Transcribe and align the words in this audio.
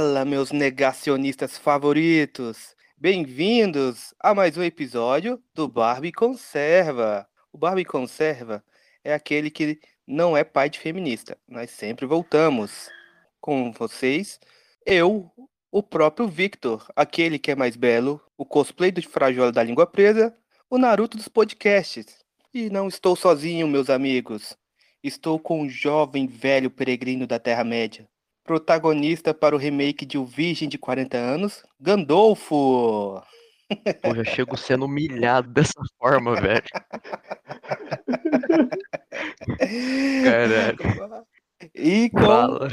Fala, 0.00 0.24
meus 0.24 0.50
negacionistas 0.50 1.58
favoritos! 1.58 2.74
Bem-vindos 2.96 4.14
a 4.18 4.34
mais 4.34 4.56
um 4.56 4.62
episódio 4.62 5.38
do 5.54 5.68
Barbie 5.68 6.10
Conserva. 6.10 7.28
O 7.52 7.58
Barbie 7.58 7.84
Conserva 7.84 8.64
é 9.04 9.12
aquele 9.12 9.50
que 9.50 9.78
não 10.06 10.34
é 10.34 10.42
pai 10.42 10.70
de 10.70 10.78
feminista. 10.78 11.36
Nós 11.46 11.70
sempre 11.72 12.06
voltamos 12.06 12.88
com 13.42 13.70
vocês. 13.72 14.40
Eu, 14.86 15.30
o 15.70 15.82
próprio 15.82 16.26
Victor, 16.26 16.90
aquele 16.96 17.38
que 17.38 17.50
é 17.50 17.54
mais 17.54 17.76
belo, 17.76 18.18
o 18.38 18.46
cosplay 18.46 18.90
do 18.90 19.06
Frajola 19.06 19.52
da 19.52 19.62
Língua 19.62 19.86
Presa, 19.86 20.34
o 20.70 20.78
Naruto 20.78 21.18
dos 21.18 21.28
podcasts. 21.28 22.24
E 22.54 22.70
não 22.70 22.88
estou 22.88 23.14
sozinho, 23.14 23.68
meus 23.68 23.90
amigos. 23.90 24.56
Estou 25.02 25.38
com 25.38 25.60
um 25.60 25.68
jovem 25.68 26.26
velho 26.26 26.70
peregrino 26.70 27.26
da 27.26 27.38
Terra-média, 27.38 28.08
protagonista 28.50 29.32
para 29.32 29.54
o 29.54 29.58
remake 29.58 30.04
de 30.04 30.18
O 30.18 30.24
Virgem 30.24 30.68
de 30.68 30.76
40 30.76 31.16
anos, 31.16 31.62
Gandolfo. 31.78 33.22
Pô, 34.02 34.12
já 34.12 34.24
chego 34.24 34.56
sendo 34.56 34.86
humilhado 34.86 35.46
dessa 35.54 35.80
forma, 35.96 36.34
velho. 36.34 36.64
Caralho. 40.24 41.24
E 41.72 42.10
com 42.10 42.22
Fala. 42.22 42.68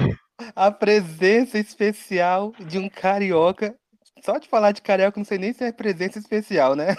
a 0.55 0.71
presença 0.71 1.59
especial 1.59 2.51
de 2.59 2.79
um 2.79 2.89
carioca. 2.89 3.77
Só 4.25 4.39
de 4.39 4.47
falar 4.47 4.71
de 4.71 4.81
carioca, 4.81 5.19
não 5.19 5.25
sei 5.25 5.37
nem 5.37 5.53
se 5.53 5.63
é 5.63 5.71
presença 5.71 6.17
especial, 6.17 6.75
né? 6.75 6.95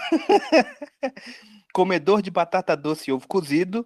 Comedor 1.73 2.21
de 2.21 2.31
batata 2.31 2.77
doce 2.77 3.09
e 3.09 3.13
ovo 3.13 3.27
cozido. 3.27 3.85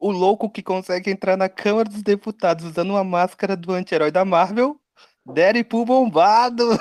O 0.00 0.10
louco 0.10 0.48
que 0.48 0.62
consegue 0.62 1.10
entrar 1.10 1.36
na 1.36 1.46
Câmara 1.46 1.86
dos 1.86 2.02
Deputados 2.02 2.64
usando 2.64 2.92
uma 2.92 3.04
máscara 3.04 3.54
do 3.54 3.70
anti-herói 3.70 4.10
da 4.10 4.24
Marvel. 4.24 4.80
Deadpool 5.26 5.84
bombado! 5.84 6.70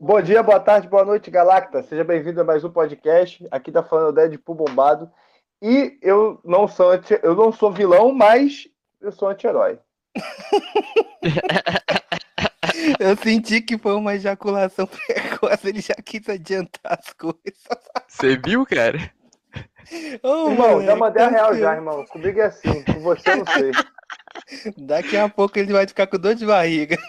Bom 0.00 0.22
dia, 0.22 0.42
boa 0.42 0.58
tarde, 0.58 0.88
boa 0.88 1.04
noite, 1.04 1.30
Galacta. 1.30 1.82
Seja 1.82 2.02
bem-vindo 2.02 2.40
a 2.40 2.44
mais 2.44 2.64
um 2.64 2.70
podcast. 2.70 3.46
Aqui 3.50 3.70
tá 3.70 3.82
falando 3.82 4.08
o 4.08 4.12
Deadpool 4.12 4.54
bombado. 4.54 5.10
E 5.60 5.98
eu 6.00 6.40
não 6.42 6.66
sou 6.66 6.92
anti... 6.92 7.20
eu 7.22 7.34
não 7.34 7.52
sou 7.52 7.70
vilão, 7.70 8.14
mas 8.14 8.66
eu 9.02 9.12
sou 9.12 9.28
anti-herói. 9.28 9.78
Eu 12.98 13.16
senti 13.16 13.60
que 13.60 13.78
foi 13.78 13.94
uma 13.94 14.14
ejaculação 14.14 14.86
precoce, 14.86 15.68
ele 15.68 15.80
já 15.80 15.94
quis 15.94 16.28
adiantar 16.28 16.98
as 16.98 17.12
coisas. 17.12 17.62
Você 18.08 18.36
viu, 18.36 18.66
cara? 18.66 19.12
Ô, 20.22 20.50
irmão, 20.50 20.82
já 20.82 20.96
moleque, 20.96 20.98
mandei 20.98 21.22
a 21.24 21.28
real 21.28 21.54
já, 21.56 21.74
irmão. 21.74 22.04
Comigo 22.06 22.40
é 22.40 22.44
assim, 22.46 22.82
com 22.84 23.00
você 23.00 23.34
não 23.36 23.46
sei. 23.46 23.72
Daqui 24.78 25.16
a 25.16 25.28
pouco 25.28 25.58
ele 25.58 25.72
vai 25.72 25.86
ficar 25.86 26.06
com 26.06 26.18
dor 26.18 26.34
de 26.34 26.46
barriga. 26.46 26.96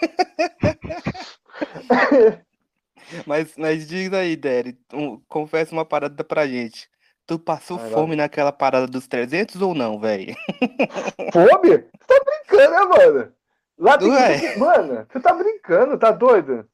Mas, 3.24 3.54
mas 3.56 3.86
diz 3.86 4.12
aí, 4.12 4.34
Derry, 4.34 4.76
um- 4.92 5.20
confessa 5.28 5.72
uma 5.72 5.84
parada 5.84 6.24
pra 6.24 6.44
gente. 6.46 6.88
Tu 7.24 7.38
passou 7.38 7.76
lá. 7.76 7.84
fome 7.90 8.16
naquela 8.16 8.50
parada 8.50 8.86
dos 8.88 9.06
300 9.06 9.62
ou 9.62 9.74
não, 9.76 10.00
velho? 10.00 10.34
Fome? 11.32 11.70
Você 11.70 11.88
tá 12.06 12.20
brincando, 12.24 12.72
né, 12.72 12.80
mano? 13.06 13.32
Lá 13.78 13.96
tem 13.98 14.10
que... 14.10 14.58
Mano, 14.58 15.06
você 15.08 15.20
tá 15.20 15.32
brincando, 15.34 15.96
tá 15.98 16.10
doido? 16.10 16.68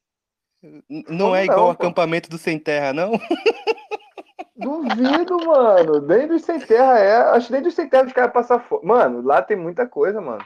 N- 0.63 0.83
Não 1.09 1.27
Fome 1.29 1.39
é 1.39 1.45
igual 1.45 1.59
não, 1.59 1.65
o 1.71 1.75
pô. 1.75 1.83
acampamento 1.83 2.31
do 2.31 2.39
Sem 2.39 2.59
Terra, 2.59 2.93
não? 2.95 3.13
Duvido, 4.63 5.37
mano. 5.47 6.01
Nem 6.01 6.27
dos 6.29 6.43
sem 6.43 6.59
terra 6.61 6.99
é. 6.99 7.17
Acho 7.31 7.47
que 7.49 7.53
nem 7.53 7.63
dos 7.63 7.75
sem 7.75 7.89
terra 7.89 8.07
os 8.07 8.13
caras 8.13 8.33
passam 8.33 8.61
fome. 8.61 8.87
Mano, 8.87 9.23
lá 9.23 9.43
tem 9.43 9.57
muita 9.57 9.87
coisa, 9.87 10.21
mano. 10.21 10.45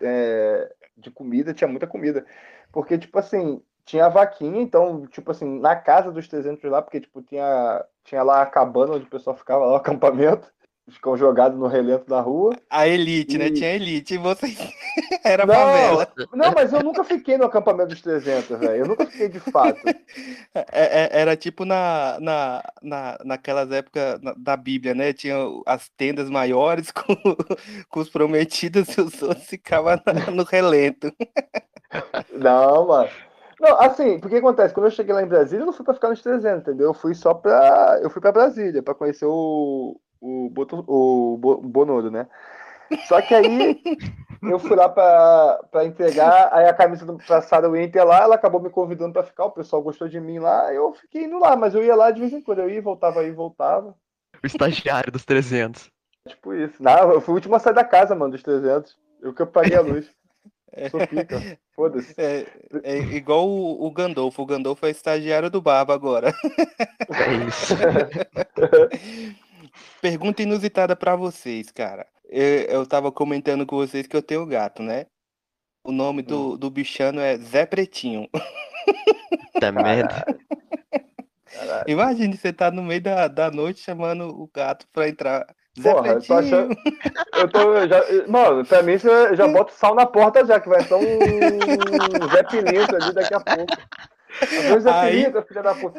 É, 0.00 0.74
De 0.96 1.10
comida, 1.10 1.54
tinha 1.54 1.68
muita 1.68 1.86
comida. 1.86 2.24
Porque, 2.72 2.98
tipo 2.98 3.18
assim, 3.18 3.62
tinha 3.84 4.08
vaquinha, 4.08 4.60
então, 4.62 5.06
tipo 5.06 5.30
assim, 5.30 5.60
na 5.60 5.74
casa 5.76 6.12
dos 6.12 6.28
300 6.28 6.70
lá, 6.70 6.82
porque, 6.82 7.00
tipo, 7.00 7.22
tinha, 7.22 7.84
tinha 8.04 8.22
lá 8.22 8.42
a 8.42 8.46
cabana 8.46 8.94
onde 8.94 9.06
o 9.06 9.10
pessoal 9.10 9.36
ficava 9.36 9.64
lá, 9.66 9.72
o 9.72 9.76
acampamento. 9.76 10.52
Ficam 10.90 11.16
jogados 11.16 11.58
no 11.58 11.66
relento 11.66 12.06
da 12.08 12.20
rua. 12.20 12.56
A 12.70 12.88
elite, 12.88 13.36
né? 13.36 13.46
E- 13.46 13.52
Tinha 13.52 13.74
elite. 13.74 14.14
E 14.14 14.18
você 14.18 14.46
era 15.24 15.44
Não, 15.44 15.54
favela. 15.54 16.08
Não, 16.32 16.52
mas 16.52 16.72
eu 16.72 16.82
nunca 16.82 17.04
fiquei 17.04 17.36
no 17.36 17.44
acampamento 17.44 17.90
dos 17.90 18.00
300, 18.00 18.58
velho. 18.58 18.82
Eu 18.84 18.86
nunca 18.88 19.04
fiquei 19.06 19.28
de 19.28 19.38
fato. 19.38 19.78
É- 20.54 20.64
é- 20.72 21.20
Era 21.20 21.36
tipo 21.36 21.64
na, 21.64 22.18
na, 22.20 22.62
na, 22.82 23.18
naquelas 23.24 23.70
épocas 23.70 24.18
da 24.36 24.56
Bíblia, 24.56 24.94
né? 24.94 25.12
Tinha 25.12 25.36
as 25.66 25.88
tendas 25.90 26.30
maiores 26.30 26.90
com, 26.92 27.14
com 27.88 28.00
os 28.00 28.08
prometidos 28.08 28.88
e 28.96 29.00
os 29.00 29.20
outros 29.22 29.46
ficavam 29.46 30.00
no 30.34 30.44
relento. 30.44 31.12
Não, 32.32 32.86
mano. 32.86 33.08
Não, 33.60 33.80
assim, 33.80 34.20
porque 34.20 34.36
acontece, 34.36 34.72
quando 34.72 34.86
eu 34.86 34.90
cheguei 34.92 35.12
lá 35.12 35.20
em 35.22 35.26
Brasília, 35.26 35.62
eu 35.62 35.66
não 35.66 35.72
fui 35.72 35.84
pra 35.84 35.92
ficar 35.94 36.10
nos 36.10 36.22
300, 36.22 36.60
entendeu? 36.60 36.86
Eu 36.88 36.94
fui 36.94 37.12
só 37.14 37.34
pra. 37.34 37.98
Eu 38.00 38.08
fui 38.08 38.22
pra 38.22 38.30
Brasília, 38.32 38.82
pra 38.82 38.94
conhecer 38.94 39.26
o. 39.26 40.00
O, 40.20 40.48
Boto, 40.50 40.84
o 40.86 41.36
Bo- 41.38 41.60
Bonoro, 41.60 42.10
né? 42.10 42.26
Só 43.06 43.20
que 43.20 43.34
aí 43.34 43.80
eu 44.42 44.58
fui 44.58 44.74
lá 44.76 44.88
pra, 44.88 45.60
pra 45.70 45.84
entregar, 45.84 46.48
aí 46.52 46.66
a 46.66 46.74
camisa 46.74 47.04
do, 47.04 47.18
pra 47.18 47.42
Sarah 47.42 47.68
Winter 47.68 48.04
lá, 48.04 48.22
ela 48.22 48.34
acabou 48.34 48.60
me 48.60 48.70
convidando 48.70 49.12
pra 49.12 49.22
ficar, 49.22 49.44
o 49.44 49.50
pessoal 49.50 49.82
gostou 49.82 50.08
de 50.08 50.18
mim 50.20 50.38
lá, 50.38 50.72
eu 50.72 50.92
fiquei 50.94 51.24
indo 51.24 51.38
lá, 51.38 51.54
mas 51.54 51.74
eu 51.74 51.84
ia 51.84 51.94
lá 51.94 52.10
de 52.10 52.20
vez 52.20 52.32
em 52.32 52.40
quando, 52.40 52.60
eu 52.60 52.70
ia, 52.70 52.80
voltava 52.80 53.20
aí, 53.20 53.30
voltava. 53.30 53.94
O 54.42 54.46
estagiário 54.46 55.12
dos 55.12 55.24
300. 55.24 55.90
Tipo 56.26 56.54
isso. 56.54 56.82
Não, 56.82 57.12
eu 57.12 57.20
fui 57.20 57.32
o 57.32 57.36
último 57.36 57.54
a 57.56 57.58
sair 57.58 57.74
da 57.74 57.84
casa, 57.84 58.14
mano, 58.14 58.32
dos 58.32 58.42
300. 58.42 58.96
Eu 59.20 59.34
que 59.34 59.42
eu 59.42 59.46
paguei 59.46 59.76
a 59.76 59.80
luz. 59.80 60.08
Sou 60.90 61.04
pica. 61.06 61.40
Foda-se. 61.74 62.14
É, 62.18 62.46
é 62.84 62.98
igual 62.98 63.48
o, 63.48 63.86
o 63.86 63.90
Gandolfo. 63.90 64.42
O 64.42 64.46
Gandolfo 64.46 64.84
é 64.86 64.90
estagiário 64.90 65.50
do 65.50 65.62
Barba 65.62 65.94
agora. 65.94 66.32
É 67.08 67.48
isso. 67.48 67.74
Pergunta 70.00 70.42
inusitada 70.42 70.94
pra 70.96 71.16
vocês, 71.16 71.70
cara. 71.70 72.06
Eu, 72.28 72.44
eu 72.64 72.86
tava 72.86 73.10
comentando 73.10 73.66
com 73.66 73.76
vocês 73.76 74.06
que 74.06 74.16
eu 74.16 74.22
tenho 74.22 74.46
gato, 74.46 74.82
né? 74.82 75.06
O 75.84 75.90
nome 75.92 76.22
do, 76.22 76.56
do 76.56 76.70
bichano 76.70 77.20
é 77.20 77.36
Zé 77.38 77.64
Pretinho. 77.64 78.28
Tá 79.60 79.72
merda. 79.72 80.24
Imagine 81.86 82.36
você 82.36 82.52
tá 82.52 82.70
no 82.70 82.82
meio 82.82 83.00
da, 83.00 83.26
da 83.28 83.50
noite 83.50 83.80
chamando 83.80 84.28
o 84.28 84.48
gato 84.54 84.86
pra 84.92 85.08
entrar. 85.08 85.46
Zé 85.80 85.92
Porra, 85.94 86.08
eu 86.08 86.20
tô 86.22 86.36
Pretinho. 86.36 86.38
achando. 86.38 86.76
Eu 87.34 87.48
tô. 87.48 87.74
eu 87.74 87.88
já, 87.88 88.02
mano, 88.28 88.64
pra 88.66 88.82
mim 88.82 88.98
você 88.98 89.34
já 89.36 89.46
bota 89.48 89.72
sal 89.72 89.94
na 89.94 90.04
porta 90.06 90.44
já, 90.44 90.60
que 90.60 90.68
vai 90.68 90.82
ser 90.82 90.94
um 90.94 92.28
Zé 92.30 92.42
Pilintra 92.44 92.96
ali 93.02 93.12
daqui 93.14 93.34
a 93.34 93.40
pouco. 93.40 93.72
Às 94.76 94.82
Zé 94.82 94.90
Aí- 94.90 95.24
filha 95.48 95.62
da 95.62 95.74
puta. 95.74 95.98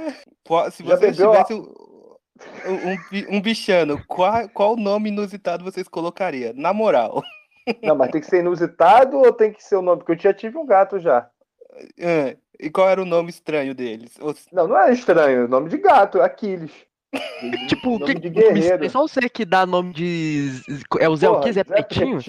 Se 0.72 0.84
Já 0.84 0.96
vocês 0.96 1.18
bebeu 1.18 1.32
a- 1.34 1.44
tivessem 1.44 1.74
um, 2.66 2.92
um, 2.92 2.98
bi- 3.12 3.42
bichano, 3.42 4.04
qual, 4.08 4.48
qual 4.50 4.76
nome 4.76 5.10
inusitado 5.10 5.64
vocês 5.64 5.88
colocariam? 5.88 6.54
Na 6.56 6.74
moral. 6.74 7.24
Não, 7.84 7.96
mas 7.96 8.10
tem 8.12 8.22
que 8.22 8.28
ser 8.28 8.40
inusitado 8.40 9.18
ou 9.18 9.32
tem 9.32 9.54
que 9.54 9.64
ser 9.64 9.76
o 9.76 9.82
nome? 9.82 10.00
Porque 10.04 10.14
eu 10.14 10.20
já 10.20 10.34
tive 10.34 10.58
um 10.58 10.66
gato 10.66 11.00
já. 11.00 11.28
Ah, 12.02 12.36
E 12.60 12.70
qual 12.70 12.90
era 12.90 13.02
o 13.02 13.06
nome 13.06 13.30
estranho 13.30 13.74
deles? 13.76 14.12
Ou- 14.20 14.36
Não, 14.52 14.68
não 14.68 14.78
é 14.78 14.92
estranho. 14.92 15.48
Nome 15.48 15.70
de 15.70 15.78
gato, 15.78 16.22
Aquiles. 16.22 16.72
Tipo, 17.68 17.96
o 17.96 18.00
nome 18.00 18.14
que 18.16 18.20
de 18.20 18.30
que- 18.32 18.42
guerreiro. 18.42 18.86
É 18.86 18.90
só 18.90 19.02
você 19.02 19.28
que 19.30 19.46
dá 19.46 19.66
nome 19.66 19.94
de. 19.94 20.52
É 21.00 21.08
o 21.10 21.16
Zé 21.16 21.28
o 21.30 21.34
Porra, 21.34 21.44
quê? 21.46 21.54
Zé 21.54 21.64
Pretinho? 21.64 22.20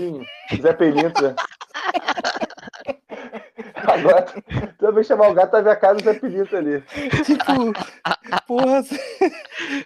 Zé 0.60 0.72
Pilintra. 0.72 1.34
Agora, 3.86 4.26
vez 4.92 4.94
que 4.94 5.04
chamar 5.04 5.28
o 5.28 5.34
gato, 5.34 5.50
vai 5.52 5.62
ver 5.62 5.70
a 5.70 5.76
cara 5.76 5.94
do 5.94 6.04
Zé 6.04 6.14
Pilintra 6.14 6.58
ali. 6.58 6.82
Tipo, 7.24 7.72
porra, 8.46 8.82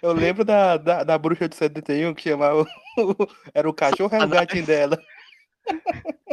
eu 0.01 0.11
lembro 0.13 0.43
da, 0.43 0.77
da, 0.77 1.03
da 1.03 1.17
bruxa 1.17 1.47
de 1.49 1.55
71 1.55 2.13
que 2.13 2.29
chamava. 2.29 2.61
o- 2.61 2.67
Era 3.53 3.69
o 3.69 3.73
cachorro 3.73 4.15
era 4.15 4.25
o 4.25 4.29
gatinho 4.29 4.65
dela. 4.65 4.97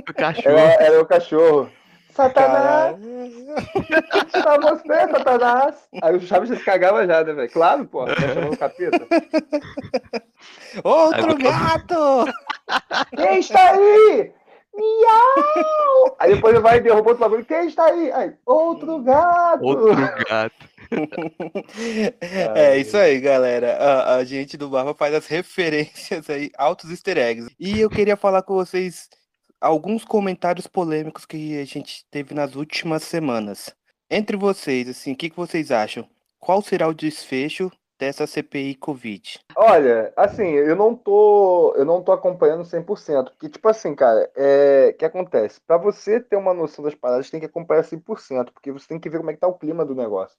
O 0.09 0.15
cachorro. 0.15 0.57
Era, 0.59 0.85
era 0.85 1.01
o 1.03 1.07
cachorro. 1.07 1.71
Satanás! 2.15 2.97
Pra 4.31 4.59
você, 4.59 5.11
Satanás! 5.11 5.75
Aí 6.03 6.15
o 6.15 6.21
Chaves 6.21 6.51
já 6.51 6.57
se 6.57 6.63
cagava 6.65 7.07
já, 7.07 7.25
né, 7.25 7.33
velho? 7.33 7.51
Claro, 7.51 7.87
pô. 7.87 8.05
Tá 8.05 8.15
chamando 8.35 8.53
o 8.53 8.57
capeta. 8.59 9.07
Outro 10.85 11.37
gato! 11.39 12.25
Quem 13.17 13.39
está 13.39 13.71
aí? 13.71 14.31
Miau! 14.75 16.17
Aí 16.19 16.35
depois 16.35 16.55
ele 16.55 16.63
vai 16.63 16.79
e 16.79 16.81
derruba 16.81 17.11
outro 17.11 17.21
bagulho. 17.21 17.45
Quem 17.45 17.67
está 17.69 17.87
aí? 17.87 18.11
Aí, 18.13 18.33
outro 18.47 19.01
gato! 19.03 19.65
Outro 19.65 19.95
gato. 19.95 20.73
É 22.55 22.77
isso 22.77 22.97
aí, 22.97 23.21
galera. 23.21 23.77
A, 23.77 24.17
a 24.17 24.25
gente 24.25 24.57
do 24.57 24.69
Barba 24.69 24.95
faz 24.95 25.15
as 25.15 25.27
referências 25.27 26.29
aí, 26.29 26.51
altos 26.57 26.91
easter 26.91 27.19
eggs. 27.19 27.51
E 27.59 27.81
eu 27.81 27.89
queria 27.89 28.17
falar 28.17 28.43
com 28.43 28.55
vocês 28.55 29.09
alguns 29.61 30.05
comentários 30.05 30.67
polêmicos 30.67 31.25
que 31.25 31.59
a 31.59 31.65
gente 31.65 32.05
teve 32.11 32.35
nas 32.35 32.55
últimas 32.55 33.05
semanas. 33.05 33.75
Entre 34.11 34.37
vocês, 34.37 34.89
assim, 34.89 35.13
o 35.13 35.17
que, 35.17 35.31
que 35.31 35.37
vocês 35.37 35.71
acham? 35.71 36.07
Qual 36.39 36.61
será 36.61 36.89
o 36.89 36.95
desfecho 36.95 37.71
dessa 38.03 38.27
CPI 38.27 38.75
Covid? 38.75 39.39
Olha, 39.55 40.13
assim, 40.17 40.49
eu 40.49 40.75
não 40.75 40.93
tô, 40.93 41.73
eu 41.77 41.85
não 41.85 42.03
tô 42.03 42.11
acompanhando 42.11 42.65
100%, 42.65 43.31
porque 43.31 43.49
tipo 43.49 43.69
assim, 43.69 43.95
cara, 43.95 44.29
é, 44.35 44.91
o 44.93 44.99
que 44.99 45.05
acontece? 45.05 45.61
Para 45.65 45.77
você 45.77 46.19
ter 46.19 46.35
uma 46.35 46.53
noção 46.53 46.85
das 46.85 46.97
paradas, 46.97 47.31
tem 47.31 47.39
que 47.39 47.47
acompanhar 47.47 47.85
100%, 47.85 48.51
porque 48.53 48.73
você 48.73 48.89
tem 48.89 48.99
que 48.99 49.09
ver 49.09 49.19
como 49.19 49.31
é 49.31 49.35
que 49.35 49.39
tá 49.39 49.47
o 49.47 49.57
clima 49.57 49.85
do 49.85 49.95
negócio. 49.95 50.37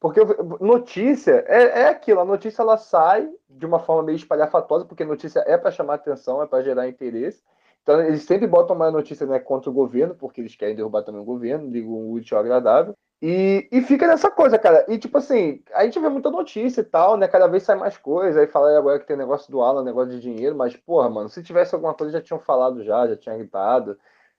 Porque 0.00 0.18
notícia 0.60 1.44
é, 1.46 1.82
é 1.82 1.88
aquilo, 1.88 2.20
a 2.20 2.24
notícia 2.24 2.62
ela 2.62 2.78
sai 2.78 3.28
de 3.50 3.66
uma 3.66 3.80
forma 3.80 4.04
meio 4.04 4.16
espalhafatosa, 4.16 4.86
porque 4.86 5.04
notícia 5.04 5.44
é 5.46 5.58
para 5.58 5.70
chamar 5.70 5.94
atenção, 5.94 6.42
é 6.42 6.46
para 6.46 6.64
gerar 6.64 6.88
interesse. 6.88 7.42
Então 7.82 8.00
eles 8.00 8.22
sempre 8.22 8.46
botam 8.46 8.74
uma 8.74 8.90
notícia 8.90 9.26
né, 9.26 9.38
contra 9.38 9.68
o 9.68 9.74
governo, 9.74 10.14
porque 10.14 10.40
eles 10.40 10.56
querem 10.56 10.74
derrubar 10.74 11.02
também 11.02 11.20
o 11.20 11.24
governo, 11.24 11.70
digo 11.70 11.94
um 11.94 12.12
útil 12.12 12.38
agradável. 12.38 12.96
E, 13.22 13.68
e 13.72 13.80
fica 13.82 14.06
nessa 14.06 14.30
coisa, 14.30 14.58
cara. 14.58 14.84
E 14.88 14.98
tipo 14.98 15.16
assim, 15.16 15.62
a 15.72 15.84
gente 15.84 15.98
vê 15.98 16.08
muita 16.08 16.30
notícia 16.30 16.82
e 16.82 16.84
tal, 16.84 17.16
né? 17.16 17.26
Cada 17.26 17.46
vez 17.46 17.62
sai 17.62 17.76
mais 17.76 17.96
coisa. 17.96 18.40
Aí 18.40 18.46
fala 18.46 18.76
agora 18.76 18.98
que 18.98 19.06
tem 19.06 19.16
negócio 19.16 19.50
do 19.50 19.62
Alan, 19.62 19.82
negócio 19.82 20.10
de 20.12 20.20
dinheiro, 20.20 20.54
mas, 20.56 20.76
porra, 20.76 21.08
mano, 21.08 21.28
se 21.28 21.42
tivesse 21.42 21.74
alguma 21.74 21.94
coisa 21.94 22.12
já 22.12 22.20
tinham 22.20 22.38
falado 22.38 22.84
já, 22.84 23.06
já 23.06 23.16
tinha 23.16 23.36
gritado, 23.36 23.98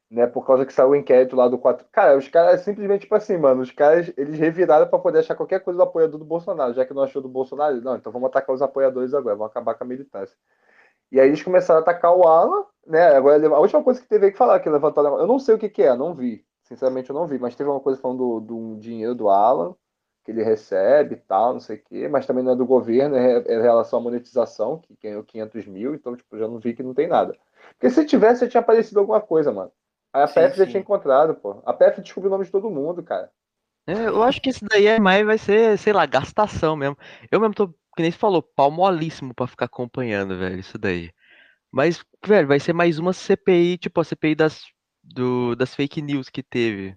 né? 0.09 0.27
Por 0.27 0.45
causa 0.45 0.65
que 0.65 0.73
saiu 0.73 0.89
o 0.89 0.95
inquérito 0.95 1.35
lá 1.35 1.47
do 1.47 1.57
4. 1.57 1.87
Cara, 1.91 2.17
os 2.17 2.27
caras 2.27 2.61
simplesmente, 2.61 3.01
tipo 3.01 3.15
assim, 3.15 3.37
mano, 3.37 3.61
os 3.61 3.71
caras 3.71 4.13
eles 4.17 4.39
reviraram 4.39 4.87
pra 4.87 4.99
poder 4.99 5.19
achar 5.19 5.35
qualquer 5.35 5.61
coisa 5.61 5.77
do 5.77 5.83
apoiador 5.83 6.19
do 6.19 6.25
Bolsonaro. 6.25 6.73
Já 6.73 6.85
que 6.85 6.93
não 6.93 7.03
achou 7.03 7.21
do 7.21 7.29
Bolsonaro, 7.29 7.81
não, 7.81 7.95
então 7.95 8.11
vamos 8.11 8.27
atacar 8.29 8.53
os 8.55 8.61
apoiadores 8.61 9.13
agora, 9.13 9.35
vamos 9.35 9.51
acabar 9.51 9.73
com 9.75 9.83
a 9.83 9.87
militância. 9.87 10.37
E 11.11 11.19
aí 11.19 11.27
eles 11.27 11.43
começaram 11.43 11.79
a 11.79 11.81
atacar 11.81 12.15
o 12.15 12.27
Alan, 12.27 12.65
né? 12.85 13.15
Agora 13.15 13.45
a 13.47 13.59
última 13.59 13.83
coisa 13.83 14.01
que 14.01 14.07
teve 14.07 14.31
que 14.31 14.37
falar 14.37 14.59
que 14.59 14.69
levantaram, 14.69 15.19
eu 15.19 15.27
não 15.27 15.39
sei 15.39 15.55
o 15.55 15.57
que, 15.59 15.69
que 15.69 15.83
é, 15.83 15.95
não 15.95 16.13
vi. 16.13 16.45
Sinceramente 16.65 17.09
eu 17.09 17.15
não 17.15 17.27
vi, 17.27 17.39
mas 17.39 17.55
teve 17.55 17.69
uma 17.69 17.79
coisa 17.79 17.99
falando 17.99 18.39
do, 18.39 18.73
do 18.73 18.79
dinheiro 18.79 19.15
do 19.15 19.29
Alan 19.29 19.75
que 20.23 20.31
ele 20.31 20.43
recebe 20.43 21.13
e 21.13 21.17
tal, 21.17 21.53
não 21.53 21.59
sei 21.59 21.77
o 21.77 21.83
quê, 21.83 22.07
mas 22.07 22.25
também 22.25 22.43
não 22.43 22.53
é 22.53 22.55
do 22.55 22.65
governo, 22.65 23.15
é, 23.15 23.43
é 23.45 23.59
em 23.59 23.61
relação 23.61 23.99
à 23.99 24.01
monetização, 24.01 24.79
que 24.79 24.97
ganhou 25.01 25.23
500 25.23 25.67
mil, 25.67 25.93
então 25.93 26.15
tipo, 26.15 26.35
já 26.35 26.47
não 26.47 26.57
vi 26.57 26.73
que 26.73 26.81
não 26.81 26.95
tem 26.95 27.07
nada. 27.07 27.37
Porque 27.73 27.91
se 27.91 28.03
tivesse, 28.05 28.41
já 28.41 28.49
tinha 28.49 28.61
aparecido 28.61 28.99
alguma 28.99 29.21
coisa, 29.21 29.51
mano. 29.51 29.71
Aí 30.11 30.23
a 30.23 30.27
sim, 30.27 30.33
PF 30.33 30.51
sim. 30.53 30.57
já 30.57 30.65
tinha 30.65 30.81
encontrado, 30.81 31.35
pô. 31.35 31.61
A 31.63 31.71
PF 31.71 32.01
descobriu 32.01 32.29
o 32.29 32.31
nome 32.31 32.45
de 32.45 32.51
todo 32.51 32.71
mundo, 32.71 33.03
cara. 33.03 33.31
É, 33.85 34.07
eu 34.07 34.23
acho 34.23 34.41
que 34.41 34.49
isso 34.49 34.65
daí 34.67 34.87
é 34.87 34.99
mais, 34.99 35.23
vai 35.23 35.37
ser, 35.37 35.77
sei 35.77 35.93
lá, 35.93 36.07
gastação 36.07 36.75
mesmo. 36.75 36.97
Eu 37.31 37.39
mesmo 37.39 37.53
tô, 37.53 37.67
que 37.67 38.01
nem 38.01 38.09
você 38.09 38.17
falou, 38.17 38.41
pau 38.41 38.71
molíssimo 38.71 39.31
pra 39.31 39.45
ficar 39.45 39.65
acompanhando, 39.65 40.39
velho, 40.39 40.59
isso 40.59 40.79
daí. 40.79 41.11
Mas, 41.71 42.03
velho, 42.25 42.47
vai 42.47 42.59
ser 42.59 42.73
mais 42.73 42.97
uma 42.97 43.13
CPI, 43.13 43.77
tipo 43.77 44.01
a 44.01 44.03
CPI 44.03 44.33
das, 44.33 44.63
do, 45.13 45.55
das 45.55 45.75
fake 45.75 46.01
news 46.01 46.29
que 46.29 46.41
teve. 46.43 46.95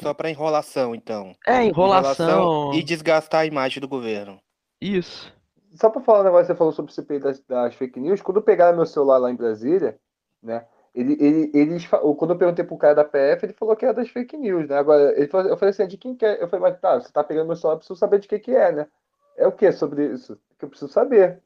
Só 0.00 0.12
pra 0.12 0.30
enrolação, 0.30 0.94
então. 0.94 1.34
É, 1.46 1.64
enrolação. 1.64 2.28
enrolação 2.28 2.74
e 2.74 2.82
desgastar 2.82 3.42
a 3.42 3.46
imagem 3.46 3.80
do 3.80 3.88
governo. 3.88 4.40
Isso. 4.80 5.32
Só 5.72 5.88
pra 5.88 6.00
falar 6.00 6.20
um 6.20 6.24
negócio 6.24 6.46
que 6.46 6.52
você 6.52 6.58
falou 6.58 6.72
sobre 6.72 6.92
CPI 6.92 7.18
das, 7.18 7.40
das 7.40 7.74
fake 7.74 8.00
news, 8.00 8.20
quando 8.20 8.42
pegaram 8.42 8.76
meu 8.76 8.86
celular 8.86 9.18
lá 9.18 9.30
em 9.30 9.36
Brasília, 9.36 9.98
né? 10.42 10.66
Ele, 10.92 11.16
ele, 11.20 11.50
eles, 11.54 11.86
quando 11.86 12.32
eu 12.32 12.38
perguntei 12.38 12.64
pro 12.64 12.76
cara 12.76 12.94
da 12.94 13.04
PF, 13.04 13.46
ele 13.46 13.52
falou 13.52 13.76
que 13.76 13.84
era 13.84 13.94
das 13.94 14.08
fake 14.08 14.36
news, 14.36 14.68
né? 14.68 14.76
Agora, 14.76 15.16
ele 15.16 15.28
falou, 15.28 15.48
eu 15.48 15.56
falei 15.56 15.70
assim, 15.70 15.86
de 15.86 15.96
quem 15.96 16.16
que 16.16 16.26
é? 16.26 16.42
Eu 16.42 16.48
falei, 16.48 16.68
mas 16.68 16.80
tá, 16.80 17.00
você 17.00 17.12
tá 17.12 17.22
pegando 17.22 17.46
meu 17.46 17.54
celular, 17.54 17.74
eu 17.74 17.78
preciso 17.78 17.98
saber 17.98 18.18
de 18.18 18.26
que 18.26 18.38
que 18.40 18.50
é, 18.50 18.72
né? 18.72 18.86
É 19.36 19.46
o 19.46 19.52
que 19.52 19.70
sobre 19.70 20.06
isso? 20.06 20.36
Que 20.58 20.64
eu 20.64 20.68
preciso 20.68 20.90
saber. 20.90 21.40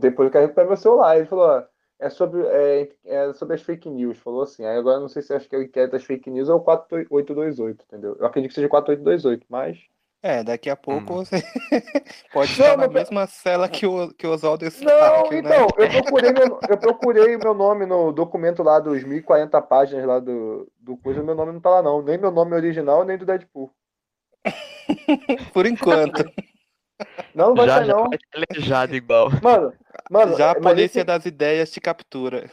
Depois 0.00 0.26
eu 0.26 0.32
quero 0.32 0.44
recuperar 0.44 0.68
meu 0.68 0.76
celular. 0.76 1.16
Ele 1.16 1.26
falou, 1.26 1.64
é 1.98 2.10
sobre, 2.10 2.42
é, 2.46 2.88
é, 3.04 3.32
sobre 3.32 3.54
as 3.54 3.62
fake 3.62 3.88
news, 3.88 4.18
falou 4.18 4.42
assim. 4.42 4.64
Aí 4.64 4.76
agora 4.76 5.00
não 5.00 5.08
sei 5.08 5.22
se 5.22 5.32
acho 5.34 5.48
que 5.48 5.56
é 5.56 5.58
o 5.58 5.62
inquérito 5.62 5.92
das 5.92 6.04
fake 6.04 6.30
news 6.30 6.48
ou 6.48 6.58
o 6.58 6.60
4828, 6.60 7.84
entendeu? 7.84 8.16
Eu 8.18 8.26
acredito 8.26 8.50
que 8.50 8.54
seja 8.54 8.68
4828, 8.68 9.46
mas. 9.48 9.78
É, 10.22 10.42
daqui 10.42 10.68
a 10.68 10.76
pouco 10.76 11.12
hum. 11.12 11.24
você 11.24 11.36
pode 12.32 12.50
estar 12.50 12.76
na 12.76 12.88
mesma 12.88 13.26
cela 13.26 13.68
que 13.68 13.86
o, 13.86 14.12
que 14.12 14.26
o 14.26 14.32
Oswaldo 14.32 14.64
Não, 14.82 15.30
né? 15.30 15.38
então, 15.38 15.68
eu 15.76 15.88
procurei, 15.88 16.32
meu, 16.32 16.60
eu 16.68 16.78
procurei 16.78 17.36
meu 17.36 17.54
nome 17.54 17.86
no 17.86 18.12
documento 18.12 18.62
lá 18.62 18.80
dos 18.80 19.04
1040 19.04 19.60
páginas 19.62 20.04
lá 20.06 20.18
do, 20.18 20.70
do 20.80 20.96
coisa, 20.96 21.22
meu 21.22 21.34
nome 21.34 21.52
não 21.52 21.60
tá 21.60 21.70
lá 21.70 21.82
não. 21.82 22.02
Nem 22.02 22.18
meu 22.18 22.30
nome 22.30 22.54
original, 22.54 23.04
nem 23.04 23.16
do 23.16 23.26
Deadpool. 23.26 23.70
Por 25.52 25.66
enquanto. 25.66 26.24
Não, 27.34 27.48
não 27.48 27.54
vai 27.54 27.66
já, 27.66 27.76
sair, 27.76 27.88
não. 27.88 28.10
Já 28.58 28.84
igual. 28.86 29.28
Mano, 29.42 29.72
mano. 30.10 30.36
Já 30.36 30.52
a 30.52 30.60
polícia 30.60 31.00
esse... 31.00 31.04
das 31.04 31.26
ideias 31.26 31.70
te 31.70 31.80
captura. 31.80 32.50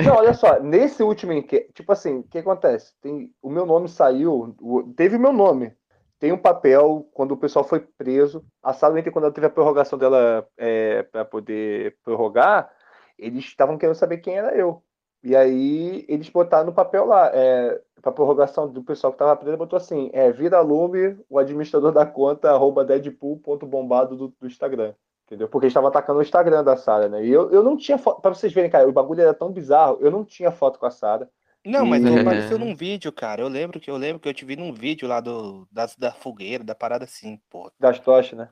Não, 0.00 0.14
olha 0.14 0.32
só, 0.32 0.60
nesse 0.60 1.02
último 1.02 1.32
enquete, 1.32 1.72
tipo 1.74 1.90
assim, 1.90 2.18
o 2.18 2.22
que 2.22 2.38
acontece? 2.38 2.92
Tem, 3.00 3.32
o 3.42 3.50
meu 3.50 3.66
nome 3.66 3.88
saiu, 3.88 4.54
teve 4.96 5.16
o 5.16 5.20
meu 5.20 5.32
nome. 5.32 5.72
Tem 6.20 6.32
um 6.32 6.38
papel, 6.38 7.08
quando 7.12 7.32
o 7.32 7.36
pessoal 7.36 7.64
foi 7.64 7.80
preso, 7.80 8.44
a 8.62 8.72
sala 8.72 9.00
quando 9.04 9.24
ela 9.24 9.32
teve 9.32 9.46
a 9.46 9.50
prorrogação 9.50 9.98
dela 9.98 10.46
é, 10.56 11.02
para 11.04 11.24
poder 11.24 11.96
prorrogar, 12.04 12.70
eles 13.16 13.44
estavam 13.44 13.78
querendo 13.78 13.96
saber 13.96 14.18
quem 14.18 14.36
era 14.36 14.56
eu. 14.56 14.82
E 15.22 15.34
aí 15.34 16.04
eles 16.08 16.28
botaram 16.28 16.66
no 16.66 16.72
papel 16.72 17.04
lá, 17.04 17.30
é, 17.34 17.80
para 18.00 18.12
prorrogação 18.12 18.68
do 18.68 18.82
pessoal 18.82 19.12
que 19.12 19.16
estava 19.16 19.36
preso, 19.36 19.56
botou 19.56 19.76
assim, 19.76 20.10
é, 20.12 20.30
vira 20.30 20.60
lume, 20.60 21.18
o 21.28 21.38
administrador 21.38 21.92
da 21.92 22.06
conta, 22.06 22.50
arroba 22.50 22.84
deadpool.bombado 22.84 24.16
do, 24.16 24.28
do 24.28 24.46
Instagram. 24.46 24.94
Entendeu? 25.26 25.48
Porque 25.48 25.66
eles 25.66 25.72
estavam 25.72 25.90
atacando 25.90 26.20
o 26.20 26.22
Instagram 26.22 26.64
da 26.64 26.76
Sara, 26.76 27.06
né? 27.08 27.22
E 27.22 27.30
eu, 27.30 27.50
eu 27.50 27.62
não 27.62 27.76
tinha 27.76 27.98
foto. 27.98 28.22
Pra 28.22 28.32
vocês 28.32 28.50
verem, 28.50 28.70
cara, 28.70 28.88
o 28.88 28.92
bagulho 28.92 29.20
era 29.20 29.34
tão 29.34 29.52
bizarro, 29.52 29.98
eu 30.00 30.10
não 30.10 30.24
tinha 30.24 30.50
foto 30.50 30.78
com 30.78 30.86
a 30.86 30.90
Sara. 30.90 31.28
Não, 31.66 31.84
mas 31.84 32.02
e... 32.02 32.18
apareceu 32.18 32.58
num 32.58 32.74
vídeo, 32.74 33.12
cara. 33.12 33.42
Eu 33.42 33.48
lembro 33.48 33.78
que 33.78 33.90
eu 33.90 33.96
lembro 33.98 34.20
que 34.20 34.28
eu 34.28 34.32
te 34.32 34.44
vi 34.46 34.56
num 34.56 34.72
vídeo 34.72 35.06
lá 35.06 35.20
do, 35.20 35.68
das, 35.70 35.94
da 35.96 36.12
fogueira, 36.12 36.64
da 36.64 36.74
parada 36.74 37.04
assim, 37.04 37.38
pô. 37.50 37.70
Das 37.78 37.98
tochas, 37.98 38.38
né? 38.38 38.48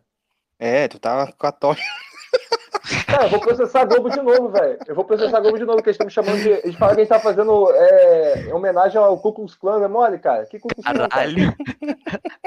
É, 0.58 0.86
tu 0.86 0.98
tava 0.98 1.32
com 1.32 1.46
a 1.46 1.52
tocha. 1.52 1.82
Cara, 3.06 3.24
eu 3.24 3.30
vou 3.30 3.40
processar 3.40 3.82
a 3.82 3.84
Globo 3.84 4.10
de 4.10 4.20
novo, 4.20 4.48
velho. 4.50 4.78
Eu 4.86 4.94
vou 4.94 5.04
processar 5.04 5.38
a 5.38 5.40
Globo 5.40 5.58
de 5.58 5.64
novo, 5.64 5.82
que 5.82 5.88
eles 5.88 5.94
estão 5.94 6.06
me 6.06 6.12
chamando 6.12 6.42
de. 6.42 6.48
Eles 6.48 6.74
falam 6.74 6.94
que 6.94 7.00
a 7.00 7.04
gente 7.04 7.08
tá 7.08 7.20
fazendo 7.20 7.70
é, 7.72 8.50
homenagem 8.52 9.00
ao 9.00 9.18
Ku 9.18 9.32
Klux 9.32 9.54
Klan, 9.54 9.84
é 9.84 9.88
mole, 9.88 10.18
cara? 10.18 10.44
Que 10.46 10.58
Ku 10.58 10.68
Klux 10.68 10.84
Klan? 10.84 11.08
Caralho. 11.08 11.54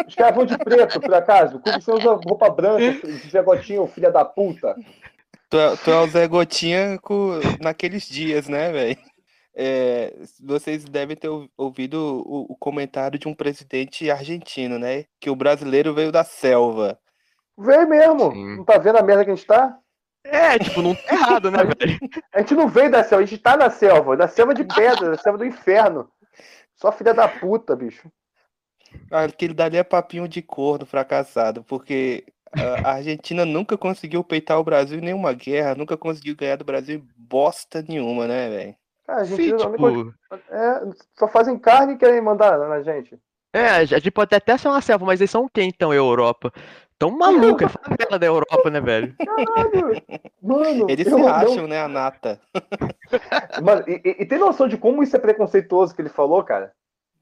Os 0.06 0.16
caras 0.16 0.36
vão 0.36 0.46
de 0.46 0.58
preto, 0.58 1.00
por 1.00 1.14
acaso. 1.14 1.58
O 1.58 1.60
Ku 1.60 1.72
Klux 1.72 1.86
Klan 1.86 1.96
usa 1.96 2.20
roupa 2.26 2.50
branca, 2.50 3.08
Zé 3.30 3.42
Gotinho, 3.42 3.88
filha 3.88 4.12
da 4.12 4.26
puta. 4.26 4.76
Tu 5.50 5.58
é, 5.58 5.76
tu 5.78 5.92
é 5.92 6.02
o 6.02 6.08
Zé 6.08 6.28
Gotinha 6.28 7.00
com, 7.02 7.40
naqueles 7.62 8.08
dias, 8.08 8.48
né, 8.48 8.72
velho? 8.72 8.98
É, 9.56 10.14
vocês 10.42 10.86
devem 10.86 11.18
ter 11.18 11.30
ouvido 11.58 12.24
o, 12.26 12.54
o, 12.54 12.56
comentário 12.56 13.18
de 13.18 13.28
um 13.28 13.34
presidente 13.34 14.10
argentino, 14.10 14.78
né? 14.78 15.06
Que 15.20 15.30
o 15.30 15.36
brasileiro 15.36 15.94
veio 15.94 16.12
da 16.12 16.24
selva. 16.24 16.98
Veio 17.58 17.90
mesmo. 17.90 18.32
Sim. 18.32 18.58
Não 18.58 18.64
tá 18.64 18.78
vendo 18.78 18.98
a 18.98 19.02
merda 19.02 19.26
que 19.26 19.32
a 19.32 19.36
gente 19.36 19.46
tá? 19.46 19.78
É, 20.24 20.60
tipo, 20.60 20.82
não 20.82 20.94
tá 20.94 21.14
errado, 21.14 21.52
né, 21.52 21.60
velho? 21.64 22.00
A 22.34 22.40
gente 22.40 22.54
não 22.54 22.68
veio 22.68 22.92
da 22.92 23.04
selva, 23.04 23.24
a 23.24 23.26
gente 23.26 23.42
tá 23.42 23.58
na 23.58 23.70
selva, 23.70 24.18
da 24.18 24.28
selva 24.28 24.54
de 24.54 24.64
pedra, 24.64 25.12
da 25.12 25.18
selva 25.18 25.38
do 25.38 25.46
inferno. 25.46 26.10
Só 26.76 26.92
filha 26.92 27.14
da 27.14 27.28
puta, 27.28 27.76
bicho. 27.76 28.12
Aquele 29.12 29.54
dali 29.54 29.78
é 29.78 29.84
papinho 29.84 30.28
de 30.28 30.42
corno 30.42 30.86
fracassado, 30.86 31.64
porque 31.64 32.26
a 32.84 32.94
Argentina 32.94 33.46
nunca 33.46 33.78
conseguiu 33.78 34.24
peitar 34.24 34.60
o 34.60 34.64
Brasil 34.64 34.98
em 34.98 35.04
nenhuma 35.04 35.34
guerra, 35.34 35.76
nunca 35.76 35.96
conseguiu 35.96 36.36
ganhar 36.36 36.56
do 36.56 36.66
Brasil 36.66 37.06
bosta 37.16 37.84
nenhuma, 37.88 38.28
né, 38.28 38.50
velho? 38.50 38.76
a 39.10 39.24
gente 39.24 39.44
Sim, 39.44 39.58
tipo... 39.58 40.14
é, 40.50 40.82
só 41.18 41.28
fazem 41.28 41.58
carne 41.58 41.94
e 41.94 41.98
querem 41.98 42.22
mandar 42.22 42.58
na 42.58 42.82
gente. 42.82 43.20
É, 43.54 43.68
a 43.68 43.86
gente 43.86 44.12
pode 44.12 44.36
até 44.36 44.58
ser 44.58 44.68
uma 44.68 44.82
selva, 44.82 45.06
mas 45.06 45.20
eles 45.20 45.32
são 45.32 45.50
quem 45.52 45.70
então, 45.70 45.94
Europa? 45.94 46.52
Tão 47.00 47.12
maluca, 47.12 47.66
é 47.66 47.70
favela 47.70 48.20
da 48.20 48.26
Europa, 48.26 48.70
né, 48.70 48.82
velho? 48.82 49.16
Caralho! 49.18 50.02
Mano, 50.42 50.86
eles 50.90 51.08
se 51.08 51.14
acham, 51.14 51.56
não... 51.56 51.68
né, 51.68 51.82
a 51.82 51.88
nata. 51.88 52.40
Mano, 53.64 53.86
e, 53.88 54.18
e, 54.20 54.26
tem 54.26 54.38
noção 54.38 54.68
de 54.68 54.78
como 54.78 55.02
isso 55.02 55.16
é 55.16 55.20
preconceituoso 55.20 55.96
que 55.96 56.02
ele 56.02 56.10
falou, 56.10 56.44
cara? 56.44 56.74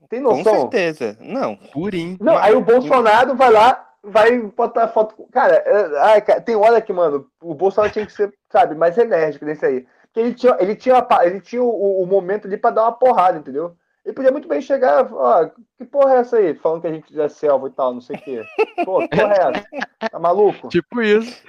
Tem 0.10 0.20
noção? 0.20 0.44
Com 0.44 0.62
certeza. 0.62 1.16
Não. 1.20 1.56
Purim. 1.72 2.18
Não, 2.20 2.38
aí 2.38 2.56
o 2.56 2.62
Bolsonaro 2.62 3.36
vai 3.36 3.52
lá, 3.52 3.88
vai 4.04 4.40
botar 4.40 4.88
foto. 4.88 5.28
Cara, 5.32 5.56
é, 5.56 6.00
ai, 6.00 6.22
cara, 6.22 6.42
tem 6.42 6.56
hora 6.56 6.82
que, 6.82 6.92
mano, 6.92 7.28
o 7.40 7.54
Bolsonaro 7.54 7.94
tinha 7.94 8.06
que 8.06 8.14
ser, 8.14 8.34
sabe, 8.52 8.74
mais 8.74 8.98
enérgico 8.98 9.46
nesse 9.46 9.66
aí. 9.66 9.86
Porque 10.06 10.20
ele 10.20 10.34
tinha, 10.34 10.58
ele 10.60 10.76
tinha, 10.76 11.08
ele 11.22 11.40
tinha 11.40 11.62
o, 11.62 12.02
o 12.02 12.06
momento 12.08 12.48
ali 12.48 12.58
pra 12.58 12.72
dar 12.72 12.84
uma 12.84 12.94
porrada, 12.94 13.38
entendeu? 13.38 13.76
Ele 14.08 14.14
podia 14.14 14.32
muito 14.32 14.48
bem 14.48 14.62
chegar 14.62 15.06
e 15.06 15.10
falar, 15.10 15.52
que 15.78 15.84
porra 15.84 16.14
é 16.14 16.20
essa 16.20 16.38
aí? 16.38 16.56
Falando 16.56 16.80
que 16.80 16.88
a 16.88 16.94
gente 16.94 17.20
é 17.20 17.28
selva 17.28 17.68
e 17.68 17.72
tal, 17.72 17.94
não 17.94 18.00
sei 18.00 18.16
o 18.16 18.22
quê. 18.22 18.42
Pô, 18.86 19.00
que 19.00 19.10
porra 19.10 19.34
é 19.34 19.40
essa? 19.40 20.10
Tá 20.10 20.18
maluco? 20.18 20.70
Tipo 20.72 21.02
isso. 21.02 21.44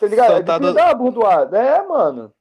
Tá 0.00 0.06
ligado? 0.06 0.36
Ele 0.36 0.42
podia 0.42 0.72
dar 0.72 0.86
uma 0.86 0.94
burdoada. 0.94 1.58
É, 1.58 1.86
mano. 1.86 2.32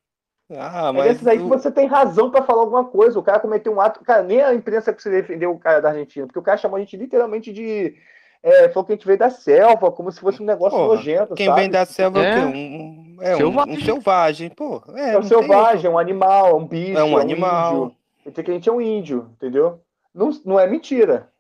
Ah, 0.58 0.88
é 0.88 0.91
mas. 0.93 1.05
É 1.05 1.10
desses 1.10 1.27
aí 1.27 1.38
que 1.38 1.43
você 1.43 1.70
tem 1.70 1.86
razão 1.86 2.31
pra 2.31 2.43
falar 2.43 2.62
alguma 2.62 2.86
coisa. 2.86 3.20
O 3.20 3.24
cara 3.24 3.41
cometeu 3.41 3.74
um 3.74 3.81
ato. 3.81 4.00
Cara, 4.05 4.24
nem 4.24 4.41
a 4.41 4.53
imprensa 4.53 4.93
precisa 4.93 5.13
defender 5.13 5.48
o 5.48 5.60
cara 5.60 5.81
da 5.81 5.89
Argentina, 5.89 6.25
porque 6.25 6.39
o 6.39 6.43
cara 6.43 6.58
chamou 6.58 6.77
a 6.77 6.79
gente 6.79 6.96
literalmente 6.96 7.51
de. 7.51 7.93
É, 8.41 8.70
falou 8.70 8.86
que 8.86 8.93
a 8.93 8.96
gente 8.96 9.05
veio 9.05 9.20
da 9.20 9.29
selva, 9.29 9.91
como 9.91 10.10
se 10.13 10.20
fosse 10.22 10.41
um 10.41 10.46
negócio 10.46 10.77
Porra, 10.77 10.96
nojento. 10.96 11.36
Quem 11.36 11.48
sabe? 11.48 11.60
vem 11.60 11.70
da 11.70 11.86
selva 11.86 12.24
é, 12.24 12.39
é 12.39 12.46
um, 12.46 13.17
é 13.20 13.36
selvagem. 13.36 13.74
Um, 13.74 13.77
um 13.77 13.81
selvagem. 13.81 14.50
Pô, 14.50 14.81
é, 14.96 15.13
é 15.13 15.20
um 15.20 15.24
selvagem, 15.24 15.91
um 15.91 16.00
animal, 16.00 16.58
um 16.58 16.65
bicho. 16.65 16.98
É 16.98 17.03
um 17.03 17.17
animal. 17.17 17.84
Um 17.84 18.00
índio. 18.25 18.44
que 18.44 18.51
a 18.51 18.54
gente 18.54 18.70
é 18.70 18.72
um 18.72 18.82
índio, 18.82 19.30
entendeu? 19.34 19.82
não, 20.13 20.30
não 20.46 20.60
é 20.60 20.68
mentira. 20.68 21.32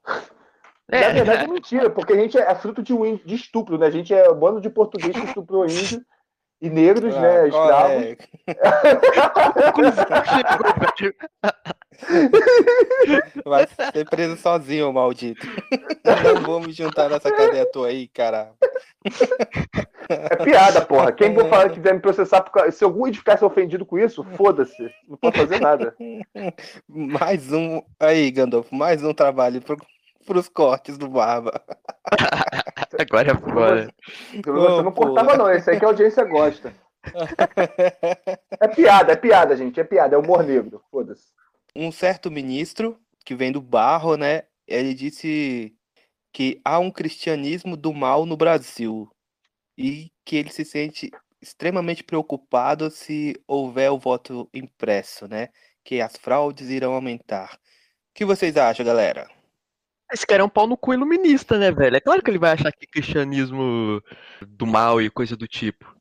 Na 0.89 1.09
verdade 1.13 1.43
é 1.45 1.47
mentira, 1.47 1.89
porque 1.89 2.13
a 2.13 2.17
gente 2.17 2.37
é 2.37 2.53
fruto 2.55 2.81
de, 2.83 2.93
um, 2.93 3.15
de 3.15 3.35
estupro, 3.35 3.77
né? 3.77 3.87
A 3.87 3.91
gente 3.91 4.13
é 4.13 4.29
um 4.29 4.35
bando 4.35 4.59
de 4.59 4.69
português 4.69 5.15
que 5.15 5.25
estuprou 5.25 5.65
índio 5.65 6.03
e 6.61 6.69
negros, 6.69 7.15
Ah, 7.15 7.21
né? 7.21 7.47
Escravos. 7.47 8.03
é? 8.03 8.17
Vai 13.45 13.67
ser 13.67 14.09
preso 14.09 14.37
sozinho, 14.37 14.91
maldito. 14.91 15.45
Não 16.23 16.41
vou 16.43 16.59
me 16.59 16.71
juntar 16.71 17.09
nessa 17.09 17.31
cadeia 17.31 17.65
tua 17.71 17.87
aí, 17.87 18.07
cara. 18.07 18.53
É 20.09 20.35
piada, 20.43 20.85
porra. 20.85 21.11
Quem 21.11 21.33
for 21.33 21.47
falar 21.47 21.69
que 21.69 21.75
quiser 21.75 21.93
me 21.93 21.99
processar, 21.99 22.41
por 22.41 22.71
se 22.71 22.83
algum 22.83 23.07
índio 23.07 23.19
ficasse 23.19 23.43
ofendido 23.45 23.85
com 23.85 23.97
isso, 23.97 24.23
foda-se. 24.35 24.91
Não 25.07 25.17
pode 25.17 25.37
fazer 25.37 25.59
nada. 25.59 25.95
Mais 26.87 27.51
um. 27.51 27.81
Aí, 27.99 28.31
Gandolfo, 28.31 28.73
mais 28.75 29.03
um 29.03 29.13
trabalho 29.13 29.61
pro, 29.61 29.77
pros 30.25 30.47
cortes 30.49 30.97
do 30.97 31.07
Barba. 31.07 31.61
Agora 32.99 33.31
é 33.31 33.35
fora. 33.35 33.93
Pelo 34.43 34.55
menos 34.57 34.71
Você 34.71 34.79
Ô, 34.79 34.83
não 34.83 34.91
porra. 34.91 35.07
cortava, 35.07 35.37
não. 35.37 35.49
Esse 35.51 35.71
aí 35.71 35.79
que 35.79 35.85
a 35.85 35.87
audiência 35.87 36.23
gosta. 36.23 36.73
É 38.59 38.67
piada, 38.67 39.13
é 39.13 39.15
piada, 39.15 39.55
gente. 39.55 39.79
É 39.79 39.83
piada. 39.83 40.15
É 40.15 40.19
humor 40.19 40.43
negro. 40.43 40.81
Foda-se. 40.91 41.31
Um 41.75 41.91
certo 41.91 42.29
ministro, 42.29 42.99
que 43.25 43.35
vem 43.35 43.51
do 43.51 43.61
barro, 43.61 44.17
né? 44.17 44.43
Ele 44.67 44.93
disse 44.93 45.73
que 46.33 46.59
há 46.63 46.79
um 46.79 46.91
cristianismo 46.91 47.75
do 47.75 47.93
mal 47.93 48.25
no 48.25 48.37
Brasil 48.37 49.09
e 49.77 50.11
que 50.25 50.35
ele 50.35 50.49
se 50.49 50.63
sente 50.65 51.09
extremamente 51.41 52.03
preocupado 52.03 52.89
se 52.91 53.35
houver 53.47 53.91
o 53.91 53.97
voto 53.97 54.49
impresso, 54.53 55.27
né? 55.27 55.49
Que 55.83 55.99
as 56.01 56.15
fraudes 56.15 56.69
irão 56.69 56.93
aumentar. 56.93 57.55
O 57.55 58.13
que 58.13 58.25
vocês 58.25 58.57
acham, 58.57 58.85
galera? 58.85 59.29
Esse 60.11 60.27
cara 60.27 60.43
é 60.43 60.45
um 60.45 60.49
pau 60.49 60.67
no 60.67 60.77
cu 60.77 60.93
iluminista, 60.93 61.57
né, 61.57 61.71
velho? 61.71 61.95
É 61.95 62.01
claro 62.01 62.21
que 62.21 62.29
ele 62.29 62.37
vai 62.37 62.51
achar 62.51 62.71
que 62.71 62.85
cristianismo 62.85 64.01
do 64.45 64.67
mal 64.67 65.01
e 65.01 65.09
coisa 65.09 65.37
do 65.37 65.47
tipo. 65.47 66.00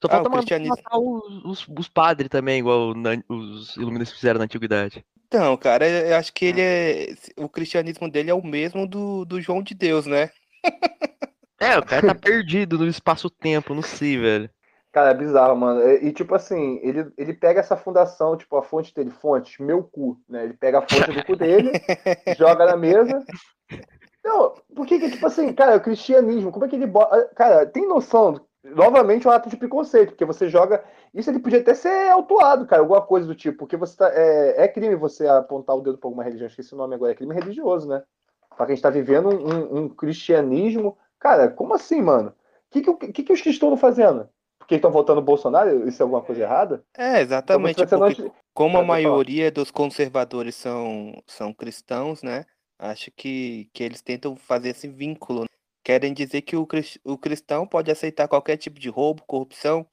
Só 0.00 0.08
Ah, 0.08 0.10
falta 0.10 0.28
o 0.28 0.30
mandar 0.32 0.38
cristianismo- 0.38 0.76
matar 0.76 0.98
os, 0.98 1.44
os, 1.44 1.68
os 1.78 1.88
padres 1.88 2.28
também, 2.28 2.58
igual 2.60 2.94
na- 2.94 3.22
os 3.28 3.76
iluministas 3.76 4.16
fizeram 4.18 4.38
na 4.38 4.44
antiguidade. 4.44 5.04
Então, 5.26 5.56
cara, 5.56 5.88
eu 5.88 6.16
acho 6.16 6.32
que 6.32 6.44
ele 6.46 6.60
é. 6.60 7.14
O 7.36 7.48
cristianismo 7.48 8.08
dele 8.10 8.30
é 8.30 8.34
o 8.34 8.44
mesmo 8.44 8.86
do, 8.86 9.24
do 9.24 9.40
João 9.40 9.62
de 9.62 9.74
Deus, 9.74 10.06
né? 10.06 10.30
É, 11.58 11.78
o 11.78 11.82
cara 11.82 12.06
tá 12.08 12.14
perdido 12.14 12.76
no 12.76 12.86
espaço-tempo, 12.86 13.74
não 13.74 13.80
sei, 13.80 14.18
velho. 14.18 14.50
Cara, 14.92 15.10
é 15.10 15.14
bizarro, 15.14 15.56
mano. 15.56 15.80
E, 15.82 16.08
e, 16.08 16.12
tipo 16.12 16.34
assim, 16.34 16.78
ele, 16.82 17.10
ele 17.16 17.32
pega 17.32 17.60
essa 17.60 17.76
fundação, 17.76 18.36
tipo, 18.36 18.56
a 18.58 18.62
fonte 18.62 18.94
dele, 18.94 19.10
fonte, 19.10 19.62
meu 19.62 19.82
cu, 19.82 20.20
né? 20.28 20.44
Ele 20.44 20.52
pega 20.52 20.78
a 20.80 20.82
fonte 20.82 21.10
do 21.10 21.24
cu 21.24 21.34
dele, 21.34 21.72
joga 22.38 22.66
na 22.66 22.76
mesa. 22.76 23.24
Não, 24.24 24.54
por 24.74 24.86
que 24.86 24.98
que, 24.98 25.10
tipo 25.10 25.26
assim, 25.26 25.52
cara, 25.52 25.76
o 25.76 25.80
cristianismo, 25.80 26.50
como 26.52 26.64
é 26.64 26.68
que 26.68 26.76
ele 26.76 26.86
bota. 26.86 27.30
Cara, 27.34 27.64
tem 27.66 27.88
noção? 27.88 28.45
Novamente, 28.74 29.26
um 29.26 29.30
ato 29.30 29.48
de 29.48 29.56
preconceito, 29.56 30.10
porque 30.10 30.24
você 30.24 30.48
joga. 30.48 30.82
Isso 31.14 31.30
ele 31.30 31.38
podia 31.38 31.60
até 31.60 31.74
ser 31.74 32.10
autuado, 32.10 32.66
cara, 32.66 32.82
alguma 32.82 33.00
coisa 33.02 33.26
do 33.26 33.34
tipo, 33.34 33.58
porque 33.58 33.76
você 33.76 33.96
tá. 33.96 34.10
É, 34.12 34.64
é 34.64 34.68
crime 34.68 34.94
você 34.96 35.26
apontar 35.26 35.76
o 35.76 35.80
dedo 35.80 35.98
pra 35.98 36.08
alguma 36.08 36.24
religião, 36.24 36.46
esqueci 36.46 36.74
o 36.74 36.78
nome 36.78 36.94
agora, 36.94 37.12
é 37.12 37.14
crime 37.14 37.34
religioso, 37.34 37.88
né? 37.88 38.02
Só 38.56 38.64
que 38.64 38.72
a 38.72 38.74
gente 38.74 38.82
tá 38.82 38.90
vivendo 38.90 39.28
um, 39.28 39.78
um- 39.84 39.88
cristianismo. 39.88 40.96
Cara, 41.18 41.48
como 41.48 41.74
assim, 41.74 42.00
mano? 42.02 42.30
O 42.30 42.72
que, 42.72 42.80
que, 42.82 42.90
o- 42.90 42.96
que, 42.96 43.22
que 43.22 43.32
os 43.32 43.40
cristãos 43.40 43.72
estão 43.74 43.76
fazendo? 43.76 44.28
Porque 44.58 44.74
estão 44.76 44.90
votando 44.90 45.20
no 45.20 45.26
Bolsonaro? 45.26 45.86
Isso 45.88 46.02
é 46.02 46.04
alguma 46.04 46.22
coisa 46.22 46.42
errada? 46.42 46.82
É, 46.96 47.20
exatamente. 47.20 47.80
Então, 47.82 47.98
porque 48.00 48.22
não- 48.22 48.32
como 48.54 48.78
a 48.78 48.82
maioria 48.84 49.50
dos 49.50 49.70
conservadores 49.70 50.54
são, 50.54 51.22
são 51.26 51.52
cristãos, 51.52 52.22
né? 52.22 52.44
Acho 52.78 53.10
que, 53.10 53.68
que 53.72 53.82
eles 53.84 54.02
tentam 54.02 54.34
fazer 54.36 54.70
esse 54.70 54.88
vínculo. 54.88 55.44
Querem 55.86 56.12
dizer 56.12 56.42
que 56.42 56.56
o, 56.56 56.66
o 57.04 57.16
cristão 57.16 57.64
pode 57.64 57.92
aceitar 57.92 58.26
qualquer 58.26 58.56
tipo 58.56 58.80
de 58.80 58.88
roubo, 58.88 59.22
corrupção, 59.24 59.86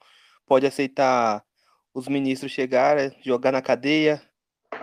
pode 0.43 0.65
aceitar 0.65 1.45
os 1.93 2.07
ministros 2.07 2.51
chegar, 2.51 2.97
jogar 3.23 3.51
na 3.51 3.61
cadeia 3.61 4.19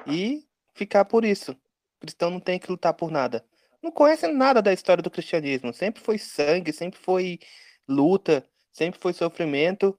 e 0.06 0.44
ficar 0.72 1.04
por 1.04 1.24
isso. 1.24 1.50
O 1.50 2.00
cristão 2.02 2.30
não 2.30 2.38
tem 2.38 2.60
que 2.60 2.70
lutar 2.70 2.94
por 2.94 3.10
nada. 3.10 3.44
Não 3.82 3.90
conhece 3.90 4.28
nada 4.28 4.62
da 4.62 4.72
história 4.72 5.02
do 5.02 5.10
cristianismo. 5.10 5.74
Sempre 5.74 6.00
foi 6.00 6.16
sangue, 6.16 6.72
sempre 6.72 7.00
foi 7.00 7.40
luta, 7.88 8.48
sempre 8.72 9.00
foi 9.00 9.12
sofrimento. 9.12 9.98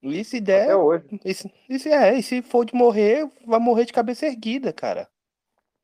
E 0.00 0.22
se 0.22 0.40
der, 0.40 0.62
Até 0.62 0.76
hoje. 0.76 1.06
e 1.24 1.34
se, 1.34 1.52
e 1.68 1.78
se- 1.80 1.88
é, 1.90 2.16
e 2.16 2.22
se 2.22 2.40
for 2.40 2.64
de 2.64 2.72
morrer, 2.72 3.28
vai 3.44 3.58
morrer 3.58 3.84
de 3.84 3.92
cabeça 3.92 4.26
erguida, 4.26 4.72
cara. 4.72 5.08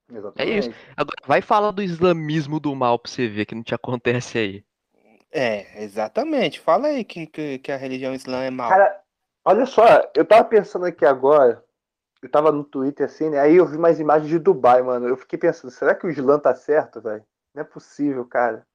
Exatamente. 0.09 0.71
Agora, 0.97 1.17
vai 1.27 1.43
falar 1.43 1.73
do 1.73 1.83
islamismo 1.83 2.61
do 2.61 2.77
mal 2.77 2.97
pra 2.97 3.11
você 3.11 3.27
ver 3.27 3.45
que 3.45 3.57
não 3.57 3.65
te 3.65 3.75
acontece 3.75 4.39
aí. 4.39 4.68
É, 5.31 5.83
exatamente. 5.83 6.61
Fala 6.61 6.89
aí 6.89 7.05
que, 7.05 7.27
que, 7.27 7.59
que 7.59 7.73
a 7.73 7.77
religião 7.77 8.15
islã 8.15 8.43
é 8.43 8.51
mal. 8.51 8.69
Cara, 8.69 9.01
olha 9.45 9.67
só, 9.67 9.85
eu 10.15 10.25
tava 10.25 10.45
pensando 10.45 10.87
aqui 10.87 11.05
agora, 11.05 11.63
eu 12.23 12.31
tava 12.31 12.51
no 12.51 12.65
Twitter 12.65 13.07
assim, 13.07 13.31
né? 13.31 13.41
Aí 13.41 13.57
eu 13.57 13.67
vi 13.67 13.79
mais 13.79 14.01
imagens 14.01 14.29
de 14.29 14.39
Dubai, 14.39 14.83
mano. 14.83 15.07
Eu 15.07 15.17
fiquei 15.17 15.39
pensando, 15.39 15.71
será 15.71 15.95
que 15.95 16.07
o 16.07 16.11
Islã 16.11 16.39
tá 16.39 16.55
certo, 16.55 17.01
velho? 17.01 17.25
Não 17.55 17.63
é 17.63 17.65
possível, 17.65 18.25
cara. 18.25 18.67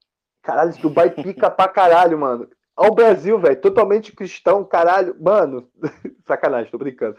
Caralho, 0.42 0.76
Dubai 0.78 1.10
pica 1.10 1.50
pra 1.50 1.68
caralho, 1.68 2.18
mano. 2.18 2.48
Ao 2.76 2.92
Brasil, 2.92 3.38
velho, 3.38 3.60
totalmente 3.60 4.12
cristão, 4.12 4.64
caralho. 4.64 5.16
Mano, 5.20 5.68
sacanagem, 6.26 6.70
tô 6.70 6.78
brincando. 6.78 7.16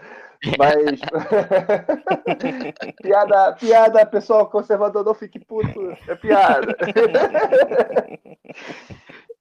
Mas. 0.58 1.00
piada, 3.01 3.54
piada, 3.54 4.06
pessoal 4.06 4.50
conservador, 4.50 5.06
não 5.06 5.13
fique 5.13 5.39
puto. 5.39 5.96
É 6.08 6.15
piada. 6.15 6.75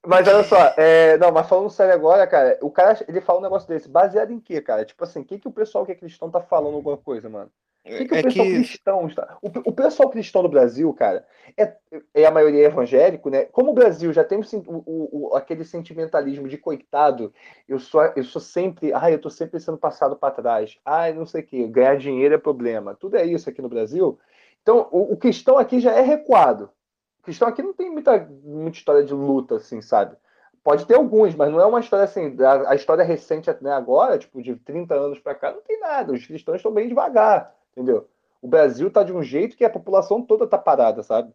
Mas 0.06 0.26
olha 0.28 0.42
só, 0.44 0.56
é, 0.76 1.16
não, 1.18 1.32
mas 1.32 1.48
falando 1.48 1.70
sério 1.70 1.94
agora, 1.94 2.26
cara, 2.26 2.58
o 2.62 2.70
cara 2.70 2.98
ele 3.08 3.20
fala 3.22 3.38
um 3.40 3.42
negócio 3.42 3.68
desse, 3.68 3.88
baseado 3.88 4.32
em 4.32 4.40
quê, 4.40 4.60
cara? 4.60 4.84
Tipo 4.84 5.02
assim, 5.04 5.20
o 5.20 5.24
que, 5.24 5.38
que 5.38 5.48
o 5.48 5.52
pessoal 5.52 5.86
que 5.86 5.92
é 5.92 5.94
cristão 5.94 6.30
tá 6.30 6.40
falando 6.42 6.74
alguma 6.76 6.96
coisa, 6.98 7.28
mano? 7.28 7.50
O 7.92 7.96
que, 7.96 8.06
que 8.06 8.14
o 8.14 8.18
É 8.18 8.22
pessoal 8.22 8.48
que 8.48 8.48
cristão 8.48 9.06
está. 9.06 9.38
O, 9.40 9.48
o 9.70 9.72
pessoal 9.72 10.10
cristão 10.10 10.42
do 10.42 10.48
Brasil, 10.48 10.92
cara, 10.94 11.24
é, 11.56 11.76
é 12.12 12.26
a 12.26 12.30
maioria 12.30 12.64
evangélico, 12.66 13.30
né? 13.30 13.44
Como 13.46 13.70
o 13.70 13.74
Brasil 13.74 14.12
já 14.12 14.24
tem 14.24 14.38
o, 14.38 14.42
o- 14.86 15.30
o- 15.30 15.36
aquele 15.36 15.64
sentimentalismo 15.64 16.48
de 16.48 16.58
coitado, 16.58 17.32
eu 17.68 17.78
sou, 17.78 18.02
eu 18.16 18.24
sou 18.24 18.40
sempre. 18.42 18.92
Ai, 18.92 19.14
eu 19.14 19.20
tô 19.20 19.30
sempre 19.30 19.60
sendo 19.60 19.78
passado 19.78 20.16
para 20.16 20.34
trás. 20.34 20.76
Ai, 20.84 21.12
não 21.12 21.24
sei 21.26 21.42
o 21.42 21.46
quê, 21.46 21.66
ganhar 21.68 21.96
dinheiro 21.96 22.34
é 22.34 22.38
problema. 22.38 22.94
Tudo 22.96 23.16
é 23.16 23.24
isso 23.26 23.48
aqui 23.48 23.62
no 23.62 23.68
Brasil. 23.68 24.18
Então, 24.62 24.88
o, 24.90 25.12
o 25.12 25.16
cristão 25.16 25.56
aqui 25.58 25.78
já 25.80 25.92
é 25.92 26.00
recuado. 26.02 26.70
Cristão 27.24 27.48
aqui 27.48 27.62
não 27.62 27.72
tem 27.72 27.90
muita, 27.90 28.18
muita 28.42 28.76
história 28.76 29.02
de 29.02 29.14
luta, 29.14 29.56
assim, 29.56 29.80
sabe? 29.80 30.16
Pode 30.62 30.86
ter 30.86 30.94
alguns, 30.94 31.34
mas 31.34 31.50
não 31.50 31.60
é 31.60 31.66
uma 31.66 31.80
história 31.80 32.04
assim. 32.04 32.36
A, 32.42 32.70
a 32.70 32.74
história 32.74 33.02
recente 33.02 33.50
né, 33.60 33.72
agora, 33.72 34.18
tipo, 34.18 34.42
de 34.42 34.54
30 34.56 34.94
anos 34.94 35.18
para 35.18 35.34
cá, 35.34 35.50
não 35.52 35.62
tem 35.62 35.80
nada. 35.80 36.12
Os 36.12 36.26
cristãos 36.26 36.56
estão 36.56 36.72
bem 36.72 36.88
devagar, 36.88 37.54
entendeu? 37.72 38.08
O 38.40 38.48
Brasil 38.48 38.90
tá 38.90 39.02
de 39.02 39.12
um 39.12 39.22
jeito 39.22 39.56
que 39.56 39.64
a 39.64 39.70
população 39.70 40.20
toda 40.22 40.46
tá 40.46 40.58
parada, 40.58 41.02
sabe? 41.02 41.32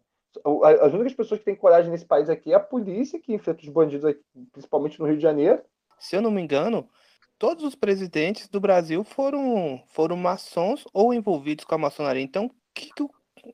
As 0.80 0.92
únicas 0.92 1.12
pessoas 1.12 1.40
que 1.40 1.46
têm 1.46 1.56
coragem 1.56 1.90
nesse 1.90 2.04
país 2.04 2.30
aqui 2.30 2.52
é 2.52 2.56
a 2.56 2.60
polícia, 2.60 3.18
que 3.18 3.34
enfrenta 3.34 3.62
os 3.62 3.68
bandidos, 3.68 4.04
aqui, 4.04 4.20
principalmente 4.52 4.98
no 5.00 5.06
Rio 5.06 5.16
de 5.16 5.22
Janeiro. 5.22 5.60
se 5.98 6.14
eu 6.14 6.22
não 6.22 6.30
me 6.30 6.40
engano, 6.40 6.88
todos 7.36 7.64
os 7.64 7.74
presidentes 7.74 8.48
do 8.48 8.60
Brasil 8.60 9.02
foram, 9.02 9.82
foram 9.88 10.16
maçons 10.16 10.84
ou 10.94 11.12
envolvidos 11.12 11.64
com 11.64 11.74
a 11.74 11.78
maçonaria. 11.78 12.22
Então, 12.22 12.46
o 12.46 12.50
que, 12.72 12.92
que 12.94 13.04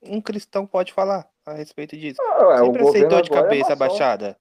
um 0.02 0.20
cristão 0.20 0.66
pode 0.66 0.92
falar 0.92 1.26
a 1.46 1.54
respeito 1.54 1.96
disso? 1.96 2.20
Ah, 2.20 2.58
Sempre 2.64 2.82
aceitou 2.88 3.22
de 3.22 3.30
é 3.32 3.34
cabeça 3.34 3.70
maçom. 3.70 3.72
abaixada. 3.84 4.36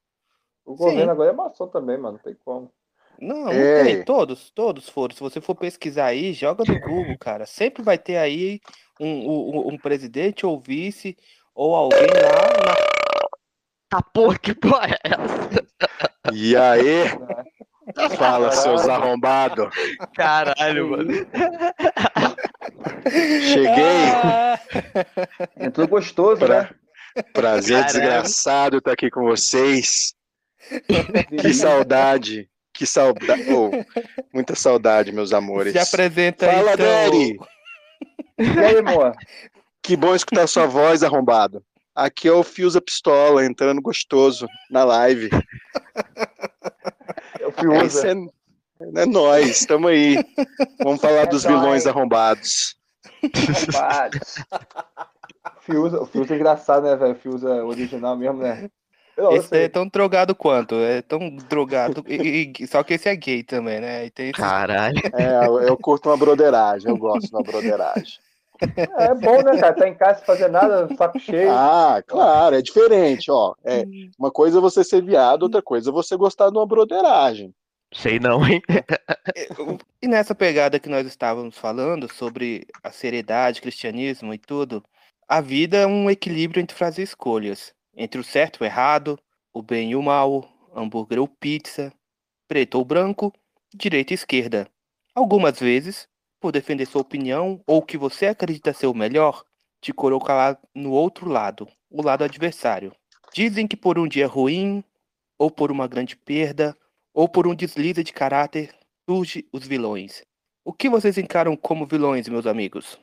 O 0.66 0.72
Sim. 0.76 0.84
governo 0.86 1.12
agora 1.12 1.30
é 1.30 1.34
maçom 1.34 1.68
também, 1.68 1.98
mano. 1.98 2.14
Não 2.14 2.20
tem 2.24 2.36
como. 2.44 2.72
Não, 3.20 3.46
não 3.46 3.52
Ei. 3.54 3.84
tem. 3.84 4.04
Todos, 4.04 4.50
todos 4.50 4.90
foram. 4.90 5.14
Se 5.16 5.22
você 5.22 5.40
for 5.40 5.56
pesquisar 5.56 6.08
aí, 6.08 6.34
joga 6.34 6.64
no 6.68 6.80
Google, 6.82 7.16
cara. 7.20 7.46
Sempre 7.46 7.84
vai 7.84 7.98
ter 7.98 8.18
aí 8.18 8.60
um, 9.00 9.08
um, 9.08 9.68
um 9.74 9.78
presidente 9.78 10.46
ou 10.46 10.60
vice 10.60 11.16
ou 11.54 11.76
alguém 11.76 12.00
lá 12.02 12.66
na 12.66 12.76
Tá 13.88 14.02
porra, 14.14 14.38
que 14.40 14.54
porra 14.56 14.88
é 14.90 14.98
essa? 15.04 16.34
E 16.34 16.58
aí, 16.58 17.06
fala, 18.18 18.52
seus 18.52 18.90
arrombados. 18.90 19.70
Caralho, 20.16 20.90
mano. 20.90 21.14
Cheguei. 23.54 24.10
Ah! 24.24 24.60
Entrou 25.58 25.88
gostoso, 25.88 26.40
Pra- 26.40 26.64
né? 26.64 26.70
Prazer 27.34 27.78
Caralho. 27.86 27.94
desgraçado 27.94 28.78
estar 28.78 28.92
aqui 28.94 29.10
com 29.10 29.24
vocês. 29.24 30.14
Que 31.40 31.54
saudade. 31.54 32.50
Que 32.74 32.86
saudade. 32.86 33.46
Oh, 33.54 33.72
muita 34.34 34.56
saudade, 34.56 35.12
meus 35.12 35.32
amores. 35.32 35.72
Se 35.74 35.80
apresenta 35.80 36.46
Fala, 36.52 36.74
então. 36.74 36.86
Daddy. 36.86 37.38
E 38.38 38.60
aí, 38.60 38.78
amor? 38.80 39.14
Que 39.82 39.96
bom 39.96 40.14
escutar 40.16 40.48
sua 40.48 40.66
voz, 40.66 41.04
arrombado. 41.04 41.64
Aqui 41.96 42.28
é 42.28 42.32
o 42.34 42.44
Fiusa 42.44 42.82
Pistola, 42.82 43.46
entrando 43.46 43.82
gostoso 43.82 44.48
na 44.70 44.84
live. 44.84 45.30
É, 47.40 47.48
isso 47.48 47.70
usa. 47.86 48.08
é, 48.10 49.02
é 49.02 49.06
nóis, 49.06 49.62
estamos 49.62 49.90
aí. 49.92 50.18
Vamos 50.84 51.00
falar 51.00 51.22
É 51.22 51.26
dos 51.28 51.46
nóis. 51.46 51.60
vilões 51.62 51.88
arrombados. 51.88 52.76
Rapaz. 53.74 54.36
Fiuza, 55.66 56.00
o 56.00 56.06
Fiuza 56.06 56.34
é 56.34 56.38
engraçado, 56.38 56.84
né, 56.84 56.96
velho? 56.96 57.16
Fiuza 57.16 57.66
original 57.66 58.16
mesmo, 58.16 58.38
né? 58.38 58.70
Eu, 59.18 59.32
Esse 59.32 59.56
é 59.56 59.70
tão 59.70 59.88
drogado 59.88 60.36
quanto, 60.36 60.76
é 60.76 61.02
tão 61.02 61.30
drogado. 61.30 62.04
e- 62.08 62.52
e- 62.60 62.68
só 62.68 62.84
que 62.84 62.94
esse 62.96 63.10
é 63.10 63.16
gay 63.16 63.44
também, 63.44 63.80
né? 63.80 64.06
E 64.06 64.10
tem 64.12 64.26
esse- 64.30 64.42
Caralho. 64.42 65.00
É, 65.14 65.46
eu, 65.48 65.62
eu 65.62 65.78
curto 65.78 66.10
uma 66.10 66.18
broderagem, 66.18 66.90
eu 66.90 66.98
gosto 66.98 67.30
de 67.30 67.36
uma 67.36 67.42
broderagem. 67.42 68.20
É, 68.78 69.06
é 69.06 69.16
bom, 69.16 69.42
né, 69.42 69.58
cara? 69.58 69.74
Tá 69.74 69.88
em 69.88 69.96
casa 69.96 70.18
sem 70.20 70.26
fazer 70.26 70.50
nada, 70.50 70.88
saco 70.96 71.18
cheio. 71.20 71.50
Ah, 71.50 72.04
claro, 72.06 72.56
é 72.56 72.62
diferente, 72.62 73.32
ó. 73.32 73.56
É, 73.64 73.86
uma 74.20 74.30
coisa 74.30 74.58
é 74.60 74.62
você 74.62 74.84
ser 74.84 75.02
viado, 75.02 75.44
outra 75.44 75.62
coisa 75.62 75.90
é 75.90 75.94
você 75.94 76.16
gostar 76.16 76.50
de 76.50 76.58
uma 76.58 76.68
broderagem. 76.68 77.54
Sei 77.94 78.20
não, 78.20 78.46
hein? 78.46 78.62
E 80.02 80.08
nessa 80.08 80.36
pegada 80.36 80.80
que 80.80 80.90
nós 80.90 81.08
estávamos 81.08 81.58
falando 81.58 82.12
sobre 82.14 82.68
a 82.84 82.92
seriedade, 82.92 83.62
cristianismo 83.62 84.34
e 84.34 84.38
tudo, 84.38 84.84
a 85.28 85.42
vida 85.42 85.78
é 85.78 85.88
um 85.88 86.10
equilíbrio 86.10 86.62
entre 86.62 86.78
fazer 86.78 87.02
escolhas, 87.02 87.74
entre 87.96 88.20
o 88.20 88.24
certo 88.24 88.58
e 88.58 88.64
o 88.64 88.66
errado, 88.66 89.20
o 89.54 89.62
bem 89.62 89.92
e 89.92 89.96
o 89.96 90.02
mal, 90.04 90.48
hambúrguer 90.76 91.20
ou 91.20 91.28
pizza, 91.28 91.92
preto 92.48 92.76
ou 92.76 92.86
branco, 92.86 93.34
direita 93.74 94.14
e 94.14 94.16
esquerda. 94.16 94.70
Algumas 95.16 95.60
vezes, 95.60 96.08
por 96.40 96.52
defender 96.52 96.86
sua 96.86 97.02
opinião 97.02 97.60
ou 97.66 97.78
o 97.78 97.82
que 97.82 97.98
você 97.98 98.28
acredita 98.28 98.74
ser 98.74 98.88
o 98.88 98.94
melhor, 98.94 99.44
te 99.82 99.92
colocar 99.92 100.60
no 100.76 100.92
outro 100.92 101.28
lado, 101.28 101.68
o 101.90 102.04
lado 102.04 102.24
adversário. 102.24 102.94
Dizem 103.34 103.68
que 103.68 103.76
por 103.76 103.98
um 103.98 104.08
dia 104.08 104.28
ruim, 104.28 104.84
ou 105.40 105.50
por 105.50 105.72
uma 105.72 105.88
grande 105.88 106.16
perda, 106.16 106.78
ou 107.14 107.28
por 107.28 107.48
um 107.48 107.56
deslize 107.56 108.04
de 108.04 108.14
caráter, 108.14 108.74
surge 109.10 109.48
os 109.52 109.66
vilões. 109.66 110.24
O 110.64 110.74
que 110.74 110.90
vocês 110.90 111.18
encaram 111.18 111.56
como 111.56 111.86
vilões, 111.86 112.28
meus 112.28 112.46
amigos? 112.46 113.00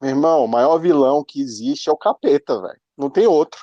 Meu 0.00 0.10
irmão, 0.10 0.44
o 0.44 0.48
maior 0.48 0.78
vilão 0.78 1.22
que 1.22 1.40
existe 1.40 1.88
é 1.88 1.92
o 1.92 1.96
capeta, 1.96 2.60
velho. 2.60 2.80
Não 2.96 3.10
tem 3.10 3.26
outro. 3.26 3.60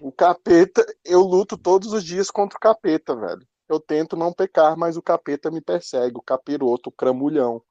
O 0.00 0.12
capeta, 0.12 0.84
eu 1.04 1.20
luto 1.20 1.56
todos 1.56 1.92
os 1.92 2.04
dias 2.04 2.30
contra 2.30 2.56
o 2.56 2.60
capeta, 2.60 3.16
velho. 3.16 3.46
Eu 3.68 3.80
tento 3.80 4.16
não 4.16 4.32
pecar, 4.32 4.76
mas 4.76 4.96
o 4.96 5.02
capeta 5.02 5.50
me 5.50 5.60
persegue, 5.60 6.16
o 6.16 6.22
capiroto, 6.22 6.88
o 6.88 6.92
cramulhão. 6.92 7.62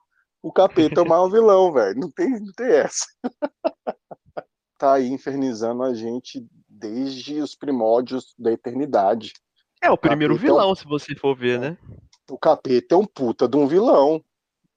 O 0.43 0.51
capeta 0.51 1.01
é 1.01 1.03
o 1.03 1.07
maior 1.07 1.29
vilão, 1.29 1.73
velho. 1.73 1.99
Não 1.99 2.11
tem, 2.11 2.29
não 2.29 2.51
tem 2.53 2.67
essa. 2.67 3.05
tá 4.77 4.93
aí 4.93 5.07
infernizando 5.07 5.83
a 5.83 5.93
gente 5.93 6.45
desde 6.67 7.41
os 7.41 7.55
primórdios 7.55 8.35
da 8.37 8.51
eternidade. 8.51 9.33
É 9.81 9.89
o 9.89 9.97
primeiro 9.97 10.35
vilão, 10.37 10.75
se 10.75 10.85
você 10.85 11.15
for 11.15 11.35
ver, 11.35 11.59
né? 11.59 11.77
O 12.29 12.37
capeta 12.37 12.95
é 12.95 12.97
um 12.97 13.05
puta 13.05 13.47
de 13.47 13.57
um 13.57 13.67
vilão. 13.67 14.23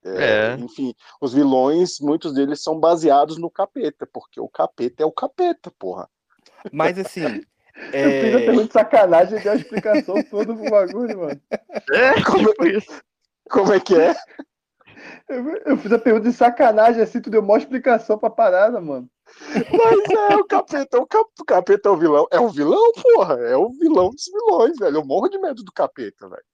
É. 0.04 0.56
Enfim, 0.58 0.94
os 1.20 1.32
vilões, 1.34 2.00
muitos 2.00 2.32
deles 2.32 2.62
são 2.62 2.78
baseados 2.78 3.36
no 3.38 3.50
capeta, 3.50 4.06
porque 4.10 4.40
o 4.40 4.48
capeta 4.48 5.02
é 5.02 5.06
o 5.06 5.12
capeta, 5.12 5.70
porra. 5.78 6.08
Mas 6.72 6.98
assim, 6.98 7.42
Eu 7.92 8.10
fiz 8.10 8.34
a 8.34 8.40
é, 8.40 8.44
pergunta 8.44 8.66
de 8.66 8.72
sacanagem 8.72 9.38
e 9.38 9.42
deu 9.42 9.52
a 9.52 9.56
explicação 9.56 10.22
toda 10.30 10.54
pro 10.54 10.70
bagulho, 10.70 11.18
mano. 11.18 11.40
É, 11.92 12.20
Como- 12.24 12.48
tipo 12.50 12.66
isso. 12.66 13.02
Como 13.48 13.72
é 13.72 13.80
que 13.80 13.94
é? 13.96 14.14
Eu, 15.28 15.56
eu 15.64 15.76
fiz 15.78 15.90
a 15.92 15.98
pergunta 15.98 16.28
de 16.28 16.36
sacanagem, 16.36 17.02
assim, 17.02 17.20
tu 17.20 17.30
deu 17.30 17.42
maior 17.42 17.58
explicação 17.58 18.18
pra 18.18 18.28
parada, 18.30 18.80
mano. 18.80 19.08
Mas 19.72 20.10
é, 20.10 20.36
o 20.36 20.44
capeta, 20.44 20.98
o, 20.98 21.06
cap- 21.06 21.30
o 21.40 21.44
capeta 21.44 21.88
é 21.88 21.92
o 21.92 21.96
vilão. 21.96 22.26
É 22.30 22.38
o 22.40 22.48
vilão, 22.48 22.92
porra. 22.92 23.34
É 23.40 23.56
o 23.56 23.70
vilão 23.70 24.10
dos 24.10 24.24
vilões, 24.26 24.76
velho. 24.78 24.96
Eu 24.98 25.04
morro 25.04 25.28
de 25.28 25.38
medo 25.38 25.62
do 25.64 25.72
capeta, 25.72 26.28
velho. 26.28 26.44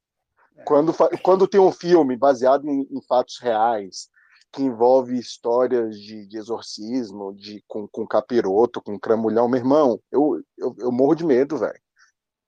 Quando, 0.64 0.92
fa- 0.92 1.10
quando 1.22 1.46
tem 1.48 1.60
um 1.60 1.72
filme 1.72 2.16
baseado 2.16 2.68
em, 2.68 2.86
em 2.90 3.02
fatos 3.06 3.38
reais, 3.38 4.08
que 4.52 4.62
envolve 4.62 5.18
histórias 5.18 5.98
de, 6.00 6.26
de 6.26 6.38
exorcismo, 6.38 7.34
de, 7.34 7.62
com, 7.68 7.86
com 7.88 8.06
capiroto, 8.06 8.82
com 8.82 8.98
cramulhão, 8.98 9.48
meu 9.48 9.58
irmão, 9.60 10.00
eu, 10.10 10.42
eu, 10.56 10.74
eu 10.78 10.92
morro 10.92 11.14
de 11.14 11.24
medo, 11.24 11.58
velho. 11.58 11.78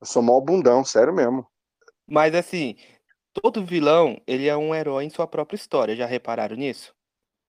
Eu 0.01 0.07
sou 0.07 0.23
mó 0.23 0.41
bundão, 0.41 0.85
sério 0.85 1.13
mesmo. 1.15 1.47
mas 2.07 2.35
assim, 2.35 2.77
todo 3.35 3.65
vilão, 3.65 4.21
ele 4.27 4.49
é 4.49 4.57
um 4.57 4.75
herói 4.75 5.05
em 5.05 5.11
sua 5.11 5.27
própria 5.27 5.57
história. 5.57 5.97
Já 5.97 6.07
repararam 6.07 6.57
nisso? 6.57 6.95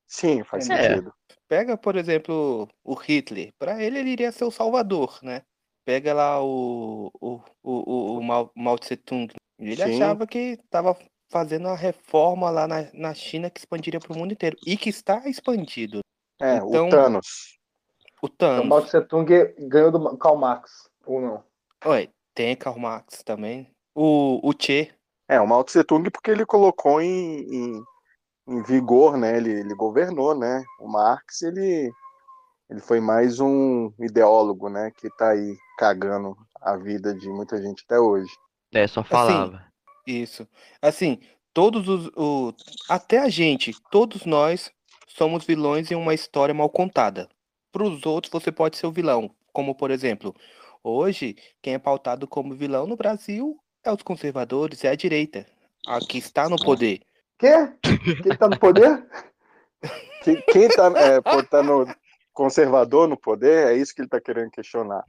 Sim, 0.07 0.43
faz 0.43 0.65
É. 0.65 0.67
sentido. 0.67 1.13
Pega, 1.47 1.77
por 1.77 1.95
exemplo, 1.95 2.67
o 2.83 2.93
Hitler. 2.95 3.53
Para 3.57 3.81
ele, 3.83 3.99
ele 3.99 4.09
iria 4.11 4.31
ser 4.31 4.45
o 4.45 4.51
salvador, 4.51 5.19
né? 5.23 5.43
Pega 5.85 6.13
lá 6.13 6.43
o, 6.43 7.07
o, 7.19 7.35
o, 7.63 8.15
o, 8.15 8.17
o 8.19 8.23
Mao, 8.23 8.51
Mao 8.55 8.77
Tse 8.77 8.97
Tung. 8.97 9.27
Ele 9.59 9.75
Sim. 9.75 9.95
achava 9.95 10.25
que 10.25 10.57
estava 10.63 10.97
fazendo 11.29 11.67
uma 11.67 11.75
reforma 11.75 12.49
lá 12.49 12.67
na, 12.67 12.87
na 12.93 13.13
China 13.13 13.49
que 13.49 13.59
expandiria 13.59 13.99
para 13.99 14.13
o 14.13 14.17
mundo 14.17 14.31
inteiro. 14.31 14.57
E 14.65 14.77
que 14.77 14.89
está 14.89 15.27
expandido. 15.27 15.99
É, 16.41 16.55
Então- 16.57 16.87
o 16.87 16.89
Thanos. 16.89 17.59
O 18.21 18.27
Então, 18.27 18.37
Thanos. 18.37 18.67
Mao 18.67 18.81
Tse 18.81 19.01
Tung 19.01 19.25
ganhou 19.67 19.91
do 19.91 20.17
Karl 20.17 20.37
Marx, 20.37 20.89
ou 21.05 21.21
não? 21.21 21.43
Oi, 21.85 22.09
tem 22.33 22.55
Karl 22.55 22.79
Marx 22.79 23.21
também. 23.23 23.69
O, 23.93 24.39
o 24.47 24.53
Che. 24.57 24.91
É, 25.27 25.39
o 25.39 25.47
Mao 25.47 25.63
Tse 25.63 25.83
Tung 25.83 26.09
porque 26.09 26.31
ele 26.31 26.45
colocou 26.45 27.01
em, 27.01 27.39
em, 27.41 27.83
em 28.47 28.63
vigor, 28.63 29.17
né? 29.17 29.37
Ele, 29.37 29.51
ele 29.51 29.75
governou, 29.75 30.33
né? 30.35 30.63
O 30.79 30.87
Marx, 30.87 31.41
ele, 31.41 31.91
ele 32.69 32.79
foi 32.81 32.99
mais 32.99 33.39
um 33.39 33.91
ideólogo, 33.99 34.69
né? 34.69 34.91
Que 34.97 35.09
tá 35.17 35.29
aí 35.31 35.57
cagando 35.77 36.35
a 36.61 36.75
vida 36.75 37.13
de 37.13 37.29
muita 37.29 37.61
gente 37.61 37.83
até 37.85 37.99
hoje. 37.99 38.31
É, 38.73 38.87
só 38.87 39.03
falava. 39.03 39.63
Isso. 40.05 40.47
Assim, 40.81 41.19
todos 41.53 41.87
os. 41.87 42.07
O, 42.15 42.53
até 42.89 43.19
a 43.19 43.29
gente, 43.29 43.73
todos 43.91 44.25
nós 44.25 44.71
somos 45.07 45.43
vilões 45.45 45.91
em 45.91 45.95
uma 45.95 46.13
história 46.13 46.53
mal 46.53 46.69
contada. 46.69 47.27
Para 47.71 47.83
os 47.83 48.05
outros, 48.05 48.31
você 48.31 48.51
pode 48.51 48.77
ser 48.77 48.87
o 48.87 48.91
vilão. 48.91 49.29
Como, 49.53 49.75
por 49.75 49.91
exemplo, 49.91 50.35
hoje, 50.83 51.35
quem 51.61 51.73
é 51.73 51.79
pautado 51.79 52.27
como 52.27 52.55
vilão 52.55 52.87
no 52.87 52.95
Brasil 52.95 53.57
é 53.83 53.91
os 53.91 54.01
conservadores, 54.01 54.83
é 54.83 54.89
a 54.89 54.95
direita. 54.95 55.45
A 55.87 55.99
que 55.99 56.17
está 56.17 56.47
no 56.49 56.57
poder. 56.57 57.01
Quê? 57.37 57.53
Quem 58.23 58.35
tá 58.37 58.47
no 58.49 58.59
poder? 58.59 59.07
Quem, 60.23 60.41
quem 60.51 60.67
tá, 60.67 60.91
é, 60.97 61.21
pô, 61.21 61.41
tá 61.43 61.63
no 61.63 61.87
conservador 62.33 63.07
no 63.07 63.17
poder, 63.17 63.67
é 63.67 63.77
isso 63.77 63.93
que 63.95 64.01
ele 64.01 64.09
tá 64.09 64.19
querendo 64.19 64.51
questionar. 64.51 65.03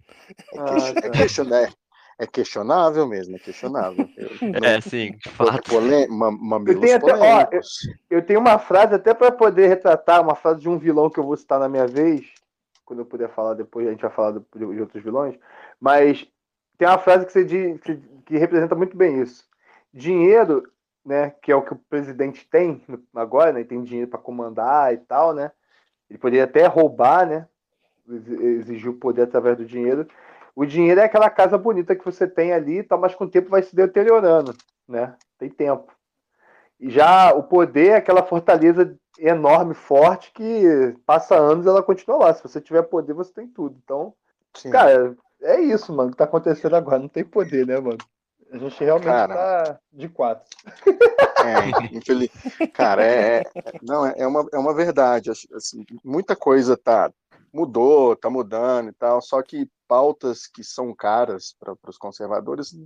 É, 0.55 0.59
Ah, 0.61 0.65
question- 0.65 0.99
é 0.99 1.01
tá. 1.03 1.11
questionar- 1.19 1.75
é 2.23 2.27
questionável 2.27 3.07
mesmo, 3.09 3.35
é 3.37 3.39
questionável. 3.39 4.07
Eu- 4.17 4.29
É, 4.63 4.81
sim, 4.81 5.13
de 5.17 5.29
fato. 5.31 5.71
Polê- 5.71 6.07
ma- 6.07 6.31
mamilos 6.31 6.81
tenho 6.81 6.97
até- 6.97 7.13
ó, 7.13 7.17
polêmicos. 7.17 7.89
Eu 8.11 8.23
tenho 8.23 8.39
uma 8.41 8.59
frase 8.59 8.95
até 8.95 9.15
para 9.15 9.33
poder 9.33 9.69
retratar, 9.69 10.21
uma 10.21 10.35
frase 10.35 10.61
de 10.61 10.69
um 10.69 10.79
vilão 10.79 11.09
que 11.09 11.19
eu 11.19 11.25
vou 11.25 11.37
citar 11.37 11.59
na 11.59 11.69
minha 11.69 11.87
vez, 11.87 12.27
quando 12.85 12.99
eu 13.01 13.07
puder 13.07 13.31
falar 13.31 13.55
depois, 13.55 13.87
a 13.87 13.91
gente 13.91 14.03
vai 14.03 14.11
falar 14.11 14.33
do- 14.33 14.47
de 14.55 14.81
outros 14.81 15.03
vilões, 15.03 15.35
mas 15.81 16.27
tem 16.77 16.87
uma 16.87 16.99
frase 16.99 17.25
que, 17.25 17.33
você 17.33 17.45
diz, 17.45 17.81
que, 17.81 17.97
que 18.27 18.37
representa 18.37 18.75
muito 18.75 18.97
bem 18.97 19.21
isso. 19.23 19.45
Dinheiro, 19.93 20.71
né, 21.05 21.33
que 21.43 21.51
é 21.51 21.57
o 21.57 21.63
que 21.63 21.73
o 21.73 21.81
presidente 21.89 22.47
tem 22.49 22.83
agora, 23.15 23.53
né, 23.53 23.65
tem 23.65 23.83
dinheiro 23.83 24.11
para 24.11 24.19
comandar 24.21 24.93
e 24.93 24.99
tal, 24.99 25.33
né, 25.33 25.51
ele 26.09 26.19
poderia 26.19 26.45
até 26.45 26.67
roubar, 26.67 27.27
né, 27.27 27.47
ex- 28.09 28.29
exigir 28.29 28.91
o 28.91 28.95
poder 28.95 29.23
através 29.23 29.57
do 29.57 29.65
dinheiro. 29.65 30.07
O 30.55 30.65
dinheiro 30.67 31.01
é 31.01 31.05
aquela 31.05 31.31
casa 31.31 31.57
bonita 31.57 31.95
que 31.97 32.05
você 32.05 32.27
tem 32.27 32.53
ali, 32.53 32.79
e 32.79 32.83
tal, 32.83 32.99
mas 32.99 33.15
com 33.15 33.25
o 33.25 33.31
tempo 33.31 33.51
vai 33.51 33.63
se 33.63 33.75
deteriorando, 33.75 34.55
né, 34.89 35.15
tem 35.39 35.49
tempo. 35.49 35.93
E 36.79 36.89
já 36.89 37.33
o 37.35 37.43
poder 37.43 37.89
é 37.89 37.97
aquela 37.97 38.23
fortaleza 38.23 38.97
enorme, 39.19 39.75
forte, 39.75 40.33
que 40.33 40.97
passa 41.05 41.35
anos 41.37 41.67
e 41.67 41.69
ela 41.69 41.83
continua 41.83 42.17
lá. 42.17 42.35
Se 42.35 42.43
você 42.43 42.59
tiver 42.59 42.83
poder, 42.83 43.13
você 43.13 43.31
tem 43.35 43.47
tudo. 43.47 43.79
Então, 43.85 44.15
Sim. 44.57 44.71
cara, 44.71 45.15
é 45.43 45.61
isso, 45.61 45.93
mano, 45.93 46.11
que 46.11 46.17
tá 46.17 46.25
acontecendo 46.25 46.75
agora. 46.75 46.99
Não 46.99 47.09
tem 47.09 47.23
poder, 47.23 47.67
né, 47.67 47.79
mano? 47.79 47.99
A 48.51 48.57
gente 48.57 48.83
realmente 48.83 49.07
Cara. 49.07 49.35
tá 49.35 49.79
de 49.93 50.09
quatro. 50.09 50.45
É, 51.45 51.97
infeliz... 51.97 52.31
Cara, 52.73 53.05
é, 53.05 53.43
é- 53.55 53.79
não, 53.83 54.05
é, 54.05 54.15
é 54.17 54.27
uma, 54.27 54.47
é 54.53 54.59
uma 54.59 54.75
verdade. 54.75 55.31
assim, 55.31 55.85
muita 56.05 56.35
coisa 56.35 56.77
tá 56.77 57.13
mudou, 57.53 58.15
tá 58.17 58.31
mudando 58.31 58.91
e 58.91 58.93
tal, 58.93 59.21
só 59.21 59.43
que 59.43 59.69
pautas 59.89 60.47
que 60.47 60.63
são 60.63 60.95
caras 60.95 61.55
para 61.59 61.75
os 61.89 61.99
conservadores 61.99 62.77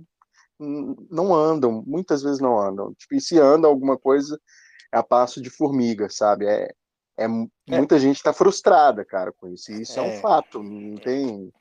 não 0.57 1.33
andam, 1.35 1.83
muitas 1.85 2.23
vezes 2.23 2.39
não 2.39 2.59
andam. 2.59 2.93
Tipo, 2.93 3.15
e 3.15 3.21
se 3.21 3.39
anda 3.39 3.67
alguma 3.67 3.97
coisa, 3.97 4.39
é 4.91 4.97
a 4.97 5.03
passo 5.03 5.41
de 5.41 5.49
formiga, 5.49 6.09
sabe? 6.09 6.45
É, 6.47 6.71
é, 7.17 7.25
É. 7.25 7.27
muita 7.77 7.99
gente 7.99 8.23
tá 8.23 8.31
frustrada, 8.33 9.03
cara, 9.05 9.31
com 9.33 9.47
isso. 9.47 9.71
E 9.71 9.81
isso 9.81 9.99
é, 9.99 10.03
É. 10.03 10.17
um 10.17 10.21
fato, 10.21 10.63
não 10.63 10.95
tem. 10.95 11.51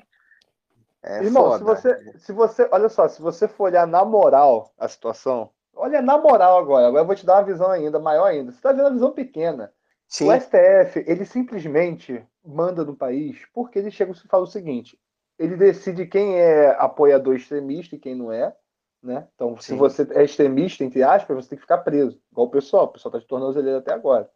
É 1.02 1.22
Irmão, 1.22 1.50
foda. 1.50 1.58
se 1.58 1.64
você, 1.64 2.18
se 2.18 2.32
você, 2.32 2.68
olha 2.72 2.88
só, 2.88 3.06
se 3.08 3.20
você 3.20 3.46
for 3.46 3.64
olhar 3.64 3.86
na 3.86 4.04
moral 4.04 4.72
a 4.78 4.88
situação, 4.88 5.50
olha 5.74 6.00
na 6.00 6.16
moral 6.16 6.56
agora, 6.58 6.86
agora 6.86 7.02
eu 7.02 7.06
vou 7.06 7.14
te 7.14 7.26
dar 7.26 7.34
uma 7.36 7.44
visão 7.44 7.70
ainda 7.70 7.98
maior 7.98 8.24
ainda. 8.26 8.52
Você 8.52 8.60
tá 8.60 8.72
vendo 8.72 8.86
a 8.86 8.90
visão 8.90 9.12
pequena. 9.12 9.70
Sim, 10.14 10.28
O 10.28 10.32
STF, 10.32 11.04
ele 11.08 11.24
simplesmente 11.24 12.24
manda 12.44 12.84
no 12.84 12.94
país 12.94 13.44
porque 13.52 13.80
ele 13.80 13.90
chega 13.90 14.12
e 14.12 14.28
fala 14.28 14.44
o 14.44 14.46
seguinte: 14.46 14.96
ele 15.36 15.56
decide 15.56 16.06
quem 16.06 16.38
é 16.38 16.68
apoiador 16.78 17.34
extremista 17.34 17.96
e 17.96 17.98
quem 17.98 18.14
não 18.14 18.30
é, 18.30 18.54
né? 19.02 19.26
Então, 19.34 19.56
se 19.56 19.70
Sim. 19.70 19.76
você 19.76 20.06
é 20.12 20.22
extremista, 20.22 20.84
entre 20.84 21.02
aspas, 21.02 21.34
você 21.34 21.48
tem 21.48 21.56
que 21.56 21.64
ficar 21.64 21.78
preso, 21.78 22.16
igual 22.30 22.46
o 22.46 22.50
pessoal, 22.50 22.84
o 22.84 22.88
pessoal 22.92 23.10
tá 23.10 23.18
de 23.18 23.26
tornozeleira 23.26 23.78
até 23.78 23.92
agora. 23.92 24.30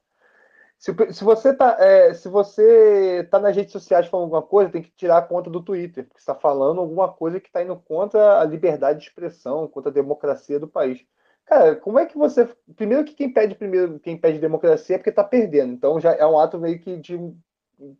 Se, 0.77 0.93
se, 1.13 1.23
você 1.23 1.55
tá, 1.55 1.77
é, 1.79 2.13
se 2.13 2.29
você 2.29 3.23
tá 3.31 3.39
nas 3.39 3.55
redes 3.55 3.71
sociais 3.71 4.09
falando 4.09 4.25
alguma 4.25 4.43
coisa, 4.43 4.73
tem 4.73 4.83
que 4.83 4.91
tirar 4.97 5.19
a 5.19 5.23
conta 5.23 5.49
do 5.49 5.63
Twitter, 5.63 6.09
porque 6.09 6.19
está 6.19 6.35
falando 6.35 6.81
alguma 6.81 7.13
coisa 7.13 7.39
que 7.39 7.47
está 7.47 7.63
indo 7.63 7.77
contra 7.77 8.41
a 8.41 8.45
liberdade 8.45 8.99
de 8.99 9.07
expressão, 9.07 9.69
contra 9.69 9.93
a 9.93 9.95
democracia 9.95 10.59
do 10.59 10.67
país. 10.67 11.07
Cara, 11.49 11.77
como 11.77 11.99
é 11.99 12.05
que 12.05 12.19
você. 12.19 12.47
Primeiro 12.77 13.05
que 13.05 13.15
quem 13.15 13.33
pede 13.33 13.55
primeiro, 13.55 13.99
quem 14.01 14.19
pede 14.19 14.39
democracia 14.39 14.97
é 14.97 14.99
porque 14.99 15.09
está 15.09 15.25
perdendo. 15.25 15.73
Então 15.73 15.99
já 15.99 16.13
é 16.13 16.27
um 16.27 16.39
ato 16.39 16.59
meio 16.59 16.79
que 16.79 16.97
de. 16.99 17.19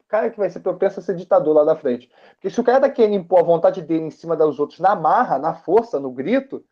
Cara 0.07 0.29
que 0.29 0.37
vai 0.37 0.51
ser 0.51 0.61
propenso 0.61 1.01
a 1.01 1.03
ser 1.03 1.17
ditador 1.17 1.55
lá 1.55 1.65
na 1.65 1.75
frente. 1.75 2.11
Porque 2.35 2.51
se 2.51 2.61
o 2.61 2.65
cara 2.65 2.81
tá 2.81 2.91
querendo 2.91 3.15
impor 3.15 3.41
a 3.41 3.45
vontade 3.45 3.81
dele 3.81 4.05
em 4.05 4.11
cima 4.11 4.37
dos 4.37 4.59
outros 4.59 4.81
na 4.81 4.95
marra, 4.95 5.39
na 5.39 5.55
força, 5.55 6.01
no 6.01 6.11
grito, 6.11 6.65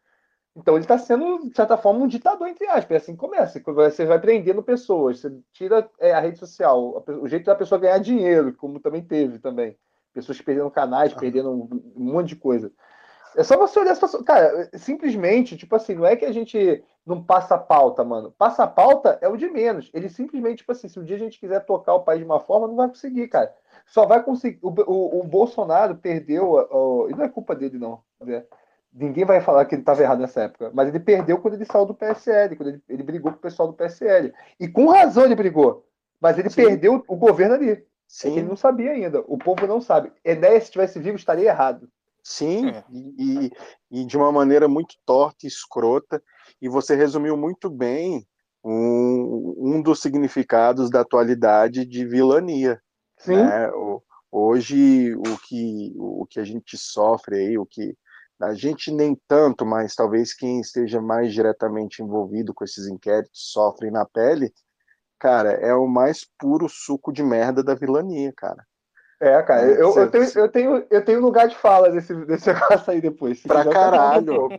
então 0.57 0.75
ele 0.75 0.85
está 0.85 0.99
sendo, 0.99 1.49
de 1.49 1.55
certa 1.55 1.77
forma, 1.79 2.01
um 2.01 2.09
ditador, 2.09 2.49
entre 2.49 2.67
aspas. 2.67 2.91
É 2.91 2.97
assim 2.97 3.13
que 3.13 3.19
começa. 3.19 3.63
Você 3.65 4.05
vai 4.05 4.19
prendendo 4.19 4.63
pessoas, 4.63 5.21
você 5.21 5.33
tira 5.53 5.89
é, 5.99 6.13
a 6.13 6.21
rede 6.21 6.39
social, 6.39 7.05
o 7.07 7.29
jeito 7.29 7.47
da 7.47 7.55
pessoa 7.55 7.81
ganhar 7.81 7.99
dinheiro, 7.99 8.53
como 8.55 8.81
também 8.81 9.03
teve 9.03 9.39
também. 9.39 9.79
Pessoas 10.13 10.41
perdendo 10.41 10.71
canais, 10.71 11.15
perdendo 11.15 11.51
um 11.53 12.05
monte 12.05 12.29
de 12.29 12.37
coisa. 12.37 12.73
É 13.37 13.45
só 13.45 13.57
você 13.57 13.79
olhar 13.79 13.93
a 13.93 13.95
situação. 13.95 14.25
Cara, 14.25 14.71
simplesmente, 14.75 15.57
tipo 15.57 15.77
assim, 15.77 15.95
não 15.95 16.07
é 16.07 16.17
que 16.17 16.25
a 16.25 16.33
gente 16.33 16.83
não 17.05 17.23
passa 17.23 17.55
a 17.55 17.59
pauta, 17.59 18.03
mano. 18.03 18.33
Passa 18.33 18.65
a 18.65 18.67
pauta 18.67 19.19
é 19.21 19.29
o 19.29 19.37
de 19.37 19.49
menos. 19.49 19.91
Ele 19.93 20.09
simplesmente, 20.09 20.59
tipo 20.59 20.73
assim, 20.73 20.89
se 20.89 20.99
um 20.99 21.05
dia 21.05 21.17
a 21.17 21.19
gente 21.19 21.39
quiser 21.39 21.61
tocar 21.61 21.95
o 21.95 22.03
país 22.03 22.21
de 22.21 22.25
uma 22.25 22.41
forma, 22.41 22.67
não 22.67 22.77
vai 22.77 22.89
conseguir, 22.89 23.29
cara. 23.29 23.55
Só 23.85 24.07
vai 24.07 24.23
conseguir. 24.23 24.59
O, 24.63 24.69
o, 24.69 25.21
o 25.21 25.23
Bolsonaro 25.25 25.97
perdeu. 25.97 26.53
O, 26.71 27.09
e 27.11 27.15
não 27.15 27.25
é 27.25 27.29
culpa 27.29 27.55
dele, 27.55 27.79
não. 27.79 28.03
Né? 28.21 28.43
Ninguém 28.93 29.27
vai 29.27 29.43
falar 29.43 29.67
que 29.67 29.75
ele 29.75 29.83
estava 29.83 30.03
errado 30.03 30.21
nessa 30.21 30.43
época, 30.43 30.71
mas 30.73 30.89
ele 30.89 30.99
perdeu 30.99 31.39
quando 31.39 31.55
ele 31.55 31.67
saiu 31.67 31.85
do 31.85 31.95
PSL, 31.95 32.57
quando 32.57 32.69
ele, 32.71 32.83
ele 32.89 33.03
brigou 33.03 33.31
com 33.31 33.37
o 33.37 33.43
pessoal 33.43 33.69
do 33.69 33.75
PSL. 33.75 34.33
E 34.59 34.67
com 34.67 34.87
razão 34.87 35.27
ele 35.27 35.35
brigou, 35.35 35.87
mas 36.19 36.39
ele 36.39 36.49
Sim. 36.49 36.65
perdeu 36.65 37.05
o 37.07 37.17
governo 37.17 37.55
ali. 37.55 37.73
É 37.73 37.83
Sim. 38.09 38.39
Ele 38.39 38.49
não 38.49 38.57
sabia 38.57 38.93
ainda. 38.93 39.21
O 39.27 39.37
povo 39.37 39.67
não 39.67 39.81
sabe. 39.81 40.13
Enéas, 40.25 40.65
se 40.65 40.71
tivesse 40.73 40.99
vivo, 40.99 41.17
estaria 41.17 41.51
errado. 41.51 41.91
Sim, 42.29 42.71
é. 42.71 42.85
e, 42.91 43.53
e, 43.89 44.05
de 44.05 44.17
uma 44.17 44.33
maneira 44.33 44.67
muito 44.67 44.97
torta 45.07 45.47
e 45.47 45.47
escrota. 45.47 46.21
E 46.61 46.69
você 46.69 46.97
resumiu 46.97 47.37
muito 47.37 47.71
bem 47.71 48.27
um, 48.65 49.55
um 49.57 49.81
dos 49.81 50.01
significados 50.03 50.91
da 50.91 51.03
atualidade 51.03 51.87
de 51.87 52.05
vilania. 52.05 52.83
Sim. 53.17 53.37
Né? 53.37 53.71
Hoje, 54.29 55.15
o 55.15 55.39
que, 55.47 55.95
o 55.97 56.27
que 56.29 56.41
a 56.41 56.45
gente 56.45 56.77
sofre 56.77 57.37
aí, 57.37 57.57
o 57.57 57.65
que 57.65 57.97
a 58.43 58.55
gente 58.55 58.91
nem 58.91 59.17
tanto, 59.29 59.65
mas 59.65 59.95
talvez 59.95 60.35
quem 60.35 60.61
esteja 60.61 61.01
mais 61.01 61.33
diretamente 61.33 62.03
envolvido 62.03 62.53
com 62.53 62.65
esses 62.65 62.89
inquéritos 62.89 63.53
sofre 63.53 63.89
na 63.89 64.05
pele, 64.05 64.53
cara, 65.17 65.53
é 65.53 65.73
o 65.73 65.87
mais 65.87 66.27
puro 66.37 66.69
suco 66.69 67.13
de 67.13 67.23
merda 67.23 67.63
da 67.63 67.77
vilania, 67.77 68.33
cara. 68.37 68.67
É, 69.19 69.43
cara, 69.43 69.63
eu, 69.63 69.95
eu, 69.97 70.11
tenho, 70.11 70.25
eu, 70.35 70.49
tenho, 70.49 70.87
eu 70.91 71.05
tenho 71.05 71.21
lugar 71.21 71.49
de 71.49 71.57
fala 71.57 71.91
desse, 71.91 72.15
desse 72.27 72.53
negócio 72.53 72.93
aí 72.93 73.01
depois. 73.01 73.41
Pra 73.41 73.65
caralho. 73.65 74.51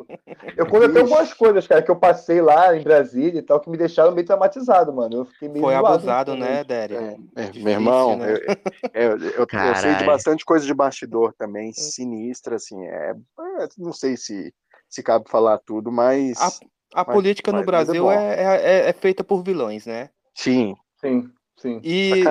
Eu 0.56 0.66
contei 0.66 1.02
algumas 1.02 1.32
coisas, 1.32 1.68
cara, 1.68 1.84
que 1.84 1.92
eu 1.92 1.96
passei 1.96 2.42
lá 2.42 2.76
em 2.76 2.82
Brasília 2.82 3.40
e 3.40 3.44
tal, 3.44 3.60
que 3.60 3.70
me 3.70 3.78
deixaram 3.78 4.14
meio 4.14 4.26
traumatizado, 4.26 4.92
mano. 4.92 5.18
Eu 5.18 5.26
fiquei 5.26 5.48
meio 5.48 5.64
Foi 5.64 5.76
abusado, 5.76 6.36
né, 6.36 6.64
Dério? 6.64 6.98
É, 6.98 7.18
é, 7.36 7.42
Difícil, 7.44 7.64
meu 7.64 7.74
irmão, 7.74 8.18
né? 8.18 8.34
eu, 8.34 9.12
eu, 9.12 9.18
eu, 9.20 9.48
eu, 9.52 9.76
sei 9.76 9.96
de 9.96 10.06
bastante 10.06 10.44
coisa 10.44 10.66
de 10.66 10.74
bastidor 10.74 11.34
também, 11.38 11.70
hum. 11.70 11.74
sinistra, 11.74 12.56
assim. 12.56 12.84
É, 12.84 13.12
é, 13.12 13.68
não 13.78 13.94
sei 13.94 14.18
se, 14.18 14.52
se 14.90 15.04
cabe 15.04 15.30
falar 15.30 15.60
tudo, 15.60 15.92
mas. 15.92 16.36
A, 16.42 17.02
a 17.02 17.06
mas, 17.06 17.14
política 17.14 17.52
mas, 17.52 17.62
no 17.62 17.66
Brasil 17.66 18.12
é, 18.12 18.86
é, 18.86 18.90
é, 18.90 18.94
feita 18.94 19.24
por 19.24 19.44
vilões, 19.44 19.86
né? 19.86 20.10
Sim. 20.34 20.76
Sim, 21.00 21.30
sim. 21.58 21.80
E, 21.84 22.24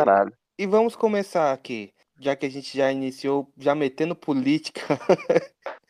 e 0.58 0.66
vamos 0.66 0.96
começar 0.96 1.52
aqui 1.52 1.94
já 2.18 2.34
que 2.34 2.46
a 2.46 2.50
gente 2.50 2.76
já 2.76 2.90
iniciou, 2.90 3.50
já 3.56 3.74
metendo 3.74 4.14
política. 4.14 4.80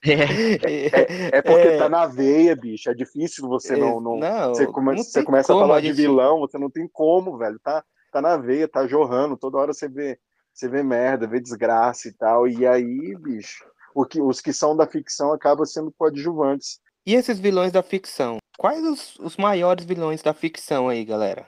É, 0.04 0.12
é, 0.12 1.38
é 1.38 1.42
porque 1.42 1.66
é, 1.66 1.78
tá 1.78 1.88
na 1.88 2.06
veia, 2.06 2.54
bicho. 2.54 2.88
É 2.88 2.94
difícil 2.94 3.48
você 3.48 3.74
é, 3.74 3.76
não. 3.76 4.00
não, 4.00 4.16
não 4.16 4.54
você, 4.54 4.64
come, 4.66 4.94
não 4.94 5.02
você 5.02 5.22
começa 5.24 5.52
a 5.52 5.58
falar 5.58 5.76
a 5.76 5.80
gente... 5.80 5.96
de 5.96 6.02
vilão, 6.02 6.38
você 6.38 6.56
não 6.58 6.70
tem 6.70 6.86
como, 6.86 7.36
velho. 7.36 7.58
Tá, 7.58 7.82
tá 8.12 8.22
na 8.22 8.36
veia, 8.36 8.68
tá 8.68 8.86
jorrando. 8.86 9.36
Toda 9.36 9.58
hora 9.58 9.72
você 9.72 9.88
vê, 9.88 10.16
você 10.52 10.68
vê 10.68 10.82
merda, 10.82 11.26
vê 11.26 11.40
desgraça 11.40 12.06
e 12.06 12.12
tal. 12.12 12.46
E 12.46 12.64
aí, 12.64 13.16
bicho, 13.16 13.64
o 13.94 14.04
que, 14.04 14.20
os 14.20 14.40
que 14.40 14.52
são 14.52 14.76
da 14.76 14.86
ficção 14.86 15.32
acabam 15.32 15.66
sendo 15.66 15.92
coadjuvantes. 15.98 16.78
E 17.04 17.14
esses 17.14 17.40
vilões 17.40 17.72
da 17.72 17.82
ficção? 17.82 18.38
Quais 18.58 18.84
os, 18.84 19.16
os 19.18 19.36
maiores 19.36 19.84
vilões 19.84 20.22
da 20.22 20.32
ficção 20.32 20.88
aí, 20.88 21.04
galera? 21.04 21.46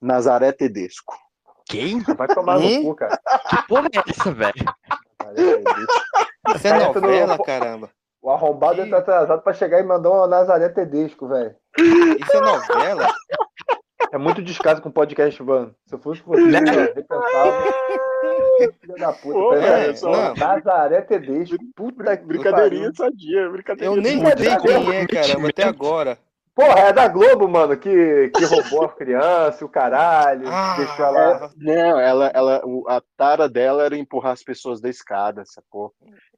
Nazaré 0.00 0.52
Tedesco. 0.52 1.14
Quem? 1.68 2.00
Vai 2.00 2.26
tomar 2.28 2.58
no 2.58 2.82
cu, 2.82 2.94
cara. 2.94 3.20
Que 3.50 3.68
porra 3.68 3.88
é 3.94 4.10
essa, 4.10 4.32
velho? 4.32 4.54
Isso 6.56 6.66
é 6.66 6.78
novela, 6.78 7.36
no... 7.36 7.44
caramba. 7.44 7.90
O 8.22 8.30
arrombado 8.30 8.88
tá 8.88 8.98
atrasado 8.98 9.42
pra 9.42 9.52
chegar 9.52 9.78
e 9.78 9.84
mandar 9.84 10.10
uma 10.10 10.26
Nazaré 10.26 10.68
Tedesco, 10.70 11.28
velho. 11.28 11.54
Isso 11.78 12.36
é 12.36 12.40
novela? 12.40 13.08
É 14.10 14.18
muito 14.18 14.42
descaso 14.42 14.80
com 14.80 14.88
o 14.88 14.92
podcast, 14.92 15.42
mano. 15.42 15.74
Se 15.86 15.94
eu 15.94 15.98
fosse 15.98 16.22
você, 16.22 16.42
né? 16.42 16.60
repensava. 16.60 17.64
Filha 18.80 18.94
da 18.98 19.12
puta. 19.12 19.34
Pô, 19.34 19.54
é, 19.54 19.94
só... 19.94 20.34
Nazaré 20.34 21.02
Tedesco. 21.02 21.56
Puta 21.76 22.16
que 22.16 22.24
Brincadeirinha 22.24 22.90
sadia, 22.94 23.50
brincadeirinha. 23.50 23.96
Eu 23.96 24.02
nem 24.02 24.24
sei 24.36 24.56
quem 24.56 24.96
é, 24.96 25.06
caramba, 25.06 25.48
até 25.48 25.64
agora. 25.64 26.18
Porra, 26.58 26.88
é 26.88 26.92
da 26.92 27.06
Globo, 27.06 27.46
mano, 27.46 27.76
que, 27.76 28.32
que 28.34 28.44
roubou 28.44 28.86
a 28.86 28.88
criança, 28.88 29.64
o 29.64 29.68
caralho, 29.68 30.48
ah, 30.48 30.74
deixou 30.76 31.04
ela. 31.04 31.44
É, 31.44 31.50
não, 31.56 32.00
ela, 32.00 32.26
ela, 32.34 32.62
a 32.88 33.00
tara 33.16 33.48
dela 33.48 33.84
era 33.84 33.96
empurrar 33.96 34.32
as 34.32 34.42
pessoas 34.42 34.80
da 34.80 34.88
escada, 34.88 35.44
sacou? 35.46 35.94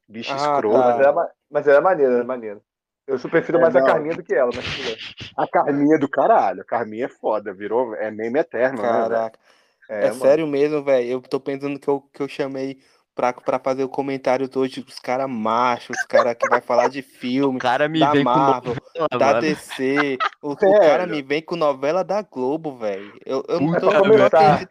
Bicho 0.07 0.31
ah, 0.31 0.35
escroto. 0.35 0.79
Tá. 0.79 0.89
Mas, 0.89 0.99
era, 0.99 1.31
mas 1.49 1.67
era 1.67 1.81
maneiro, 1.81 2.13
era 2.13 2.23
maneiro. 2.23 2.61
Eu 3.07 3.17
prefiro 3.17 3.57
é, 3.57 3.61
mais 3.61 3.73
não. 3.73 3.81
a 3.81 3.83
Carminha 3.83 4.15
do 4.15 4.21
que 4.21 4.35
ela, 4.35 4.51
mas 4.55 5.33
A 5.35 5.47
Carminha 5.47 5.97
do 5.97 6.07
caralho, 6.07 6.61
a 6.61 6.65
Carminha 6.65 7.05
é 7.05 7.09
foda, 7.09 7.51
virou, 7.51 7.95
é 7.95 8.11
meme 8.11 8.37
eterno, 8.37 8.79
né, 8.79 8.87
Caraca. 8.87 9.39
né? 9.89 10.03
É, 10.03 10.07
é 10.09 10.13
sério 10.13 10.45
mesmo, 10.45 10.83
velho. 10.83 11.09
Eu 11.09 11.21
tô 11.21 11.39
pensando 11.39 11.79
que 11.79 11.87
eu, 11.87 11.99
que 12.13 12.21
eu 12.21 12.27
chamei 12.27 12.77
pra, 13.15 13.33
pra 13.33 13.59
fazer 13.59 13.83
o 13.83 13.89
comentário 13.89 14.49
hoje, 14.55 14.83
os 14.87 14.99
caras 14.99 15.29
machos, 15.29 15.97
os 15.97 16.05
caras 16.05 16.35
que 16.39 16.47
vai 16.49 16.61
falar 16.61 16.87
de 16.87 17.01
filme, 17.01 17.57
o 17.57 17.59
cara 17.59 17.87
me 17.87 17.99
da 17.99 18.11
vem 18.11 18.23
Marvel, 18.23 18.75
com 18.75 18.99
novela, 18.99 19.19
da 19.19 19.27
mano. 19.27 19.41
DC. 19.41 20.17
O, 20.41 20.51
o, 20.51 20.55
cara 20.55 21.07
me 21.07 21.21
vem 21.21 21.41
com 21.41 21.55
novela 21.55 22.03
da 22.03 22.21
Globo, 22.21 22.75
velho. 22.77 23.13
Eu, 23.25 23.43
eu 23.47 23.59
não 23.59 23.79
tô 23.79 23.91
começar. 23.91 24.67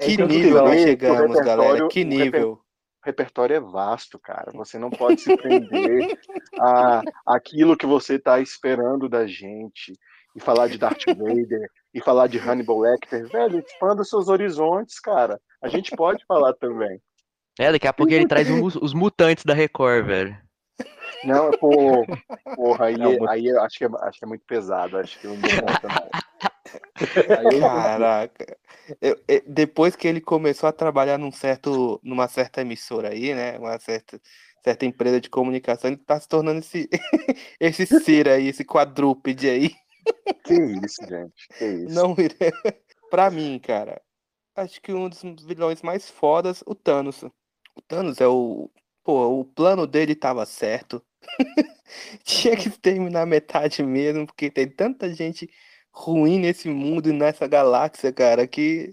Que 0.00 0.12
é 0.12 0.26
nível 0.26 0.64
nós 0.64 0.80
chegamos, 0.80 1.40
galera? 1.40 1.88
Que 1.88 2.04
nível. 2.04 2.52
O 2.52 2.60
repertório 3.04 3.56
é 3.56 3.60
vasto, 3.60 4.18
cara. 4.18 4.52
Você 4.52 4.78
não 4.78 4.90
pode 4.90 5.20
se 5.20 5.36
prender 5.36 6.18
a 6.60 7.02
aquilo 7.26 7.76
que 7.76 7.86
você 7.86 8.14
está 8.14 8.38
esperando 8.40 9.08
da 9.08 9.26
gente 9.26 9.92
e 10.36 10.40
falar 10.40 10.68
de 10.68 10.78
Darth 10.78 11.04
Vader 11.06 11.68
e 11.92 12.00
falar 12.00 12.28
de 12.28 12.38
Hannibal 12.38 12.78
Lecter, 12.78 13.26
velho, 13.28 13.58
expanda 13.58 14.04
seus 14.04 14.28
horizontes, 14.28 15.00
cara. 15.00 15.40
A 15.60 15.68
gente 15.68 15.96
pode 15.96 16.24
falar 16.26 16.54
também. 16.54 17.00
É, 17.58 17.72
daqui 17.72 17.88
a 17.88 17.92
pouco 17.92 18.12
ele 18.12 18.26
traz 18.26 18.48
os, 18.50 18.76
os 18.76 18.94
mutantes 18.94 19.44
da 19.44 19.54
Record, 19.54 20.06
velho. 20.06 20.38
Não, 21.24 21.50
pô, 21.50 22.06
porra, 22.54 22.86
aí, 22.86 22.96
não, 22.96 23.28
aí 23.28 23.46
eu 23.46 23.60
acho 23.60 23.78
que, 23.78 23.84
é, 23.84 23.88
acho 24.02 24.18
que 24.18 24.24
é 24.24 24.28
muito 24.28 24.44
pesado, 24.46 24.98
acho 24.98 25.18
que 25.18 25.26
não 25.26 25.36
dou 25.36 25.50
conta. 25.50 26.08
Caraca. 27.60 28.56
Eu, 29.00 29.20
eu, 29.26 29.42
depois 29.46 29.96
que 29.96 30.06
ele 30.06 30.20
começou 30.20 30.68
a 30.68 30.72
trabalhar 30.72 31.18
num 31.18 31.32
certo, 31.32 32.00
numa 32.02 32.28
certa 32.28 32.60
emissora 32.60 33.10
aí, 33.10 33.34
né? 33.34 33.58
Uma 33.58 33.78
certa, 33.80 34.20
certa 34.62 34.86
empresa 34.86 35.20
de 35.20 35.28
comunicação, 35.28 35.90
ele 35.90 35.98
tá 35.98 36.20
se 36.20 36.28
tornando 36.28 36.60
esse, 36.60 36.88
esse 37.58 37.86
ser 37.86 38.28
aí, 38.28 38.48
esse 38.48 38.64
quadrúpede 38.64 39.48
aí. 39.48 39.74
Que 40.44 40.54
isso, 40.54 41.02
gente. 41.06 41.48
Que 41.58 41.64
isso. 41.64 41.94
Não, 41.94 42.14
pra 43.10 43.30
mim, 43.30 43.58
cara, 43.58 44.00
acho 44.56 44.80
que 44.80 44.92
um 44.92 45.08
dos 45.08 45.44
vilões 45.44 45.82
mais 45.82 46.08
fodas, 46.08 46.62
o 46.66 46.74
Thanos. 46.74 47.24
O 47.78 47.82
Thanos 47.82 48.20
é 48.20 48.26
o. 48.26 48.68
Pô, 49.04 49.40
o 49.40 49.44
plano 49.44 49.86
dele 49.86 50.16
tava 50.16 50.44
certo. 50.44 51.00
Tinha 52.24 52.56
que 52.56 52.68
terminar 52.70 53.24
metade 53.24 53.82
mesmo, 53.84 54.26
porque 54.26 54.50
tem 54.50 54.68
tanta 54.68 55.14
gente 55.14 55.48
ruim 55.92 56.40
nesse 56.40 56.68
mundo 56.68 57.08
e 57.08 57.12
nessa 57.12 57.46
galáxia, 57.46 58.12
cara, 58.12 58.46
que 58.46 58.92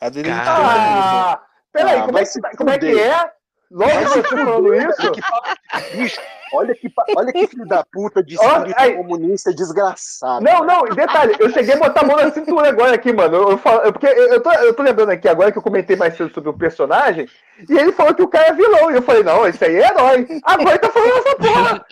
às 0.00 0.14
vezes 0.14 0.30
cara... 0.30 0.50
a 0.50 0.56
gente 0.56 1.38
Ah, 1.38 1.46
peraí, 1.70 1.98
ah, 1.98 2.06
como, 2.06 2.18
é 2.18 2.24
que, 2.24 2.56
como 2.56 2.70
é 2.70 2.78
que 2.78 3.00
é? 3.00 3.32
Logo 3.70 3.92
você 3.92 4.22
falando 4.22 4.74
isso? 4.74 6.22
Olha 6.54 6.74
que, 6.74 6.92
olha 7.16 7.32
que 7.32 7.46
filho 7.46 7.66
da 7.66 7.84
puta 7.84 8.22
de 8.22 8.34
espírito 8.34 8.96
comunista 8.96 9.52
desgraçado. 9.52 10.44
Não, 10.44 10.64
não, 10.64 10.84
detalhe, 10.84 11.36
eu 11.38 11.50
cheguei 11.50 11.74
a 11.74 11.78
botar 11.78 12.02
a 12.02 12.06
mão 12.06 12.16
na 12.16 12.30
cintura 12.30 12.68
agora 12.68 12.94
aqui, 12.94 13.12
mano. 13.12 13.36
Eu, 13.36 13.50
eu 13.50 13.58
falo, 13.58 13.92
porque 13.92 14.06
eu 14.06 14.40
tô, 14.40 14.52
eu 14.52 14.74
tô 14.74 14.82
lembrando 14.82 15.10
aqui 15.10 15.28
agora 15.28 15.50
que 15.52 15.58
eu 15.58 15.62
comentei 15.62 15.96
mais 15.96 16.16
cedo 16.16 16.32
sobre 16.32 16.50
o 16.50 16.58
personagem, 16.58 17.28
e 17.68 17.78
ele 17.78 17.92
falou 17.92 18.14
que 18.14 18.22
o 18.22 18.28
cara 18.28 18.48
é 18.48 18.52
vilão. 18.52 18.90
E 18.90 18.94
eu 18.94 19.02
falei, 19.02 19.22
não, 19.22 19.46
esse 19.46 19.64
aí 19.64 19.76
é 19.76 19.88
herói. 19.88 20.26
Agora 20.44 20.70
ele 20.70 20.78
tá 20.78 20.90
falando 20.90 21.18
essa 21.18 21.36
porra. 21.36 21.86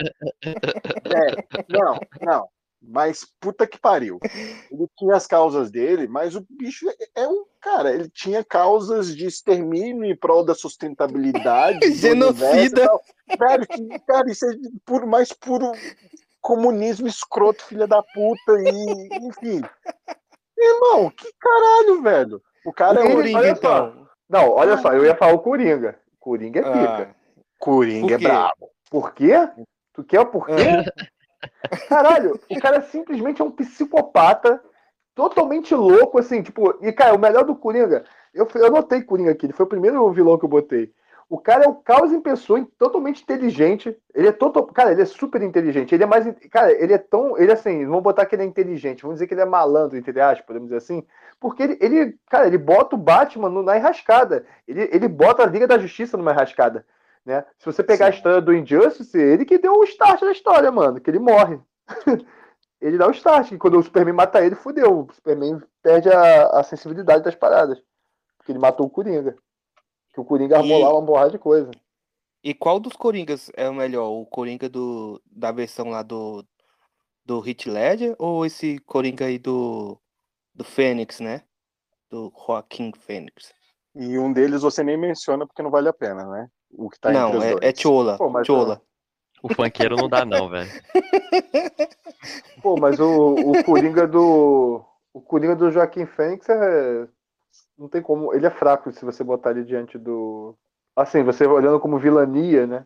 É, 1.04 1.44
não, 1.68 1.98
não. 2.20 2.48
Mas 2.84 3.24
puta 3.40 3.66
que 3.66 3.78
pariu. 3.78 4.18
Ele 4.70 4.88
tinha 4.98 5.14
as 5.14 5.26
causas 5.26 5.70
dele, 5.70 6.08
mas 6.08 6.34
o 6.34 6.44
bicho 6.50 6.86
é 7.14 7.28
um. 7.28 7.44
Cara, 7.60 7.92
ele 7.92 8.10
tinha 8.10 8.42
causas 8.44 9.14
de 9.14 9.24
extermínio 9.26 10.04
em 10.04 10.16
prol 10.16 10.44
da 10.44 10.54
sustentabilidade. 10.54 11.78
Genocida. 11.94 12.90
Velho, 13.38 13.66
cara, 14.06 14.30
isso 14.30 14.44
é 14.46 14.54
puro, 14.84 15.06
mais 15.06 15.32
puro 15.32 15.70
comunismo 16.40 17.06
escroto, 17.06 17.64
filha 17.64 17.86
da 17.86 18.02
puta, 18.02 18.52
e 18.58 19.08
enfim. 19.28 19.62
Irmão, 20.58 21.10
que 21.10 21.32
caralho, 21.38 22.02
velho. 22.02 22.42
O 22.66 22.72
cara 22.72 23.00
é 23.00 23.04
Ele- 23.04 23.12
um 23.12 23.16
Coringa, 23.16 23.38
olha 23.38 23.54
só. 23.56 23.60
então. 23.88 24.08
Não, 24.28 24.50
olha 24.50 24.76
só, 24.78 24.92
eu 24.92 25.04
ia 25.04 25.16
falar 25.16 25.34
o 25.34 25.40
Coringa. 25.40 25.98
Coringa 26.18 26.60
é 26.60 26.62
pica. 26.62 27.10
Ah, 27.10 27.14
Coringa 27.58 28.06
Por 28.18 28.24
é 28.24 28.28
brabo. 28.28 28.70
Por 28.90 29.14
quê? 29.14 29.32
Tu 29.92 30.04
quer 30.04 30.20
o 30.20 30.26
porquê? 30.26 30.52
Caralho, 31.88 32.38
o 32.50 32.58
cara 32.60 32.80
simplesmente 32.82 33.40
é 33.40 33.44
um 33.44 33.50
psicopata 33.50 34.62
totalmente 35.14 35.74
louco, 35.74 36.18
assim, 36.18 36.42
tipo, 36.42 36.74
e 36.84 36.92
cara, 36.92 37.14
o 37.14 37.18
melhor 37.18 37.44
do 37.44 37.54
Coringa, 37.56 38.04
eu, 38.34 38.48
eu 38.54 38.66
anotei 38.66 39.02
Coringa 39.02 39.32
aqui, 39.32 39.46
ele 39.46 39.52
foi 39.52 39.66
o 39.66 39.68
primeiro 39.68 40.10
vilão 40.12 40.38
que 40.38 40.44
eu 40.44 40.48
botei. 40.48 40.92
O 41.28 41.38
cara 41.38 41.64
é 41.64 41.68
o 41.68 41.74
caos 41.74 42.12
em 42.12 42.20
pessoa, 42.20 42.66
totalmente 42.78 43.22
inteligente. 43.22 43.96
Ele 44.14 44.28
é 44.28 44.32
total, 44.32 44.66
cara, 44.66 44.92
ele 44.92 45.00
é 45.00 45.06
super 45.06 45.40
inteligente. 45.42 45.94
Ele 45.94 46.04
é 46.04 46.06
mais, 46.06 46.26
cara, 46.50 46.70
ele 46.72 46.92
é 46.92 46.98
tão, 46.98 47.38
ele 47.38 47.50
é 47.50 47.54
assim, 47.54 47.86
vamos 47.86 48.02
botar 48.02 48.26
que 48.26 48.34
ele 48.34 48.42
é 48.42 48.46
inteligente, 48.46 49.02
vamos 49.02 49.16
dizer 49.16 49.26
que 49.26 49.32
ele 49.34 49.40
é 49.40 49.46
malandro, 49.46 49.96
entre 49.96 50.20
aspas, 50.20 50.44
podemos 50.46 50.68
dizer 50.68 50.76
assim, 50.78 51.02
porque 51.40 51.62
ele, 51.62 51.78
ele 51.80 52.18
cara, 52.28 52.46
ele 52.46 52.58
bota 52.58 52.96
o 52.96 52.98
Batman 52.98 53.48
no- 53.48 53.62
na 53.62 53.76
enrascada. 53.78 54.44
Ele, 54.68 54.88
ele 54.92 55.08
bota 55.08 55.42
a 55.42 55.46
Liga 55.46 55.66
da 55.66 55.78
Justiça 55.78 56.16
numa 56.18 56.32
enrascada. 56.32 56.84
Né? 57.24 57.44
Se 57.58 57.66
você 57.66 57.84
pegar 57.84 58.06
a 58.08 58.12
Sim. 58.12 58.16
história 58.18 58.40
do 58.40 58.54
Injustice, 58.54 59.16
ele 59.16 59.44
que 59.44 59.58
deu 59.58 59.74
o 59.74 59.84
start 59.84 60.20
da 60.20 60.32
história, 60.32 60.70
mano, 60.70 61.00
que 61.00 61.08
ele 61.08 61.18
morre. 61.20 61.60
ele 62.80 62.98
dá 62.98 63.06
o 63.06 63.12
start, 63.12 63.48
que 63.48 63.58
quando 63.58 63.78
o 63.78 63.82
Superman 63.82 64.14
mata 64.14 64.44
ele, 64.44 64.56
fudeu. 64.56 65.00
O 65.00 65.12
Superman 65.12 65.60
perde 65.82 66.08
a, 66.08 66.46
a 66.60 66.62
sensibilidade 66.64 67.22
das 67.24 67.34
paradas. 67.34 67.80
Porque 68.36 68.50
ele 68.50 68.58
matou 68.58 68.86
o 68.86 68.90
Coringa. 68.90 69.36
Que 70.12 70.20
o 70.20 70.24
Coringa 70.24 70.58
armou 70.58 70.80
E- 70.80 70.82
lá 70.82 70.92
uma 70.92 71.06
porrada 71.06 71.30
de 71.30 71.38
coisa. 71.38 71.70
E 72.44 72.52
qual 72.52 72.80
dos 72.80 72.94
Coringas 72.94 73.52
é 73.54 73.68
o 73.68 73.74
melhor? 73.74 74.08
O 74.10 74.26
Coringa 74.26 74.68
do, 74.68 75.22
da 75.24 75.52
versão 75.52 75.90
lá 75.90 76.02
do, 76.02 76.44
do 77.24 77.48
Heath 77.48 77.66
Ledger 77.66 78.16
ou 78.18 78.44
esse 78.44 78.80
Coringa 78.80 79.26
aí 79.26 79.38
do, 79.38 79.96
do 80.52 80.64
Fênix, 80.64 81.20
né? 81.20 81.42
Do 82.10 82.32
Joaquim 82.44 82.92
Fênix. 82.92 83.54
E 83.94 84.18
um 84.18 84.32
deles 84.32 84.62
você 84.62 84.82
nem 84.82 84.96
menciona 84.96 85.46
porque 85.46 85.62
não 85.62 85.70
vale 85.70 85.88
a 85.88 85.92
pena, 85.92 86.24
né? 86.26 86.48
O 86.72 86.88
que 86.90 86.98
tá 86.98 87.10
entre 87.10 87.20
não, 87.22 87.36
os 87.38 87.44
é, 87.44 87.50
dois. 87.52 87.62
é 87.62 87.74
Chola. 87.74 88.16
Pô, 88.18 88.28
mas, 88.30 88.46
Chola. 88.46 88.80
O 89.42 89.52
funkeiro 89.52 89.96
não 89.96 90.08
dá, 90.08 90.24
não, 90.24 90.48
velho. 90.48 90.70
Pô, 92.62 92.76
mas 92.78 92.98
o, 93.00 93.34
o 93.34 93.64
Coringa 93.64 94.06
do. 94.06 94.84
O 95.12 95.20
Coringa 95.20 95.54
do 95.56 95.70
Joaquim 95.70 96.06
Fênix 96.06 96.48
é. 96.48 97.06
Não 97.76 97.88
tem 97.88 98.00
como. 98.00 98.32
Ele 98.32 98.46
é 98.46 98.50
fraco 98.50 98.92
se 98.92 99.04
você 99.04 99.22
botar 99.24 99.50
ele 99.50 99.64
diante 99.64 99.98
do. 99.98 100.56
Assim, 100.96 101.22
você 101.22 101.46
olhando 101.46 101.80
como 101.80 101.98
vilania, 101.98 102.66
né? 102.66 102.84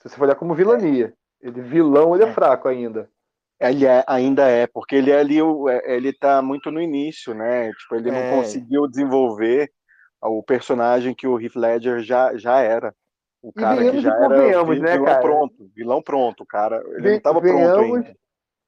Se 0.00 0.08
você 0.08 0.16
for 0.16 0.24
olhar 0.24 0.34
como 0.36 0.54
vilania. 0.54 1.12
Ele 1.40 1.60
vilão, 1.60 2.14
ele 2.14 2.24
é 2.24 2.32
fraco 2.32 2.66
ainda. 2.68 3.08
Ele 3.60 3.84
é, 3.86 4.02
ainda 4.06 4.48
é, 4.48 4.66
porque 4.66 4.96
ele 4.96 5.10
é 5.10 5.18
ali, 5.18 5.40
o- 5.42 5.68
é- 5.68 5.82
ele 5.94 6.12
tá 6.12 6.40
muito 6.42 6.70
no 6.70 6.80
início, 6.80 7.34
né? 7.34 7.70
Tipo, 7.72 7.96
ele 7.96 8.08
É. 8.10 8.12
não 8.12 8.38
conseguiu 8.38 8.88
desenvolver 8.88 9.70
o 10.22 10.42
personagem 10.42 11.14
que 11.14 11.26
o 11.26 11.38
Heath 11.38 11.54
Ledger 11.54 12.00
já, 12.00 12.34
já 12.36 12.60
era. 12.60 12.94
O 13.44 13.52
cara 13.52 13.76
que 13.76 13.80
venhamos 13.80 14.02
já 14.02 14.10
e 14.10 14.24
era 14.24 14.64
né, 14.64 14.74
vilão 14.74 15.04
cara? 15.04 15.20
pronto, 15.20 15.70
vilão 15.76 16.02
pronto, 16.02 16.46
cara. 16.46 16.82
Ele 16.92 17.02
Ve- 17.02 17.12
não 17.12 17.20
tava 17.20 17.40
pronto 17.42 17.78
ainda. 17.78 18.16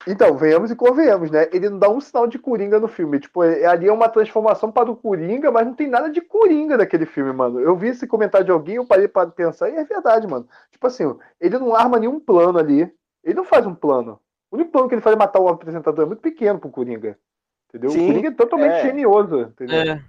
Então, 0.06 0.36
venhamos 0.36 0.70
e 0.70 0.76
convenhamos, 0.76 1.30
né? 1.30 1.48
Ele 1.50 1.70
não 1.70 1.78
dá 1.78 1.88
um 1.88 1.98
sinal 1.98 2.26
de 2.26 2.38
Coringa 2.38 2.78
no 2.78 2.86
filme. 2.86 3.18
Tipo, 3.18 3.42
é- 3.42 3.64
ali 3.64 3.88
é 3.88 3.92
uma 3.92 4.10
transformação 4.10 4.70
para 4.70 4.90
o 4.90 4.96
Coringa, 4.96 5.50
mas 5.50 5.66
não 5.66 5.72
tem 5.72 5.88
nada 5.88 6.10
de 6.10 6.20
Coringa 6.20 6.76
naquele 6.76 7.06
filme, 7.06 7.32
mano. 7.32 7.58
Eu 7.58 7.74
vi 7.74 7.88
esse 7.88 8.06
comentário 8.06 8.44
de 8.44 8.52
alguém, 8.52 8.76
eu 8.76 8.86
parei 8.86 9.08
para 9.08 9.30
pensar, 9.30 9.70
e 9.70 9.76
é 9.76 9.84
verdade, 9.84 10.26
mano. 10.26 10.46
Tipo 10.70 10.86
assim, 10.86 11.04
ele 11.40 11.58
não 11.58 11.74
arma 11.74 11.98
nenhum 11.98 12.20
plano 12.20 12.58
ali. 12.58 12.82
Ele 13.24 13.34
não 13.34 13.44
faz 13.44 13.66
um 13.66 13.74
plano. 13.74 14.20
O 14.50 14.56
único 14.56 14.70
plano 14.70 14.88
que 14.88 14.94
ele 14.94 15.02
faz 15.02 15.16
é 15.16 15.18
matar 15.18 15.40
o 15.40 15.48
apresentador 15.48 16.04
é 16.04 16.06
muito 16.06 16.20
pequeno 16.20 16.58
pro 16.58 16.70
Coringa. 16.70 17.18
Entendeu? 17.70 17.90
Sim, 17.90 18.04
o 18.04 18.06
Coringa 18.08 18.28
é 18.28 18.32
totalmente 18.32 18.72
é. 18.74 18.82
genioso, 18.82 19.40
entendeu? 19.40 19.80
É. 19.80 20.04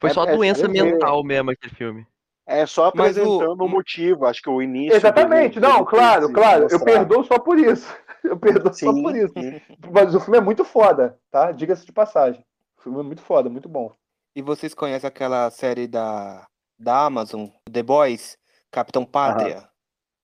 Foi 0.00 0.10
É- 0.10 0.14
só 0.14 0.24
é- 0.24 0.34
doença 0.34 0.64
é- 0.64 0.68
mental 0.68 1.22
mesmo 1.22 1.50
aquele 1.50 1.74
filme. 1.74 2.06
É 2.52 2.66
só 2.66 2.92
Mas 2.94 3.16
o- 3.16 3.20
apresentando 3.22 3.64
o 3.64 3.68
motivo, 3.68 4.26
acho 4.26 4.42
que 4.42 4.50
o 4.50 4.60
início. 4.62 4.96
Exatamente, 4.96 5.58
dele- 5.60 5.72
não, 5.72 5.84
claro, 5.84 6.32
claro. 6.32 6.64
Eu 6.64 6.78
mostrar. 6.78 6.84
perdoo 6.84 7.24
só 7.24 7.38
por 7.38 7.58
isso. 7.58 7.86
Eu 8.22 8.36
perdoo 8.38 8.72
só 8.72 8.92
Sim, 8.92 9.02
por 9.02 9.16
isso. 9.16 9.32
sim. 9.36 9.60
Mas 9.90 10.14
o 10.14 10.20
filme 10.20 10.38
é 10.38 10.40
muito 10.40 10.64
foda, 10.64 11.18
tá? 11.30 11.50
Diga-se 11.50 11.84
de 11.84 11.90
passagem. 11.92 12.44
O 12.78 12.82
filme 12.82 13.00
é 13.00 13.02
muito 13.02 13.20
foda, 13.22 13.48
muito 13.50 13.68
bom. 13.68 13.90
E 14.36 14.40
vocês 14.40 14.74
conhecem 14.74 15.08
aquela 15.08 15.50
série 15.50 15.88
da, 15.88 16.46
da 16.78 17.04
Amazon, 17.04 17.46
The 17.70 17.82
Boys, 17.82 18.36
Capitão 18.70 19.04
Pátria? 19.04 19.68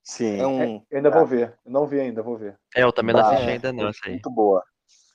Sim. 0.01 0.39
É 0.39 0.47
um. 0.47 0.81
Eu 0.89 0.97
ainda 0.97 1.09
vou 1.11 1.25
ver. 1.25 1.53
Eu 1.65 1.71
não 1.73 1.85
vi 1.85 1.99
ainda, 1.99 2.23
vou 2.23 2.37
ver. 2.37 2.55
É, 2.75 2.83
eu 2.83 2.91
também 2.93 3.13
não 3.13 3.21
Bah, 3.21 3.31
assisti 3.31 3.49
é. 3.49 3.53
ainda 3.53 3.73
não, 3.73 3.89
isso 3.89 4.01
aí. 4.05 4.11
Muito 4.13 4.29
boa, 4.31 4.63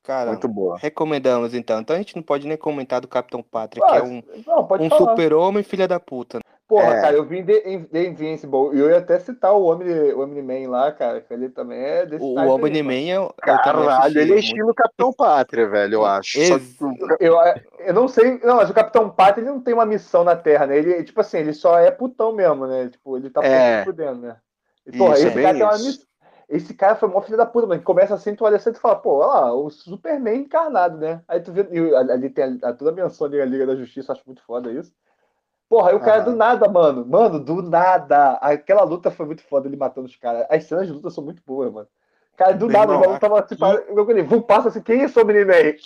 Cara, 0.03 0.31
muito 0.33 0.47
boa. 0.49 0.77
recomendamos 0.79 1.55
então. 1.55 1.81
Então 1.81 1.97
a 1.97 1.99
gente 1.99 2.15
não 2.15 2.23
pode 2.23 2.47
nem 2.47 2.57
comentar 2.59 3.01
do 3.01 3.09
Capitão 3.09 3.43
Pátria, 3.43 3.83
que 3.85 3.97
é 3.97 4.03
um, 4.03 4.23
Não, 4.47 4.69
um 4.79 4.91
super-homem 4.91 5.63
filha 5.65 5.89
da 5.89 5.99
puta. 5.99 6.41
Porra, 6.67 6.95
É. 6.95 7.01
cara, 7.03 7.17
eu 7.17 7.25
vi 7.27 7.43
The, 7.45 7.61
The 7.93 8.05
Invincible 8.07 8.71
e 8.75 8.81
eu 8.81 8.89
ia 8.89 8.97
até 8.97 9.19
citar 9.19 9.53
o 9.53 9.65
Omni, 9.67 10.13
o 10.15 10.21
Omni-Man 10.23 10.71
lá, 10.71 10.91
cara, 10.93 11.21
que 11.21 11.33
ele 11.33 11.51
também 11.51 11.79
é 11.79 12.07
desse 12.07 12.25
O, 12.25 12.35
o. 12.39 12.55
Omni-Man 12.55 13.03
eu 13.11 13.35
também 13.45 13.63
Caralho, 13.63 14.19
ele 14.19 14.31
é 14.31 14.35
muito- 14.35 14.45
estilo 14.45 14.75
Capitão 14.75 15.13
Pátria, 15.13 15.69
velho, 15.69 15.95
eu 15.97 16.05
acho. 16.07 16.39
Só 16.47 16.55
Ex- 16.55 16.77
que 16.79 16.85
o- 16.85 16.97
Eu, 17.21 17.37
eu 17.81 17.93
não 17.93 18.09
sei, 18.09 18.39
não, 18.43 18.57
mas 18.57 18.71
o 18.71 18.75
Capitão 18.75 19.11
Pátria 19.11 19.43
ele 19.43 19.51
não 19.51 19.61
tem 19.61 19.75
uma 19.75 19.85
missão 19.85 20.25
na 20.25 20.35
Terra, 20.37 20.67
né? 20.67 20.79
Ele, 20.79 21.05
tipo 21.05 21.21
assim, 21.21 21.37
ele 21.39 21.53
só 21.53 21.79
é 21.79 21.91
putão 21.91 22.33
mesmo, 22.33 22.67
né? 22.67 22.89
Tipo, 22.89 23.19
ele 23.19 23.29
tá 23.29 23.45
É. 23.45 23.85
fudendo, 23.85 24.23
né? 24.23 24.37
E, 24.87 24.97
porra, 24.97 25.15
Isso, 25.15 25.25
é 25.25 25.27
esse 25.27 25.35
bem 25.35 25.45
cara 25.45 25.55
tem 25.59 25.67
uma 25.67 25.73
missão. 25.79 26.05
Esse 26.49 26.75
cara 26.75 26.95
foi 26.95 27.09
mó 27.09 27.21
filho 27.23 27.37
da 27.39 27.47
puta, 27.47 27.67
mano. 27.67 27.81
que 27.81 27.87
Começa 27.87 28.15
assim, 28.15 28.35
tu 28.35 28.45
olha 28.45 28.57
assim 28.57 28.71
e 28.71 28.73
tu 28.75 28.81
fala, 28.81 28.97
pô, 28.97 29.17
olha 29.19 29.27
lá, 29.29 29.55
o 29.55 29.69
Superman 29.71 30.41
encarnado, 30.41 30.97
né? 30.99 31.21
Aí 31.29 31.41
tu 31.41 31.53
vê, 31.53 31.67
e 31.71 31.95
ali 31.95 32.29
tem 32.31 32.59
a, 32.63 32.69
a- 32.69 32.73
toda 32.73 32.91
a 32.91 32.95
menção 32.95 33.27
ali, 33.27 33.41
a 33.41 33.45
Liga 33.47 33.67
da 33.67 33.75
Justiça, 33.77 34.13
eu 34.13 34.17
acho 34.17 34.23
muito 34.27 34.43
foda 34.45 34.71
isso. 34.73 34.93
Porra, 35.69 35.91
aí 35.91 35.97
o 35.97 36.01
cara 36.01 36.23
Aham. 36.23 36.31
do 36.33 36.37
nada, 36.37 36.69
mano. 36.69 37.07
Mano, 37.07 37.41
do 37.41 37.63
nada. 37.63 38.33
Aquela 38.35 38.83
luta 38.85 39.11
foi 39.11 39.27
muito 39.27 39.43
foda, 39.43 39.67
ele 39.67 39.77
matando 39.77 40.07
os 40.07 40.17
caras. 40.17 40.47
As 40.51 40.65
cenas 40.65 40.87
de 40.87 40.93
luta 40.93 41.11
são 41.11 41.25
muito 41.25 41.43
boas, 41.45 41.73
mano. 41.73 41.89
Cara, 42.37 42.53
do 42.53 42.67
Bem 42.67 42.77
nada, 42.77 42.93
o 42.93 42.95
mal. 42.95 43.01
maluco 43.01 43.21
tava 43.21 43.41
assim, 43.41 43.57
para- 43.57 43.81
eu 43.83 44.07
falei, 44.07 44.23
vum, 44.23 44.41
passa 44.43 44.69
assim, 44.69 44.83
quem 44.83 45.01
é 45.01 45.05
esse 45.05 45.19
Omni-Man? 45.19 45.77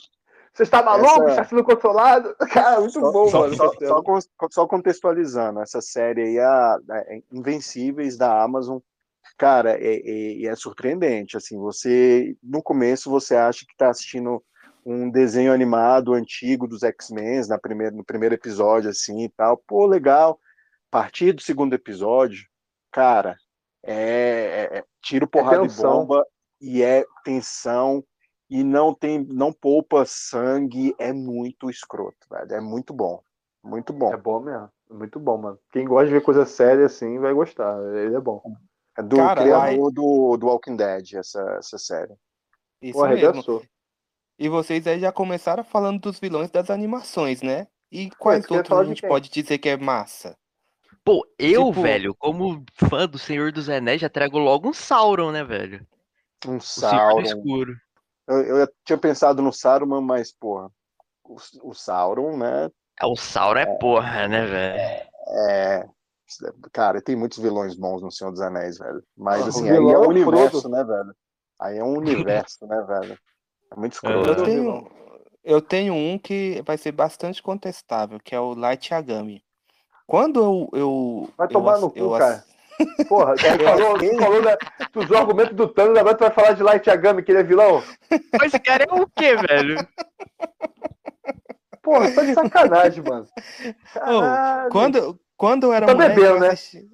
Você 0.52 0.62
está 0.62 0.82
maluco? 0.82 1.22
Essa- 1.22 1.30
Está 1.30 1.44
sendo 1.44 1.62
controlado? 1.62 2.34
Cara, 2.74 2.80
muito 2.80 2.98
Só, 2.98 3.12
bom, 3.12 3.28
só- 3.28 3.40
mano. 3.40 3.54
só- 3.54 3.72
só 3.80 4.02
con- 4.02 4.18
só 4.50 4.66
contextualizando, 4.66 5.60
essa 5.60 5.80
série 5.80 6.22
aí, 6.22 6.38
a, 6.38 6.74
a 6.74 7.04
Invencíveis 7.30 8.16
da 8.16 8.42
Amazon, 8.42 8.78
cara, 9.36 9.72
é, 9.78 10.00
é- 10.04 10.46
é 10.46 10.56
surpreendente. 10.56 11.36
Assim, 11.36 11.56
você 11.58 12.36
no 12.42 12.62
começo 12.62 13.10
você 13.10 13.36
acha 13.36 13.64
que 13.66 13.72
está 13.72 13.90
assistindo 13.90 14.42
um 14.90 15.10
desenho 15.10 15.52
animado 15.52 16.14
antigo 16.14 16.66
dos 16.66 16.82
X-Men 16.82 17.46
na 17.46 17.58
primeira, 17.58 17.94
no 17.94 18.02
primeiro 18.02 18.34
episódio, 18.34 18.88
assim 18.88 19.24
e 19.24 19.28
tal. 19.28 19.58
Pô, 19.58 19.86
legal. 19.86 20.40
A 20.90 20.90
partir 20.90 21.32
do 21.32 21.42
segundo 21.42 21.74
episódio, 21.74 22.46
cara, 22.90 23.36
é, 23.82 23.92
é- 24.72 24.78
é 24.78 24.84
tiro, 25.02 25.26
porrada 25.28 25.58
e 25.58 25.68
tensão. 25.68 25.90
bomba 26.06 26.26
e 26.58 26.82
é 26.82 27.04
tensão 27.22 28.02
e 28.48 28.64
não 28.64 28.94
tem, 28.94 29.22
não 29.24 29.52
poupa 29.52 30.04
sangue, 30.06 30.94
é 30.98 31.12
muito 31.12 31.68
escroto, 31.68 32.26
velho. 32.30 32.54
É 32.54 32.60
muito 32.60 32.94
bom, 32.94 33.22
muito 33.62 33.92
bom. 33.92 34.10
É 34.10 34.16
bom 34.16 34.40
mesmo. 34.40 34.70
É 34.90 34.94
muito 34.94 35.20
bom, 35.20 35.36
mano. 35.36 35.58
Quem 35.70 35.84
gosta 35.86 36.06
de 36.06 36.12
ver 36.14 36.22
coisa 36.22 36.46
séria 36.46 36.86
assim 36.86 37.18
vai 37.18 37.34
gostar. 37.34 37.78
Ele 37.94 38.16
é 38.16 38.20
bom. 38.20 38.42
É 38.96 39.02
do 39.02 39.16
Cara, 39.16 39.42
criador 39.42 39.92
do, 39.92 40.36
do 40.38 40.46
Walking 40.46 40.76
Dead, 40.76 41.12
essa, 41.12 41.42
essa 41.58 41.76
série. 41.76 42.14
Isso 42.80 42.98
Pô, 42.98 43.06
mesmo. 43.06 43.28
arregaçou. 43.28 43.62
E 44.38 44.48
vocês 44.48 44.86
aí 44.86 45.00
já 45.00 45.10
começaram 45.10 45.64
falando 45.64 46.00
dos 46.00 46.20
vilões 46.20 46.50
das 46.50 46.70
animações, 46.70 47.42
né? 47.42 47.66
E 47.90 48.10
quais 48.10 48.48
outros 48.50 48.78
a 48.78 48.84
gente 48.84 49.00
quem? 49.00 49.08
pode 49.10 49.28
dizer 49.30 49.58
que 49.58 49.68
é 49.68 49.76
massa? 49.76 50.36
Pô, 51.04 51.26
eu, 51.38 51.68
Tipo- 51.68 51.82
velho, 51.82 52.14
como 52.14 52.64
fã 52.74 53.08
do 53.08 53.18
Senhor 53.18 53.50
dos 53.50 53.68
Anéis, 53.68 54.00
já 54.00 54.08
trago 54.08 54.38
logo 54.38 54.68
um 54.68 54.72
Sauron, 54.74 55.32
né, 55.32 55.42
velho? 55.42 55.84
Um 56.46 56.60
Sauron. 56.60 57.22
Escuro. 57.22 57.74
Eu, 58.28 58.58
eu 58.58 58.68
tinha 58.84 58.98
pensado 58.98 59.40
no 59.42 59.52
Saruman, 59.52 60.02
mas, 60.02 60.30
porra, 60.32 60.70
o, 61.24 61.36
o 61.62 61.74
Sauron, 61.74 62.36
né? 62.36 62.70
É, 63.00 63.06
o 63.06 63.16
Sauron 63.16 63.60
é 63.60 63.78
porra, 63.78 64.28
né, 64.28 64.44
velho? 64.46 65.08
É. 65.28 65.88
Cara, 66.72 67.00
tem 67.00 67.16
muitos 67.16 67.38
vilões 67.38 67.74
bons 67.74 68.02
no 68.02 68.12
Senhor 68.12 68.30
dos 68.30 68.40
Anéis, 68.42 68.78
velho. 68.78 69.02
Mas, 69.16 69.40
Ah, 69.42 69.46
o 69.46 69.48
assim, 69.48 69.70
aí 69.70 69.76
é 69.76 69.78
é 69.78 69.80
um 69.80 70.02
o 70.04 70.08
universo, 70.08 70.60
Frodo. 70.60 70.76
né, 70.76 70.84
velho? 70.84 71.14
Aí 71.58 71.78
é 71.78 71.82
um 71.84 71.96
universo, 72.44 72.66
né, 72.66 72.82
velho? 72.86 73.18
É 73.70 73.76
muito 73.76 73.92
É. 73.92 73.94
escroto. 73.94 74.28
Eu 74.30 74.44
tenho, 74.44 74.90
eu 75.44 75.60
tenho 75.62 75.94
um 75.94 76.18
que 76.18 76.62
vai 76.66 76.76
ser 76.78 76.92
bastante 76.92 77.42
contestável, 77.42 78.18
que 78.22 78.34
é 78.34 78.40
o 78.40 78.54
Light 78.54 78.90
Yagami. 78.92 79.42
Quando 80.06 80.40
eu. 80.42 80.68
eu 80.72 81.28
Vai 81.36 81.46
eu 81.46 81.50
tomar 81.52 81.72
ass- 81.74 81.80
no 81.82 81.90
cu, 81.90 81.98
eu 81.98 82.10
cara. 82.18 82.44
Porra, 83.08 83.34
tu 83.34 83.42
falou, 83.64 83.98
tu 83.98 84.18
falou 84.18 84.42
né, 84.42 84.56
tu 84.92 85.00
usou 85.00 85.16
o 85.16 85.20
argumento 85.20 85.52
do 85.54 85.66
Thanos, 85.66 85.98
agora 85.98 86.14
tu 86.16 86.20
vai 86.20 86.30
falar 86.30 86.52
de 86.52 86.62
Light 86.62 86.86
Yagami, 86.86 87.22
que 87.24 87.32
ele 87.32 87.40
é 87.40 87.42
vilão? 87.42 87.82
Mas 88.38 88.54
esse 88.54 88.60
cara 88.60 88.84
é 88.88 88.94
o 88.94 89.06
quê, 89.08 89.34
velho? 89.36 89.86
Porra, 91.82 92.10
tá 92.12 92.22
de 92.22 92.34
sacanagem, 92.34 93.02
mano. 93.02 93.26
Caralho. 93.92 94.70
quando, 94.70 95.20
quando 95.36 95.64
eu 95.64 95.72
era 95.72 95.86
Tá 95.86 95.94
moleque, 95.94 96.14
bebendo, 96.16 96.34
eu 96.36 96.40
né? 96.40 96.48
assisti- 96.50 96.88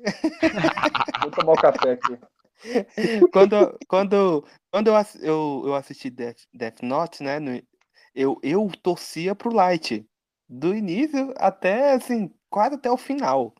Vou 1.21 1.31
tomar 1.31 1.53
o 1.53 1.57
café 1.57 1.93
aqui. 1.93 2.19
quando, 3.33 3.79
quando, 3.87 4.45
quando 4.75 4.89
eu, 4.89 4.95
eu, 5.21 5.63
eu 5.67 5.75
assisti 5.77 6.11
Death, 6.11 6.39
Death 6.53 6.83
Note, 6.83 7.23
né? 7.23 7.39
no- 7.39 7.63
eu, 8.13 8.41
eu 8.43 8.69
torcia 8.83 9.33
pro 9.33 9.55
Light. 9.55 10.05
Do 10.49 10.75
início 10.75 11.33
até, 11.37 11.93
assim, 11.93 12.29
quase 12.51 12.75
até 12.75 12.91
o 12.91 12.97
final. 12.97 13.55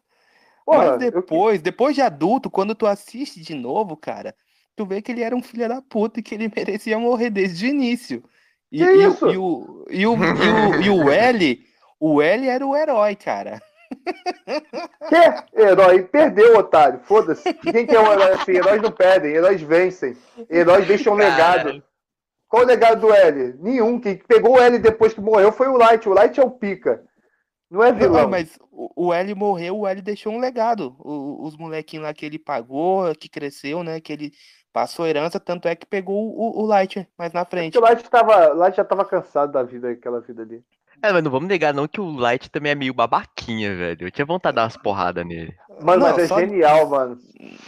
Porra, 0.67 0.91
Mas 0.91 1.03
eu- 1.05 1.13
depois, 1.13 1.63
depois 1.63 1.95
de 1.95 2.03
adulto, 2.03 2.51
quando 2.51 2.75
tu 2.75 2.85
assiste 2.85 3.41
de 3.41 3.55
novo, 3.55 3.97
cara, 3.97 4.35
tu 4.75 4.85
vê 4.85 5.01
que 5.01 5.13
ele 5.13 5.23
era 5.23 5.37
um 5.37 5.43
filho 5.43 5.69
da 5.69 5.81
puta 5.81 6.19
e 6.19 6.23
que 6.23 6.35
ele 6.35 6.51
merecia 6.53 6.99
morrer 6.99 7.31
desde 7.31 7.67
o 7.67 7.69
início. 7.69 8.25
E, 8.73 8.83
e 8.83 9.07
o- 9.07 9.11
isso? 9.13 9.31
E 9.31 9.39
o, 9.39 9.87
e, 9.91 10.07
o, 10.09 10.15
e, 10.17 10.49
o, 10.49 10.83
e 10.83 10.91
o 10.91 11.11
L, 11.13 11.67
o 12.01 12.21
L 12.21 12.49
era 12.49 12.67
o 12.67 12.77
herói, 12.77 13.15
cara. 13.15 13.63
Que 15.09 15.61
herói? 15.61 16.03
Perdeu, 16.05 16.57
otário. 16.57 17.01
Foda-se. 17.05 17.53
Quem 17.55 17.87
que 17.87 17.95
é 17.95 18.01
um 18.01 18.13
herói 18.13 18.33
assim? 18.33 18.53
Heróis 18.53 18.83
não 18.83 18.91
perdem, 18.93 19.33
heróis 19.33 19.61
vencem. 19.61 20.17
Heróis 20.51 20.87
deixam 20.87 21.13
um 21.13 21.17
legado. 21.17 21.83
Qual 22.49 22.63
o 22.63 22.67
legado 22.67 23.01
do 23.01 23.13
L? 23.13 23.55
Nenhum. 23.61 24.01
Quem 24.01 24.17
pegou 24.17 24.57
o 24.57 24.61
L 24.61 24.79
depois 24.79 25.13
que 25.13 25.21
morreu 25.21 25.53
foi 25.53 25.69
o 25.69 25.77
Light. 25.77 26.09
O 26.09 26.13
Light 26.15 26.39
é 26.39 26.43
o 26.45 26.51
pica. 26.51 27.03
Não 27.71 27.83
é 27.83 27.91
Não, 27.91 27.99
vilão. 27.99 28.29
mas 28.29 28.57
o, 28.71 29.13
L 29.13 29.35
morreu, 29.35 29.79
o 29.79 29.87
L 29.87 30.01
deixou 30.01 30.33
um 30.33 30.39
legado. 30.39 30.95
O- 31.01 31.45
os 31.47 31.57
molequinhos 31.57 32.05
lá 32.07 32.15
que 32.15 32.25
ele 32.25 32.39
pagou, 32.39 33.13
que 33.17 33.29
cresceu, 33.29 33.83
né? 33.83 34.01
Que 34.01 34.13
ele 34.13 34.33
passou 34.73 35.07
herança, 35.07 35.41
tanto 35.41 35.67
é 35.69 35.75
que 35.75 35.87
pegou 35.87 36.17
o, 36.37 36.63
o 36.63 36.67
Light 36.67 37.09
mais 37.19 37.33
na 37.33 37.45
frente. 37.45 37.73
Porque 37.73 37.85
o 37.85 37.89
Light, 37.89 38.09
tava, 38.09 38.53
o 38.53 38.57
Light 38.57 38.77
já 38.77 38.85
tava 38.85 39.05
cansado 39.05 39.51
da 39.53 39.63
vida, 39.63 39.91
aquela 39.91 40.21
vida 40.21 40.43
ali. 40.43 40.63
É, 41.03 41.13
mas 41.13 41.23
não 41.23 41.31
vamos 41.31 41.49
negar 41.49 41.75
não 41.75 41.87
que 41.87 42.01
o 42.01 42.17
Light 42.17 42.51
também 42.51 42.73
é 42.73 42.75
meio 42.75 42.95
babaquinha, 42.95 43.75
velho. 43.77 44.07
Eu 44.07 44.11
tinha 44.11 44.25
vontade 44.25 44.55
de 44.55 44.57
dar 44.57 44.63
umas 44.65 44.77
porradas 44.77 45.27
nele. 45.27 45.55
Mano, 45.83 46.05
Não, 46.07 46.11
mas 46.13 46.19
é 46.19 46.27
só- 46.27 46.39
genial, 46.39 46.89
mano. 46.89 47.19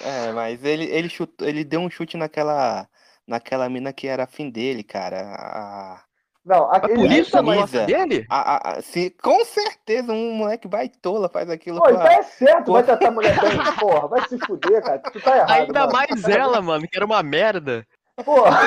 É, 0.05 0.33
mas 0.33 0.65
ele, 0.65 0.85
ele, 0.85 1.09
chutou, 1.09 1.47
ele 1.47 1.65
deu 1.65 1.81
um 1.81 1.91
chute 1.91 2.17
naquela, 2.17 2.87
naquela 3.27 3.69
mina 3.69 3.93
que 3.93 4.07
era 4.07 4.25
afim 4.25 4.49
dele, 4.49 4.83
cara. 4.83 5.19
A, 5.35 6.01
Não, 6.45 6.71
a 6.73 6.79
Lisa- 6.87 7.43
gosta 7.43 7.85
dele? 7.85 8.25
a, 8.31 8.71
a, 8.71 8.79
a- 8.79 8.83
sim, 8.83 9.11
com 9.23 9.45
certeza 9.45 10.13
um 10.13 10.33
moleque 10.35 10.69
baitola 10.69 11.29
faz 11.29 11.51
aquilo 11.51 11.81
Pô, 11.81 11.89
então 11.91 12.01
pra- 12.01 12.15
é 12.15 12.23
certo, 12.23 12.67
Pô. 12.67 12.73
vai 12.75 12.83
tratar 12.85 13.09
a 13.09 13.11
mulher 13.11 13.39
bem. 13.41 13.59
Porra, 13.79 14.09
vai 14.09 14.27
se 14.29 14.39
fuder, 14.39 14.83
cara. 14.83 14.99
Tu 14.99 15.21
tá 15.21 15.37
errado. 15.37 15.51
Ainda 15.51 15.81
mano. 15.81 15.93
mais 15.93 16.25
ela, 16.29 16.63
mano, 16.63 16.89
que 16.89 16.97
era 16.97 17.05
uma 17.05 17.23
merda. 17.23 17.87
Porra. 18.25 18.57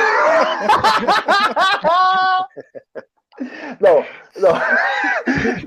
Não, 3.80 4.04
não. 4.38 4.54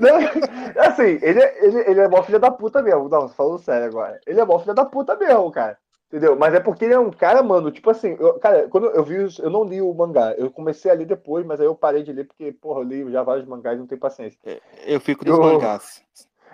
não. 0.01 0.83
Assim, 0.85 1.19
ele, 1.23 1.41
é- 1.41 1.65
ele, 1.67 1.79
ele 1.91 2.01
é 2.01 2.09
mó 2.09 2.23
filho 2.23 2.39
da 2.39 2.51
puta 2.51 2.83
mesmo. 2.83 3.09
Não, 3.09 3.29
falando 3.29 3.59
sério 3.59 3.87
agora. 3.87 4.21
Ele 4.27 4.41
é 4.41 4.45
mó 4.45 4.59
filho 4.59 4.75
da 4.75 4.85
puta 4.85 5.17
mesmo, 5.17 5.51
cara. 5.51 5.79
Entendeu? 6.09 6.37
Mas 6.37 6.53
é 6.53 6.61
porque 6.61 6.85
ele 6.85 6.93
é 6.93 6.99
um 6.99 7.11
cara, 7.11 7.43
mano, 7.43 7.71
tipo 7.71 7.89
assim, 7.89 8.17
eu- 8.21 8.39
cara, 8.39 8.69
quando 8.69 8.87
eu 8.89 9.03
vi, 9.03 9.19
os- 9.19 9.39
eu 9.39 9.49
não 9.49 9.65
li 9.65 9.81
o 9.81 9.95
mangá. 9.95 10.35
Eu 10.37 10.51
comecei 10.51 10.91
a 10.91 10.95
ler 10.95 11.07
depois, 11.07 11.45
mas 11.47 11.59
aí 11.59 11.67
eu 11.67 11.75
parei 11.75 12.03
de 12.03 12.13
ler 12.13 12.25
porque, 12.27 12.53
porra, 12.53 12.81
eu 12.81 12.85
li 12.85 13.11
já 13.11 13.23
vários 13.23 13.47
mangás 13.47 13.77
e 13.77 13.81
não 13.81 13.87
tenho 13.87 14.01
paciência. 14.01 14.39
Eu 14.85 15.01
fico 15.01 15.25
nos 15.25 15.39
Eu- 15.39 15.43
mangás. 15.43 16.03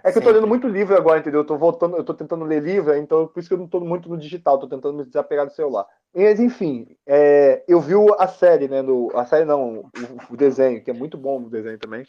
É 0.03 0.13
que 0.13 0.19
eu 0.19 0.23
tô 0.23 0.31
lendo 0.31 0.47
muito 0.47 0.69
livro 0.69 0.97
agora, 0.97 1.19
entendeu? 1.21 1.41
Eu 1.41 1.47
tô 1.47 1.57
voltando, 1.57 1.97
eu 1.97 2.05
tô 2.05 2.15
tentando 2.15 2.45
ler 2.45 2.63
livro, 2.63 2.95
então 2.97 3.27
por 3.27 3.41
isso 3.41 3.49
que 3.49 3.55
eu 3.55 3.59
não 3.59 3.67
tô 3.69 3.81
muito 3.81 4.09
no 4.09 4.17
digital, 4.17 4.59
tô 4.59 4.69
tentando 4.69 4.97
me 4.99 5.05
desapegar 5.05 5.47
do 5.47 5.53
celular. 5.53 5.87
Mas 6.15 6.41
enfim, 6.41 6.97
é, 7.07 7.65
eu 7.69 7.81
vi 7.81 7.95
a 8.19 8.29
série, 8.29 8.69
né? 8.69 8.81
No, 8.83 9.11
a 9.17 9.25
série 9.27 9.45
não, 9.45 9.79
o, 9.81 9.91
o 10.31 10.37
desenho, 10.37 10.83
que 10.83 10.91
é 10.91 10.95
muito 10.95 11.19
bom 11.19 11.43
o 11.43 11.51
desenho 11.51 11.79
também. 11.79 12.07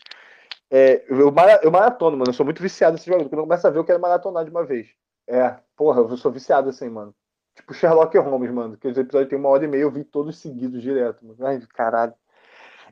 É, 0.71 1.03
eu, 1.09 1.31
mara- 1.31 1.59
eu 1.63 1.71
maratono, 1.71 2.17
mano. 2.17 2.29
Eu 2.29 2.33
sou 2.33 2.45
muito 2.45 2.61
viciado 2.61 2.93
nesse 2.93 3.07
jogo. 3.07 3.23
Quando 3.23 3.39
eu 3.39 3.43
começo 3.43 3.65
a 3.67 3.69
ver, 3.69 3.79
eu 3.79 3.85
quero 3.85 3.99
maratonar 3.99 4.45
de 4.45 4.51
uma 4.51 4.63
vez. 4.63 4.87
É, 5.27 5.55
porra, 5.75 6.01
eu 6.01 6.17
sou 6.17 6.31
viciado 6.31 6.69
assim, 6.69 6.89
mano. 6.89 7.13
Tipo 7.55 7.73
Sherlock 7.73 8.17
Holmes, 8.17 8.51
mano. 8.51 8.77
Que 8.77 8.87
os 8.87 8.97
episódios 8.97 9.29
tem 9.29 9.39
uma 9.39 9.49
hora 9.49 9.65
e 9.65 9.67
meia, 9.67 9.81
eu 9.81 9.91
vi 9.91 10.03
todos 10.03 10.37
seguidos 10.37 10.81
direto, 10.81 11.25
mano. 11.25 11.37
Ai, 11.45 11.59
caralho. 11.73 12.13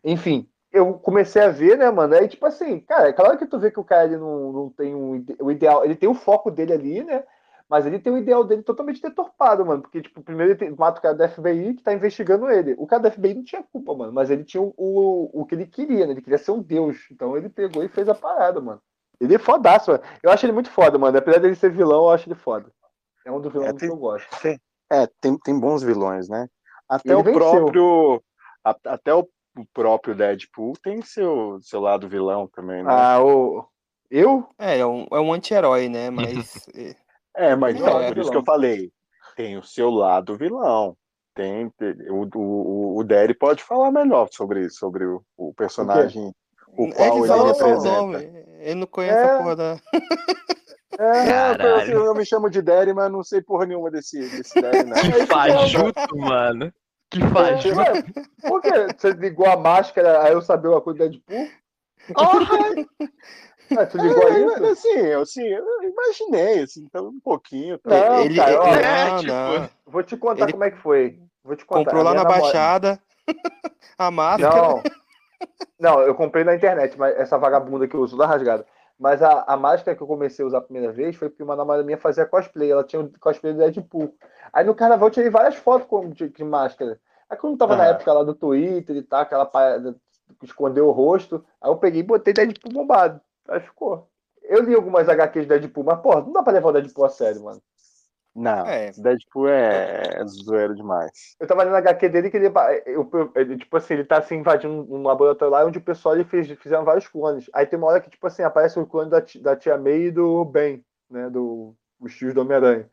Enfim, 0.04 0.50
eu 0.78 0.94
comecei 0.94 1.42
a 1.42 1.50
ver, 1.50 1.78
né, 1.78 1.90
mano? 1.92 2.16
Aí, 2.16 2.28
tipo 2.28 2.46
assim, 2.46 2.80
cara, 2.82 3.10
é 3.10 3.14
claro 3.14 3.38
que 3.38 3.46
tu 3.46 3.60
vê 3.60 3.72
que 3.72 3.80
o 3.80 3.84
cara 3.84 4.06
ele 4.06 4.18
não, 4.18 4.52
não 4.52 4.70
tem 4.70 4.94
um, 4.96 5.24
o 5.42 5.52
ideal. 5.52 5.84
Ele 5.86 5.96
tem 5.96 6.08
o 6.10 6.14
foco 6.14 6.50
dele 6.52 6.74
ali, 6.74 7.04
né? 7.04 7.24
Mas 7.70 7.86
ele 7.86 8.00
tem 8.00 8.14
o 8.14 8.18
ideal 8.18 8.46
dele 8.46 8.64
totalmente 8.64 9.02
deturpado, 9.02 9.66
mano. 9.66 9.82
Porque, 9.82 10.02
tipo, 10.02 10.22
primeiro 10.24 10.52
ele 10.54 10.58
tem- 10.60 10.72
mata 10.72 11.00
o 11.00 11.02
cara 11.02 11.14
da 11.16 11.28
FBI 11.28 11.74
que 11.74 11.84
tá 11.84 11.94
investigando 11.94 12.50
ele. 12.50 12.76
O 12.78 12.88
cara 12.88 13.02
da 13.04 13.12
FBI 13.12 13.34
não 13.34 13.44
tinha 13.44 13.62
culpa, 13.62 13.94
mano. 13.94 14.14
Mas 14.14 14.30
ele 14.30 14.46
tinha 14.46 14.64
o, 14.64 14.74
o, 14.78 15.42
o 15.42 15.46
que 15.46 15.54
ele 15.56 15.66
queria, 15.66 16.06
né? 16.06 16.14
Ele 16.14 16.22
queria 16.22 16.38
ser 16.38 16.52
um 16.52 16.62
deus. 16.62 16.98
Então 17.12 17.36
ele 17.36 17.50
pegou 17.50 17.84
e 17.84 17.90
fez 17.90 18.08
a 18.08 18.16
parada, 18.16 18.62
mano. 18.62 18.82
Ele 19.20 19.36
é 19.36 19.40
fodaço, 19.40 19.92
mano. 19.92 20.04
Eu 20.24 20.32
acho 20.32 20.46
ele 20.46 20.54
muito 20.54 20.70
foda, 20.70 20.98
mano. 20.98 21.18
Apesar 21.18 21.40
dele 21.40 21.56
ser 21.56 21.70
vilão, 21.72 22.04
eu 22.06 22.10
acho 22.12 22.28
ele 22.30 22.36
foda. 22.36 22.72
É 23.26 23.32
um 23.32 23.42
dos 23.42 23.52
vilões 23.52 23.72
É, 23.72 23.74
tem- 23.74 23.90
que 23.90 23.94
eu 23.94 23.98
gosto. 23.98 24.30
É, 24.90 25.06
tem, 25.20 25.38
tem 25.40 25.60
bons 25.60 25.84
vilões, 25.84 26.30
né? 26.30 26.48
Até 26.88 27.10
Ele 27.12 27.20
o 27.20 27.24
venceu. 27.24 27.42
próprio. 27.42 28.24
a- 28.64 28.76
até 28.86 29.14
o 29.14 29.28
o 29.58 29.66
próprio 29.74 30.16
Deadpool 30.16 30.74
tem 30.82 31.02
seu, 31.02 31.60
seu 31.62 31.80
lado 31.80 32.08
vilão 32.08 32.48
também, 32.48 32.84
né? 32.84 32.90
Ah, 32.92 33.22
o. 33.24 33.66
Eu? 34.10 34.48
É, 34.58 34.80
é 34.80 34.86
um, 34.86 35.06
é 35.12 35.20
um 35.20 35.34
anti-herói, 35.34 35.90
né? 35.90 36.10
Mas. 36.10 36.68
é, 36.76 36.96
É, 37.52 37.56
mas 37.56 37.76
É, 37.76 37.80
então, 37.80 38.00
é 38.02 38.08
por 38.08 38.18
isso 38.18 38.30
vilão. 38.30 38.32
que 38.32 38.38
eu 38.38 38.44
falei. 38.46 38.92
Tem 39.36 39.58
o 39.58 39.64
seu 39.64 39.90
lado 39.90 40.36
vilão. 40.38 40.96
Tem, 41.36 41.70
tem- 41.78 41.94
o, 42.10 42.28
o, 42.36 42.98
o 43.00 43.04
Derry 43.04 43.34
pode 43.36 43.62
falar 43.64 43.92
melhor 43.92 44.28
sobre, 44.32 44.70
sobre 44.72 45.06
o, 45.06 45.22
o 45.38 45.54
personagem 45.54 46.34
o 46.70 46.92
qual 46.92 47.26
ele 47.26 47.48
representa. 47.48 48.02
nome. 48.02 48.46
Ele 48.60 48.76
não 48.76 48.88
conhece 48.88 49.20
É. 49.20 49.24
a 49.24 49.38
porra 49.38 49.56
da. 49.56 49.78
É. 50.98 50.98
Eu, 51.94 52.06
eu 52.06 52.16
me 52.16 52.26
chamo 52.26 52.50
de 52.50 52.60
Derry, 52.62 52.92
mas 52.94 53.12
não 53.12 53.24
sei 53.24 53.40
porra 53.42 53.66
nenhuma 53.68 53.92
desse, 53.92 54.20
desse 54.20 54.60
Derry, 54.60 54.84
não. 54.84 54.96
Que 54.96 55.26
fajuto, 55.28 56.18
mano. 56.18 56.74
Que. 57.10 57.20
Ué, 57.24 58.04
por 58.48 58.62
que 58.62 58.70
você 58.98 59.12
ligou 59.12 59.48
a 59.50 59.56
máscara 59.58 60.24
aí 60.24 60.34
eu 60.34 60.42
sabia 60.42 60.72
uma 60.72 60.82
coisa 60.82 61.00
do 61.00 61.10
Deadpool? 61.10 61.48
Ah, 63.78 63.86
tu 63.86 63.98
ligou 63.98 64.26
a 64.28 64.30
É, 64.32 64.40
isso? 64.46 64.66
assim, 64.66 65.12
assim, 65.14 65.44
eu 65.48 65.66
imaginei, 65.84 66.64
assim, 66.64 66.84
então 66.86 67.08
um 67.08 67.20
pouquinho. 67.20 67.78
tá? 67.80 67.90
Não, 67.90 68.22
ele, 68.22 68.36
cara, 68.36 68.52
ele- 68.52 68.58
ó, 68.60 68.66
é, 68.76 69.10
não, 69.12 69.20
tipo, 69.20 69.32
não. 69.34 69.70
Vou 69.86 70.04
te 70.04 70.18
contar 70.18 70.44
Ele 70.44 70.52
como 70.54 70.64
é 70.64 70.72
que 70.72 70.78
foi. 70.78 71.20
Vou 71.44 71.56
te 71.56 71.66
contar. 71.66 71.84
Comprou 71.92 72.04
lá 72.04 72.14
na 72.14 72.24
namora- 72.24 72.42
Baixada 72.42 73.00
a 73.98 74.12
máscara. 74.12 74.56
Não. 74.56 74.84
Não, 75.80 76.02
eu 76.02 76.16
comprei 76.16 76.44
na 76.44 76.56
internet, 76.56 76.98
mas 76.98 77.16
essa 77.18 77.38
vagabunda 77.38 77.88
que 77.88 77.96
eu 77.96 78.00
uso 78.02 78.16
lá 78.18 78.26
rasgada. 78.26 78.66
Mas 79.00 79.22
a, 79.22 79.44
a 79.48 79.56
máscara 79.56 79.96
que 79.96 80.02
eu 80.02 80.08
comecei 80.08 80.44
a 80.44 80.48
usar 80.48 80.58
a 80.58 80.62
primeira 80.62 80.92
vez 80.92 81.16
foi 81.16 81.30
porque 81.30 81.44
uma 81.44 81.56
namorada 81.56 81.84
minha 81.84 81.98
fazia 81.98 82.26
cosplay. 82.26 82.72
Ela 82.72 82.84
tinha 82.84 83.02
um 83.02 83.12
cosplay 83.20 83.54
do 83.54 83.60
Deadpool. 83.60 84.14
Aí 84.52 84.66
no 84.66 84.74
carnaval 84.74 85.08
eu 85.08 85.14
tirei 85.14 85.30
várias 85.30 85.56
fotos 85.56 85.88
com, 85.88 86.10
de, 86.10 86.30
de 86.30 86.44
máscara. 86.44 87.00
Aí 87.30 87.38
quando 87.38 87.58
tava 87.58 87.76
na 87.76 87.84
Aham. 87.84 87.92
época 87.92 88.14
lá 88.14 88.24
do 88.24 88.34
Twitter 88.34 88.96
e 88.96 89.04
tal, 89.04 89.22
aquela 89.22 89.46
parada 89.46 89.96
que 90.40 90.46
escondeu 90.46 90.88
o 90.88 90.92
rosto, 90.92 91.44
aí 91.62 91.70
eu 91.70 91.78
peguei 91.78 92.02
e 92.02 92.04
botei 92.04 92.34
Deadpool 92.34 92.74
bombado. 92.74 93.22
Aí 93.48 93.60
ficou. 93.60 94.10
Eu 94.44 94.64
li 94.64 94.74
algumas 94.74 95.08
HQs 95.08 95.44
de 95.44 95.50
Deadpool, 95.50 95.84
mas, 95.84 96.00
porra, 96.00 96.22
não 96.22 96.32
dá 96.32 96.42
pra 96.42 96.54
levar 96.54 96.70
o 96.70 96.74
Deadpool 96.74 97.06
a 97.06 97.10
sério, 97.10 97.44
mano. 97.44 97.62
Não, 98.38 98.68
É. 98.68 98.92
Deadpool 98.96 99.48
é, 99.48 100.22
é 100.22 100.26
zoeiro 100.26 100.76
demais. 100.76 101.36
Eu 101.40 101.48
tava 101.48 101.64
lendo 101.64 101.76
a 101.76 101.80
HQ 101.80 102.08
dele 102.08 102.30
que 102.30 102.38
ele, 102.38 102.52
eu- 102.86 103.10
eu- 103.12 103.32
ele, 103.36 103.58
tipo 103.58 103.76
assim, 103.76 103.96
ele 103.96 104.04
tá 104.04 104.20
assim, 104.20 104.36
invadindo 104.36 104.86
um 104.94 105.02
laboratório 105.02 105.52
lá 105.52 105.66
onde 105.66 105.80
o 105.80 105.84
pessoal 105.84 106.14
ele 106.14 106.24
fez, 106.24 106.48
fizeram 106.52 106.86
vários 106.86 107.08
clones. 107.08 107.50
Aí 107.52 107.66
tem 107.66 107.80
uma 107.80 107.88
hora 107.88 108.00
que, 108.00 108.12
tipo 108.12 108.28
assim, 108.28 108.44
aparece 108.44 108.80
o 108.80 108.86
clone 108.86 109.10
da, 109.10 109.24
da 109.42 109.56
tia 109.56 109.76
May 109.76 110.04
e 110.04 110.12
do 110.12 110.46
Ben, 110.46 110.86
né? 111.10 111.30
Do, 111.32 111.76
os 112.00 112.16
tios 112.16 112.34
do 112.36 112.42
Homem-Aranha. 112.42 112.88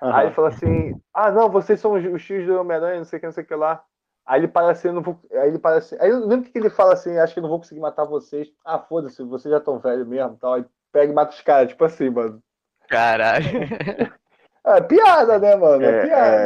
Aí 0.00 0.26
ele 0.26 0.34
fala 0.34 0.48
assim: 0.48 1.00
Ah, 1.14 1.30
não, 1.30 1.48
vocês 1.48 1.78
são 1.78 1.92
os, 1.92 2.04
os 2.04 2.24
tios 2.24 2.44
do 2.46 2.58
Homem-Aranha, 2.58 2.98
não 2.98 3.04
sei 3.04 3.18
o 3.18 3.20
que, 3.20 3.26
não 3.26 3.32
sei 3.32 3.44
o 3.44 3.46
que 3.46 3.54
lá. 3.54 3.84
Aí 4.26 4.40
ele 4.40 4.48
parece, 4.48 4.88
eu 4.88 4.92
não 4.92 5.02
vou. 5.02 5.20
Aí 5.30 5.48
ele 5.48 5.58
parece. 5.58 5.96
Aí 6.00 6.10
eu 6.10 6.26
lembro 6.26 6.50
que 6.50 6.58
ele 6.58 6.70
fala 6.70 6.94
assim: 6.94 7.16
Acho 7.18 7.34
que 7.34 7.38
eu 7.38 7.42
não 7.42 7.50
vou 7.50 7.58
conseguir 7.58 7.80
matar 7.80 8.04
vocês. 8.04 8.48
Ah, 8.64 8.78
foda-se, 8.78 9.22
vocês 9.22 9.52
já 9.52 9.58
estão 9.58 9.78
velhos 9.78 10.06
mesmo 10.06 10.36
tal. 10.36 10.54
Aí 10.54 10.64
pega 10.90 11.12
e 11.12 11.14
mata 11.14 11.32
os 11.32 11.40
caras, 11.42 11.68
tipo 11.68 11.84
assim, 11.84 12.10
mano. 12.10 12.42
Caralho. 12.88 13.44
É 14.64 14.80
piada, 14.80 15.38
né, 15.38 15.56
mano? 15.56 15.84
É, 15.84 15.88
É, 15.88 16.06
piada. 16.06 16.36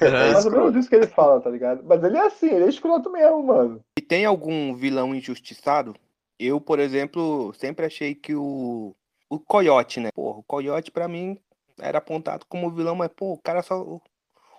é, 0.00 0.06
É 0.08 0.32
mais 0.32 0.46
ou 0.46 0.52
menos 0.52 0.76
isso 0.76 0.88
que 0.88 0.96
ele 0.96 1.06
fala, 1.06 1.40
tá 1.40 1.50
ligado? 1.50 1.82
Mas 1.84 2.02
ele 2.02 2.16
é 2.16 2.26
assim, 2.26 2.48
ele 2.48 2.64
é 2.64 2.68
escroto 2.68 3.10
mesmo, 3.10 3.42
mano. 3.42 3.80
E 3.98 4.02
tem 4.02 4.24
algum 4.24 4.74
vilão 4.74 5.14
injustiçado? 5.14 5.94
Eu, 6.38 6.60
por 6.60 6.78
exemplo, 6.78 7.52
sempre 7.54 7.86
achei 7.86 8.14
que 8.14 8.34
o. 8.34 8.94
O 9.28 9.40
Coyote, 9.40 9.98
né? 9.98 10.10
Porra, 10.14 10.38
o 10.38 10.42
Coyote 10.44 10.92
pra 10.92 11.08
mim 11.08 11.36
era 11.80 11.98
apontado 11.98 12.46
como 12.48 12.70
vilão, 12.70 12.94
mas, 12.94 13.08
pô, 13.08 13.32
o 13.32 13.38
cara 13.38 13.62
só. 13.62 13.80
o- 13.82 14.00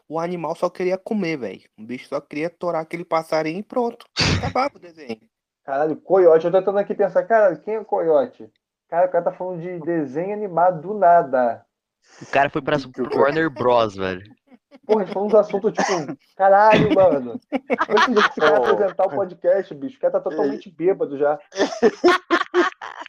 O 0.10 0.20
animal 0.20 0.56
só 0.56 0.70
queria 0.70 0.98
comer, 0.98 1.38
velho. 1.38 1.62
O 1.78 1.84
bicho 1.84 2.08
só 2.08 2.20
queria 2.22 2.50
torar 2.50 2.82
aquele 2.82 3.04
passarinho 3.06 3.60
e 3.60 3.64
pronto. 3.64 4.06
Acabava 4.38 4.76
o 4.78 4.80
desenho. 4.80 5.20
Caralho, 5.66 5.98
Coyote, 5.98 6.46
eu 6.46 6.52
tô 6.52 6.60
tentando 6.60 6.78
aqui 6.80 6.96
pensar, 6.96 7.24
cara, 7.26 7.56
quem 7.58 7.76
é 7.76 7.80
o 7.80 7.86
Coyote? 7.86 8.50
Cara, 8.88 9.08
o 9.08 9.12
cara 9.12 9.26
tá 9.26 9.32
falando 9.34 9.62
de 9.62 9.80
desenho 9.82 10.34
animado 10.34 10.82
do 10.82 10.94
nada. 10.94 11.66
O 12.22 12.26
cara 12.32 12.50
foi 12.50 12.62
pra 12.62 12.78
Warner 13.16 13.50
Bros, 13.50 13.96
velho. 13.96 14.24
Porra, 14.86 15.02
a 15.02 15.06
gente 15.06 15.14
falou 15.14 15.28
uns 15.28 15.36
assuntos 15.36 15.74
tipo, 15.74 16.18
caralho, 16.36 16.94
mano. 16.96 17.40
Antes 17.90 18.16
desse 18.16 18.36
cara 18.40 18.62
Oh. 18.62 18.66
apresentar 18.66 19.06
o 19.06 19.10
podcast, 19.10 19.74
bicho, 19.76 19.98
o 19.98 20.00
cara 20.00 20.14
tá 20.14 20.22
totalmente 20.22 20.72
bêbado 20.72 21.18
já. 21.18 21.38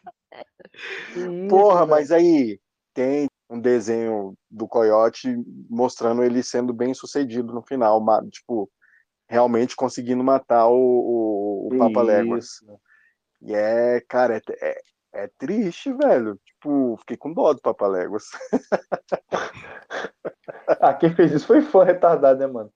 Isso, 1.17 1.49
Porra, 1.49 1.81
velho. 1.81 1.91
mas 1.91 2.11
aí 2.11 2.61
tem 2.95 3.29
um 3.51 3.61
desenho 3.61 4.35
do 4.51 4.67
Coyote 4.69 5.37
mostrando 5.71 6.23
ele 6.23 6.43
sendo 6.43 6.73
bem 6.73 6.93
sucedido 6.95 7.53
no 7.53 7.63
final, 7.63 8.05
tipo, 8.29 8.69
realmente 9.29 9.75
conseguindo 9.77 10.23
matar 10.23 10.67
o, 10.69 10.75
o, 10.75 11.69
o 11.73 11.79
Papa 11.79 12.03
Léguas. 12.03 12.47
E 13.43 13.55
é, 13.55 14.01
cara, 14.09 14.43
é, 14.61 14.81
é, 15.13 15.25
é 15.25 15.31
triste, 15.39 15.93
velho. 15.93 16.39
Tipo, 16.45 16.97
fiquei 16.99 17.17
com 17.17 17.33
dó 17.33 17.53
do 17.53 17.61
Papa 17.61 17.87
Léguas. 17.87 18.25
Ah, 20.81 20.93
quem 20.95 21.15
fez 21.15 21.33
isso 21.33 21.47
foi 21.47 21.63
fã 21.63 21.83
retardado, 21.83 22.39
né, 22.41 22.47
mano? 22.47 22.71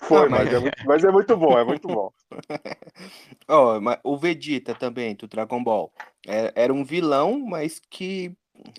Foi, 0.00 0.28
mas- 0.28 0.44
mas, 0.46 0.52
é 0.54 0.58
muito, 0.58 0.86
mas 0.86 1.04
é 1.04 1.10
muito 1.12 1.36
bom, 1.36 1.58
é 1.58 1.64
muito 1.64 1.86
bom. 1.86 2.10
Ó, 3.48 3.80
mas 3.80 3.98
o 4.02 4.16
Vegeta 4.16 4.74
também, 4.74 5.14
do 5.14 5.28
Dragon 5.28 5.62
Ball. 5.62 5.92
é- 6.26 6.52
Era 6.56 6.72
um 6.72 6.84
vilão, 6.84 7.38
mas 7.38 7.80
que 7.88 8.34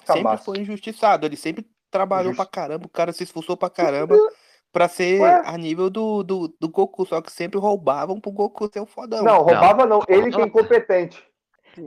sempre 0.06 0.38
foi 0.38 0.58
injustiçado. 0.60 1.26
Ele 1.26 1.38
sempre 1.38 1.66
trabalhou 1.90 2.34
Justo. 2.34 2.44
pra 2.44 2.52
caramba, 2.52 2.86
o 2.86 2.90
cara 2.90 3.14
se 3.14 3.24
esforçou 3.24 3.56
pra 3.56 3.70
caramba 3.70 4.18
pra 4.72 4.88
ser 4.90 5.22
Ué? 5.22 5.42
a 5.46 5.58
nível 5.58 5.90
do, 5.90 6.24
do, 6.24 6.48
do 6.60 6.70
Goku, 6.70 7.06
só 7.06 7.22
que 7.22 7.32
sempre 7.32 7.58
roubavam 7.60 8.20
pro 8.20 8.32
Goku 8.32 8.70
ser 8.72 8.82
o 8.82 8.86
fodão. 8.86 9.24
Não, 9.24 9.38
roubava 9.44 9.86
não. 9.86 10.02
Ele 10.10 10.30
que 10.30 10.42
é 10.42 10.46
incompetente. 10.46 11.26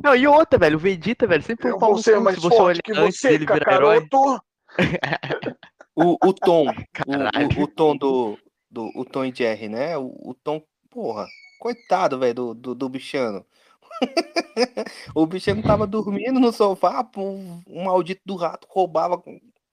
Não, 0.03 0.15
e 0.15 0.27
outra, 0.27 0.59
velho, 0.59 0.77
o 0.77 0.81
Vegeta, 0.81 1.27
velho, 1.27 1.43
sempre 1.43 1.63
foi 1.63 1.73
um 1.73 1.79
pau 1.79 1.97
ser 1.99 2.21
mais 2.21 2.37
se 2.37 2.43
você 2.43 2.57
forte 2.57 2.63
olhar 2.63 2.83
que 2.83 2.93
antes 2.93 3.21
você, 3.21 3.29
dele 3.31 3.47
virar 3.47 3.75
herói. 3.75 4.01
Kakaroto. 4.01 4.43
O, 5.97 6.17
o 6.21 6.33
Tom, 6.33 6.67
o, 6.67 7.61
o, 7.61 7.63
o 7.63 7.69
Tom 7.69 7.97
do, 7.97 8.37
do 8.69 8.91
o 8.97 9.05
Tom 9.05 9.25
e 9.25 9.33
Jerry, 9.33 9.69
né? 9.69 9.97
O, 9.97 10.07
o 10.07 10.35
Tom, 10.35 10.61
porra, 10.91 11.25
coitado, 11.61 12.19
velho, 12.19 12.35
do, 12.35 12.55
do, 12.55 12.75
do 12.75 12.89
bichano. 12.89 13.47
o 15.15 15.25
bichano 15.25 15.63
tava 15.63 15.87
dormindo 15.87 16.41
no 16.41 16.53
sofá, 16.53 17.05
pô, 17.05 17.23
um 17.69 17.85
maldito 17.85 18.23
do 18.25 18.35
rato 18.35 18.67
roubava 18.69 19.23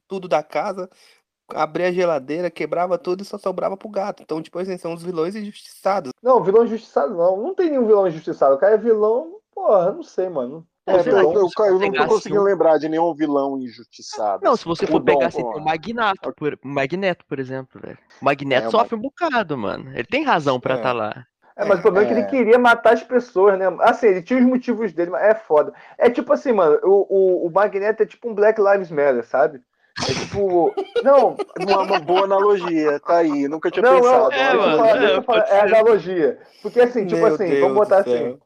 tudo 0.08 0.28
da 0.28 0.44
casa, 0.44 0.88
abria 1.50 1.88
a 1.88 1.92
geladeira, 1.92 2.52
quebrava 2.52 3.00
tudo 3.00 3.24
e 3.24 3.26
só 3.26 3.40
sobrava 3.40 3.76
pro 3.76 3.90
gato. 3.90 4.22
Então, 4.22 4.42
tipo 4.44 4.60
assim, 4.60 4.78
são 4.78 4.94
os 4.94 5.02
vilões 5.02 5.36
injustiçados. 5.36 6.12
Não, 6.22 6.44
vilão 6.44 6.66
injustiçado 6.66 7.16
não. 7.16 7.42
Não 7.42 7.56
tem 7.56 7.72
nenhum 7.72 7.88
vilão 7.88 8.08
injustiçado. 8.08 8.56
O 8.56 8.60
cara 8.60 8.76
é 8.76 8.78
vilão, 8.78 9.41
porra, 9.54 9.92
não 9.92 10.04
sei, 10.04 10.30
mano. 10.30 10.66
Não, 10.88 10.96
É, 10.96 11.04
sei 11.04 11.12
eu, 11.14 11.18
eu, 11.18 11.50
eu, 11.60 11.80
não 11.80 11.92
tô 11.92 12.08
conseguindo 12.08 12.42
um- 12.42 12.46
lembrar 12.46 12.78
de 12.80 12.90
nenhum 12.90 13.14
vilão 13.14 13.58
injustiçado. 13.60 14.44
Não, 14.44 14.56
se 14.56 14.66
você 14.66 14.86
O 14.86 14.88
for 14.88 15.00
Dom, 15.00 15.06
pegar 15.14 15.28
assim, 15.28 15.44
o 15.44 15.60
Magnato, 15.60 16.34
por, 16.34 16.58
Magneto, 16.64 17.26
por 17.26 17.40
exemplo, 17.40 17.80
velho. 17.80 17.98
O 18.22 18.26
Magneto 18.26 18.66
É, 18.66 18.68
o 18.68 18.72
sofre 18.72 18.96
um 18.96 19.02
bocado, 19.02 19.58
mano. 19.58 19.92
Ele 19.94 20.06
tem 20.06 20.24
razão 20.24 20.60
pra 20.60 20.74
É. 20.74 20.78
estar 20.78 20.94
lá. 20.94 21.26
É, 21.56 21.66
mas 21.66 21.80
o 21.80 21.82
problema 21.82 22.08
é 22.08 22.14
que 22.14 22.16
É. 22.16 22.18
ele 22.20 22.28
queria 22.28 22.58
matar 22.58 22.94
as 22.94 23.04
pessoas, 23.04 23.60
né? 23.60 23.66
Assim, 23.82 24.08
ele 24.08 24.24
tinha 24.24 24.40
os 24.40 24.46
motivos 24.46 24.92
dele, 24.94 25.12
mas 25.12 25.22
é 25.24 25.36
foda. 25.36 25.74
É 25.98 26.10
tipo 26.10 26.34
assim, 26.34 26.52
mano, 26.52 26.80
o, 26.84 27.06
o, 27.10 27.48
o 27.48 27.52
Magneto 27.52 28.02
é 28.02 28.06
tipo 28.06 28.30
um 28.30 28.34
Black 28.34 28.60
Lives 28.60 28.90
Matter, 28.90 29.24
sabe? 29.26 29.62
É 30.10 30.14
tipo. 30.14 30.74
Não, 31.04 31.36
Uma, 31.60 31.82
uma 31.82 32.00
boa 32.00 32.26
analogia, 32.26 33.00
tá 33.00 33.18
aí. 33.18 33.48
Nunca 33.48 33.72
tinha 33.72 33.82
não, 33.82 33.94
não, 33.94 34.02
pensado. 34.02 34.34
É, 34.34 34.38
deixa, 34.38 34.56
eu 34.56 34.62
mano, 34.62 34.78
falar, 35.26 35.40
é, 35.40 35.42
é 35.42 35.46
ser. 35.48 35.76
analogia. 35.76 36.40
Porque 36.62 36.80
assim, 36.80 37.08
tipo 37.08 37.26
Meu 37.26 37.34
assim, 37.34 37.48
Deus 37.48 37.60
vamos 37.62 37.76
botar 37.76 37.98
assim. 38.02 38.40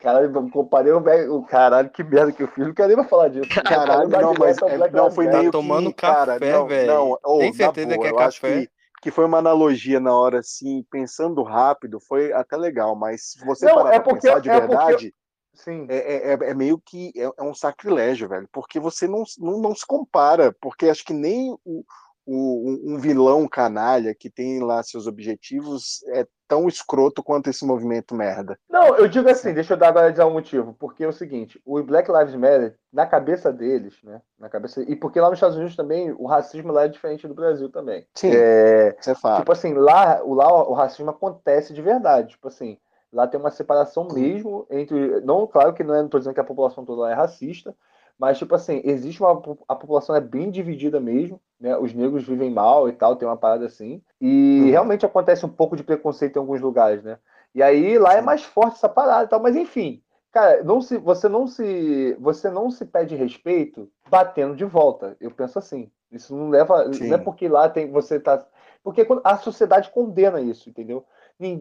Caralho, 0.00 0.50
comparei 0.50 0.92
o, 0.92 1.00
Black- 1.00 1.28
o 1.28 1.42
caralho, 1.44 1.90
que 1.90 2.02
merda 2.02 2.32
que 2.32 2.42
eu 2.42 2.48
fiz. 2.48 2.66
Não 2.66 2.74
quero 2.74 2.88
nem 2.88 2.96
mais 2.96 3.08
falar 3.08 3.28
disso. 3.28 3.48
Caralho, 3.64 4.08
não, 4.08 4.34
mas 4.38 4.58
é 4.62 4.90
não, 4.90 5.10
foi 5.10 5.26
meio 5.28 5.44
Tá 5.44 5.50
tomando 5.52 5.90
que, 5.90 6.00
cara, 6.00 6.32
café, 6.38 6.52
não, 6.52 6.66
velho. 6.66 6.86
não, 6.92 7.18
ô, 7.24 7.38
Tem 7.38 7.52
certeza 7.52 7.86
boa, 7.88 8.00
que 8.00 8.06
é 8.06 8.10
eu 8.10 8.18
acho 8.18 8.40
café? 8.40 8.60
que, 8.62 8.70
que 9.02 9.10
foi 9.10 9.24
uma 9.24 9.38
analogia 9.38 10.00
na 10.00 10.12
hora, 10.14 10.40
assim, 10.40 10.84
pensando 10.90 11.42
rápido, 11.42 12.00
foi 12.00 12.32
até 12.32 12.56
legal, 12.56 12.96
mas 12.96 13.30
se 13.32 13.44
você 13.46 13.66
Não, 13.66 13.76
parar 13.76 13.94
é 13.94 14.00
pra 14.00 14.10
porque- 14.10 14.26
pensar 14.26 14.40
de 14.40 14.50
é 14.50 14.60
porque- 14.60 14.66
verdade, 14.76 15.14
Sim. 15.54 15.86
é, 15.88 15.96
é, 15.96 16.32
é- 16.34 16.50
é 16.50 16.54
meio 16.54 16.78
que 16.84 17.12
é, 17.16 17.30
é 17.38 17.42
um 17.42 17.54
sacrilégio, 17.54 18.28
velho, 18.28 18.48
porque 18.52 18.80
você 18.80 19.06
não, 19.06 19.22
não, 19.38 19.60
não 19.60 19.74
se 19.74 19.86
compara, 19.86 20.54
porque 20.60 20.88
acho 20.88 21.04
que 21.04 21.12
nem 21.14 21.56
o, 21.64 21.84
o- 22.32 22.92
um 22.94 22.98
vilão 22.98 23.48
canalha 23.48 24.14
que 24.14 24.30
tem 24.30 24.60
lá 24.62 24.82
seus 24.82 25.06
objetivos 25.06 26.02
é 26.08 26.26
tão 26.46 26.66
escroto 26.66 27.22
quanto 27.22 27.48
esse 27.48 27.64
movimento 27.64 28.14
merda. 28.14 28.58
Não, 28.68 28.96
eu 28.96 29.06
digo 29.06 29.28
assim, 29.28 29.54
deixa 29.54 29.74
eu 29.74 29.76
dar 29.76 29.88
agora 29.88 30.26
um 30.26 30.32
motivo. 30.32 30.74
Porque 30.78 31.04
é 31.04 31.08
o 31.08 31.12
seguinte, 31.12 31.60
o 31.64 31.80
Black 31.82 32.10
Lives 32.10 32.34
Matter, 32.34 32.76
na 32.92 33.06
cabeça 33.06 33.52
deles, 33.52 33.96
né? 34.02 34.20
Na 34.38 34.48
cabeça, 34.48 34.82
e 34.82 34.96
porque 34.96 35.20
lá 35.20 35.28
nos 35.28 35.36
Estados 35.36 35.56
Unidos 35.56 35.76
também 35.76 36.12
o 36.12 36.26
racismo 36.26 36.72
lá 36.72 36.84
é 36.84 36.88
diferente 36.88 37.28
do 37.28 37.34
Brasil 37.34 37.68
também. 37.70 38.06
Sim, 38.16 38.30
É, 38.32 38.96
isso 38.98 39.10
é 39.10 39.14
fato. 39.14 39.38
tipo 39.40 39.52
assim, 39.52 39.74
lá, 39.74 40.22
o- 40.24 40.34
lá 40.34 40.52
o 40.68 40.72
racismo 40.72 41.10
acontece 41.10 41.72
de 41.72 41.82
verdade. 41.82 42.30
Tipo 42.30 42.48
assim, 42.48 42.78
lá 43.12 43.26
tem 43.28 43.38
uma 43.38 43.50
separação 43.50 44.08
mesmo 44.12 44.66
entre. 44.70 45.20
Não, 45.20 45.46
claro 45.46 45.72
que 45.72 45.84
não 45.84 45.94
é, 45.94 46.02
não 46.02 46.08
tô 46.08 46.18
dizendo 46.18 46.34
que 46.34 46.40
a 46.40 46.44
população 46.44 46.84
toda 46.84 47.02
lá 47.02 47.10
é 47.10 47.14
racista, 47.14 47.74
mas 48.20 48.36
tipo 48.36 48.54
assim, 48.54 48.82
existe 48.84 49.22
uma. 49.22 49.42
A 49.66 49.74
população 49.74 50.14
é 50.14 50.20
bem 50.20 50.50
dividida 50.50 51.00
mesmo, 51.00 51.40
né? 51.58 51.74
Os 51.78 51.94
negros 51.94 52.24
vivem 52.24 52.50
mal 52.50 52.86
e 52.86 52.92
tal, 52.92 53.16
tem 53.16 53.26
uma 53.26 53.36
parada 53.36 53.64
assim. 53.64 54.02
E 54.20 54.60
Uhum. 54.60 54.70
realmente 54.70 55.06
acontece 55.06 55.46
um 55.46 55.48
pouco 55.48 55.74
de 55.74 55.82
preconceito 55.82 56.36
em 56.36 56.38
alguns 56.38 56.60
lugares, 56.60 57.02
né? 57.02 57.18
E 57.54 57.62
aí 57.62 57.98
lá 57.98 58.12
é 58.12 58.20
mais 58.20 58.44
forte 58.44 58.74
essa 58.74 58.90
parada 58.90 59.24
e 59.24 59.28
tal, 59.28 59.40
mas 59.40 59.56
enfim. 59.56 60.02
Cara, 60.30 60.62
não 60.62 60.82
se, 60.82 60.98
você 60.98 61.28
não 61.30 61.46
se, 61.46 62.14
você 62.20 62.50
não 62.50 62.70
se 62.70 62.84
pede 62.84 63.16
respeito 63.16 63.90
batendo 64.08 64.54
de 64.54 64.66
volta. 64.66 65.16
Eu 65.18 65.30
penso 65.30 65.58
assim. 65.58 65.90
Isso 66.12 66.36
não 66.36 66.50
leva, 66.50 66.92
Sim. 66.92 67.08
não 67.08 67.14
é 67.14 67.18
porque 67.18 67.48
lá 67.48 67.70
tem 67.70 67.90
você 67.90 68.20
tá, 68.20 68.44
porque 68.84 69.06
a 69.24 69.38
sociedade 69.38 69.90
condena 69.90 70.40
isso, 70.40 70.68
entendeu? 70.68 71.04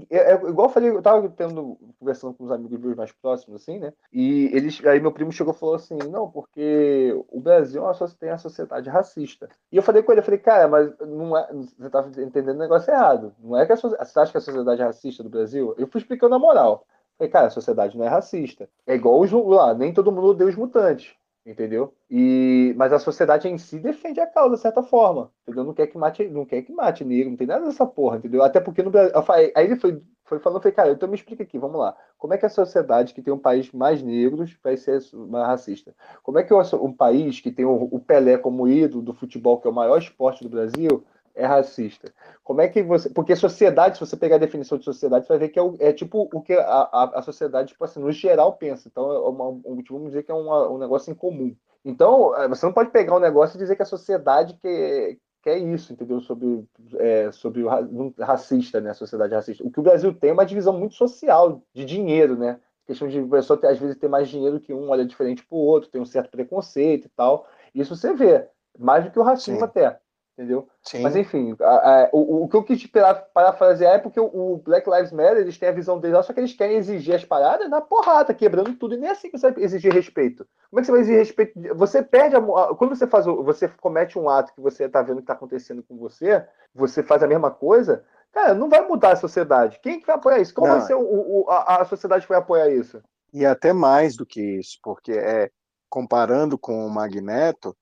É, 0.09 0.34
é 0.34 0.34
igual 0.34 0.67
eu 0.67 0.73
falei, 0.73 0.89
eu 0.89 1.01
tava 1.01 1.30
tendo, 1.30 1.77
conversando 1.97 2.34
com 2.34 2.43
os 2.43 2.51
amigos 2.51 2.77
meus 2.80 2.95
mais 2.95 3.11
próximos, 3.13 3.61
assim, 3.61 3.80
né? 3.80 3.93
E 4.11 4.49
eles, 4.53 4.84
aí 4.86 4.99
meu 4.99 5.11
primo 5.11 5.32
chegou 5.32 5.53
e 5.53 5.57
falou 5.57 5.75
assim, 5.75 5.97
não, 6.09 6.30
porque 6.30 7.13
o 7.30 7.39
Brasil 7.39 7.89
é 7.89 7.93
socie- 7.93 8.17
tem 8.17 8.30
a 8.30 8.38
sociedade 8.38 8.89
racista. 8.89 9.47
E 9.71 9.77
eu 9.77 9.84
falei 9.84 10.03
com 10.03 10.11
ele, 10.11 10.19
eu 10.19 10.25
falei, 10.25 10.39
cara, 10.39 10.67
mas 10.67 10.91
não 10.99 11.38
é, 11.38 11.47
você 11.53 11.89
tá 11.89 12.05
entendendo 12.17 12.55
o 12.57 12.59
negócio 12.59 12.91
errado. 12.91 13.34
Não 13.39 13.57
é 13.57 13.65
que 13.65 13.71
a, 13.71 13.75
você 13.77 14.19
acha 14.19 14.32
que 14.32 14.38
a 14.38 14.41
sociedade 14.41 14.82
é 14.82 14.86
racista 14.86 15.23
do 15.23 15.30
Brasil? 15.30 15.73
Eu 15.77 15.88
fui 15.88 16.01
explicando 16.01 16.36
a 16.36 16.39
moral. 16.39 16.86
Falei, 17.17 17.32
cara, 17.32 17.47
a 17.47 17.49
sociedade 17.49 17.97
não 17.97 18.05
é 18.05 18.09
racista. 18.09 18.69
É 18.86 18.95
igual 18.95 19.19
os, 19.19 19.32
lá, 19.32 19.73
nem 19.73 19.93
todo 19.93 20.11
mundo 20.11 20.27
odeia 20.27 20.49
os 20.49 20.55
mutantes. 20.55 21.13
Entendeu? 21.46 21.94
E, 22.10 22.74
mas 22.78 22.92
a 22.92 23.00
sociedade 23.00 23.48
em 23.48 23.58
si 23.58 23.80
defende 23.80 24.20
a 24.20 24.28
causa 24.28 24.56
de 24.56 24.62
certa 24.62 24.84
forma. 24.84 25.32
Entendeu? 25.44 25.64
Não 25.64 25.74
quer 25.74 25.88
que 25.88 25.98
mate, 25.98 26.28
não 26.28 26.46
quer 26.46 26.62
que 26.62 26.72
mate 26.72 27.04
negro, 27.04 27.30
não 27.32 27.38
tem 27.38 27.48
nada 27.48 27.66
dessa 27.66 27.86
porra, 27.86 28.18
entendeu? 28.18 28.44
Até 28.44 28.60
porque 28.60 28.84
no 28.84 28.92
Brasil. 28.92 29.14
Aí 29.56 29.66
ele 29.66 29.78
foi, 29.78 30.02
foi 30.26 30.38
falando, 30.40 30.62
falei, 30.62 30.76
cara, 30.76 30.92
então 30.92 31.10
me 31.10 31.16
explica 31.16 31.44
aqui, 31.44 31.58
vamos 31.58 31.80
lá. 31.80 31.96
Como 32.18 32.34
é 32.34 32.38
que 32.38 32.46
a 32.46 32.50
sociedade 32.50 33.14
que 33.14 33.22
tem 33.22 33.34
um 33.34 33.40
país 33.40 33.72
mais 33.72 34.04
negros 34.04 34.56
vai 34.62 34.78
ser 34.78 35.00
mais 35.14 35.48
racista? 35.48 35.96
Como 36.22 36.38
é 36.38 36.44
que 36.44 36.54
um 36.54 36.94
país 36.94 37.40
que 37.40 37.52
tem 37.52 37.66
o 37.66 38.00
Pelé 38.00 38.38
como 38.38 38.68
ídolo 38.68 39.02
do 39.02 39.14
futebol, 39.14 39.60
que 39.60 39.68
é 39.68 39.72
o 39.72 39.74
maior 39.74 39.98
esporte 39.98 40.44
do 40.44 40.50
Brasil, 40.50 41.04
é 41.36 41.45
racista? 41.45 42.13
Como 42.43 42.61
é 42.61 42.67
que 42.67 42.82
você. 42.84 43.09
Porque 43.09 43.36
sociedade, 43.36 43.97
se 43.97 44.05
você 44.05 44.17
pegar 44.17 44.36
a 44.36 44.39
definição 44.39 44.77
de 44.77 44.84
sociedade, 44.86 45.25
você 45.25 45.34
vai 45.34 45.39
ver 45.39 45.49
que 45.49 45.59
é, 45.59 45.61
o- 45.61 45.75
é 45.80 45.93
tipo 45.93 46.30
o 46.34 46.41
que 46.41 46.53
a, 46.53 46.61
a, 46.63 47.19
a 47.19 47.21
sociedade, 47.21 47.69
tipo 47.69 47.84
assim, 47.84 47.99
no 47.99 48.11
geral 48.11 48.53
pensa. 48.57 48.88
Então, 48.88 49.11
é 49.11 49.19
uma, 49.30 49.47
um, 49.49 49.84
vamos 49.89 50.07
dizer 50.09 50.23
que 50.23 50.32
é 50.32 50.36
uma- 50.36 50.69
um 50.69 50.77
negócio 50.77 51.11
em 51.11 51.15
comum. 51.15 51.55
Então, 51.84 52.36
eh, 52.36 52.47
você 52.47 52.65
não 52.65 52.73
pode 52.73 52.91
pegar 52.91 53.15
um 53.15 53.19
negócio 53.19 53.55
e 53.57 53.59
dizer 53.59 53.75
que 53.75 53.82
a 53.84 53.86
sociedade 53.86 54.55
quer, 54.61 55.17
quer 55.41 55.57
isso, 55.57 55.93
entendeu? 55.93 56.19
Sobre, 56.21 56.65
é, 56.97 57.32
sobre 57.32 57.63
o 57.63 57.67
ra- 57.69 57.88
racista, 58.19 58.82
né? 58.82 58.91
A 58.91 58.93
sociedade 58.93 59.34
racista. 59.34 59.65
O 59.65 59.71
que 59.71 59.80
o 59.80 59.84
Brasil 59.84 60.13
tem 60.13 60.30
é 60.32 60.34
uma 60.34 60.45
divisão 60.45 60.77
muito 60.77 60.95
social, 60.95 61.61
de 61.73 61.86
dinheiro, 61.86 62.38
né? 62.38 62.59
questão 62.86 63.07
de 63.07 63.21
pessoa 63.23 63.59
ter, 63.59 63.67
às 63.67 63.77
vezes 63.77 63.95
ter 63.97 64.07
mais 64.07 64.27
dinheiro 64.27 64.59
que 64.59 64.73
um, 64.73 64.89
olha 64.89 65.05
diferente 65.05 65.45
pro 65.45 65.57
outro, 65.57 65.91
tem 65.91 66.01
um 66.01 66.05
certo 66.05 66.32
preconceito 66.32 67.05
e 67.05 67.09
tal. 67.09 67.45
Isso 67.73 67.95
você 67.95 68.13
vê, 68.13 68.47
mais 68.77 69.03
do 69.05 69.11
que 69.11 69.19
o 69.19 69.23
racismo 69.23 69.57
Sim. 69.57 69.63
até, 69.63 69.99
entendeu? 70.40 70.70
Sim. 70.84 71.02
Mas 71.02 71.18
enfim, 71.18 71.54
a- 71.62 72.04
a- 72.04 72.10
o, 72.14 72.46
o 72.46 72.48
que 72.48 72.56
eu 72.56 72.64
quis 72.64 72.88
para- 72.88 73.14
parafrasear 73.14 73.96
é 73.96 74.00
porque 74.00 74.20
o, 74.20 74.26
o 74.26 74.58
Black 74.58 74.90
Lives 74.90 75.12
Matter, 75.12 75.40
eles 75.40 75.58
têm 75.58 75.68
a 75.68 75.74
visão 75.74 76.00
deles, 76.00 76.16
lá, 76.16 76.24
só 76.24 76.32
que 76.32 76.40
eles 76.40 76.54
querem 76.54 76.78
exigir 76.78 77.14
as 77.14 77.26
paradas 77.26 77.70
na 77.70 77.82
porrada, 77.82 78.34
quebrando 78.34 78.74
tudo, 78.76 78.96
e 78.96 78.98
nem 78.98 79.10
é 79.10 79.12
assim 79.12 79.30
que 79.30 79.38
você 79.38 79.52
vai 79.52 79.62
exigir 79.64 79.92
respeito. 79.94 80.48
Como 80.70 80.80
é 80.80 80.82
que 80.82 80.86
você 80.86 80.92
vai 80.94 81.02
exigir 81.02 81.20
respeito? 81.20 81.60
Você 81.76 82.02
perde 82.02 82.38
a, 82.38 82.42
quando 82.42 82.96
você 82.96 83.06
faz, 83.06 83.28
o- 83.28 83.44
você 83.44 83.68
comete 83.68 84.18
um 84.18 84.30
ato 84.30 84.54
que 84.54 84.62
você 84.62 84.88
tá 84.88 85.02
vendo 85.02 85.20
que 85.20 85.28
tá 85.28 85.34
acontecendo 85.34 85.84
com 85.84 85.98
você, 85.98 86.46
você 86.74 87.04
faz 87.04 87.22
a 87.22 87.28
mesma 87.28 87.52
coisa, 87.52 88.06
cara, 88.32 88.54
não 88.54 88.70
vai 88.70 88.80
mudar 88.88 89.12
a 89.12 89.18
sociedade. 89.18 89.78
Quem 89.84 90.00
que 90.00 90.08
vai 90.08 90.16
apoiar 90.16 90.40
isso? 90.40 90.54
Não. 90.58 90.68
vai 90.68 90.82
ser 90.82 90.96
o, 90.96 91.02
o- 91.02 91.46
a, 91.50 91.82
a 91.82 91.86
sociedade 91.86 92.24
que 92.24 92.30
vai 92.30 92.40
apoiar 92.40 92.70
isso? 92.70 93.02
E 93.34 93.46
até 93.46 93.74
mais 93.74 94.16
do 94.16 94.26
que 94.26 94.42
isso, 94.42 94.80
porque 94.82 95.12
é 95.12 95.50
comparando 95.90 96.58
com 96.58 96.86
o 96.86 96.90
Magneto, 96.90 97.76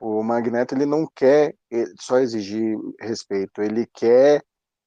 o 0.00 0.22
Magneto 0.22 0.74
ele 0.74 0.86
não 0.86 1.06
quer 1.14 1.54
eh, 1.70 1.86
só 2.00 2.18
exigir 2.18 2.76
respeito, 3.00 3.62
ele 3.62 3.86
quer 3.94 4.42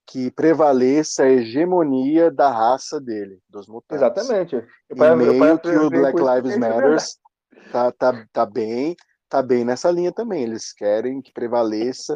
que 0.07 0.29
prevaleça 0.31 1.23
a 1.23 1.29
hegemonia 1.29 2.29
da 2.29 2.49
raça 2.51 2.99
dele, 2.99 3.39
dos 3.49 3.67
mutantes. 3.67 4.03
Exatamente. 4.03 4.55
Eu 4.55 4.97
E 4.97 4.99
eu 4.99 5.15
meio 5.15 5.33
que 5.33 5.39
parafraseei 5.39 5.85
o 5.85 5.89
Black 5.89 6.17
Lives 6.17 6.53
é 6.53 6.57
Matter 6.57 6.97
tá, 7.71 7.91
tá, 7.91 8.25
tá 8.33 8.45
bem, 8.45 8.95
tá 9.29 9.41
bem 9.41 9.63
nessa 9.63 9.89
linha 9.89 10.11
também. 10.11 10.43
Eles 10.43 10.73
querem 10.73 11.21
que 11.21 11.31
prevaleça 11.31 12.15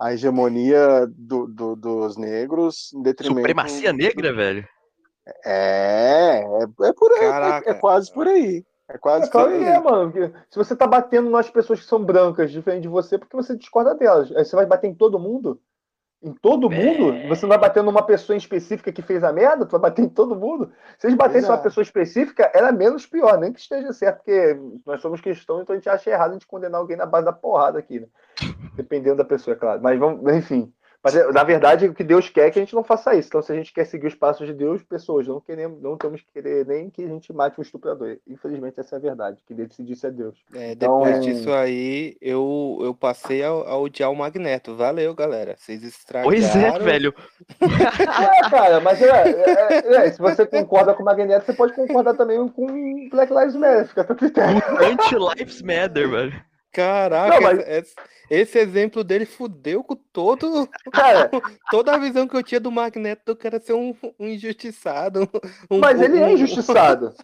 a 0.00 0.12
hegemonia 0.12 1.06
do, 1.08 1.46
do, 1.46 1.76
dos 1.76 2.16
negros 2.16 2.92
em 2.92 3.02
detrimento. 3.02 3.40
Supremacia 3.40 3.92
negra, 3.92 4.32
velho? 4.32 4.66
É, 5.44 6.42
é, 6.44 6.88
é 6.88 6.92
por 6.92 7.12
aí. 7.12 7.62
É, 7.64 7.70
é, 7.70 7.74
quase 7.74 8.12
por 8.12 8.26
aí. 8.26 8.64
É 8.88 8.96
quase 8.98 9.26
é, 9.26 9.30
claro 9.30 9.50
que 9.50 9.64
é, 9.64 9.80
mano. 9.80 10.12
Se 10.48 10.56
você 10.56 10.76
tá 10.76 10.86
batendo 10.86 11.28
nas 11.28 11.50
pessoas 11.50 11.80
que 11.80 11.86
são 11.86 12.02
brancas, 12.02 12.52
diferente 12.52 12.82
de 12.82 12.88
você, 12.88 13.18
porque 13.18 13.36
você 13.36 13.56
discorda 13.56 13.94
delas. 13.94 14.30
Aí 14.36 14.44
você 14.44 14.54
vai 14.54 14.66
bater 14.66 14.86
em 14.86 14.94
todo 14.94 15.18
mundo? 15.18 15.60
Em 16.22 16.32
todo 16.32 16.72
é. 16.72 16.76
mundo? 16.76 17.28
Você 17.28 17.42
não 17.42 17.50
vai 17.50 17.58
bater 17.58 17.82
numa 17.82 18.02
pessoa 18.02 18.36
específica 18.36 18.92
que 18.92 19.02
fez 19.02 19.22
a 19.22 19.32
merda? 19.32 19.66
Tu 19.66 19.72
vai 19.72 19.80
bater 19.80 20.02
em 20.02 20.08
todo 20.08 20.36
mundo? 20.36 20.72
Se 20.98 21.06
eles 21.06 21.16
batessem 21.16 21.48
numa 21.48 21.62
pessoa 21.62 21.82
específica, 21.82 22.50
era 22.54 22.72
menos 22.72 23.06
pior, 23.06 23.38
nem 23.38 23.52
que 23.52 23.60
esteja 23.60 23.92
certo, 23.92 24.18
porque 24.18 24.58
nós 24.86 25.00
somos 25.00 25.20
cristãos, 25.20 25.62
então 25.62 25.74
a 25.74 25.76
gente 25.76 25.88
acha 25.88 26.10
errado 26.10 26.30
a 26.30 26.32
gente 26.34 26.46
condenar 26.46 26.80
alguém 26.80 26.96
na 26.96 27.06
base 27.06 27.26
da 27.26 27.32
porrada 27.32 27.78
aqui, 27.78 28.00
né? 28.00 28.06
Dependendo 28.74 29.16
da 29.16 29.24
pessoa, 29.24 29.54
é 29.54 29.58
claro. 29.58 29.82
Mas 29.82 29.98
vamos, 29.98 30.32
enfim. 30.32 30.72
Mas, 31.06 31.14
é, 31.14 31.24
na 31.30 31.44
verdade, 31.44 31.86
o 31.86 31.94
que 31.94 32.02
Deus 32.02 32.28
quer 32.28 32.48
é 32.48 32.50
que 32.50 32.58
a 32.58 32.62
gente 32.62 32.74
não 32.74 32.82
faça 32.82 33.14
isso. 33.14 33.28
Então, 33.28 33.40
se 33.40 33.52
a 33.52 33.54
gente 33.54 33.72
quer 33.72 33.84
seguir 33.84 34.08
os 34.08 34.14
passos 34.16 34.44
de 34.44 34.52
Deus, 34.52 34.82
pessoas, 34.82 35.28
não, 35.28 35.40
queremos, 35.40 35.80
não 35.80 35.96
temos 35.96 36.20
que 36.20 36.26
querer 36.32 36.66
nem 36.66 36.90
que 36.90 37.04
a 37.04 37.06
gente 37.06 37.32
mate 37.32 37.60
um 37.60 37.62
estuprador. 37.62 38.16
Infelizmente, 38.26 38.80
essa 38.80 38.96
é 38.96 38.98
a 38.98 39.00
verdade. 39.00 39.38
Que 39.46 39.54
decidisse 39.54 40.04
é 40.04 40.10
Deus. 40.10 40.36
É, 40.52 40.72
então, 40.72 41.04
depois 41.04 41.24
disso 41.24 41.52
aí, 41.52 42.16
eu, 42.20 42.80
eu 42.82 42.92
passei 42.92 43.44
a, 43.44 43.50
a 43.50 43.78
odiar 43.78 44.10
o 44.10 44.16
Magneto. 44.16 44.74
Valeu, 44.74 45.14
galera. 45.14 45.54
Vocês 45.56 45.84
estragaram. 45.84 46.28
Pois 46.28 46.56
é, 46.56 46.76
velho. 46.76 47.14
é, 47.62 48.50
cara, 48.50 48.80
mas 48.80 49.00
é, 49.00 49.08
é, 49.08 50.06
é, 50.08 50.10
se 50.10 50.18
você 50.18 50.44
concorda 50.44 50.92
com 50.92 51.02
o 51.02 51.06
Magneto, 51.06 51.46
você 51.46 51.52
pode 51.52 51.72
concordar 51.72 52.14
também 52.14 52.48
com 52.48 52.66
Black 53.10 53.32
Lives 53.32 53.54
Matter. 53.54 53.86
Fica 53.86 54.04
critério. 54.12 54.60
Anti-Lives 54.80 55.62
Matter, 55.62 56.10
velho. 56.10 56.55
Caraca, 56.72 57.34
não, 57.34 57.42
mas... 57.42 57.58
esse, 57.68 57.94
esse, 58.30 58.58
exemplo 58.58 59.02
dele 59.02 59.24
fudeu 59.24 59.82
com 59.82 59.96
todo, 60.12 60.68
cara, 60.92 61.30
toda 61.70 61.94
a 61.94 61.98
visão 61.98 62.28
que 62.28 62.36
eu 62.36 62.42
tinha 62.42 62.60
do 62.60 62.70
Magneto 62.70 63.22
do 63.26 63.36
cara 63.36 63.58
ser 63.58 63.72
um, 63.72 63.94
um 64.18 64.28
injustiçado. 64.28 65.28
Um, 65.70 65.78
mas 65.78 66.00
ele 66.00 66.18
é 66.18 66.32
injustiçado. 66.32 67.14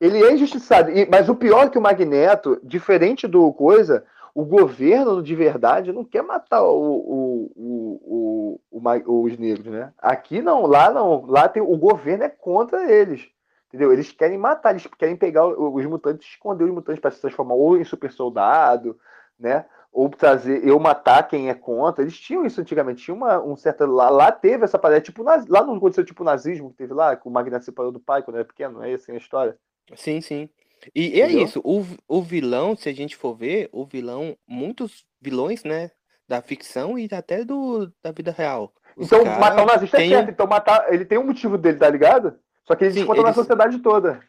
ele 0.00 0.22
é 0.22 0.32
injustiçado. 0.32 0.90
E, 0.90 1.08
mas 1.08 1.28
o 1.28 1.34
pior 1.34 1.66
é 1.66 1.70
que 1.70 1.78
o 1.78 1.82
Magneto, 1.82 2.60
diferente 2.62 3.26
do 3.26 3.52
coisa, 3.52 4.04
o 4.34 4.44
governo 4.44 5.22
de 5.22 5.34
verdade 5.34 5.92
não 5.92 6.04
quer 6.04 6.22
matar 6.22 6.62
o, 6.62 7.50
o, 7.56 8.60
o, 8.70 9.22
os 9.24 9.38
negros, 9.38 9.72
né? 9.72 9.92
Aqui 9.98 10.40
não, 10.40 10.66
lá 10.66 10.90
não. 10.90 11.24
Lá 11.26 11.48
tem, 11.48 11.62
o 11.62 11.76
governo 11.76 12.24
é 12.24 12.28
contra 12.28 12.90
eles. 12.90 13.28
Entendeu? 13.70 13.92
Eles 13.92 14.10
querem 14.10 14.36
matar, 14.36 14.70
eles 14.70 14.86
querem 14.98 15.16
pegar 15.16 15.46
os 15.46 15.86
mutantes, 15.86 16.28
esconder 16.28 16.64
os 16.64 16.72
mutantes 16.72 17.00
para 17.00 17.12
se 17.12 17.20
transformar 17.20 17.54
ou 17.54 17.78
em 17.78 17.84
super 17.84 18.10
soldado, 18.10 18.98
né? 19.38 19.64
Ou 19.92 20.08
trazer, 20.08 20.66
eu 20.66 20.78
matar 20.80 21.22
quem 21.28 21.48
é 21.48 21.54
contra. 21.54 22.02
Eles 22.02 22.18
tinham 22.18 22.44
isso 22.44 22.60
antigamente, 22.60 23.04
tinha 23.04 23.14
uma, 23.14 23.40
um 23.40 23.56
certo. 23.56 23.86
Lá, 23.86 24.10
lá 24.10 24.32
teve 24.32 24.64
essa 24.64 24.78
parada, 24.78 25.00
tipo, 25.00 25.22
lá 25.22 25.38
não 25.64 25.76
aconteceu 25.76 26.04
tipo 26.04 26.22
o 26.22 26.26
nazismo 26.26 26.70
que 26.70 26.78
teve 26.78 26.92
lá, 26.92 27.14
que 27.14 27.28
o 27.28 27.30
Magneto 27.30 27.64
separou 27.64 27.92
do 27.92 28.00
pai 28.00 28.22
quando 28.22 28.36
era 28.36 28.44
pequeno, 28.44 28.74
não 28.74 28.82
é 28.82 28.92
assim 28.92 29.12
a 29.12 29.16
história? 29.16 29.56
Sim, 29.94 30.20
sim. 30.20 30.48
E 30.94 31.20
é 31.20 31.30
isso, 31.30 31.60
o, 31.62 31.84
o 32.08 32.22
vilão, 32.22 32.74
se 32.74 32.88
a 32.88 32.92
gente 32.92 33.16
for 33.16 33.34
ver, 33.34 33.68
o 33.70 33.84
vilão, 33.84 34.36
muitos 34.48 35.04
vilões, 35.20 35.62
né, 35.62 35.90
da 36.26 36.40
ficção 36.40 36.98
e 36.98 37.08
até 37.12 37.44
do, 37.44 37.92
da 38.02 38.10
vida 38.12 38.30
real. 38.30 38.72
Os 38.96 39.06
então, 39.06 39.24
matar 39.24 39.62
o 39.62 39.66
nazista 39.66 40.00
é 40.00 40.08
certo, 40.08 40.30
então 40.30 40.46
matar, 40.46 40.92
ele 40.92 41.04
tem 41.04 41.18
um 41.18 41.26
motivo 41.26 41.58
dele, 41.58 41.78
tá 41.78 41.88
ligado? 41.88 42.38
Só 42.66 42.74
que 42.74 42.84
ele 42.84 42.92
Sim, 42.92 43.00
desconta 43.00 43.22
na 43.22 43.32
sociedade 43.32 43.78
toda. 43.78 44.20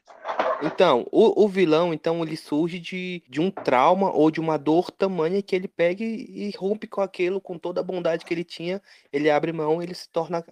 Então, 0.63 1.07
o, 1.11 1.43
o, 1.43 1.47
vilão, 1.47 1.93
então, 1.93 2.21
ele 2.23 2.37
surge 2.37 2.79
de, 2.79 3.23
de 3.27 3.41
um 3.41 3.49
trauma 3.49 4.11
ou 4.11 4.29
de 4.29 4.39
uma 4.39 4.57
dor 4.57 4.91
tamanha 4.91 5.41
que 5.41 5.55
ele 5.55 5.67
pega 5.67 6.03
e, 6.03 6.49
e, 6.49 6.51
rompe 6.55 6.85
com 6.85 7.01
aquilo, 7.01 7.41
com 7.41 7.57
toda 7.57 7.81
a 7.81 7.83
bondade 7.83 8.23
que 8.23 8.33
ele 8.33 8.43
tinha, 8.43 8.79
ele 9.11 9.29
abre 9.29 9.51
mão, 9.51 9.81
ele 9.81 9.95
se 9.95 10.07
torna 10.09 10.43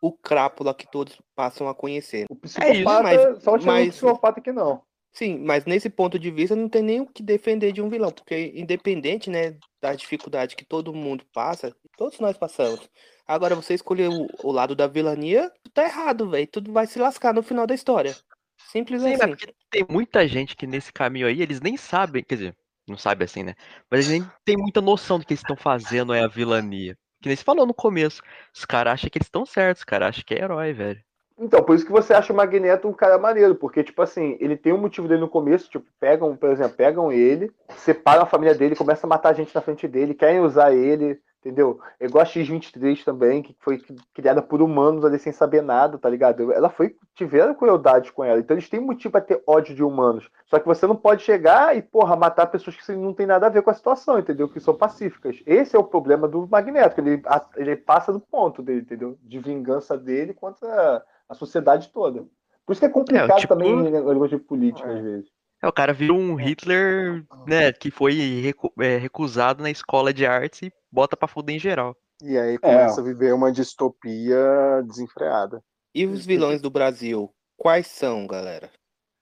o 0.00 0.10
crápula 0.10 0.74
que 0.74 0.90
todos 0.90 1.20
passam 1.36 1.68
a 1.68 1.74
conhecer. 1.74 2.26
O 2.30 2.36
psicopata, 2.36 2.72
é 2.72 3.14
isso, 3.14 3.30
mas, 3.30 3.42
só 3.42 3.58
mas, 3.58 3.88
o 3.88 3.90
psicopata 3.90 4.40
que 4.40 4.52
não. 4.52 4.82
Sim, 5.12 5.38
mas 5.38 5.64
nesse 5.64 5.90
ponto 5.90 6.18
de 6.18 6.30
vista 6.30 6.54
não 6.54 6.68
tem 6.68 6.82
nem 6.82 7.00
o 7.00 7.06
que 7.06 7.22
defender 7.22 7.72
de 7.72 7.82
um 7.82 7.88
vilão, 7.88 8.12
porque 8.12 8.52
independente, 8.54 9.28
né, 9.28 9.56
da 9.80 9.94
dificuldade 9.94 10.54
que 10.54 10.64
todo 10.64 10.94
mundo 10.94 11.24
passa, 11.32 11.74
todos 11.96 12.20
nós 12.20 12.36
passamos, 12.36 12.88
Agora, 13.28 13.54
você 13.54 13.74
escolher 13.74 14.08
o, 14.08 14.26
o 14.42 14.50
lado 14.50 14.74
da 14.74 14.86
vilania, 14.86 15.52
tá 15.74 15.84
errado, 15.84 16.30
velho. 16.30 16.46
Tudo 16.46 16.72
vai 16.72 16.86
se 16.86 16.98
lascar 16.98 17.34
no 17.34 17.42
final 17.42 17.66
da 17.66 17.74
história. 17.74 18.16
Simples 18.56 19.02
Sim, 19.02 19.12
assim. 19.12 19.34
tem 19.70 19.86
muita 19.88 20.26
gente 20.26 20.56
que 20.56 20.66
nesse 20.66 20.90
caminho 20.90 21.26
aí, 21.26 21.42
eles 21.42 21.60
nem 21.60 21.76
sabem, 21.76 22.24
quer 22.24 22.36
dizer, 22.36 22.56
não 22.88 22.96
sabe 22.96 23.24
assim, 23.24 23.42
né? 23.42 23.54
Mas 23.90 24.08
eles 24.08 24.20
nem 24.20 24.30
tem 24.46 24.56
muita 24.56 24.80
noção 24.80 25.18
do 25.18 25.26
que 25.26 25.34
eles 25.34 25.42
estão 25.42 25.56
fazendo 25.56 26.14
é 26.14 26.24
a 26.24 26.26
vilania. 26.26 26.96
Que 27.20 27.28
nem 27.28 27.36
se 27.36 27.44
falou 27.44 27.66
no 27.66 27.74
começo. 27.74 28.22
Os 28.54 28.64
caras 28.64 28.94
acham 28.94 29.10
que 29.10 29.18
eles 29.18 29.26
estão 29.26 29.44
certos, 29.44 29.82
os 29.82 29.84
caras 29.84 30.08
acham 30.08 30.24
que 30.26 30.34
é 30.34 30.42
herói, 30.42 30.72
velho. 30.72 31.00
Então, 31.38 31.62
por 31.62 31.76
isso 31.76 31.86
que 31.86 31.92
você 31.92 32.12
acha 32.12 32.32
o 32.32 32.36
Magneto 32.36 32.88
um 32.88 32.92
cara 32.92 33.16
maneiro, 33.16 33.54
porque, 33.54 33.84
tipo 33.84 34.02
assim, 34.02 34.36
ele 34.40 34.56
tem 34.56 34.72
um 34.72 34.78
motivo 34.78 35.06
dele 35.06 35.20
no 35.20 35.28
começo, 35.28 35.70
tipo, 35.70 35.86
pegam, 36.00 36.36
por 36.36 36.50
exemplo, 36.50 36.76
pegam 36.76 37.12
ele, 37.12 37.52
separam 37.76 38.22
a 38.22 38.26
família 38.26 38.54
dele, 38.54 38.74
começam 38.74 39.06
a 39.08 39.14
matar 39.14 39.34
gente 39.34 39.54
na 39.54 39.60
frente 39.60 39.86
dele, 39.86 40.14
querem 40.14 40.40
usar 40.40 40.74
ele, 40.74 41.20
Entendeu? 41.40 41.80
É 42.00 42.06
igual 42.06 42.22
a 42.22 42.26
X-23 42.26 43.04
também, 43.04 43.42
que 43.42 43.56
foi 43.60 43.80
criada 44.12 44.42
por 44.42 44.60
humanos 44.60 45.04
ali 45.04 45.20
sem 45.20 45.32
saber 45.32 45.62
nada, 45.62 45.96
tá 45.96 46.08
ligado? 46.08 46.52
Ela 46.52 46.68
foi. 46.68 46.96
Tiveram 47.14 47.54
crueldade 47.54 48.12
com 48.12 48.24
ela. 48.24 48.40
Então 48.40 48.56
eles 48.56 48.68
têm 48.68 48.80
motivo 48.80 49.12
pra 49.12 49.20
ter 49.20 49.42
ódio 49.46 49.74
de 49.74 49.82
humanos. 49.82 50.28
Só 50.46 50.58
que 50.58 50.66
você 50.66 50.86
não 50.86 50.96
pode 50.96 51.22
chegar 51.22 51.76
e, 51.76 51.82
porra, 51.82 52.16
matar 52.16 52.46
pessoas 52.48 52.76
que 52.76 52.92
não 52.92 53.14
tem 53.14 53.24
nada 53.26 53.46
a 53.46 53.50
ver 53.50 53.62
com 53.62 53.70
a 53.70 53.74
situação, 53.74 54.18
entendeu? 54.18 54.48
Que 54.48 54.58
são 54.58 54.74
pacíficas. 54.74 55.40
Esse 55.46 55.76
é 55.76 55.78
o 55.78 55.84
problema 55.84 56.26
do 56.26 56.46
Magneto. 56.48 57.00
Ele, 57.00 57.22
ele 57.56 57.76
passa 57.76 58.12
do 58.12 58.20
ponto 58.20 58.60
dele, 58.60 58.80
entendeu? 58.80 59.16
De 59.22 59.38
vingança 59.38 59.96
dele 59.96 60.34
contra 60.34 61.04
a 61.28 61.34
sociedade 61.34 61.90
toda. 61.92 62.26
Por 62.64 62.72
isso 62.72 62.80
que 62.80 62.86
é 62.86 62.90
complicado 62.90 63.32
é, 63.32 63.36
tipo... 63.36 63.54
também 63.54 63.72
em 63.72 63.90
negócio 63.90 64.38
de 64.38 64.44
política, 64.44 64.90
às 64.90 65.02
vezes. 65.02 65.30
É, 65.62 65.66
o 65.66 65.72
cara 65.72 65.92
viu 65.92 66.14
um 66.14 66.34
Hitler, 66.36 67.24
né, 67.46 67.72
que 67.72 67.90
foi 67.90 68.14
recu 68.40 68.72
é, 68.78 68.96
recusado 68.96 69.62
na 69.62 69.70
escola 69.70 70.12
de 70.12 70.24
artes 70.24 70.62
e 70.62 70.72
bota 70.90 71.16
pra 71.16 71.26
fuder 71.26 71.56
em 71.56 71.58
geral. 71.58 71.96
E 72.22 72.38
aí 72.38 72.58
começa 72.58 73.00
é. 73.00 73.02
a 73.02 73.04
viver 73.04 73.32
uma 73.32 73.50
distopia 73.50 74.82
desenfreada. 74.86 75.62
E 75.94 76.06
os 76.06 76.24
vilões 76.24 76.60
do 76.60 76.70
Brasil, 76.70 77.32
quais 77.56 77.86
são, 77.88 78.26
galera? 78.26 78.70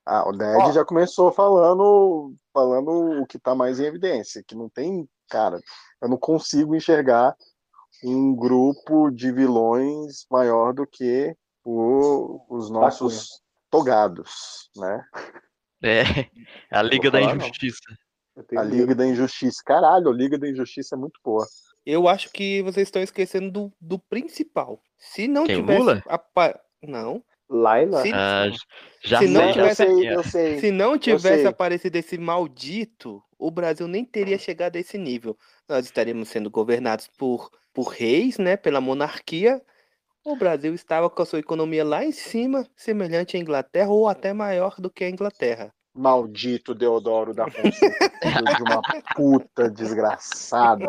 Ah, 0.04 0.28
o 0.28 0.32
Ned 0.32 0.72
já 0.72 0.84
começou 0.84 1.32
falando, 1.32 2.34
falando 2.52 3.22
o 3.22 3.26
que 3.26 3.38
tá 3.38 3.54
mais 3.54 3.80
em 3.80 3.84
evidência, 3.84 4.44
que 4.46 4.54
não 4.54 4.68
tem, 4.68 5.08
cara, 5.28 5.60
eu 6.00 6.08
não 6.08 6.16
consigo 6.16 6.76
enxergar 6.76 7.34
um 8.04 8.34
grupo 8.34 9.10
de 9.10 9.32
vilões 9.32 10.26
maior 10.30 10.72
do 10.72 10.86
que 10.86 11.34
o, 11.66 12.40
os 12.48 12.70
nossos 12.70 13.42
togados, 13.68 14.70
né? 14.76 15.04
É, 15.82 16.02
a 16.70 16.80
Liga 16.80 17.10
da 17.10 17.20
Injustiça. 17.20 17.82
A 18.56 18.62
Liga 18.62 18.94
da 18.94 19.06
Injustiça. 19.06 19.60
Caralho, 19.64 20.08
a 20.08 20.14
Liga 20.14 20.38
da 20.38 20.48
Injustiça 20.48 20.94
é 20.94 20.98
muito 20.98 21.18
boa. 21.24 21.44
Eu 21.84 22.06
acho 22.06 22.30
que 22.30 22.62
vocês 22.62 22.86
estão 22.86 23.02
esquecendo 23.02 23.50
do, 23.50 23.72
do 23.80 23.98
principal. 23.98 24.80
Se 24.96 25.26
não 25.26 25.44
Quem, 25.44 25.56
tivesse. 25.56 25.80
Lula? 25.80 26.02
Não. 26.82 27.22
Laila? 27.48 28.02
Se, 28.02 28.12
ah, 28.12 28.50
já 29.02 29.18
se 29.18 29.24
sei, 29.24 29.34
não 29.34 29.52
tivesse, 29.52 29.68
já 29.68 29.74
sei, 29.74 30.08
eu 30.08 30.22
sei. 30.24 30.60
Se 30.60 30.70
não 30.70 30.98
tivesse 30.98 31.46
aparecido 31.46 31.96
esse 31.96 32.18
maldito, 32.18 33.22
o 33.38 33.50
Brasil 33.50 33.86
nem 33.86 34.04
teria 34.04 34.38
chegado 34.38 34.76
a 34.76 34.80
esse 34.80 34.98
nível. 34.98 35.36
Nós 35.68 35.84
estaríamos 35.84 36.28
sendo 36.28 36.50
governados 36.50 37.08
por, 37.16 37.50
por 37.72 37.88
reis, 37.88 38.38
né? 38.38 38.56
Pela 38.56 38.80
monarquia. 38.80 39.60
O 40.26 40.34
Brasil 40.34 40.74
estava 40.74 41.08
com 41.08 41.22
a 41.22 41.24
sua 41.24 41.38
economia 41.38 41.84
lá 41.84 42.04
em 42.04 42.10
cima, 42.10 42.66
semelhante 42.74 43.36
à 43.36 43.40
Inglaterra 43.40 43.90
ou 43.90 44.08
até 44.08 44.32
maior 44.32 44.74
do 44.76 44.90
que 44.90 45.04
a 45.04 45.08
Inglaterra. 45.08 45.72
Maldito 45.94 46.74
Deodoro 46.74 47.32
da 47.32 47.48
Fonseca, 47.48 48.10
de 48.56 48.62
uma 48.64 48.82
puta 49.14 49.70
desgraçada. 49.70 50.84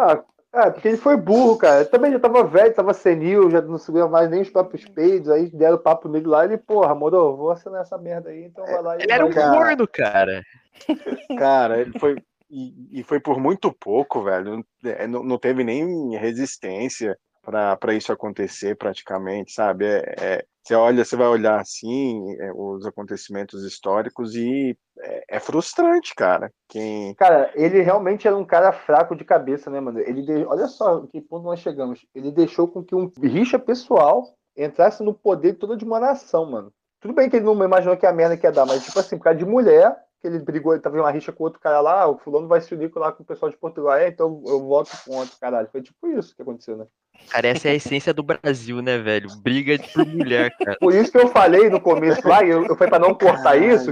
Ah, 0.52 0.66
é, 0.66 0.72
porque 0.72 0.88
ele 0.88 0.98
foi 0.98 1.16
burro, 1.16 1.56
cara. 1.56 1.82
Ele 1.82 1.90
também 1.90 2.12
já 2.12 2.20
tava 2.20 2.44
velho, 2.46 2.74
tava 2.74 2.96
senil, 2.96 3.52
já 3.52 3.62
não 3.62 3.78
subia 3.78 4.08
mais 4.08 4.28
nem 4.28 4.42
os 4.42 4.50
próprios 4.50 4.86
peidos, 4.86 5.30
aí 5.30 5.52
deram 5.52 5.78
papo 5.78 6.10
nele 6.10 6.26
lá 6.26 6.44
e 6.44 6.48
ele, 6.48 6.58
porra, 6.58 6.96
moro, 6.96 7.38
vou 7.38 7.52
assinar 7.52 7.84
essa 7.84 7.96
merda 7.96 8.32
aí, 8.32 8.44
então 8.46 8.66
vai 8.66 8.82
lá 8.82 8.98
e. 8.98 9.04
Ele 9.04 9.12
era 9.12 9.24
um 9.24 9.32
gordo, 9.32 9.88
cara. 9.88 10.42
Cara, 11.38 11.80
ele 11.80 12.00
foi. 12.00 12.18
E, 12.50 13.02
e, 13.02 13.04
foi 13.04 13.20
por 13.20 13.40
muito 13.40 13.72
pouco, 13.72 14.24
velho. 14.24 14.66
Não, 15.08 15.22
não 15.22 15.38
teve 15.38 15.64
nem 15.64 16.16
resistência 16.16 17.16
para 17.48 17.94
isso 17.94 18.12
acontecer 18.12 18.76
praticamente, 18.76 19.54
sabe? 19.54 19.86
É, 19.86 20.16
é, 20.20 20.46
você 20.62 20.76
olha, 20.76 21.06
você 21.06 21.16
vai 21.16 21.28
olhar 21.28 21.62
assim 21.62 22.36
é, 22.42 22.52
os 22.54 22.86
acontecimentos 22.86 23.64
históricos 23.64 24.36
e 24.36 24.78
é, 25.00 25.38
é, 25.38 25.40
frustrante, 25.40 26.14
cara. 26.14 26.52
Quem... 26.68 27.14
Cara, 27.16 27.50
ele 27.56 27.82
realmente 27.82 28.28
era 28.28 28.36
um 28.36 28.44
cara 28.44 28.74
fraco 28.74 29.16
de 29.16 29.24
cabeça, 29.24 29.70
né, 29.70 29.80
mano? 29.80 30.00
Ele 30.00 30.24
de... 30.24 30.46
olha 30.46 30.68
só 30.68 31.06
que 31.08 31.22
ponto 31.22 31.46
nós 31.46 31.62
chegamos. 31.62 32.06
Ele 32.14 32.32
deixou 32.32 32.68
com 32.68 32.84
que 32.84 32.94
um 32.94 33.10
rixa 33.24 33.58
pessoal 33.58 34.26
entrasse 34.56 35.02
no 35.02 35.14
poder 35.14 35.54
toda 35.54 35.78
de 35.78 35.86
uma 35.86 36.02
nação, 36.02 36.52
mano. 36.52 36.74
Tudo 37.00 37.14
bem 37.14 37.30
que 37.30 37.38
ele 37.38 37.46
não 37.46 37.54
imaginou 37.64 37.96
que 37.96 38.06
a 38.06 38.12
merda 38.12 38.36
que 38.36 38.46
ia 38.46 38.52
dar, 38.52 38.66
mas 38.66 38.84
tipo 38.84 39.00
assim, 39.00 39.18
por 39.18 39.24
causa 39.24 39.40
de 39.40 39.46
mulher, 39.46 39.96
que 40.20 40.28
ele 40.28 40.40
brigou, 40.40 40.74
ele 40.74 40.82
tava 40.82 40.98
em 40.98 41.00
uma 41.00 41.12
rixa 41.12 41.32
com 41.32 41.44
outro 41.44 41.60
cara 41.60 41.80
lá, 41.80 42.08
o 42.08 42.18
fulano 42.18 42.48
vai 42.48 42.60
se 42.60 42.74
unir 42.74 42.92
lá 42.96 43.12
com 43.12 43.24
o 43.24 43.26
pessoal 43.26 43.52
de 43.52 43.58
Portugal. 43.58 43.96
É, 43.96 44.10
então 44.10 44.42
eu 44.46 44.60
voto 44.66 44.92
contra, 45.06 45.36
caralho. 45.40 45.70
Foi 45.72 45.82
tipo 45.82 46.08
isso 46.08 46.36
que 46.36 46.42
aconteceu, 46.42 46.76
né? 46.76 46.88
Cara, 47.30 47.48
essa 47.48 47.68
é 47.68 47.72
a 47.72 47.76
essência 47.76 48.14
do 48.14 48.24
Brasil, 48.24 48.82
né, 48.82 48.98
velho? 48.98 49.30
Briga 49.40 49.78
por 49.94 50.06
mulher, 50.06 50.56
cara. 50.58 50.78
Por 50.80 50.94
isso 50.94 51.12
que 51.12 51.18
eu 51.18 51.28
falei 51.28 51.70
no 51.70 51.80
começo 51.82 52.26
lá, 52.28 52.44
e 52.44 52.50
eu, 52.50 52.66
eu 52.66 52.76
falei 52.76 52.90
pra 52.90 53.00
não 53.00 53.14
cortar 53.14 53.44
Caralho. 53.44 53.74
isso. 53.76 53.92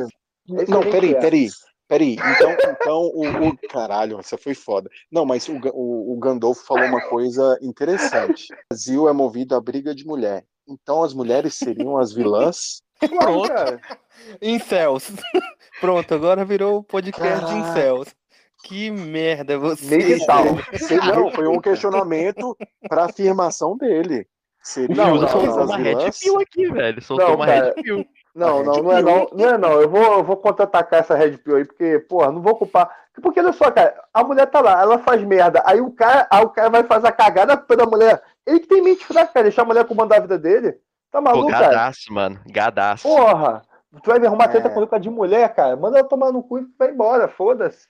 Não, 0.70 0.82
peraí, 0.82 1.14
é. 1.14 1.20
peraí. 1.20 1.50
Peraí, 1.88 2.14
então, 2.14 2.52
então 2.82 3.02
o, 3.14 3.50
o- 3.50 3.58
Caralho, 3.70 4.20
essa 4.20 4.38
foi 4.40 4.56
foda. 4.56 4.90
Não, 5.12 5.24
mas 5.24 5.48
o, 5.48 5.54
o, 5.74 6.14
o 6.14 6.18
Gandolfo 6.20 6.66
falou 6.66 6.84
uma 6.86 7.02
coisa 7.10 7.60
interessante. 7.62 8.52
O 8.52 8.56
Brasil 8.72 9.08
é 9.08 9.14
movido 9.14 9.54
à 9.56 9.62
briga 9.62 9.94
de 9.94 10.04
mulher. 10.06 10.44
Então 10.68 11.04
as 11.04 11.14
mulheres 11.14 11.54
seriam 11.54 11.96
as 11.98 12.12
vilãs? 12.12 12.82
Cara. 13.48 13.80
Incels. 14.42 15.12
Pronto, 15.80 16.14
agora 16.16 16.44
virou 16.44 16.78
o 16.80 16.84
podcast 16.84 17.46
de 17.46 17.52
Caraca. 17.52 17.70
Incels. 17.80 18.16
Que 18.66 18.90
merda 18.90 19.60
você. 19.60 19.96
Meio 19.96 20.20
que 20.20 20.26
tal. 20.26 20.44
Sei 20.74 20.98
não, 20.98 21.30
foi 21.30 21.48
um 21.48 21.62
questionamento 21.62 22.58
para 22.90 23.06
afirmação 23.06 23.78
dele. 23.78 24.22
O 24.22 24.68
Seriam 24.68 24.96
Não, 24.96 25.16
não, 25.22 25.28
soltou 25.28 25.58
não, 25.58 25.66
uma 25.66 25.78
red 25.78 26.12
pill 26.20 26.40
aqui, 26.40 26.72
velho. 26.72 27.02
Soltou 27.02 27.28
Não, 27.28 27.36
uma 27.36 27.46
cara. 27.46 27.66
red 27.76 27.84
pill. 27.84 28.06
Não, 28.34 28.64
não, 28.64 28.74
não 28.82 28.92
é 28.92 29.02
não. 29.04 29.30
Não 29.32 29.50
é 29.50 29.58
não. 29.58 29.80
Eu 29.80 29.88
vou, 29.88 30.02
eu 30.02 30.24
vou 30.24 30.36
contra-atacar 30.38 31.00
essa 31.00 31.16
Red 31.16 31.38
Pill 31.38 31.56
aí, 31.56 31.66
porque, 31.66 32.00
porra, 32.00 32.32
não 32.32 32.42
vou 32.42 32.58
culpar. 32.58 32.90
Porque 33.22 33.40
olha 33.40 33.54
só, 33.54 33.72
cara, 33.72 33.96
a 34.14 34.24
mulher 34.24 34.48
tá 34.48 34.60
lá, 34.60 34.82
ela 34.82 35.00
faz 35.00 35.24
merda. 35.24 35.64
Aí 35.66 35.80
o 35.80 35.92
cara, 35.92 36.28
aí 36.30 36.44
o 36.44 36.50
cara 36.50 36.70
vai 36.70 36.84
fazer 36.84 37.08
a 37.08 37.12
cagada 37.14 37.56
pela 37.56 37.86
mulher. 37.86 38.22
Ele 38.46 38.60
que 38.60 38.68
tem 38.68 38.82
mente 38.82 39.06
fraca, 39.06 39.32
cara, 39.32 39.44
deixar 39.44 39.62
a 39.62 39.66
mulher 39.66 39.86
comando 39.86 40.12
a 40.12 40.20
vida 40.20 40.38
dele. 40.38 40.74
Tá 41.12 41.22
Pô, 41.22 41.22
maluco, 41.22 41.50
cara? 41.52 41.68
gadaço, 41.68 42.12
mano. 42.12 42.40
Gadaço. 42.48 43.08
Porra! 43.08 43.62
Tu 44.04 44.10
vai 44.10 44.20
me 44.20 44.28
arrumar 44.28 44.50
treta 44.50 44.68
É. 44.68 44.86
com 44.86 45.00
de 45.00 45.10
mulher, 45.10 45.54
cara. 45.56 45.78
Manda 45.78 46.00
ela 46.00 46.08
tomar 46.08 46.32
no 46.34 46.44
cu 46.44 46.60
e 46.60 46.66
vai 46.78 46.90
embora, 46.90 47.30
foda-se. 47.30 47.88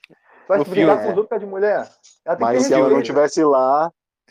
Vai 0.48 0.64
se 0.64 0.70
brigar 0.70 1.02
com 1.02 1.14
outros 1.14 1.40
de 1.40 1.46
mulher. 1.46 1.88
Ela 2.24 2.36
tem 2.36 2.46
Mas 2.46 2.58
que 2.58 2.64
se 2.64 2.74
ela 2.74 2.88
não 2.88 3.02
tivesse 3.02 3.42
lá, 3.42 3.90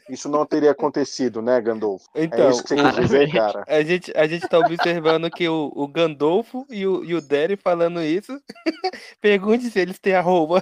isso 0.09 0.29
não 0.29 0.45
teria 0.45 0.71
acontecido, 0.71 1.41
né, 1.41 1.59
Gandolfo? 1.59 2.05
Então, 2.15 2.47
é 2.47 2.49
isso 2.51 2.63
que 2.63 2.69
você 2.69 2.75
quis 2.75 2.95
dizer, 2.95 3.31
cara? 3.33 3.63
a, 3.67 3.81
gente, 3.81 4.13
a 4.15 4.27
gente 4.27 4.47
tá 4.47 4.59
observando 4.59 5.29
que 5.29 5.47
o, 5.47 5.71
o 5.75 5.87
Gandolfo 5.87 6.65
e 6.69 6.85
o, 6.85 7.03
e 7.03 7.15
o 7.15 7.21
Derry 7.21 7.55
falando 7.55 8.01
isso. 8.01 8.39
Pergunte 9.19 9.69
se 9.69 9.79
eles 9.79 9.99
têm 9.99 10.15
arroba. 10.15 10.61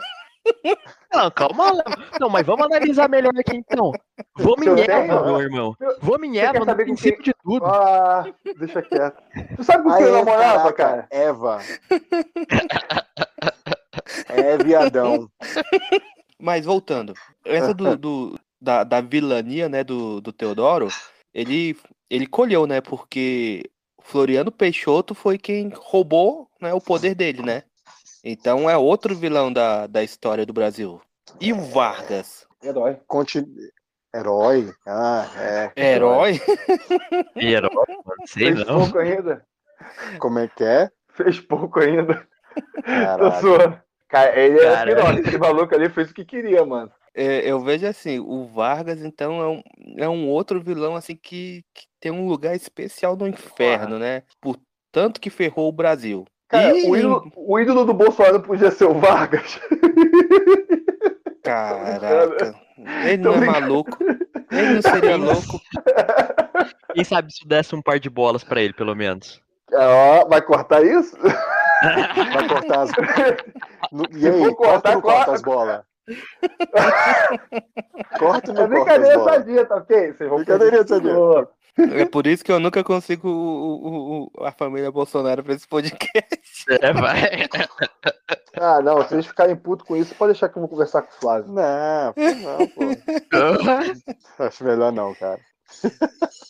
Não, 1.13 1.31
calma 1.31 1.71
lá. 1.71 1.83
Não, 2.19 2.29
mas 2.29 2.45
vamos 2.45 2.65
analisar 2.65 3.07
melhor 3.07 3.31
aqui 3.37 3.55
então. 3.55 3.91
Vou 4.35 4.57
me 4.57 4.67
Eu 4.67 4.77
Eva, 4.77 4.85
tenho. 4.85 5.25
meu 5.25 5.39
irmão. 5.39 5.75
Vou 6.01 6.19
me 6.19 6.31
quer 6.31 6.55
Eva 6.55 6.65
no 6.65 6.75
princípio 6.75 7.23
de 7.23 7.33
tudo. 7.43 7.65
Ah, 7.65 8.25
deixa 8.57 8.81
quieto. 8.81 9.21
Tu 9.55 9.63
sabe 9.63 9.83
com 9.83 9.95
quem 9.95 10.01
eu 10.01 10.15
é, 10.15 10.19
namorava, 10.19 10.73
caraca, 10.73 10.73
cara? 10.73 11.07
Eva. 11.09 11.59
É 14.29 14.57
viadão. 14.57 15.29
Mas 16.39 16.65
voltando, 16.65 17.13
essa 17.45 17.73
do, 17.73 17.97
do- 17.97 18.39
da, 18.59 18.83
da 18.83 19.01
vilania, 19.01 19.69
né, 19.69 19.83
do, 19.83 20.19
do 20.19 20.33
Teodoro, 20.33 20.87
ele, 21.33 21.77
ele 22.09 22.25
colheu, 22.27 22.67
né, 22.67 22.81
porque 22.81 23.69
Floriano 24.01 24.51
Peixoto 24.51 25.15
foi 25.15 25.37
quem 25.37 25.71
roubou, 25.75 26.49
né, 26.61 26.73
o 26.73 26.81
poder 26.81 27.15
dele, 27.15 27.41
né? 27.41 27.63
Então 28.23 28.69
é 28.69 28.77
outro 28.77 29.15
vilão 29.15 29.51
da, 29.51 29.87
da 29.87 30.03
história 30.03 30.45
do 30.45 30.53
Brasil. 30.53 31.01
E 31.39 31.51
o 31.51 31.59
Vargas? 31.59 32.47
Herói. 32.61 32.97
Conti... 33.07 33.45
Herói? 34.15 34.71
Ah, 34.87 35.25
é. 35.35 35.71
Herói? 35.75 36.39
Herói, 37.35 37.85
mano. 38.05 38.27
Sei 38.27 38.53
Fez 38.53 38.65
não. 38.65 38.79
pouco 38.79 38.99
ainda. 38.99 39.45
Como 40.19 40.39
é 40.39 40.47
que 40.47 40.63
é? 40.63 40.89
Fez 41.09 41.39
pouco 41.39 41.79
ainda. 41.79 42.25
Tô 42.75 42.81
Caralho. 42.83 43.82
Cara, 44.13 44.39
ele 44.39 44.59
era 44.59 44.75
Caralho. 44.75 44.95
piroca. 44.95 45.19
Aquele 45.21 45.37
maluco 45.39 45.73
ali 45.75 45.89
fez 45.89 46.11
o 46.11 46.13
que 46.13 46.23
queria, 46.23 46.63
mano. 46.63 46.91
É, 47.15 47.49
eu 47.49 47.59
vejo 47.59 47.87
assim, 47.87 48.19
o 48.19 48.45
Vargas, 48.45 49.01
então, 49.03 49.41
é 49.41 49.47
um, 49.47 49.61
é 49.97 50.07
um 50.09 50.29
outro 50.29 50.61
vilão, 50.61 50.95
assim, 50.95 51.15
que, 51.15 51.63
que 51.73 51.85
tem 51.99 52.11
um 52.11 52.27
lugar 52.27 52.55
especial 52.55 53.15
no 53.17 53.27
inferno, 53.27 53.97
né? 53.97 54.21
Por 54.39 54.55
tanto 54.91 55.19
que 55.19 55.31
ferrou 55.31 55.67
o 55.67 55.71
Brasil. 55.71 56.25
Cara, 56.47 56.77
E- 56.77 56.87
o, 56.87 56.95
ídolo, 56.95 57.31
o 57.35 57.59
ídolo 57.59 57.85
do 57.85 57.93
Bolsonaro 57.95 58.39
podia 58.39 58.69
ser 58.69 58.85
o 58.85 58.93
Vargas. 58.93 59.59
Caraca, 61.41 62.55
ele 63.05 63.17
não 63.17 63.33
é 63.33 63.45
maluco. 63.45 63.97
Ele 64.51 64.73
não 64.75 64.81
seria 64.83 65.15
louco. 65.17 65.59
Quem 66.93 67.03
sabe 67.03 67.33
se 67.33 67.47
desse 67.47 67.75
um 67.75 67.81
par 67.81 67.99
de 67.99 68.09
bolas 68.11 68.43
pra 68.43 68.61
ele, 68.61 68.73
pelo 68.73 68.95
menos. 68.95 69.41
Ó, 69.73 70.27
vai 70.27 70.41
cortar 70.41 70.83
isso? 70.85 71.17
Vai 72.33 72.47
cortar 72.47 72.81
as. 72.83 72.91
E 74.17 74.27
aí, 74.27 74.55
corta 74.55 74.93
corta 74.93 75.01
corta. 75.01 75.31
as 75.33 75.41
bolas? 75.41 75.81
Corta 78.17 78.51
ou 78.51 78.57
É 78.57 78.67
não 78.67 78.75
corta 78.77 78.93
as 78.93 78.99
brincadeira 78.99 79.23
sadia, 79.23 79.65
tá 79.65 79.75
ok? 79.75 80.13
Vocês 80.13 80.29
vão 80.29 80.37
Brincadeira 80.39 80.87
sadia. 80.87 81.13
É 81.99 82.05
por 82.05 82.27
isso 82.27 82.43
que 82.43 82.51
eu 82.51 82.59
nunca 82.59 82.83
consigo 82.83 83.27
o- 83.27 83.87
o- 83.87 84.29
o- 84.39 84.45
a 84.45 84.51
família 84.51 84.91
Bolsonaro 84.91 85.43
pra 85.43 85.53
esse 85.53 85.67
podcast. 85.67 86.03
É, 86.81 86.93
vai. 86.93 87.19
Ah, 88.55 88.79
não, 88.81 89.05
se 89.05 89.13
eles 89.15 89.25
ficarem 89.25 89.55
putos 89.55 89.85
com 89.85 89.97
isso, 89.97 90.15
pode 90.15 90.31
deixar 90.31 90.47
que 90.47 90.57
eu 90.57 90.61
vou 90.61 90.69
conversar 90.69 91.01
com 91.01 91.09
o 91.11 91.19
Flávio. 91.19 91.51
Não, 91.51 92.13
não, 92.15 92.67
pô. 92.69 92.83
Acho 94.45 94.63
melhor 94.63 94.91
não, 94.93 95.13
cara. 95.15 95.39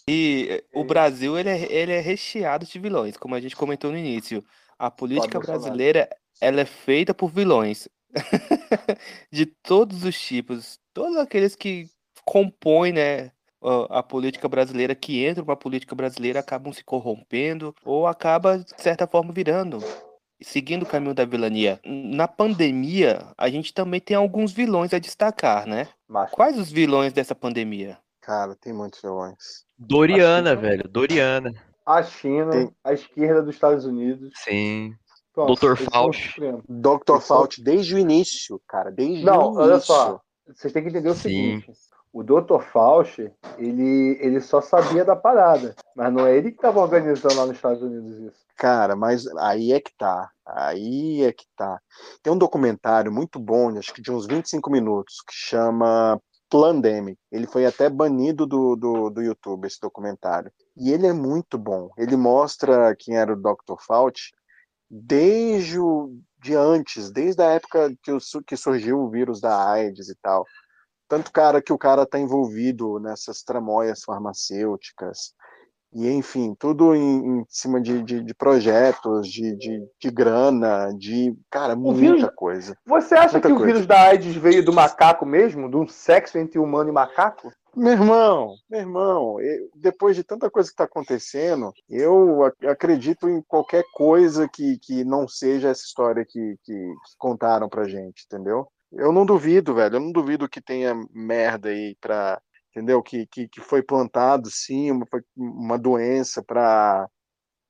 E 0.08 0.64
o 0.74 0.84
Brasil, 0.84 1.40
ele 1.40 1.50
é, 1.50 1.72
ele 1.72 1.94
é 1.94 2.00
recheado 2.00 2.64
de 2.66 2.78
vilões, 2.78 3.18
como 3.18 3.34
a 3.34 3.40
gente 3.40 3.56
comentou 3.56 3.90
no 3.92 3.98
início. 3.98 4.44
A 4.78 4.92
política 4.92 5.40
brasileira, 5.40 6.10
ela 6.42 6.62
é 6.62 6.66
feita 6.66 7.14
por 7.14 7.30
vilões. 7.30 7.88
de 9.32 9.46
todos 9.46 10.04
os 10.04 10.20
tipos. 10.20 10.80
Todos 10.94 11.18
aqueles 11.18 11.56
que 11.56 11.90
compõem, 12.26 12.94
né, 12.94 13.32
a 13.90 14.04
política 14.04 14.48
brasileira, 14.48 14.96
que 14.96 15.26
entram 15.26 15.46
pra 15.46 15.56
política 15.56 15.96
brasileira, 15.96 16.40
acabam 16.40 16.74
se 16.74 16.84
corrompendo 16.84 17.74
ou 17.84 18.08
acaba, 18.08 18.60
de 18.60 18.82
certa 18.82 19.08
forma, 19.08 19.32
virando. 19.32 19.80
Seguindo 20.42 20.84
o 20.84 20.86
caminho 20.86 21.14
da 21.14 21.24
vilania. 21.24 21.80
Na 21.86 22.28
pandemia, 22.28 23.32
a 23.38 23.50
gente 23.50 23.74
também 23.74 24.02
tem 24.02 24.18
alguns 24.18 24.52
vilões 24.52 24.94
a 24.94 25.00
destacar, 25.00 25.66
né? 25.66 25.88
Mas, 26.08 26.30
Quais 26.32 26.60
os 26.60 26.70
vilões 26.70 27.14
dessa 27.14 27.34
pandemia? 27.34 27.98
Cara, 28.20 28.56
tem 28.56 28.74
muitos 28.74 29.02
vilões. 29.02 29.64
Doriana, 29.78 30.56
velho. 30.56 30.88
Doriana. 30.88 31.54
A 31.86 32.02
China, 32.04 32.52
Tem- 32.52 32.72
a 32.84 32.94
esquerda 32.94 33.42
dos 33.44 33.56
Estados 33.56 33.86
Unidos. 33.86 34.32
Sim. 34.36 34.94
Pronto, 35.34 35.56
Dr. 35.56 35.76
Fauci. 35.76 36.30
Dr. 36.70 37.20
Fauci, 37.20 37.64
desde 37.64 37.96
o 37.96 37.98
início, 38.00 38.62
cara, 38.68 38.92
desde 38.92 39.24
Não, 39.26 39.40
o 39.40 39.46
início. 39.48 39.62
olha 39.64 39.80
só. 39.80 40.22
Vocês 40.48 40.72
têm 40.72 40.84
que 40.84 40.90
entender 40.90 41.10
o 41.10 41.14
Sim. 41.16 41.22
seguinte. 41.22 41.72
O 42.12 42.22
Dr. 42.22 42.60
Fauci, 42.62 43.32
ele, 43.58 44.20
ele 44.22 44.40
só 44.40 44.62
sabia 44.62 45.04
da 45.04 45.16
parada. 45.16 45.76
Mas 45.96 46.14
não 46.14 46.28
é 46.28 46.38
ele 46.38 46.52
que 46.52 46.58
estava 46.58 46.80
organizando 46.80 47.36
lá 47.36 47.46
nos 47.48 47.56
Estados 47.56 47.82
Unidos 47.82 48.20
isso. 48.20 48.44
Cara, 48.56 48.96
mas 48.96 49.26
aí 49.38 49.74
é 49.74 49.80
que 49.80 49.92
tá. 49.98 50.30
Aí 50.46 51.24
é 51.24 51.32
que 51.34 51.46
tá. 51.58 51.80
Tem 52.22 52.32
um 52.32 52.38
documentário 52.38 53.12
muito 53.12 53.40
bom, 53.40 53.76
acho 53.80 53.92
que 53.92 54.02
de 54.02 54.12
uns 54.12 54.28
25 54.28 54.70
minutos, 54.70 55.16
que 55.28 55.34
chama 55.34 56.22
Plandemic. 56.54 57.20
Ele 57.32 57.48
foi 57.48 57.66
até 57.66 57.90
banido 57.90 58.46
do, 58.46 58.76
do, 58.76 59.10
do 59.10 59.24
YouTube, 59.24 59.66
esse 59.66 59.80
documentário. 59.82 60.52
E 60.78 60.92
ele 60.92 61.08
é 61.08 61.12
muito 61.12 61.58
bom. 61.58 61.90
Ele 61.98 62.16
mostra 62.16 62.96
quem 62.96 63.18
era 63.18 63.34
o 63.34 63.36
Dr. 63.36 63.82
Fauci 63.84 64.30
desde 64.88 65.80
o, 65.80 66.16
de 66.40 66.54
antes, 66.54 67.10
desde 67.10 67.42
a 67.42 67.54
época 67.54 67.92
que, 68.04 68.12
o, 68.12 68.20
que 68.46 68.56
surgiu 68.56 69.00
o 69.00 69.10
vírus 69.10 69.42
da 69.42 69.68
AIDS 69.68 70.10
e 70.10 70.16
tal. 70.22 70.46
Tanto 71.08 71.32
cara 71.32 71.60
que 71.60 71.74
o 71.74 71.78
cara 71.78 72.06
tá 72.06 72.20
envolvido 72.20 73.00
nessas 73.00 73.42
tramóias 73.42 74.04
farmacêuticas, 74.04 75.34
e 75.94 76.10
enfim, 76.10 76.56
tudo 76.58 76.96
em, 76.96 77.40
em 77.40 77.46
cima 77.50 77.80
de, 77.82 78.02
de, 78.04 78.24
de 78.24 78.34
projetos, 78.34 79.28
de, 79.28 79.56
de, 79.56 79.84
de 80.00 80.12
grana, 80.12 80.90
de, 80.98 81.36
cara, 81.50 81.76
muita 81.76 82.00
vírus- 82.00 82.30
coisa. 82.36 82.76
Você 82.86 83.16
acha 83.16 83.34
Muita 83.34 83.48
que 83.48 83.54
o 83.54 83.58
coisa. 83.58 83.74
vírus 83.74 83.88
da 83.88 84.02
AIDS 84.08 84.36
veio 84.36 84.64
do 84.66 84.74
macaco 84.74 85.26
mesmo? 85.26 85.68
Um 85.78 85.88
sexo 85.88 86.38
entre 86.38 86.60
humano 86.60 86.90
e 86.90 86.94
macaco? 86.94 87.52
Meu 87.76 87.94
irmão, 87.94 88.54
meu 88.70 88.80
irmão, 88.82 89.42
eu- 89.42 89.68
depois 89.76 90.16
de 90.16 90.24
tanta 90.24 90.50
coisa 90.50 90.70
que 90.70 90.74
está 90.74 90.84
acontecendo, 90.84 91.72
eu 91.90 92.44
ac- 92.44 92.68
acredito 92.68 93.28
em 93.28 93.42
qualquer 93.42 93.84
coisa 93.94 94.48
que, 94.48 94.78
que 94.78 95.04
não 95.04 95.28
seja 95.28 95.70
essa 95.70 95.82
história 95.84 96.24
que, 96.24 96.56
que, 96.64 96.74
que 96.74 96.94
contaram 97.18 97.68
pra 97.68 97.88
gente, 97.88 98.26
entendeu? 98.26 98.68
Eu 98.92 99.12
não 99.12 99.26
duvido, 99.26 99.74
velho, 99.74 99.96
eu 99.96 100.00
não 100.00 100.12
duvido 100.12 100.48
que 100.48 100.62
tenha 100.62 100.94
merda 101.12 101.70
aí 101.70 101.98
pra, 102.00 102.40
entendeu? 102.76 103.02
Que, 103.04 103.28
que, 103.28 103.48
que 103.48 103.62
foi 103.62 103.84
plantado, 103.84 104.50
sim, 104.50 104.92
uma, 104.92 105.06
uma 105.38 105.78
doença 105.78 106.42
pra, 106.44 107.08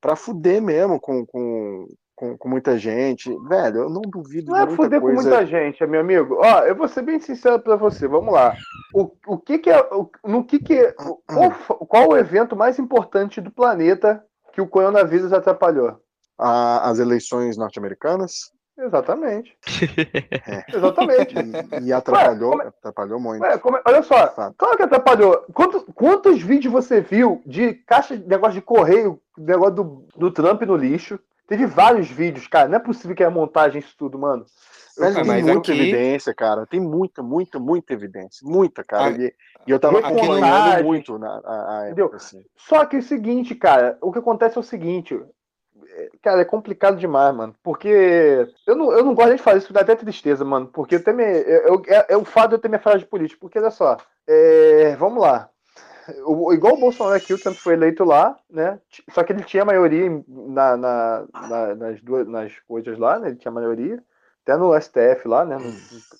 pra 0.01 0.15
fuder 0.15 0.61
mesmo 0.61 0.99
com, 0.99 1.25
com, 1.25 1.85
com, 2.15 2.37
com 2.37 2.49
muita 2.49 2.77
gente. 2.77 3.29
Velho, 3.47 3.81
eu 3.81 3.89
não 3.89 4.01
duvido 4.01 4.51
Não 4.51 4.57
é 4.57 4.61
de 4.61 4.67
muita 4.67 4.83
foder 4.83 5.01
com 5.01 5.07
coisa. 5.07 5.21
muita 5.29 5.45
gente, 5.45 5.85
meu 5.85 5.99
amigo. 5.99 6.37
Ó, 6.41 6.59
eu 6.61 6.75
vou 6.75 6.87
ser 6.87 7.01
bem 7.01 7.19
sincero 7.19 7.59
pra 7.59 7.75
você. 7.75 8.07
Vamos 8.07 8.33
lá. 8.33 8.55
O, 8.95 9.11
o 9.27 9.37
que 9.37 9.59
que 9.59 9.69
é. 9.69 9.79
o- 9.91 10.09
no 10.23 10.45
que 10.45 10.59
que. 10.59 10.95
o- 10.99 11.85
qual 11.85 12.07
o 12.09 12.17
evento 12.17 12.55
mais 12.55 12.79
importante 12.79 13.41
do 13.41 13.51
planeta 13.51 14.23
que 14.53 14.61
o 14.61 14.67
coronavírus 14.67 15.33
atrapalhou? 15.33 15.99
A- 16.39 16.89
as 16.89 16.99
eleições 16.99 17.57
norte-americanas? 17.57 18.52
Exatamente. 18.77 19.55
Exatamente. 20.73 21.35
E, 21.81 21.87
e 21.87 21.93
atrapalhou, 21.93 22.51
Ué, 22.51 22.57
como 22.57 22.69
atrapalhou 22.69 23.19
muito. 23.19 23.41
Ué, 23.43 23.57
como 23.57 23.77
é- 23.77 23.81
olha 23.85 24.01
só, 24.03 24.27
claro 24.57 24.77
que 24.77 24.83
atrapalhou. 24.83 25.45
Quanto- 25.53 25.85
quantos 25.93 26.41
vídeos 26.41 26.73
você 26.73 27.01
viu 27.01 27.41
de 27.45 27.73
caixa 27.73 28.17
de 28.17 28.27
negócio 28.27 28.55
de 28.55 28.61
correio, 28.61 29.19
negócio 29.37 29.75
do, 29.75 30.05
do 30.15 30.31
Trump 30.31 30.61
no 30.63 30.75
lixo? 30.75 31.19
Teve 31.47 31.65
vários 31.65 32.09
vídeos, 32.09 32.47
cara. 32.47 32.67
Não 32.69 32.77
é 32.77 32.79
possível 32.79 33.15
que 33.15 33.23
é 33.23 33.29
montagem 33.29 33.79
isso 33.79 33.93
tudo, 33.97 34.17
mano. 34.17 34.45
Mas 34.97 35.15
tem 35.15 35.23
mas 35.25 35.43
muita 35.43 35.71
aqui- 35.71 35.81
evidência, 35.81 36.33
cara. 36.33 36.65
Tem 36.65 36.79
muita, 36.79 37.21
muita, 37.21 37.59
muita 37.59 37.93
evidência. 37.93 38.47
Muita, 38.47 38.83
cara. 38.83 39.05
Ah, 39.07 39.11
E, 39.11 39.33
e 39.67 39.71
eu 39.71 39.79
tava 39.79 39.99
acompanhando 39.99 40.83
muito 40.83 41.17
na 41.17 41.29
a, 41.43 41.79
a 41.79 41.85
Entendeu? 41.87 42.05
época, 42.05 42.17
assim. 42.17 42.43
Só 42.55 42.85
que 42.85 42.95
é 42.95 42.99
o 42.99 43.03
seguinte, 43.03 43.55
cara, 43.55 43.97
o 44.01 44.11
que 44.11 44.19
acontece 44.19 44.57
é 44.57 44.61
o 44.61 44.63
seguinte. 44.63 45.19
É, 45.95 46.09
Cara, 46.21 46.41
é 46.41 46.45
complicado 46.45 46.97
demais, 46.97 47.35
mano. 47.35 47.55
Porque 47.63 48.47
eu 48.67 48.75
não, 48.75 48.91
eu 48.91 49.03
não 49.03 49.13
gosto 49.13 49.27
nem 49.29 49.37
de 49.37 49.43
fazer 49.43 49.59
isso, 49.59 49.73
dá 49.73 49.81
até 49.81 49.95
tristeza, 49.95 50.43
mano. 50.45 50.67
Porque 50.67 50.95
eu 50.95 51.03
tenho 51.03 51.19
eu- 51.21 51.81
é, 51.87 52.05
é 52.09 52.17
o 52.17 52.25
fato 52.25 52.49
de 52.49 52.55
eu 52.55 52.59
ter 52.59 52.67
minha 52.69 52.79
frase 52.81 53.05
política. 53.05 53.39
Porque 53.39 53.59
olha 53.59 53.71
só, 53.71 53.97
é, 54.27 54.95
vamos 54.97 55.21
lá. 55.21 55.49
O- 56.25 56.51
igual 56.53 56.73
o 56.73 56.79
Bolsonaro 56.79 57.15
aqui, 57.15 57.33
o 57.33 57.39
Trump 57.39 57.55
foi 57.55 57.73
eleito 57.73 58.03
lá, 58.03 58.37
né? 58.49 58.79
Só 59.11 59.23
que 59.23 59.31
ele 59.31 59.43
tinha 59.43 59.63
maioria 59.63 60.09
na, 60.27 60.75
na- 60.75 61.25
na- 61.49 61.75
nas 61.75 62.01
duas 62.01 62.27
nas 62.27 62.59
coisas 62.67 62.97
lá, 62.97 63.19
né? 63.19 63.29
Ele 63.29 63.37
tinha 63.37 63.51
maioria. 63.51 64.03
Até 64.43 64.57
no 64.57 64.75
STF 64.75 65.27
lá, 65.27 65.45
né? 65.45 65.57
no 65.57 65.71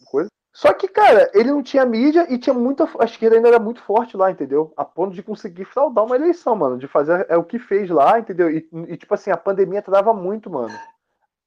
coisa. 0.05 0.30
Só 0.54 0.72
que, 0.72 0.88
cara, 0.88 1.32
ele 1.34 1.49
não 1.51 1.64
tinha 1.64 1.84
mídia 1.84 2.32
e 2.32 2.38
tinha 2.38 2.54
muita. 2.54 2.88
A 2.99 3.06
esquerda 3.06 3.36
ainda 3.36 3.47
era 3.47 3.60
muito 3.60 3.82
forte 3.82 4.16
lá, 4.16 4.30
entendeu? 4.30 4.72
A 4.78 4.86
ponto 4.86 5.16
de 5.16 5.24
conseguir 5.24 5.66
fraudar 5.66 6.06
uma 6.06 6.16
eleição, 6.16 6.56
mano. 6.56 6.78
De 6.78 6.88
fazer 6.88 7.26
é 7.28 7.36
o 7.36 7.43
que 7.43 7.58
fez 7.58 7.89
lá, 7.89 8.20
entendeu? 8.20 8.51
E, 8.51 8.70
e, 8.88 8.95
tipo 8.95 9.16
assim, 9.16 9.32
a 9.32 9.38
pandemia 9.38 9.82
trava 9.82 10.14
muito, 10.14 10.51
mano. 10.51 10.74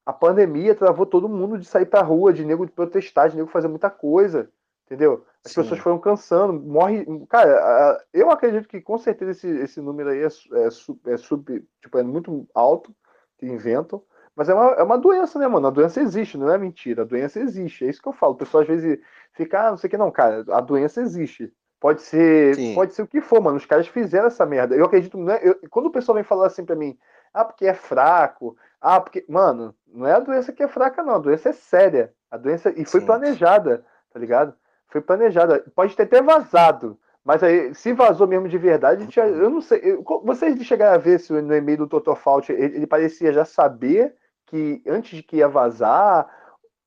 A 0.04 0.12
pandemia 0.12 0.74
travou 0.74 1.06
todo 1.06 1.28
mundo 1.28 1.56
de 1.56 1.64
sair 1.64 1.86
pra 1.86 2.02
rua, 2.02 2.32
de 2.32 2.44
nego 2.44 2.66
de 2.66 2.72
protestar, 2.72 3.28
de 3.28 3.36
nego 3.36 3.48
fazer 3.48 3.68
muita 3.68 3.88
coisa, 3.88 4.50
entendeu? 4.84 5.24
As 5.44 5.52
Sim. 5.52 5.62
pessoas 5.62 5.80
foram 5.80 6.00
cansando, 6.00 6.52
morre. 6.52 7.06
Cara, 7.28 8.04
eu 8.12 8.28
acredito 8.28 8.66
que 8.66 8.80
com 8.80 8.98
certeza 8.98 9.30
esse, 9.30 9.48
esse 9.48 9.80
número 9.80 10.10
aí 10.10 10.18
é, 10.18 10.26
é, 10.26 10.66
é 11.12 11.16
sub, 11.16 11.64
tipo, 11.80 11.98
é 11.98 12.02
muito 12.02 12.48
alto 12.52 12.92
que 13.38 13.46
inventam. 13.46 14.02
Mas 14.36 14.50
é 14.50 14.54
uma, 14.54 14.72
é 14.72 14.82
uma 14.82 14.98
doença, 14.98 15.38
né, 15.38 15.48
mano? 15.48 15.66
A 15.66 15.70
doença 15.70 15.98
existe, 16.00 16.36
não 16.36 16.52
é 16.52 16.58
mentira. 16.58 17.02
A 17.02 17.06
doença 17.06 17.40
existe. 17.40 17.86
É 17.86 17.88
isso 17.88 18.02
que 18.02 18.08
eu 18.08 18.12
falo. 18.12 18.34
O 18.34 18.36
pessoal 18.36 18.60
às 18.62 18.68
vezes 18.68 18.98
fica, 19.32 19.66
ah, 19.66 19.70
não 19.70 19.78
sei 19.78 19.88
o 19.88 19.90
que, 19.90 19.96
não, 19.96 20.10
cara. 20.10 20.44
A 20.50 20.60
doença 20.60 21.00
existe. 21.00 21.50
Pode 21.80 22.02
ser, 22.02 22.54
Sim. 22.54 22.74
pode 22.74 22.92
ser 22.94 23.02
o 23.02 23.06
que 23.06 23.20
for, 23.22 23.40
mano. 23.40 23.56
Os 23.56 23.64
caras 23.64 23.86
fizeram 23.88 24.26
essa 24.26 24.44
merda. 24.44 24.74
Eu 24.76 24.84
acredito, 24.84 25.16
não 25.16 25.32
é, 25.32 25.40
eu- 25.42 25.58
quando 25.70 25.86
o 25.86 25.90
pessoal 25.90 26.14
vem 26.16 26.24
falar 26.24 26.46
assim 26.48 26.64
pra 26.64 26.76
mim, 26.76 26.98
ah, 27.32 27.44
porque 27.44 27.66
é 27.66 27.74
fraco, 27.74 28.56
ah, 28.80 29.00
porque. 29.00 29.24
Mano, 29.28 29.74
não 29.86 30.06
é 30.06 30.12
a 30.12 30.20
doença 30.20 30.52
que 30.52 30.62
é 30.62 30.68
fraca, 30.68 31.02
não. 31.02 31.14
A 31.14 31.18
doença 31.18 31.48
é 31.48 31.52
séria. 31.52 32.12
A 32.30 32.36
doença. 32.36 32.70
E 32.76 32.84
foi 32.84 33.00
Sim. 33.00 33.06
planejada, 33.06 33.84
tá 34.12 34.18
ligado? 34.18 34.54
Foi 34.88 35.00
planejada. 35.00 35.64
Pode 35.74 35.96
ter 35.96 36.02
até 36.04 36.20
vazado. 36.20 36.98
Mas 37.24 37.42
aí, 37.42 37.74
se 37.74 37.92
vazou 37.92 38.26
mesmo 38.26 38.48
de 38.48 38.56
verdade, 38.58 39.06
tinha- 39.08 39.26
eu 39.26 39.50
não 39.50 39.60
sei. 39.60 39.80
eu- 39.82 40.04
vocês 40.24 40.56
chegaram 40.64 40.94
a 40.94 40.98
ver 40.98 41.18
se 41.18 41.32
no 41.32 41.54
e-mail 41.56 41.78
do 41.78 41.86
Total 41.88 42.14
Fault 42.14 42.52
ele, 42.52 42.76
ele 42.76 42.86
parecia 42.86 43.32
já 43.32 43.44
saber 43.44 44.14
que 44.46 44.82
antes 44.86 45.16
de 45.16 45.22
que 45.22 45.36
ia 45.36 45.48
vazar, 45.48 46.28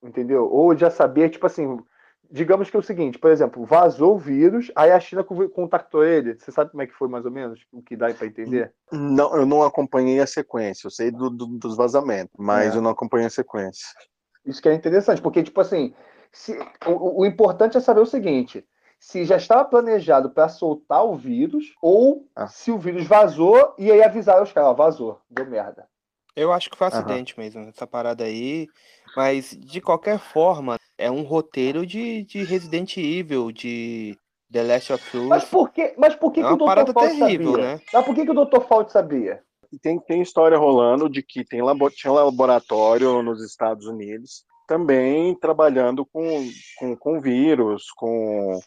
entendeu? 0.01 0.49
Ou 0.51 0.75
já 0.75 0.89
saber, 0.89 1.29
tipo 1.29 1.45
assim, 1.45 1.79
digamos 2.31 2.69
que 2.69 2.75
é 2.75 2.79
o 2.79 2.83
seguinte, 2.83 3.19
por 3.19 3.31
exemplo, 3.31 3.65
vazou 3.65 4.15
o 4.15 4.19
vírus, 4.19 4.71
aí 4.75 4.91
a 4.91 4.99
China 4.99 5.23
co- 5.23 5.49
contactou 5.49 6.03
ele. 6.03 6.35
Você 6.35 6.51
sabe 6.51 6.71
como 6.71 6.81
é 6.83 6.87
que 6.87 6.93
foi 6.93 7.07
mais 7.07 7.25
ou 7.25 7.31
menos? 7.31 7.65
O 7.71 7.81
que 7.81 7.95
dá 7.95 8.13
pra 8.13 8.27
entender? 8.27 8.73
Não, 8.91 9.35
eu 9.35 9.45
não 9.45 9.63
acompanhei 9.63 10.19
a 10.19 10.27
sequência. 10.27 10.87
Eu 10.87 10.91
sei 10.91 11.11
do- 11.11 11.29
do- 11.29 11.57
dos 11.57 11.75
vazamentos, 11.75 12.33
mas 12.37 12.73
É. 12.73 12.77
eu 12.77 12.81
não 12.81 12.91
acompanhei 12.91 13.27
a 13.27 13.31
sequência. 13.31 13.85
Isso 14.45 14.61
que 14.61 14.69
é 14.69 14.73
interessante, 14.73 15.21
porque, 15.21 15.43
tipo 15.43 15.59
assim, 15.59 15.93
se- 16.31 16.57
o, 16.87 17.21
o 17.21 17.25
importante 17.25 17.77
é 17.77 17.81
saber 17.81 17.99
o 17.99 18.05
seguinte: 18.05 18.65
se 18.99 19.25
já 19.25 19.35
estava 19.37 19.65
planejado 19.65 20.29
para 20.29 20.47
soltar 20.49 21.03
o 21.05 21.15
vírus, 21.15 21.73
ou 21.81 22.27
Ah. 22.35 22.47
se 22.47 22.71
o 22.71 22.77
vírus 22.77 23.05
vazou 23.05 23.73
e 23.77 23.91
aí 23.91 24.01
avisaram 24.03 24.43
os 24.43 24.51
caras, 24.51 24.69
ó, 24.69 24.73
vazou, 24.73 25.19
deu 25.29 25.45
merda. 25.45 25.87
Eu 26.35 26.51
acho 26.51 26.69
que 26.69 26.77
foi 26.77 26.87
Aham. 26.87 26.97
acidente 26.97 27.39
mesmo, 27.39 27.61
essa 27.67 27.85
parada 27.85 28.23
aí. 28.23 28.67
Mas, 29.15 29.57
de 29.59 29.81
qualquer 29.81 30.19
forma, 30.19 30.77
é 30.97 31.09
um 31.09 31.23
roteiro 31.23 31.85
de, 31.85 32.23
de 32.23 32.43
Resident 32.43 32.97
Evil, 32.97 33.51
de 33.51 34.17
The 34.51 34.63
Last 34.63 34.93
of 34.93 35.17
Mas 35.27 35.43
Us. 35.43 35.49
por 35.49 35.69
que, 35.71 35.95
mas 35.97 36.15
por 36.15 36.31
que, 36.31 36.41
É 36.41 36.43
que 36.43 36.53
o 36.53 36.57
Dr. 36.57 36.91
Fault 36.93 36.93
terrível, 36.93 37.51
sabia? 37.53 37.75
né? 37.75 37.81
Mas 37.93 38.05
por 38.05 38.15
que, 38.15 38.25
que 38.25 38.31
o 38.31 38.45
Dr. 38.45 38.61
Fault 38.61 38.91
sabia? 38.91 39.43
Tem, 39.81 39.99
tem 39.99 40.21
história 40.21 40.57
rolando 40.57 41.09
de 41.09 41.21
que 41.21 41.43
tem 41.43 41.61
labo, 41.61 41.89
tinha 41.91 42.11
um 42.11 42.15
laboratório 42.15 43.21
nos 43.21 43.43
Estados 43.43 43.85
Unidos 43.85 44.43
também 44.69 45.33
trabalhando 45.33 46.05
com, 46.05 46.47
com, 46.77 46.95
com 46.95 47.19
vírus, 47.19 47.89
com, 47.95 48.59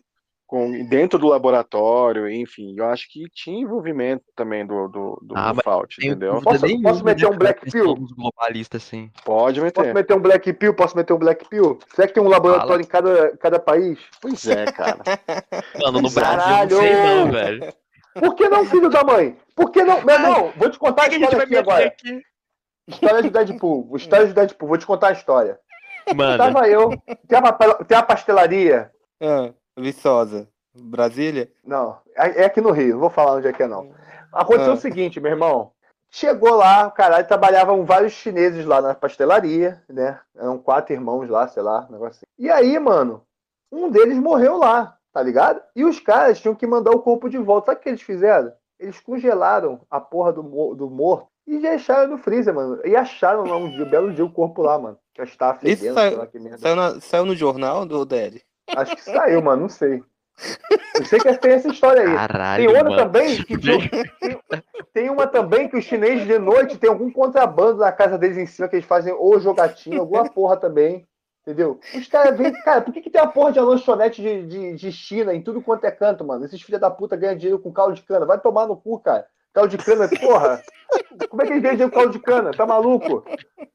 com 0.52 0.84
dentro 0.84 1.18
do 1.18 1.28
laboratório, 1.28 2.28
enfim. 2.30 2.74
Eu 2.76 2.84
acho 2.84 3.10
que 3.10 3.24
tinha 3.32 3.62
envolvimento 3.62 4.22
também 4.36 4.66
do, 4.66 4.86
do, 4.86 5.18
do, 5.22 5.34
Ah, 5.34 5.50
do 5.50 5.62
Fault, 5.62 5.96
entendeu? 5.98 6.42
Posso- 6.42 6.66
nenhuma, 6.66 6.90
posso 6.90 7.02
meter 7.02 7.22
né, 7.30 7.34
um 7.34 7.38
Black 7.38 7.70
Pill? 7.70 7.84
Somos 7.86 8.12
globalistas, 8.12 8.82
assim. 8.82 9.10
Pode 9.24 9.60
Posso 9.62 9.80
meter. 9.80 9.94
meter 9.94 10.14
um 10.14 10.20
Black 10.20 10.52
Pill? 10.52 10.74
Posso 10.74 10.94
meter 10.94 11.14
um 11.14 11.18
Black 11.18 11.48
Pill? 11.48 11.78
Será 11.94 12.06
que 12.06 12.12
tem 12.12 12.22
um 12.22 12.28
laboratório 12.28 12.82
em 12.84 12.86
cada, 12.86 13.34
cada 13.38 13.58
país? 13.58 13.98
Pois 14.20 14.46
é, 14.46 14.66
cara. 14.66 14.98
Mano, 15.80 16.02
no 16.02 16.12
Caralho! 16.14 16.68
Brasil, 16.68 16.76
não 16.76 16.82
sei 16.82 17.02
não, 17.02 17.32
velho. 17.32 17.72
Por 18.20 18.34
que 18.34 18.48
não, 18.50 18.66
filho 18.66 18.90
da 18.90 19.02
mãe? 19.02 19.38
Por 19.56 19.70
que 19.70 19.82
não? 19.82 20.02
Meu 20.04 20.14
irmão, 20.16 20.52
vou 20.54 20.68
te 20.68 20.78
contar 20.78 21.04
a 21.04 21.08
história 21.08 21.44
aqui 21.44 21.56
agora. 21.56 21.94
História 22.86 23.22
de 23.22 23.30
Deadpool. 23.30 23.96
História 23.96 24.26
de 24.26 24.34
Deadpool. 24.34 24.68
Vou 24.68 24.76
te 24.76 24.84
contar 24.84 25.08
a 25.08 25.12
história. 25.12 25.58
Mano, 26.14 26.36
Tava 26.36 26.68
eu. 26.68 26.90
Tem 27.26 27.38
uma, 27.38 27.52
tem 27.52 27.96
uma 27.96 28.02
pastelaria. 28.02 28.90
Ah, 29.22 29.50
Viçosa. 29.78 30.48
Brasília? 30.74 31.50
Não, 31.64 31.98
é 32.16 32.42
é 32.42 32.44
aqui 32.46 32.60
no 32.60 32.70
Rio. 32.70 32.92
Não 32.94 33.00
vou 33.00 33.10
falar 33.10 33.34
onde 33.34 33.46
é 33.48 33.52
que 33.52 33.62
é, 33.62 33.66
não. 33.68 33.90
Aconteceu 34.32 34.72
Ah. 34.72 34.76
o 34.76 34.80
seguinte, 34.80 35.20
meu 35.20 35.30
irmão. 35.32 35.72
Chegou 36.10 36.54
lá, 36.56 36.90
caralho, 36.90 37.26
trabalhavam 37.26 37.84
vários 37.84 38.12
chineses 38.12 38.66
lá 38.66 38.80
na 38.82 38.94
pastelaria, 38.94 39.82
né? 39.88 40.18
Eram 40.36 40.58
quatro 40.58 40.92
irmãos 40.92 41.28
lá, 41.28 41.48
sei 41.48 41.62
lá, 41.62 41.86
um 41.88 41.92
negócio 41.92 42.16
assim. 42.16 42.26
E 42.38 42.50
aí, 42.50 42.78
mano, 42.78 43.22
um 43.70 43.90
deles 43.90 44.18
morreu 44.18 44.56
lá, 44.58 44.96
tá 45.12 45.22
ligado? 45.22 45.62
E 45.74 45.84
os 45.84 45.98
caras 46.00 46.38
tinham 46.40 46.54
que 46.54 46.66
mandar 46.66 46.90
o 46.90 47.00
corpo 47.00 47.28
de 47.30 47.38
volta. 47.38 47.66
Sabe 47.72 47.80
o 47.80 47.82
que 47.82 47.88
eles 47.88 48.02
fizeram? 48.02 48.52
Eles 48.78 49.00
congelaram 49.00 49.80
a 49.90 50.00
porra 50.00 50.32
do, 50.34 50.74
do 50.74 50.90
morto 50.90 51.28
e 51.46 51.58
deixaram 51.58 52.08
no 52.08 52.18
freezer, 52.18 52.54
mano. 52.54 52.78
E 52.84 52.94
acharam 52.94 53.44
lá 53.44 53.56
um 53.56 53.70
dia, 53.70 53.84
um 53.84 53.90
belo 53.90 54.12
dia 54.12 54.24
o 54.24 54.30
corpo 54.32 54.60
lá, 54.62 54.78
mano. 54.78 54.98
Que 55.14 55.22
estava 55.22 55.58
Isso 55.62 55.80
fedendo, 55.82 55.94
saiu- 55.94 56.28
merda. 56.34 56.58
Saiu, 56.58 56.76
na- 56.76 57.00
saiu 57.00 57.24
no 57.26 57.34
jornal 57.36 57.86
do 57.86 58.04
DL? 58.04 58.42
Acho 58.76 58.96
que 58.96 59.02
saiu, 59.02 59.42
mano, 59.42 59.62
não 59.62 59.68
sei. 59.68 60.02
Eu 60.98 61.04
sei 61.04 61.18
que 61.20 61.36
tem 61.38 61.52
essa 61.52 61.68
história 61.68 62.02
aí. 62.02 62.14
caralho, 62.14 62.64
Tem 62.64 62.68
outra 62.68 62.90
mano. 62.90 62.96
também 62.96 63.36
que 63.44 63.58
tem, 63.58 63.90
tem 64.92 65.10
uma 65.10 65.26
também 65.26 65.68
que 65.68 65.76
os 65.76 65.84
chineses 65.84 66.26
de 66.26 66.38
noite 66.38 66.78
tem 66.78 66.88
algum 66.88 67.10
contrabando 67.10 67.78
na 67.80 67.92
casa 67.92 68.16
deles 68.18 68.38
em 68.38 68.46
cima 68.46 68.68
que 68.68 68.76
eles 68.76 68.86
fazem 68.86 69.12
ou 69.12 69.38
jogatinho, 69.38 70.00
alguma 70.00 70.28
porra 70.28 70.56
também. 70.56 71.06
Entendeu? 71.42 71.80
Os 71.94 72.06
caras 72.06 72.38
vêm. 72.38 72.52
Cara, 72.62 72.80
por 72.80 72.94
que, 72.94 73.00
que 73.00 73.10
tem 73.10 73.20
a 73.20 73.26
porra 73.26 73.50
de 73.50 73.58
uma 73.58 73.70
lanchonete 73.70 74.22
de, 74.22 74.46
de, 74.46 74.74
de 74.74 74.92
China 74.92 75.34
em 75.34 75.42
tudo 75.42 75.60
quanto 75.60 75.84
é 75.84 75.90
canto, 75.90 76.24
mano? 76.24 76.44
Esses 76.44 76.62
filhos 76.62 76.80
da 76.80 76.88
puta 76.88 77.16
ganham 77.16 77.36
dinheiro 77.36 77.58
com 77.58 77.72
caldo 77.72 77.94
de 77.94 78.02
cana. 78.02 78.24
Vai 78.24 78.38
tomar 78.38 78.66
no 78.66 78.76
cu, 78.76 79.00
cara. 79.00 79.26
Caldo 79.54 79.76
de 79.76 79.78
cana, 79.84 80.08
porra. 80.20 80.62
Como 81.28 81.42
é 81.42 81.46
que 81.46 81.52
eles 81.54 81.80
com 81.82 81.90
caldo 81.90 82.12
de 82.12 82.18
cana? 82.18 82.50
Tá 82.52 82.66
maluco? 82.66 83.24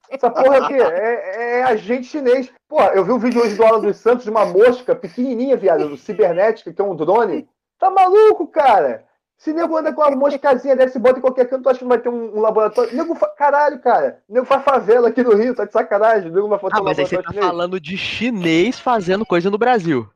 Essa 0.09 0.29
porra 0.29 0.57
é 0.57 0.61
o 0.61 0.67
quê? 0.67 0.73
É, 0.75 1.59
é 1.59 1.63
agente 1.63 2.07
chinês. 2.07 2.51
Porra, 2.67 2.91
eu 2.95 3.03
vi 3.03 3.11
um 3.11 3.19
vídeo 3.19 3.41
hoje 3.41 3.55
do 3.55 3.63
Alan 3.65 3.79
dos 3.79 3.97
Santos 3.97 4.23
de 4.23 4.29
uma 4.29 4.45
mosca 4.45 4.95
pequenininha, 4.95 5.55
viado, 5.57 5.87
do 5.89 5.97
cibernética, 5.97 6.71
que 6.73 6.81
é 6.81 6.83
um 6.83 6.95
drone. 6.95 7.47
Tá 7.79 7.89
maluco, 7.89 8.47
cara? 8.47 9.05
Se 9.37 9.53
nego 9.53 9.77
anda 9.77 9.93
com 9.93 10.01
uma 10.01 10.09
moscazinha 10.15 10.75
dessa 10.75 10.97
e 10.97 11.01
bota 11.01 11.19
em 11.19 11.21
qualquer 11.21 11.47
canto, 11.47 11.61
tu 11.63 11.69
acha 11.69 11.77
que 11.77 11.85
não 11.85 11.89
vai 11.89 11.99
ter 11.99 12.09
um, 12.09 12.37
um 12.37 12.41
laboratório? 12.41 12.95
Nego 12.95 13.13
fa... 13.13 13.27
Caralho, 13.27 13.79
cara. 13.79 14.19
Nego 14.27 14.47
faz 14.47 14.63
favela 14.63 15.09
aqui 15.09 15.21
no 15.21 15.35
Rio, 15.35 15.53
tá 15.53 15.65
de 15.65 15.71
sacanagem. 15.73 16.31
Nego 16.31 16.47
vai 16.47 16.57
botar 16.57 16.77
Ah, 16.77 16.81
um 16.81 16.85
mas 16.85 16.97
aí 16.97 17.05
você 17.05 17.21
tá 17.21 17.29
chinês. 17.29 17.45
falando 17.45 17.79
de 17.79 17.95
chinês 17.97 18.79
fazendo 18.79 19.23
coisa 19.27 19.51
no 19.51 19.57
Brasil. 19.59 20.07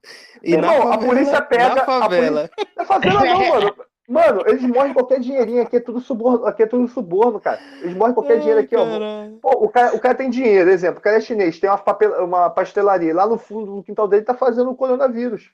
E 0.43 0.57
Meu 0.57 0.59
irmão, 0.72 0.91
a 0.91 0.97
polícia 0.97 1.39
pega- 1.39 1.76
Na 1.76 1.82
a 1.84 1.86
favela. 1.86 2.49
Não 2.76 2.84
é 2.84 2.86
favela 2.88 3.24
não, 3.26 3.47
mano. 3.49 3.76
Mano, 4.08 4.41
eles 4.45 4.62
morrem 4.64 4.93
qualquer 4.93 5.20
dinheirinho. 5.20 5.62
Aqui 5.62 5.78
é 5.78 5.80
tudo 5.80 5.99
suborno, 5.99 6.45
aqui 6.45 6.64
é 6.64 6.68
tudo 6.68 6.88
suborno, 6.88 7.39
cara. 7.39 7.60
Eles 7.82 7.95
morrem 7.95 8.14
qualquer 8.14 8.39
dinheiro 8.39 8.60
aqui, 8.60 8.76
ó. 8.76 8.86
Caralho. 8.86 9.38
Pô, 9.41 9.49
o 9.66 9.70
cara, 9.70 9.95
o 9.95 9.99
cara 9.99 10.16
tem 10.16 10.30
dinheiro, 10.30 10.70
exemplo, 10.70 10.99
o 10.99 11.02
cara 11.02 11.18
é 11.18 11.22
chinês, 11.22 11.60
tem 11.60 11.70
uma, 11.70 11.78
papel, 11.78 12.26
uma 12.26 12.49
pastelaria. 12.49 13.14
Lá 13.16 13.28
no 13.28 13.38
fundo 13.38 13.78
do 13.78 13.84
quintal 13.84 14.08
dele 14.08 14.24
tá 14.24 14.34
fazendo 14.34 14.70
o 14.70 14.76
coronavírus. 14.76 15.52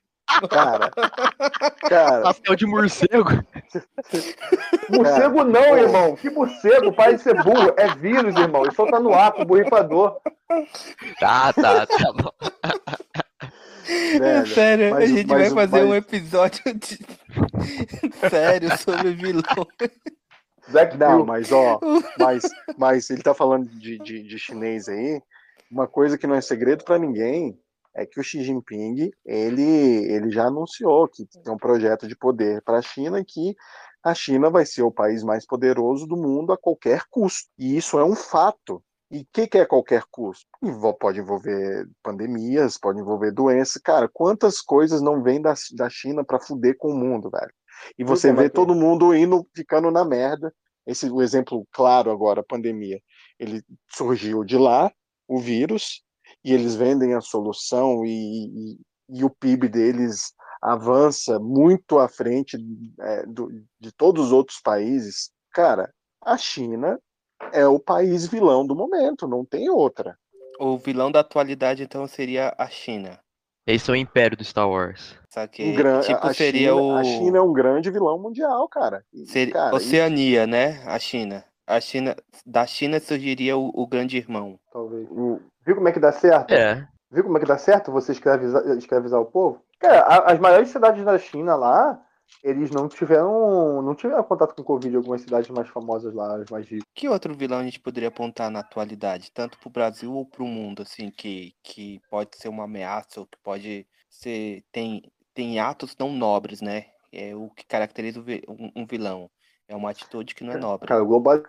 Cara, 0.49 0.91
cara, 1.89 2.21
Pastel 2.23 2.55
de 2.55 2.65
morcego. 2.67 3.29
Morcego 4.91 5.43
não, 5.45 5.63
pô. 5.63 5.77
irmão. 5.77 6.15
Que 6.15 6.29
morcego? 6.29 6.93
Para 6.93 7.13
de 7.13 7.21
ser 7.21 7.41
burro. 7.43 7.73
É 7.77 7.87
vírus, 7.95 8.35
irmão. 8.35 8.63
Ele 8.63 8.73
solta 8.73 8.99
no 8.99 9.13
ar 9.13 9.31
com 9.31 9.43
o 9.43 9.45
borrifador. 9.45 10.19
Tá, 11.19 11.53
tá, 11.53 11.85
tá 11.85 12.13
bom. 12.13 12.31
Velho. 13.87 14.47
Sério, 14.47 14.91
mas 14.91 15.03
a 15.09 15.13
o- 15.13 15.15
gente 15.17 15.27
vai 15.27 15.49
fazer 15.49 15.79
mas- 15.81 15.89
um 15.89 15.95
episódio 15.95 16.61
de... 16.75 16.99
sério 18.29 18.77
sobre 18.77 19.13
vilão. 19.13 19.43
Zack 20.71 20.97
Não, 20.97 21.25
mas 21.25 21.51
ó, 21.51 21.79
mas, 22.19 22.43
mas 22.77 23.09
ele 23.09 23.21
tá 23.23 23.33
falando 23.33 23.67
de, 23.69 23.97
de, 23.99 24.23
de 24.23 24.39
chinês 24.39 24.87
aí. 24.89 25.21
uma 25.71 25.87
coisa 25.87 26.17
que 26.17 26.27
não 26.27 26.35
é 26.35 26.41
segredo 26.41 26.83
para 26.83 26.99
ninguém 26.99 27.57
é 27.95 28.05
que 28.05 28.19
o 28.19 28.23
Xi 28.23 28.43
Jinping 28.43 29.09
ele, 29.25 29.63
ele 29.63 30.29
já 30.29 30.45
anunciou 30.45 31.07
que 31.07 31.25
tem 31.43 31.51
um 31.51 31.57
projeto 31.57 32.07
de 32.07 32.15
poder 32.15 32.61
para 32.61 32.77
a 32.77 32.81
China 32.81 33.23
que 33.25 33.55
a 34.03 34.13
China 34.13 34.49
vai 34.51 34.65
ser 34.65 34.83
o 34.83 34.91
país 34.91 35.23
mais 35.23 35.45
poderoso 35.47 36.05
do 36.05 36.15
mundo 36.15 36.53
a 36.53 36.57
qualquer 36.57 37.01
custo. 37.09 37.49
E 37.57 37.75
isso 37.75 37.97
é 37.97 38.05
um 38.05 38.15
fato. 38.15 38.81
E 39.09 39.19
o 39.21 39.27
que, 39.31 39.47
que, 39.47 39.57
é 39.57 39.65
qualquer 39.65 40.03
custo? 40.11 40.45
Pode 40.99 41.19
envolver 41.19 41.87
pandemias, 42.03 42.77
pode 42.77 42.99
envolver 42.99 43.31
doenças. 43.31 43.81
Cara, 43.81 44.09
quantas 44.11 44.61
coisas 44.61 45.01
não 45.01 45.23
vêm 45.23 45.41
da, 45.41 45.53
da 45.75 45.89
China 45.89 46.25
para 46.25 46.39
fuder 46.39 46.75
com 46.77 46.91
o 46.91 46.97
mundo, 46.97 47.29
velho? 47.29 47.53
E 47.97 48.03
você 48.03 48.33
vê 48.33 48.49
todo 48.49 48.75
mundo 48.75 49.15
indo, 49.15 49.47
ficando 49.55 49.89
na 49.91 50.03
merda. 50.03 50.53
Esse 50.85 51.09
o 51.09 51.21
exemplo 51.21 51.65
claro 51.71 52.11
agora, 52.11 52.41
a 52.41 52.45
pandemia. 52.45 52.99
Ele 53.39 53.63
surgiu 53.89 54.43
de 54.43 54.57
lá, 54.57 54.91
o 55.27 55.39
vírus, 55.39 56.03
e 56.43 56.53
eles 56.53 56.75
vendem 56.75 57.13
a 57.13 57.21
solução 57.21 58.05
e, 58.05 58.47
e, 58.47 58.79
e 59.09 59.23
o 59.23 59.29
PIB 59.29 59.69
deles 59.69 60.33
avança 60.61 61.39
muito 61.39 61.99
à 61.99 62.07
frente 62.07 62.57
é, 62.99 63.25
do, 63.25 63.49
de 63.79 63.91
todos 63.91 64.27
os 64.27 64.31
outros 64.31 64.59
países. 64.59 65.31
Cara, 65.53 65.93
a 66.21 66.37
China 66.37 66.99
é 67.51 67.65
o 67.67 67.79
país 67.79 68.27
vilão 68.27 68.65
do 68.65 68.75
momento, 68.75 69.27
não 69.27 69.45
tem 69.45 69.69
outra. 69.69 70.17
O 70.59 70.77
vilão 70.77 71.11
da 71.11 71.19
atualidade, 71.19 71.83
então, 71.83 72.07
seria 72.07 72.53
a 72.57 72.67
China. 72.67 73.19
Esse 73.65 73.89
é 73.89 73.93
o 73.93 73.97
império 73.97 74.37
do 74.37 74.43
Star 74.43 74.69
Wars. 74.69 75.19
Um 75.59 75.75
gran... 75.75 75.99
tipo, 75.99 76.25
a, 76.25 76.33
seria 76.33 76.69
China, 76.69 76.81
o... 76.81 76.95
a 76.95 77.03
China 77.03 77.37
é 77.37 77.41
um 77.41 77.53
grande 77.53 77.91
vilão 77.91 78.17
mundial, 78.17 78.67
cara. 78.69 79.03
Seria... 79.25 79.53
cara 79.53 79.75
Oceania, 79.75 80.43
e... 80.43 80.47
né? 80.47 80.81
A 80.85 80.97
China. 80.97 81.43
A 81.67 81.79
China. 81.81 82.15
Da 82.45 82.65
China 82.65 82.99
surgiria 82.99 83.57
o, 83.57 83.69
o 83.73 83.85
grande 83.85 84.17
irmão. 84.17 84.57
Talvez. 84.71 85.07
Viu 85.65 85.75
como 85.75 85.89
é 85.89 85.91
que 85.91 85.99
dá 85.99 86.13
certo? 86.13 86.53
É. 86.53 86.87
Viu 87.11 87.25
como 87.25 87.37
é 87.37 87.41
que 87.41 87.45
dá 87.45 87.57
certo 87.57 87.91
você 87.91 88.13
escravizar, 88.13 88.65
escravizar 88.77 89.19
o 89.19 89.25
povo? 89.25 89.61
Cara, 89.79 90.01
as 90.25 90.39
maiores 90.39 90.69
cidades 90.69 91.03
da 91.03 91.19
China 91.19 91.55
lá, 91.55 92.01
eles 92.43 92.71
não 92.71 92.87
tiveram 92.87 93.81
não 93.81 93.95
tiveram 93.95 94.23
contato 94.23 94.55
com 94.55 94.63
Covid 94.63 94.93
em 94.93 94.97
algumas 94.97 95.21
cidades 95.21 95.49
mais 95.49 95.67
famosas 95.69 96.13
lá, 96.13 96.37
as 96.37 96.49
mais 96.49 96.67
ricas. 96.67 96.87
Que 96.93 97.09
outro 97.09 97.35
vilão 97.35 97.59
a 97.59 97.63
gente 97.63 97.79
poderia 97.79 98.09
apontar 98.09 98.49
na 98.49 98.59
atualidade, 98.59 99.31
tanto 99.33 99.57
para 99.57 99.67
o 99.67 99.71
Brasil 99.71 100.13
ou 100.13 100.25
para 100.25 100.43
o 100.43 100.47
mundo, 100.47 100.81
assim, 100.81 101.09
que, 101.09 101.53
que 101.63 101.99
pode 102.09 102.37
ser 102.37 102.49
uma 102.49 102.65
ameaça 102.65 103.19
ou 103.19 103.25
que 103.25 103.37
pode 103.43 103.87
ser 104.09 104.63
tem 104.71 105.03
tem 105.33 105.59
atos 105.59 105.95
não 105.99 106.11
nobres, 106.11 106.61
né? 106.61 106.85
É 107.11 107.35
o 107.35 107.49
que 107.49 107.65
caracteriza 107.65 108.19
um, 108.75 108.85
vilão. 108.87 109.29
É 109.67 109.75
uma 109.75 109.91
atitude 109.91 110.33
que 110.33 110.43
não 110.43 110.53
é 110.53 110.57
nobre. 110.57 110.87
Cara, 110.87 111.03
global... 111.03 111.43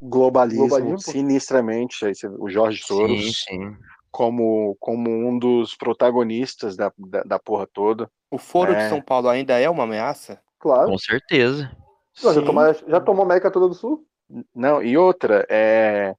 globalismo, 0.00 0.66
globalismo 0.66 0.98
sinistramente, 0.98 2.06
o 2.38 2.48
Jorge 2.48 2.82
Soros 2.82 3.44
sim, 3.44 3.70
sim. 3.70 3.76
como 4.10 4.76
como 4.80 5.10
um 5.10 5.38
dos 5.38 5.76
protagonistas 5.76 6.74
da, 6.74 6.90
da, 6.96 7.22
da 7.22 7.38
porra 7.38 7.66
toda. 7.66 8.10
O 8.34 8.38
Foro 8.38 8.72
é. 8.72 8.82
de 8.82 8.88
São 8.88 9.00
Paulo 9.00 9.28
ainda 9.28 9.60
é 9.60 9.70
uma 9.70 9.84
ameaça? 9.84 10.40
Claro. 10.58 10.90
Com 10.90 10.98
certeza. 10.98 11.70
já, 12.12 12.42
tomou, 12.42 12.74
já 12.88 13.00
tomou 13.00 13.24
América 13.24 13.48
toda 13.48 13.68
do 13.68 13.74
Sul? 13.74 14.04
Não, 14.52 14.82
e 14.82 14.98
outra, 14.98 15.46
é, 15.48 16.16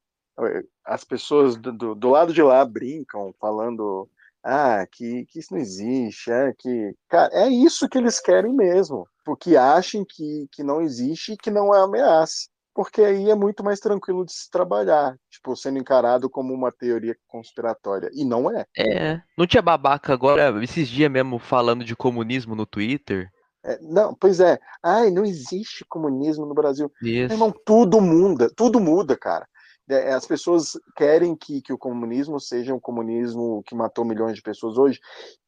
as 0.86 1.04
pessoas 1.04 1.58
do, 1.58 1.74
do, 1.74 1.94
do, 1.94 2.10
lado 2.10 2.32
de 2.32 2.42
lá 2.42 2.64
brincam, 2.64 3.36
falando 3.38 4.10
ah, 4.42 4.88
que, 4.90 5.26
que 5.26 5.40
isso 5.40 5.54
não 5.54 5.60
existe, 5.60 6.32
é 6.32 6.54
que. 6.58 6.96
Cara, 7.10 7.30
é 7.34 7.50
isso 7.50 7.90
que 7.90 7.98
eles 7.98 8.22
querem 8.22 8.54
mesmo. 8.54 9.06
Porque 9.26 9.58
achem 9.58 10.06
que, 10.06 10.48
que 10.54 10.64
não 10.64 10.82
existe 10.82 11.34
e 11.34 11.38
que 11.38 11.52
não 11.52 11.76
é 11.76 11.84
ameaça 11.84 12.48
porque 12.76 13.02
aí 13.02 13.30
é 13.30 13.36
muito 13.36 13.64
mais 13.64 13.80
tranquilo 13.80 14.26
de 14.26 14.34
se 14.34 14.52
trabalhar, 14.52 15.18
tipo, 15.32 15.56
sendo 15.56 15.80
encarado 15.80 16.30
como 16.30 16.54
uma 16.54 16.74
teoria 16.74 17.16
conspiratória. 17.26 18.10
E 18.14 18.26
não 18.26 18.52
é. 18.52 18.66
É. 18.78 19.22
Não 19.38 19.48
tinha 19.48 19.62
babaca 19.62 20.12
agora, 20.12 20.62
esses 20.62 20.90
dias 20.90 21.10
mesmo, 21.10 21.40
falando 21.40 21.86
de 21.86 21.96
comunismo 21.96 22.54
no 22.54 22.66
Twitter? 22.66 23.30
É, 23.64 23.80
não, 23.82 24.14
pois 24.14 24.42
é. 24.42 24.60
Ai, 24.84 25.10
não 25.10 25.24
existe 25.24 25.86
comunismo 25.88 26.46
no 26.46 26.54
Brasil. 26.54 26.92
Isso. 27.02 27.34
Irmão, 27.34 27.54
tudo 27.66 28.02
muda, 28.02 28.52
tudo 28.54 28.78
muda, 28.78 29.16
cara. 29.16 29.48
É, 29.90 30.14
as 30.14 30.28
pessoas 30.28 30.74
querem 30.98 31.34
que, 31.34 31.62
que 31.62 31.72
o 31.72 31.78
comunismo 31.78 32.42
seja 32.42 32.74
um 32.74 32.80
comunismo 32.80 33.64
que 33.66 33.74
matou 33.74 34.04
milhões 34.04 34.36
de 34.36 34.42
pessoas 34.42 34.78
hoje, 34.78 35.00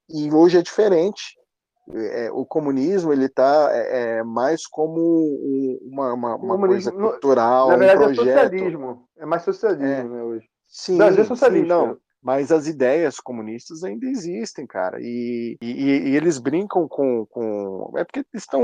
e 0.09 0.31
hoje 0.31 0.57
é 0.57 0.61
diferente 0.61 1.35
é, 1.93 2.29
o 2.31 2.45
comunismo 2.45 3.13
ele 3.13 3.25
está 3.25 3.69
é, 3.71 4.17
é, 4.17 4.23
mais 4.23 4.67
como 4.67 4.99
uma, 5.83 6.13
uma, 6.13 6.35
uma 6.35 6.67
coisa 6.67 6.91
cultural, 6.91 7.69
na 7.69 7.77
verdade 7.77 8.11
um 8.11 8.15
projeto. 8.15 8.27
é 8.27 8.43
socialismo, 8.43 9.07
é 9.17 9.25
mais 9.25 9.43
socialismo 9.43 9.85
é. 9.85 10.03
né, 10.03 10.23
hoje. 10.23 10.49
Sim, 10.67 10.97
Brasil 10.97 11.23
é 11.23 11.35
sim, 11.35 11.63
não. 11.63 11.97
Mas 12.21 12.51
as 12.51 12.67
ideias 12.67 13.19
comunistas 13.19 13.83
ainda 13.83 14.05
existem, 14.05 14.65
cara. 14.67 14.97
E, 14.99 15.55
e, 15.61 16.09
e, 16.09 16.15
eles 16.15 16.39
brincam 16.39 16.87
com, 16.87 17.25
com. 17.27 17.93
É 17.95 18.03
porque 18.03 18.25
estão. 18.33 18.63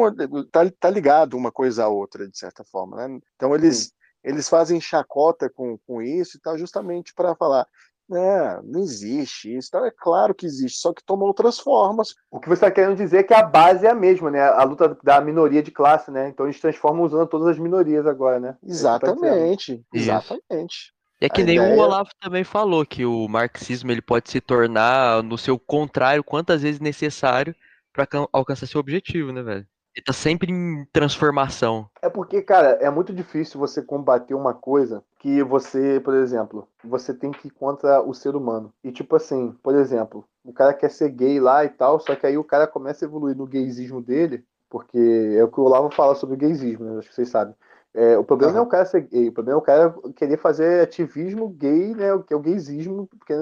Tá, 0.51 0.69
tá 0.79 0.89
ligado 0.89 1.37
uma 1.37 1.51
coisa 1.51 1.85
à 1.85 1.87
outra, 1.87 2.27
de 2.27 2.37
certa 2.37 2.63
forma. 2.65 3.07
Né? 3.07 3.19
Então 3.35 3.55
eles, 3.55 3.93
eles 4.23 4.49
fazem 4.49 4.81
chacota 4.81 5.49
com, 5.49 5.77
com 5.87 6.01
isso 6.01 6.37
e 6.37 6.41
tal, 6.41 6.57
justamente 6.57 7.13
para 7.13 7.35
falar: 7.35 7.65
é, 8.11 8.61
não 8.63 8.81
existe 8.81 9.55
isso. 9.55 9.69
Então, 9.69 9.85
é 9.85 9.91
claro 9.91 10.35
que 10.35 10.45
existe, 10.45 10.79
só 10.79 10.93
que 10.93 11.03
toma 11.03 11.23
outras 11.23 11.59
formas. 11.59 12.13
O 12.29 12.39
que 12.39 12.47
você 12.47 12.65
está 12.65 12.71
querendo 12.71 12.97
dizer 12.97 13.19
é 13.19 13.23
que 13.23 13.33
a 13.33 13.43
base 13.43 13.85
é 13.85 13.89
a 13.89 13.95
mesma, 13.95 14.29
né? 14.29 14.41
A 14.41 14.63
luta 14.63 14.97
da 15.03 15.21
minoria 15.21 15.63
de 15.63 15.71
classe, 15.71 16.11
né? 16.11 16.29
Então 16.29 16.45
eles 16.45 16.59
transformam 16.59 17.03
usando 17.03 17.27
todas 17.27 17.47
as 17.47 17.59
minorias 17.59 18.05
agora, 18.05 18.39
né? 18.39 18.57
É 18.63 18.69
exatamente, 18.69 19.77
tá 19.77 19.83
exatamente. 19.93 20.93
E 21.21 21.25
é 21.25 21.29
que 21.29 21.41
a 21.41 21.45
nem 21.45 21.55
ideia... 21.55 21.75
o 21.75 21.79
Olavo 21.79 22.09
também 22.19 22.43
falou 22.43 22.85
que 22.85 23.05
o 23.05 23.27
marxismo 23.27 23.91
ele 23.91 24.01
pode 24.01 24.29
se 24.29 24.41
tornar 24.41 25.23
no 25.23 25.37
seu 25.37 25.57
contrário 25.57 26.23
quantas 26.23 26.61
vezes 26.61 26.81
necessário 26.81 27.55
para 27.93 28.07
alcançar 28.33 28.65
seu 28.65 28.79
objetivo, 28.79 29.31
né, 29.31 29.41
velho? 29.41 29.67
Ele 29.95 30.03
tá 30.03 30.13
sempre 30.13 30.51
em 30.51 30.85
transformação. 30.91 31.87
É 32.01 32.09
porque, 32.09 32.41
cara, 32.41 32.79
é 32.81 32.89
muito 32.89 33.13
difícil 33.13 33.59
você 33.59 33.81
combater 33.81 34.33
uma 34.33 34.53
coisa 34.53 35.03
que 35.19 35.43
você, 35.43 35.99
por 35.99 36.15
exemplo, 36.15 36.67
você 36.83 37.13
tem 37.13 37.31
que 37.31 37.47
ir 37.47 37.51
contra 37.51 38.01
o 38.01 38.13
ser 38.13 38.35
humano. 38.35 38.73
E 38.83 38.91
tipo 38.91 39.15
assim, 39.15 39.51
por 39.61 39.75
exemplo, 39.75 40.27
o 40.43 40.51
cara 40.51 40.73
quer 40.73 40.89
ser 40.89 41.09
gay 41.09 41.39
lá 41.39 41.63
e 41.63 41.69
tal, 41.69 41.99
só 41.99 42.15
que 42.15 42.25
aí 42.25 42.37
o 42.37 42.43
cara 42.43 42.65
começa 42.65 43.05
a 43.05 43.07
evoluir 43.07 43.35
no 43.35 43.45
gaysismo 43.45 44.01
dele, 44.01 44.43
porque 44.69 44.97
é 45.37 45.43
o 45.43 45.47
que 45.51 45.59
o 45.59 45.63
Olavo 45.63 45.91
fala 45.91 46.15
sobre 46.15 46.35
o 46.35 46.39
gaysismo, 46.39 46.83
né? 46.83 46.99
acho 46.99 47.09
que 47.09 47.15
vocês 47.15 47.29
sabem. 47.29 47.55
É, 47.93 48.17
o 48.17 48.23
problema 48.23 48.51
uhum. 48.51 48.57
não 48.57 48.63
é 48.63 48.67
o 48.67 48.69
cara 48.69 48.85
ser 48.85 49.01
gay, 49.01 49.29
o 49.29 49.31
problema 49.31 49.59
é 49.59 49.61
o 49.61 49.65
cara 49.65 49.95
querer 50.15 50.37
fazer 50.37 50.81
ativismo 50.81 51.49
gay, 51.49 51.93
né? 51.93 52.13
O 52.13 52.23
que 52.23 52.33
é 52.33 52.35
o 52.35 52.39
gaysismo, 52.39 53.07
porque 53.07 53.33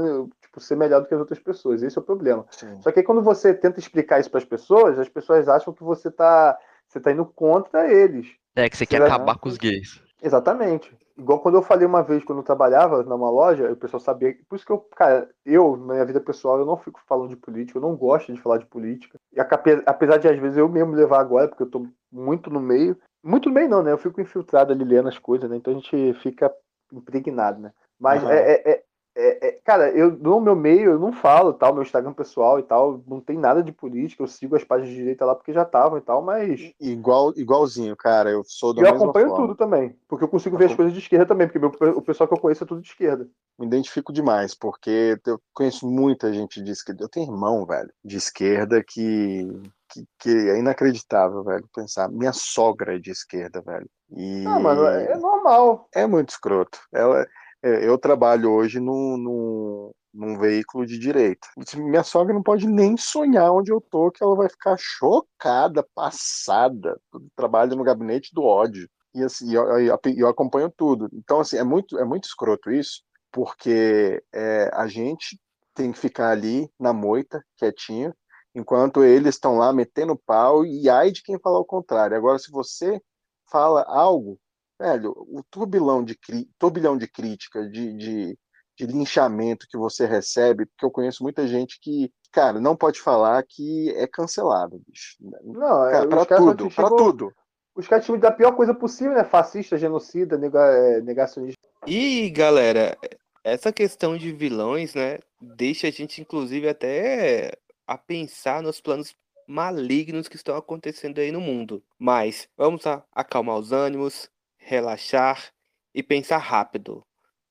tipo, 0.41 0.59
ser 0.59 0.75
melhor 0.75 1.01
do 1.01 1.07
que 1.07 1.13
as 1.13 1.19
outras 1.19 1.39
pessoas. 1.39 1.81
Esse 1.81 1.97
é 1.97 2.01
o 2.01 2.05
problema. 2.05 2.45
Sim. 2.51 2.81
Só 2.81 2.91
que 2.91 2.99
aí, 2.99 3.05
quando 3.05 3.21
você 3.21 3.53
tenta 3.53 3.79
explicar 3.79 4.19
isso 4.19 4.29
para 4.29 4.39
as 4.39 4.45
pessoas, 4.45 4.99
as 4.99 5.07
pessoas 5.07 5.47
acham 5.47 5.73
que 5.73 5.83
você 5.83 6.09
está 6.09 6.57
você 6.87 6.99
tá 6.99 7.11
indo 7.11 7.25
contra 7.25 7.89
eles. 7.89 8.27
É, 8.55 8.69
que 8.69 8.75
você, 8.75 8.85
você 8.85 8.97
quer 8.97 9.01
acabar 9.01 9.37
com 9.37 9.47
os 9.47 9.57
gays. 9.57 10.01
Exatamente. 10.21 10.93
Igual 11.17 11.39
quando 11.39 11.55
eu 11.55 11.61
falei 11.61 11.85
uma 11.85 12.03
vez, 12.03 12.23
quando 12.23 12.39
eu 12.39 12.43
trabalhava 12.43 13.01
numa 13.03 13.29
loja, 13.29 13.71
o 13.71 13.75
pessoal 13.75 13.99
sabia. 13.99 14.35
Por 14.47 14.55
isso 14.55 14.65
que 14.65 14.71
eu, 14.71 14.79
cara, 14.95 15.29
eu, 15.45 15.77
na 15.77 15.93
minha 15.93 16.05
vida 16.05 16.19
pessoal, 16.19 16.59
eu 16.59 16.65
não 16.65 16.77
fico 16.77 16.99
falando 17.07 17.29
de 17.29 17.35
política, 17.35 17.77
eu 17.77 17.81
não 17.81 17.95
gosto 17.95 18.33
de 18.33 18.41
falar 18.41 18.57
de 18.57 18.65
política. 18.65 19.17
E 19.33 19.39
apesar 19.39 20.17
de, 20.17 20.27
às 20.27 20.37
vezes, 20.37 20.57
eu 20.57 20.67
mesmo 20.67 20.93
levar 20.93 21.19
agora, 21.19 21.47
porque 21.47 21.63
eu 21.63 21.69
tô 21.69 21.87
muito 22.11 22.49
no 22.49 22.59
meio. 22.59 22.97
Muito 23.23 23.49
meio, 23.49 23.69
não, 23.69 23.83
né? 23.83 23.91
Eu 23.91 23.97
fico 23.97 24.19
infiltrado 24.19 24.73
ali 24.73 24.83
lendo 24.83 25.09
as 25.09 25.19
coisas, 25.19 25.49
né? 25.49 25.57
Então 25.57 25.73
a 25.73 25.75
gente 25.75 26.13
fica 26.21 26.51
impregnado, 26.91 27.61
né? 27.61 27.71
Mas 27.99 28.23
uhum. 28.23 28.29
é, 28.29 28.53
é, 28.65 28.83
é, 29.15 29.47
é, 29.47 29.51
cara, 29.63 29.89
eu 29.89 30.11
no 30.11 30.39
meu 30.39 30.55
meio 30.55 30.91
eu 30.91 30.99
não 30.99 31.11
falo, 31.11 31.53
tal, 31.53 31.73
meu 31.73 31.83
Instagram 31.83 32.13
pessoal 32.13 32.59
e 32.59 32.63
tal, 32.63 33.03
não 33.05 33.19
tem 33.19 33.37
nada 33.37 33.61
de 33.61 33.71
política, 33.71 34.23
eu 34.23 34.27
sigo 34.27 34.55
as 34.55 34.63
páginas 34.63 34.89
de 34.91 34.95
direita 34.95 35.25
lá 35.25 35.35
porque 35.35 35.51
já 35.51 35.63
estavam 35.63 35.97
e 35.97 36.01
tal, 36.01 36.21
mas. 36.21 36.71
Igual, 36.79 37.33
igualzinho, 37.35 37.95
cara, 37.95 38.29
eu 38.29 38.43
sou 38.45 38.73
do 38.73 38.81
Eu 38.81 38.89
acompanho 38.89 39.27
forma. 39.27 39.47
tudo 39.47 39.55
também, 39.55 39.95
porque 40.07 40.23
eu 40.23 40.29
consigo 40.29 40.57
ver 40.57 40.65
as 40.65 40.75
coisas 40.75 40.93
de 40.93 40.99
esquerda 40.99 41.25
também, 41.25 41.47
porque 41.47 41.59
meu, 41.59 41.71
o 41.97 42.01
pessoal 42.01 42.27
que 42.27 42.33
eu 42.33 42.39
conheço 42.39 42.63
é 42.63 42.67
tudo 42.67 42.81
de 42.81 42.87
esquerda. 42.87 43.27
Me 43.59 43.67
identifico 43.67 44.13
demais, 44.13 44.55
porque 44.55 45.19
eu 45.25 45.39
conheço 45.53 45.87
muita 45.87 46.33
gente 46.33 46.61
de 46.61 46.71
esquerda. 46.71 47.03
Eu 47.03 47.09
tenho 47.09 47.31
irmão, 47.31 47.65
velho, 47.65 47.91
de 48.03 48.17
esquerda 48.17 48.83
que. 48.83 49.47
Que, 49.93 50.05
que 50.19 50.29
é 50.29 50.57
inacreditável, 50.57 51.43
velho, 51.43 51.67
pensar. 51.75 52.07
Minha 52.09 52.31
sogra 52.31 52.95
é 52.95 52.97
de 52.97 53.11
esquerda, 53.11 53.61
velho. 53.61 53.89
E... 54.09 54.45
Ah, 54.47 54.57
mano, 54.57 54.85
é, 54.85 55.11
é 55.11 55.17
normal. 55.17 55.89
É 55.93 56.07
muito 56.07 56.29
escroto. 56.29 56.79
Ela, 56.93 57.23
é, 57.23 57.27
eu 57.63 57.97
trabalho 57.97 58.51
hoje 58.51 58.79
num, 58.79 59.17
num, 59.17 59.91
num, 60.13 60.37
veículo 60.39 60.85
de 60.85 60.97
direita. 60.97 61.47
Minha 61.75 62.03
sogra 62.03 62.33
não 62.33 62.43
pode 62.43 62.67
nem 62.67 62.97
sonhar 62.97 63.51
onde 63.51 63.71
eu 63.71 63.79
tô, 63.79 64.11
que 64.11 64.23
ela 64.23 64.35
vai 64.35 64.49
ficar 64.49 64.75
chocada, 64.77 65.85
passada. 65.95 66.99
Trabalho 67.35 67.75
no 67.75 67.83
gabinete 67.83 68.33
do 68.33 68.43
ódio. 68.43 68.89
E 69.13 69.23
assim, 69.23 69.53
eu, 69.53 69.63
eu, 69.79 69.99
eu 70.17 70.27
acompanho 70.27 70.71
tudo. 70.75 71.09
Então, 71.13 71.39
assim, 71.39 71.57
é 71.57 71.63
muito, 71.63 71.97
é 71.99 72.05
muito 72.05 72.25
escroto 72.25 72.71
isso, 72.71 73.03
porque 73.31 74.23
é, 74.33 74.69
a 74.73 74.87
gente 74.87 75.39
tem 75.73 75.91
que 75.91 75.99
ficar 75.99 76.29
ali 76.31 76.69
na 76.79 76.93
moita, 76.93 77.43
quietinho, 77.57 78.13
enquanto 78.55 79.03
eles 79.03 79.35
estão 79.35 79.57
lá 79.57 79.71
metendo 79.71 80.19
pau, 80.25 80.65
e 80.65 80.89
ai 80.89 81.11
de 81.11 81.23
quem 81.23 81.39
falar 81.39 81.59
o 81.59 81.65
contrário. 81.65 82.15
Agora, 82.15 82.39
se 82.39 82.51
você 82.51 83.01
fala 83.49 83.83
algo 83.83 84.39
velho, 84.81 85.13
o 85.15 85.43
turbilhão 85.49 86.03
de, 86.03 86.17
turbilhão 86.57 86.97
de 86.97 87.07
crítica, 87.07 87.69
de, 87.69 87.93
de, 87.93 88.39
de 88.77 88.85
linchamento 88.87 89.67
que 89.69 89.77
você 89.77 90.05
recebe, 90.05 90.65
porque 90.65 90.85
eu 90.85 90.91
conheço 90.91 91.23
muita 91.23 91.47
gente 91.47 91.79
que, 91.79 92.11
cara, 92.31 92.59
não 92.59 92.75
pode 92.75 92.99
falar 92.99 93.43
que 93.47 93.91
é 93.91 94.07
cancelado, 94.07 94.81
bicho. 94.87 95.17
Não, 95.43 95.87
é, 95.87 95.91
Cara, 95.91 96.07
pra 96.07 96.25
tudo, 96.25 96.69
pra 96.69 96.89
tudo. 96.89 97.33
Os 97.75 97.87
caras 97.87 98.05
tinham 98.05 98.19
da 98.19 98.31
pior 98.31 98.51
coisa 98.53 98.73
possível, 98.73 99.13
né? 99.13 99.23
Fascista, 99.23 99.77
genocida, 99.77 100.37
nega- 100.37 100.73
é, 100.75 101.01
negacionista. 101.01 101.61
E, 101.87 102.29
galera, 102.31 102.97
essa 103.43 103.71
questão 103.71 104.17
de 104.17 104.31
vilões, 104.33 104.93
né, 104.93 105.19
deixa 105.39 105.87
a 105.87 105.91
gente, 105.91 106.19
inclusive, 106.21 106.67
até 106.67 107.53
a 107.87 107.97
pensar 107.97 108.61
nos 108.61 108.81
planos 108.81 109.15
malignos 109.47 110.27
que 110.27 110.35
estão 110.35 110.55
acontecendo 110.55 111.19
aí 111.19 111.31
no 111.31 111.41
mundo. 111.41 111.83
Mas 111.97 112.47
vamos 112.57 112.85
a- 112.87 113.03
acalmar 113.13 113.57
os 113.57 113.71
ânimos, 113.71 114.29
relaxar 114.61 115.51
e 115.93 116.01
pensar 116.01 116.37
rápido. 116.37 117.03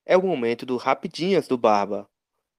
É 0.05 0.17
o 0.17 0.23
momento 0.23 0.65
do 0.65 0.77
Rapidinhas 0.77 1.47
do 1.47 1.57
Barba. 1.57 2.09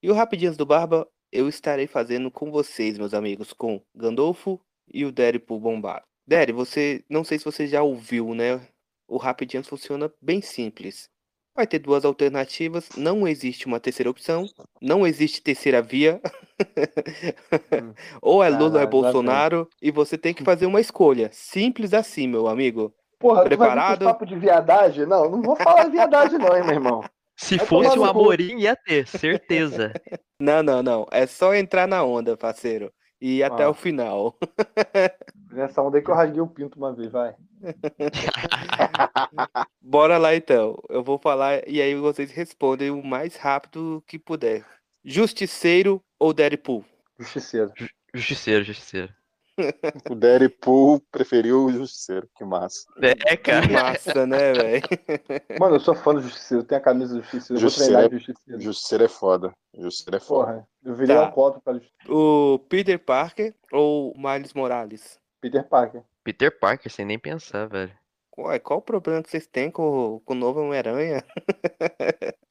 E 0.03 0.11
o 0.11 0.15
Rapidinhas 0.15 0.57
do 0.57 0.67
Barba 0.67 1.09
eu 1.33 1.49
estarei 1.49 1.87
fazendo 1.87 2.31
com 2.31 2.51
vocês, 2.51 2.99
meus 2.99 3.15
amigos, 3.15 3.53
com 3.53 3.83
Gandolfo 3.95 4.61
e 4.93 5.05
o 5.05 5.11
Déripo 5.11 5.59
Bombado. 5.59 6.05
Déri, 6.27 6.53
você, 6.53 7.03
não 7.09 7.25
sei 7.25 7.39
se 7.39 7.45
você 7.45 7.67
já 7.67 7.83
ouviu, 7.83 8.35
né? 8.35 8.61
O 9.09 9.17
Rapidinhas 9.17 9.67
funciona 9.67 10.13
bem 10.21 10.43
simples. 10.43 11.09
Vai 11.55 11.67
ter 11.67 11.79
duas 11.79 12.05
alternativas, 12.05 12.89
não 12.97 13.27
existe 13.29 13.67
uma 13.67 13.81
terceira 13.81 14.11
opção, 14.11 14.47
não 14.81 15.07
existe 15.07 15.43
terceira 15.43 15.83
via. 15.83 16.21
ou 18.23 18.43
é 18.43 18.49
Lula 18.49 18.77
ou 18.77 18.81
é. 18.81 18.87
Bolsonaro, 18.87 19.69
e 19.81 19.91
você 19.91 20.17
tem 20.17 20.33
que 20.33 20.45
fazer 20.45 20.67
uma 20.67 20.81
escolha. 20.81 21.31
Simples 21.33 21.93
assim, 21.93 22.27
meu 22.27 22.47
amigo. 22.47 22.95
Porra, 23.23 23.45
tu 23.45 23.57
vai 23.57 23.67
Preparado? 23.69 24.05
papo 24.05 24.27
de 24.27 24.37
viadagem? 24.37 25.07
Não, 25.07 25.31
não 25.31 25.41
vou 25.41 25.57
falar 25.57 25.89
viadagem 25.89 26.39
não, 26.39 26.55
hein, 26.57 26.63
meu 26.65 26.75
irmão. 26.75 27.05
Se 27.37 27.57
Vai 27.57 27.67
fosse 27.67 27.99
um. 27.99 28.05
Amorim, 28.05 28.59
ia 28.59 28.77
ter, 28.77 29.07
certeza. 29.09 29.93
Não, 30.39 30.61
não, 30.61 30.83
não. 30.83 31.07
É 31.13 31.25
só 31.25 31.55
entrar 31.55 31.87
na 31.87 32.03
onda, 32.03 32.37
parceiro. 32.37 32.93
E 33.21 33.37
ir 33.39 33.43
até 33.45 33.63
Ah. 33.63 33.71
o 33.71 33.75
final. 33.75 34.37
Nessa 35.53 35.81
onda 35.81 35.99
aí 35.99 36.03
que 36.03 36.11
eu 36.11 36.17
rasguei 36.17 36.41
o 36.41 36.49
pinto 36.49 36.77
uma 36.77 36.93
vez, 36.93 37.13
vai. 37.13 37.33
Bora 39.81 40.19
lá 40.19 40.35
então. 40.35 40.77
Eu 40.89 41.03
vou 41.05 41.19
falar 41.19 41.67
e 41.69 41.81
aí 41.81 41.95
vocês 41.95 42.31
respondem 42.33 42.91
o 42.91 43.03
mais 43.05 43.37
rápido 43.37 44.03
que 44.07 44.19
puder. 44.19 44.65
Justiceiro 45.05 46.03
ou 46.19 46.33
Deadpool? 46.33 46.85
Justiceiro. 47.19 47.73
Justiceiro, 48.13 48.65
justiceiro. 48.65 49.13
O 50.11 50.15
Deadpool 50.15 51.01
preferiu 51.11 51.67
o 51.67 51.73
Justiceiro, 51.73 52.29
que 52.37 52.45
massa. 52.45 52.87
É, 53.03 53.15
Que 53.15 53.37
cara. 53.37 53.69
massa, 53.71 54.27
né, 54.27 54.53
velho? 54.53 54.83
Mano, 55.61 55.77
eu 55.77 55.81
sou 55.81 55.95
fã 55.95 56.15
do 56.15 56.21
Justiceiro, 56.23 56.65
tenho 56.65 56.81
a 56.81 56.85
camisa 56.85 57.15
do 57.15 57.21
Justiceiro, 57.23 57.55
eu 57.55 57.61
vou 57.61 57.69
Justiceiro 57.71 57.93
treinar 57.93 58.05
é- 58.07 58.09
de 58.19 58.25
Justiceiro. 58.25 58.61
Justiceiro 58.63 59.05
é 59.05 59.09
foda. 59.09 59.53
Justiceiro 59.79 60.17
é 60.17 60.21
foda. 60.21 60.47
Porra, 60.53 60.69
eu 60.85 60.95
virei 60.95 61.17
Tá. 61.17 61.29
um 61.37 61.61
pra 61.61 61.73
Justiceiro. 61.75 62.17
O 62.17 62.59
Peter 62.69 62.99
Parker 62.99 63.55
ou 63.71 64.15
Miles 64.17 64.53
Morales? 64.55 65.19
Peter 65.41 65.65
Parker. 65.69 66.03
Peter 66.25 66.59
Parker, 66.59 66.91
sem 66.91 67.05
nem 67.05 67.19
pensar, 67.19 67.67
velho. 67.67 67.93
Ué, 68.39 68.59
qual 68.59 68.79
o 68.79 68.83
problema 68.83 69.23
que 69.23 69.31
vocês 69.31 69.47
têm 69.47 69.71
com, 69.71 70.21
com 70.25 70.33
o 70.33 70.37
novo 70.37 70.61
Homem-Aranha? 70.63 71.23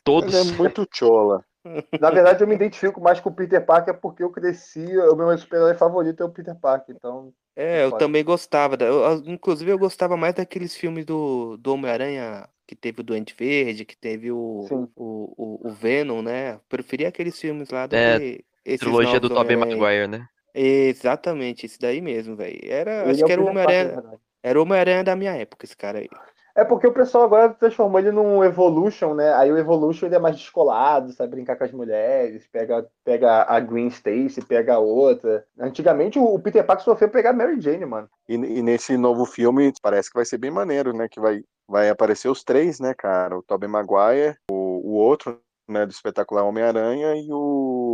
Todos. 0.04 0.34
Ele 0.34 0.52
é 0.54 0.58
muito 0.58 0.88
chola. 0.94 1.44
Na 2.00 2.10
verdade, 2.10 2.44
eu 2.44 2.48
me 2.48 2.56
identifico 2.56 3.00
mais 3.02 3.20
com 3.20 3.30
o 3.30 3.34
Peter 3.34 3.64
Parker 3.66 3.94
porque 4.00 4.24
eu 4.24 4.32
cresci, 4.32 4.86
o 4.98 5.16
meu 5.16 5.38
super-herói 5.38 5.76
favorito 5.76 6.22
é 6.22 6.26
o 6.26 6.30
Peter 6.30 6.56
Parker, 6.56 6.96
então... 6.96 7.34
É, 7.56 7.84
eu 7.84 7.90
Pode. 7.90 8.00
também 8.00 8.24
gostava. 8.24 8.78
da- 8.78 8.86
eu- 8.86 9.18
inclusive, 9.26 9.70
eu 9.70 9.78
gostava 9.78 10.16
mais 10.16 10.34
daqueles 10.34 10.76
filmes 10.76 11.06
do, 11.06 11.58
do 11.58 11.74
Homem-Aranha, 11.74 12.48
que 12.66 12.76
teve 12.76 13.02
o 13.02 13.04
Duende 13.04 13.36
Verde, 13.38 13.84
que 13.84 13.98
teve 13.98 14.32
o, 14.32 14.66
o, 14.96 15.34
o, 15.66 15.68
o 15.68 15.72
Venom, 15.72 16.22
né? 16.22 16.60
Preferia 16.70 17.10
aqueles 17.10 17.38
filmes 17.38 17.70
lá 17.70 17.86
do 17.88 17.96
É, 17.96 18.18
que 18.20 18.46
esses 18.64 18.80
Trilogia 18.80 19.20
do 19.20 19.28
Tobey. 19.28 19.58
Maguire, 19.58 20.08
né? 20.08 20.26
Exatamente, 20.56 21.66
esse 21.66 21.78
daí 21.78 22.02
mesmo, 22.02 22.36
velho. 22.36 22.60
Era, 22.64 23.04
Ele 23.04 23.12
acho 23.12 23.24
é 23.24 23.26
que 23.26 23.32
era 23.34 23.42
o 23.42 23.46
Homem-Aranha. 23.48 24.04
Era 24.44 24.60
o 24.60 24.64
Homem-Aranha 24.64 25.04
da 25.04 25.16
minha 25.16 25.34
época, 25.34 25.66
esse 25.66 25.76
cara 25.76 26.00
aí. 26.00 26.10
É 26.56 26.64
porque 26.64 26.88
o 26.88 26.94
pessoal 26.94 27.24
agora 27.24 27.50
transformou 27.50 28.00
ele 28.00 28.12
num 28.12 28.44
Evolution, 28.44 29.14
né? 29.14 29.34
Aí 29.34 29.52
o 29.52 29.58
Evolution 29.58 30.06
ele 30.06 30.16
é 30.16 30.20
mais 30.20 30.36
descolado, 30.36 31.12
sabe 31.14 31.32
brincar 31.32 31.56
com 31.56 31.64
as 31.64 31.72
mulheres, 31.72 32.48
pega, 32.48 32.86
pega 33.04 33.46
a 33.48 33.60
Green 33.60 33.88
Stacy, 33.88 34.42
pega 34.42 34.76
a 34.76 34.80
outra. 34.80 35.46
Antigamente 35.60 36.20
o 36.20 36.40
Peter 36.40 36.66
Parker 36.66 36.84
sofreu 36.84 37.10
pegar 37.10 37.32
a 37.32 37.34
Mary 37.34 37.60
Jane, 37.60 37.86
mano. 37.86 38.10
E, 38.28 38.36
e 38.36 38.62
nesse 38.62 38.98
novo 38.98 39.26
filme 39.26 39.72
parece 39.82 40.10
que 40.10 40.18
vai 40.18 40.26
ser 40.26 40.38
bem 40.38 40.52
maneiro, 40.52 40.94
né? 40.94 41.08
Que 41.10 41.20
vai, 41.20 41.42
vai 41.68 41.90
aparecer 41.90 42.30
os 42.30 42.44
três, 42.44 42.80
né, 42.80 42.94
cara? 42.94 43.38
O 43.38 43.44
Tobey 43.44 43.70
Maguire, 43.70 44.36
o, 44.50 44.92
o 44.92 44.94
outro, 44.96 45.40
né, 45.72 45.86
do 45.86 45.92
espetacular 45.92 46.44
Homem-Aranha 46.44 47.16
e 47.16 47.28
o 47.32 47.91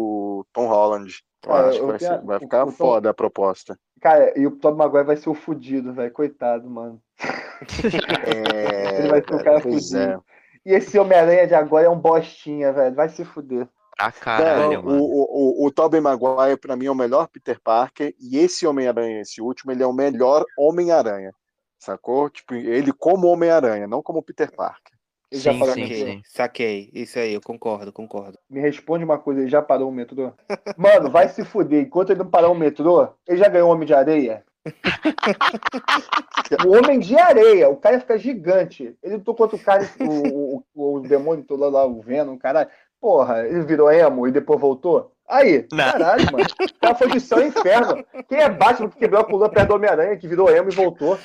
Tom 0.53 0.67
Holland. 0.67 1.13
Eu 1.43 1.49
Cara, 1.51 1.69
acho 1.69 1.79
que 1.79 1.85
vai, 1.85 1.97
tenho 1.97 2.11
ser- 2.11 2.25
vai 2.25 2.39
ficar 2.39 2.63
o 2.63 2.65
Tom- 2.67 2.71
foda 2.73 3.09
a 3.09 3.13
proposta. 3.13 3.79
Cara, 4.01 4.33
e 4.37 4.45
o 4.45 4.51
Tom 4.51 4.75
Maguire 4.75 5.05
vai 5.05 5.17
ser 5.17 5.29
o 5.29 5.33
fudido, 5.33 5.93
velho. 5.93 6.11
Coitado, 6.11 6.69
mano. 6.69 7.01
É, 7.21 7.61
Ele 8.99 9.09
vai 9.09 9.21
ser 9.23 9.35
o 9.35 9.43
cara 9.43 9.61
pois 9.61 9.89
fudido. 9.89 9.97
é. 9.99 10.19
E 10.65 10.73
esse 10.73 10.99
Homem-Aranha 10.99 11.47
de 11.47 11.55
agora 11.55 11.85
é 11.85 11.89
um 11.89 11.99
bostinha, 11.99 12.73
velho. 12.73 12.93
Vai 12.95 13.09
se 13.09 13.23
fuder. 13.23 13.67
Pra 13.95 14.11
caralho, 14.11 14.83
Não, 14.83 14.99
o, 14.99 15.01
o, 15.01 15.63
o, 15.63 15.65
o 15.67 15.71
Tobey 15.71 15.99
Maguire, 15.99 16.57
pra 16.59 16.75
mim, 16.75 16.85
é 16.85 16.91
o 16.91 16.95
melhor 16.95 17.27
Peter 17.27 17.59
Parker, 17.59 18.13
e 18.19 18.37
esse 18.37 18.67
Homem-Aranha, 18.67 19.21
esse 19.21 19.41
último, 19.41 19.71
ele 19.71 19.81
é 19.81 19.87
o 19.87 19.93
melhor 19.93 20.43
Homem-Aranha. 20.57 21.33
Sacou? 21.79 22.29
Tipo, 22.29 22.53
ele 22.53 22.91
como 22.91 23.27
Homem-Aranha, 23.27 23.87
não 23.87 24.03
como 24.03 24.21
Peter 24.21 24.51
Parker. 24.55 24.93
Ele 25.31 25.41
já 25.41 25.51
Sim, 25.51 25.59
parou 25.59 25.73
sim, 25.73 25.83
o 25.83 25.87
sim. 25.87 26.21
Saquei. 26.25 26.89
Isso 26.93 27.19
aí, 27.19 27.33
eu 27.33 27.41
concordo, 27.41 27.91
concordo. 27.91 28.37
Me 28.49 28.61
responde 28.61 29.03
uma 29.03 29.17
coisa, 29.17 29.41
ele 29.41 29.49
já 29.49 29.61
parou 29.61 29.89
o 29.89 29.91
metrô? 29.91 30.31
Mano, 30.77 31.11
vai 31.11 31.27
se 31.27 31.43
fuder. 31.43 31.83
Enquanto 31.83 32.11
ele 32.11 32.19
não 32.19 32.29
parar 32.29 32.49
o 32.49 32.55
metrô, 32.55 33.09
ele 33.27 33.37
já 33.37 33.49
ganhou 33.49 33.69
o 33.69 33.73
Homem 33.73 33.85
de 33.85 33.93
Areia? 33.93 34.45
o 36.65 36.77
Homem 36.77 36.99
de 36.99 37.17
Areia, 37.17 37.69
o 37.69 37.75
cara 37.75 37.99
fica 37.99 38.17
gigante. 38.17 38.97
Ele 39.03 39.15
lutou 39.15 39.35
contra 39.35 39.57
o 39.57 39.59
cara, 39.59 39.83
o, 39.99 40.63
o, 40.73 40.95
o 40.95 40.99
demônio 41.01 41.43
todo 41.43 41.59
lá, 41.59 41.69
lá, 41.69 41.85
o 41.85 42.01
Venom, 42.01 42.37
caralho. 42.37 42.69
Porra, 42.99 43.45
ele 43.45 43.61
virou 43.61 43.91
emo 43.91 44.27
e 44.27 44.31
depois 44.31 44.59
voltou? 44.59 45.11
Aí, 45.29 45.67
Não. 45.73 45.91
caralho, 45.91 46.25
mano. 46.31 46.45
O 46.59 46.79
cara 46.79 46.95
foi 46.95 47.09
de 47.11 47.19
céu 47.19 47.45
inferno. 47.45 48.03
Quem 48.29 48.39
é 48.39 48.49
Batman 48.49 48.89
que 48.89 48.97
quebrou 48.99 49.21
a 49.21 49.25
coluna 49.25 49.49
perto 49.49 49.69
do 49.69 49.75
Homem-Aranha, 49.75 50.17
que 50.17 50.27
virou 50.27 50.49
emo 50.49 50.69
e 50.69 50.75
voltou? 50.75 51.17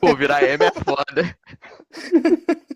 Pô, 0.00 0.14
virar 0.16 0.42
M 0.42 0.64
é 0.64 0.70
foda. 0.72 1.36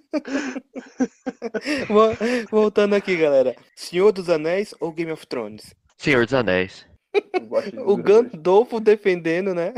Vo- 1.89 2.17
Voltando 2.51 2.95
aqui, 2.95 3.17
galera. 3.17 3.55
Senhor 3.75 4.13
dos 4.13 4.29
Anéis 4.31 4.75
ou 4.81 4.93
Game 4.93 5.11
of 5.13 5.27
Thrones? 5.27 5.75
Senhor 5.99 6.25
dos 6.25 6.35
Anéis. 6.35 6.87
O. 7.85 7.97
Gandolfo 7.97 8.81
defendendo, 8.81 9.55
né? 9.55 9.75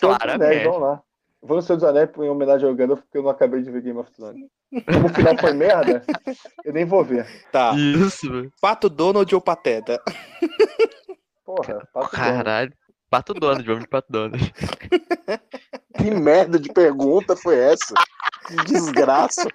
Claramente. 0.00 0.44
Anéis, 0.44 0.64
vamos 0.64 0.80
lá. 0.80 1.02
Vou 1.46 1.56
no 1.58 1.62
Senhor 1.62 1.76
dos 1.76 1.84
Anéis 1.88 2.08
em 2.16 2.28
homenagem 2.30 2.66
ao 2.66 2.74
Gandalf, 2.74 3.00
porque 3.02 3.18
eu 3.18 3.22
não 3.22 3.28
acabei 3.30 3.60
de 3.62 3.70
ver 3.70 3.82
Game 3.82 3.98
of 3.98 4.10
Thrones. 4.12 4.46
Como 4.86 5.06
o 5.06 5.08
final 5.10 5.36
foi 5.38 5.52
merda, 5.52 6.02
eu 6.64 6.72
nem 6.72 6.84
vou 6.86 7.04
ver. 7.04 7.26
Tá. 7.52 7.74
Isso, 7.76 8.30
velho. 8.30 8.50
Pato 8.60 8.88
Donald 8.88 9.32
ou 9.34 9.40
Pateta? 9.42 10.00
Porra, 11.44 11.86
bom. 11.94 12.00
Caralho. 12.08 12.72
Pato 13.10 13.34
Donald, 13.34 13.62
vamos 13.64 13.82
de 13.82 13.88
Pato 13.88 14.10
Donald. 14.10 14.54
Que 15.98 16.10
merda 16.10 16.58
de 16.58 16.72
pergunta 16.72 17.36
foi 17.36 17.56
essa? 17.56 17.94
Que 18.48 18.56
desgraça. 18.64 19.46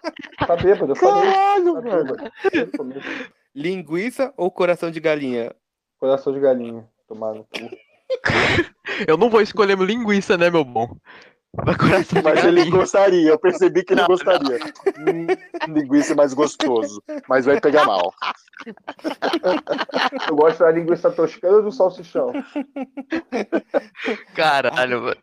Tá 0.48 0.56
bêbado, 0.56 0.92
eu 0.92 0.96
falei. 0.96 1.32
Caralho, 1.32 1.74
Tá 1.74 1.82
velho. 1.82 2.04
bêbado. 2.06 2.32
Desde 2.52 2.76
o 2.76 2.78
começo. 2.78 3.08
Linguiça 3.54 4.34
ou 4.38 4.50
coração 4.52 4.90
de 4.92 5.00
galinha? 5.00 5.54
Coração 6.00 6.32
de 6.32 6.40
galinha. 6.40 6.88
Tomar 7.08 7.34
no 7.34 7.44
cu. 7.44 7.70
Eu 9.08 9.18
não 9.18 9.30
vou 9.30 9.42
escolher 9.42 9.78
linguiça, 9.78 10.38
né, 10.38 10.50
meu 10.50 10.64
bom? 10.64 10.96
Mas 12.24 12.46
ele 12.46 12.70
gostaria, 12.70 13.30
eu 13.30 13.40
percebi 13.40 13.84
que 13.84 13.94
ele 13.94 14.06
gostaria. 14.06 14.60
Hum, 15.00 15.28
linguiça 15.74 16.14
é 16.14 16.16
mais 16.16 16.34
gostoso, 16.34 17.02
mas 17.28 17.46
vai 17.46 17.60
pegar 17.60 17.86
mal. 17.86 18.14
Eu 20.28 20.36
gosto 20.36 20.60
da 20.60 20.72
linguiça 20.72 21.10
toscana 21.10 21.58
ou 21.58 21.64
do 21.64 21.72
salsichão? 21.72 22.32
Caralho, 24.36 25.02
mano. 25.02 25.18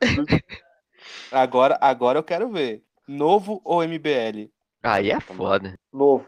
Agora, 1.30 1.78
agora 1.80 2.18
eu 2.18 2.24
quero 2.24 2.50
ver. 2.50 2.82
Novo 3.06 3.60
ou 3.64 3.84
MBL? 3.84 4.50
Aí 4.82 5.10
é 5.10 5.20
foda. 5.20 5.78
Novo. 5.92 6.26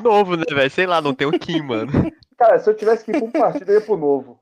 Novo, 0.00 0.36
né, 0.36 0.44
velho? 0.50 0.70
Sei 0.70 0.86
lá, 0.86 1.00
não 1.00 1.14
tem 1.14 1.26
o 1.26 1.38
Kim, 1.38 1.62
mano. 1.62 1.92
Cara, 2.38 2.58
se 2.58 2.68
eu 2.68 2.76
tivesse 2.76 3.04
que 3.04 3.10
ir 3.10 3.18
pra 3.18 3.24
um 3.26 3.30
partido, 3.30 3.70
eu 3.70 3.80
ia 3.80 3.84
pro 3.84 3.96
novo. 3.96 4.40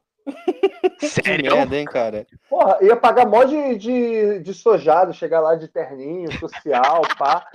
Que 0.98 1.08
Sério? 1.08 1.54
merda, 1.54 1.76
hein, 1.76 1.84
cara? 1.84 2.26
Porra, 2.48 2.78
ia 2.80 2.96
pagar 2.96 3.26
mó 3.26 3.44
de, 3.44 3.76
de, 3.76 4.38
de 4.40 4.54
sojado, 4.54 5.12
chegar 5.12 5.40
lá 5.40 5.54
de 5.54 5.68
terninho, 5.68 6.32
social, 6.38 7.02
pá. 7.18 7.46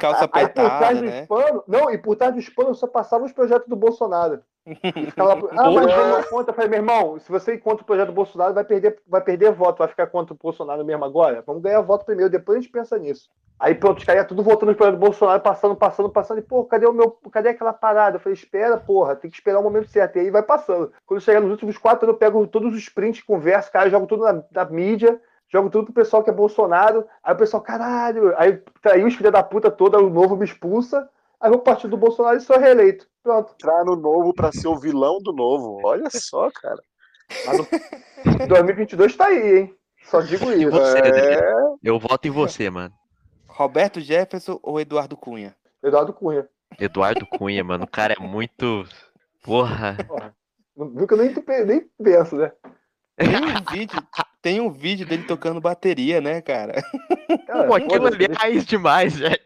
Calça 0.00 0.22
Aí 0.32 0.48
por 0.48 0.64
apertada, 0.64 0.78
trás 0.78 1.00
né? 1.00 1.20
dos 1.20 1.28
panos. 1.28 1.62
Não, 1.66 1.90
e 1.90 1.98
por 1.98 2.16
trás 2.16 2.34
dos 2.34 2.48
panos 2.48 2.78
só 2.78 2.86
passavam 2.86 3.26
os 3.26 3.32
projetos 3.32 3.68
do 3.68 3.76
Bolsonaro. 3.76 4.42
E 4.66 5.06
ficava 5.06 5.34
lá, 5.34 5.50
ah, 5.52 5.70
mas 5.70 5.86
não 5.86 6.22
conta. 6.24 6.50
Eu 6.50 6.54
falei, 6.54 6.70
meu 6.70 6.78
irmão, 6.80 7.18
se 7.20 7.30
você 7.30 7.54
encontra 7.54 7.82
o 7.82 7.86
projeto 7.86 8.12
Bolsonaro, 8.12 8.52
vai 8.52 8.64
perder, 8.64 9.00
vai 9.06 9.20
perder 9.20 9.52
voto, 9.52 9.78
vai 9.78 9.88
ficar 9.88 10.08
contra 10.08 10.34
o 10.34 10.38
Bolsonaro 10.40 10.84
mesmo 10.84 11.04
agora? 11.04 11.42
Vamos 11.46 11.62
ganhar 11.62 11.80
voto 11.82 12.04
primeiro, 12.04 12.30
depois 12.30 12.58
a 12.58 12.60
gente 12.60 12.72
pensa 12.72 12.98
nisso. 12.98 13.30
Aí 13.58 13.74
pronto, 13.74 13.98
os 13.98 14.04
caras 14.04 14.26
tudo 14.26 14.42
voltando 14.42 14.68
pro 14.70 14.78
projeto 14.78 14.98
Bolsonaro, 14.98 15.40
passando, 15.40 15.76
passando, 15.76 16.10
passando, 16.10 16.38
e, 16.38 16.42
pô, 16.42 16.64
cadê 16.64 16.86
o 16.86 16.92
meu. 16.92 17.10
Cadê 17.30 17.50
aquela 17.50 17.72
parada? 17.72 18.16
Eu 18.16 18.20
falei, 18.20 18.34
espera, 18.34 18.76
porra, 18.76 19.14
tem 19.14 19.30
que 19.30 19.36
esperar 19.36 19.60
o 19.60 19.62
momento 19.62 19.88
certo. 19.88 20.16
E 20.16 20.20
aí 20.20 20.30
vai 20.30 20.42
passando. 20.42 20.92
Quando 21.06 21.20
chegar 21.20 21.40
nos 21.40 21.52
últimos 21.52 21.78
quatro 21.78 22.04
anos, 22.04 22.14
eu 22.14 22.18
pego 22.18 22.46
todos 22.46 22.74
os 22.74 22.88
prints, 22.88 23.22
converso, 23.22 23.70
cara, 23.70 23.88
jogo 23.88 24.06
tudo 24.06 24.24
na, 24.24 24.42
na 24.50 24.64
mídia 24.64 25.20
jogo 25.48 25.70
tudo 25.70 25.84
pro 25.86 25.94
pessoal 25.94 26.22
que 26.22 26.30
é 26.30 26.32
Bolsonaro. 26.32 27.06
Aí 27.22 27.34
o 27.34 27.38
pessoal, 27.38 27.62
caralho, 27.62 28.34
aí 28.36 28.60
traiu 28.82 29.06
os 29.06 29.14
filhos 29.14 29.32
da 29.32 29.42
puta 29.42 29.70
toda, 29.70 29.98
o 29.98 30.10
novo 30.10 30.36
me 30.36 30.44
expulsa. 30.44 31.08
Aí 31.40 31.50
vou 31.50 31.58
partir 31.58 31.88
do 31.88 31.96
Bolsonaro 31.96 32.36
e 32.36 32.40
sou 32.40 32.58
reeleito. 32.58 33.06
Pronto. 33.22 33.52
Entrar 33.52 33.84
no 33.84 33.96
novo 33.96 34.32
pra 34.32 34.52
ser 34.52 34.68
o 34.68 34.78
vilão 34.78 35.18
do 35.18 35.32
novo. 35.32 35.80
Olha 35.84 36.08
só, 36.10 36.50
cara. 36.50 36.80
No 38.38 38.46
2022 38.46 39.14
tá 39.16 39.26
aí, 39.26 39.58
hein? 39.58 39.74
Só 40.04 40.20
digo 40.20 40.50
isso. 40.52 40.70
você, 40.70 40.98
É. 40.98 41.52
Eu 41.82 41.98
voto 41.98 42.26
em 42.26 42.30
você, 42.30 42.70
mano. 42.70 42.94
Roberto 43.46 44.00
Jefferson 44.00 44.58
ou 44.62 44.80
Eduardo 44.80 45.16
Cunha? 45.16 45.56
Eduardo 45.82 46.12
Cunha. 46.12 46.48
Eduardo 46.78 47.26
Cunha, 47.26 47.64
mano. 47.64 47.84
O 47.84 47.90
cara 47.90 48.14
é 48.14 48.22
muito. 48.22 48.84
Porra. 49.42 49.96
Porra. 50.06 50.34
Nunca 50.76 51.16
nem, 51.16 51.34
nem 51.64 51.80
penso, 52.02 52.36
né? 52.36 52.52
Tem 53.16 53.34
um 53.34 53.72
vídeo, 53.72 54.02
tem 54.42 54.60
um 54.60 54.70
vídeo 54.70 55.06
dele 55.06 55.24
tocando 55.24 55.58
bateria, 55.58 56.20
né, 56.20 56.42
cara? 56.42 56.74
Cara, 57.46 57.66
Pô, 57.66 57.74
aquilo 57.74 58.06
ali 58.06 58.26
é 58.26 58.32
raiz 58.32 58.66
demais, 58.66 59.16
velho. 59.16 59.40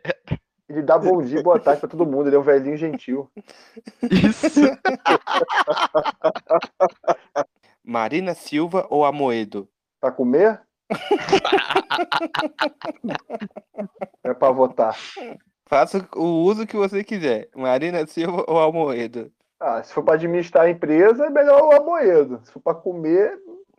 Ele 0.70 0.82
dá 0.82 0.96
bom 0.96 1.20
dia, 1.20 1.42
boa 1.42 1.58
tarde 1.58 1.80
pra 1.80 1.88
todo 1.88 2.06
mundo. 2.06 2.28
Ele 2.28 2.36
é 2.36 2.38
um 2.38 2.42
velhinho 2.42 2.76
gentil. 2.76 3.28
Isso. 4.08 4.60
Marina 7.82 8.34
Silva 8.34 8.86
ou 8.88 9.04
Amoedo? 9.04 9.68
Pra 10.00 10.12
comer? 10.12 10.60
é 14.22 14.32
pra 14.32 14.52
votar. 14.52 14.96
Faça 15.66 16.06
o 16.14 16.44
uso 16.44 16.68
que 16.68 16.76
você 16.76 17.02
quiser. 17.02 17.48
Marina 17.56 18.06
Silva 18.06 18.44
ou 18.46 18.60
Amoedo? 18.60 19.32
Ah, 19.58 19.82
se 19.82 19.92
for 19.92 20.04
pra 20.04 20.14
administrar 20.14 20.66
a 20.66 20.70
empresa, 20.70 21.26
é 21.26 21.30
melhor 21.30 21.62
o 21.62 21.72
Amoedo. 21.72 22.40
Se 22.44 22.52
for 22.52 22.60
pra 22.60 22.74
comer, 22.74 23.36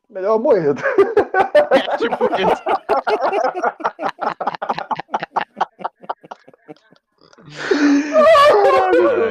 melhor 0.09 0.33
o 0.33 0.39
Amoedo. 0.39 0.81
É 1.53 1.97
tipo 1.97 2.25
isso. 2.35 2.63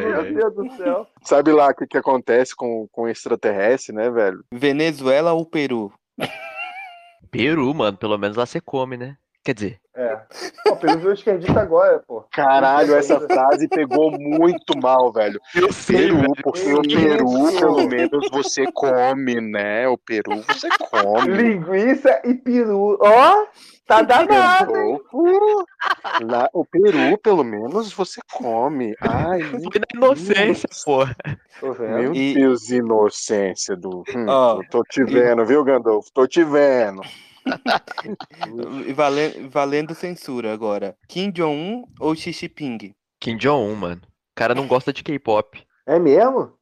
Meu 0.03 0.35
Deus 0.35 0.55
do 0.55 0.77
céu. 0.77 1.07
Sabe 1.23 1.53
lá 1.53 1.69
o 1.69 1.75
que, 1.75 1.87
que 1.87 1.99
acontece 1.99 2.55
com, 2.55 2.87
com 2.91 3.09
extraterrestre, 3.09 3.95
né, 3.95 4.11
velho? 4.11 4.45
Venezuela 4.53 5.33
ou 5.33 5.45
Peru? 5.47 5.93
Peru, 7.31 7.73
mano. 7.75 7.97
Pelo 7.97 8.19
menos 8.19 8.37
lá 8.37 8.47
você 8.47 8.61
come, 8.61 8.97
né? 8.97 9.17
Quer 9.43 9.55
dizer, 9.55 9.81
É. 9.97 10.21
Pô, 10.65 10.77
Peru 10.77 10.99
virou 10.99 11.15
esquerdista 11.15 11.61
agora, 11.61 12.03
pô. 12.07 12.25
Caralho, 12.31 12.95
essa 12.95 13.19
frase 13.21 13.67
pegou 13.69 14.11
muito 14.11 14.79
mal, 14.79 15.11
velho. 15.11 15.41
eu 15.55 15.73
sei, 15.73 15.97
Peru, 16.09 16.17
velho. 16.21 16.35
porque 16.43 16.73
o 16.75 16.83
Peru, 16.83 17.59
pelo 17.59 17.89
menos, 17.89 18.29
você 18.31 18.65
come, 18.73 19.41
né? 19.41 19.89
O 19.89 19.97
Peru 19.97 20.43
você 20.47 20.69
come. 20.79 21.29
Linguiça 21.35 22.21
e 22.25 22.35
peru. 22.35 22.99
Ó, 23.01 23.47
tá 23.91 24.03
danado, 24.03 24.77
hein? 24.77 25.01
Lá, 26.23 26.49
o 26.53 26.65
Peru, 26.65 27.19
pelo 27.19 27.43
menos, 27.43 27.93
você 27.93 28.21
come. 28.33 28.95
Ai, 29.01 29.43
Foi 29.43 29.61
na 29.61 29.87
inocência, 29.95 30.69
porra. 30.85 31.17
Meu 31.79 32.15
E- 32.15 32.35
Deus, 32.35 32.71
inocência 32.71 33.77
do. 33.77 34.05
Hum, 34.15 34.27
Ó, 34.29 34.61
tô 34.71 34.83
te 34.85 35.03
vendo, 35.05 35.45
viu, 35.45 35.65
Gandolfo? 35.65 36.09
Tô 36.15 36.27
te 36.27 36.45
vendo. 36.45 37.03
E 38.87 38.93
vale- 38.93 39.49
valendo 39.51 39.95
censura 39.95 40.53
agora. 40.53 40.95
Kim 41.09 41.31
Jong-un 41.31 41.85
ou 41.99 42.15
Xi 42.15 42.33
Jinping? 42.33 42.95
Kim 43.19 43.37
Jong-un, 43.37 43.75
mano. 43.75 44.03
O 44.05 44.35
cara 44.37 44.55
não 44.55 44.67
gosta 44.67 44.93
de 44.93 45.03
K-pop. 45.03 45.63
É 45.87 45.99
mesmo? 45.99 46.53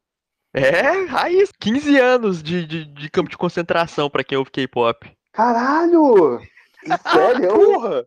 É, 0.53 1.05
raiz. 1.05 1.51
15 1.59 1.97
anos 1.99 2.41
de, 2.41 2.65
de, 2.65 2.85
de 2.85 3.09
campo 3.09 3.29
de 3.29 3.37
concentração 3.37 4.09
pra 4.09 4.23
quem 4.23 4.37
ouve 4.37 4.49
K-pop. 4.51 5.11
Caralho! 5.33 6.39
Sério? 7.11 7.49
Porra! 7.53 8.05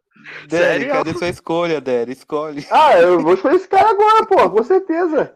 Dery, 0.49 0.65
Sério? 0.65 0.93
cadê 0.93 1.15
sua 1.15 1.29
escolha, 1.29 1.81
Dery? 1.81 2.13
Escolhe. 2.13 2.67
Ah, 2.71 2.99
eu 2.99 3.21
vou 3.21 3.35
escolher 3.35 3.57
esse 3.57 3.69
cara 3.69 3.91
agora, 3.91 4.27
pô, 4.27 4.51
com 4.51 4.63
certeza. 4.63 5.35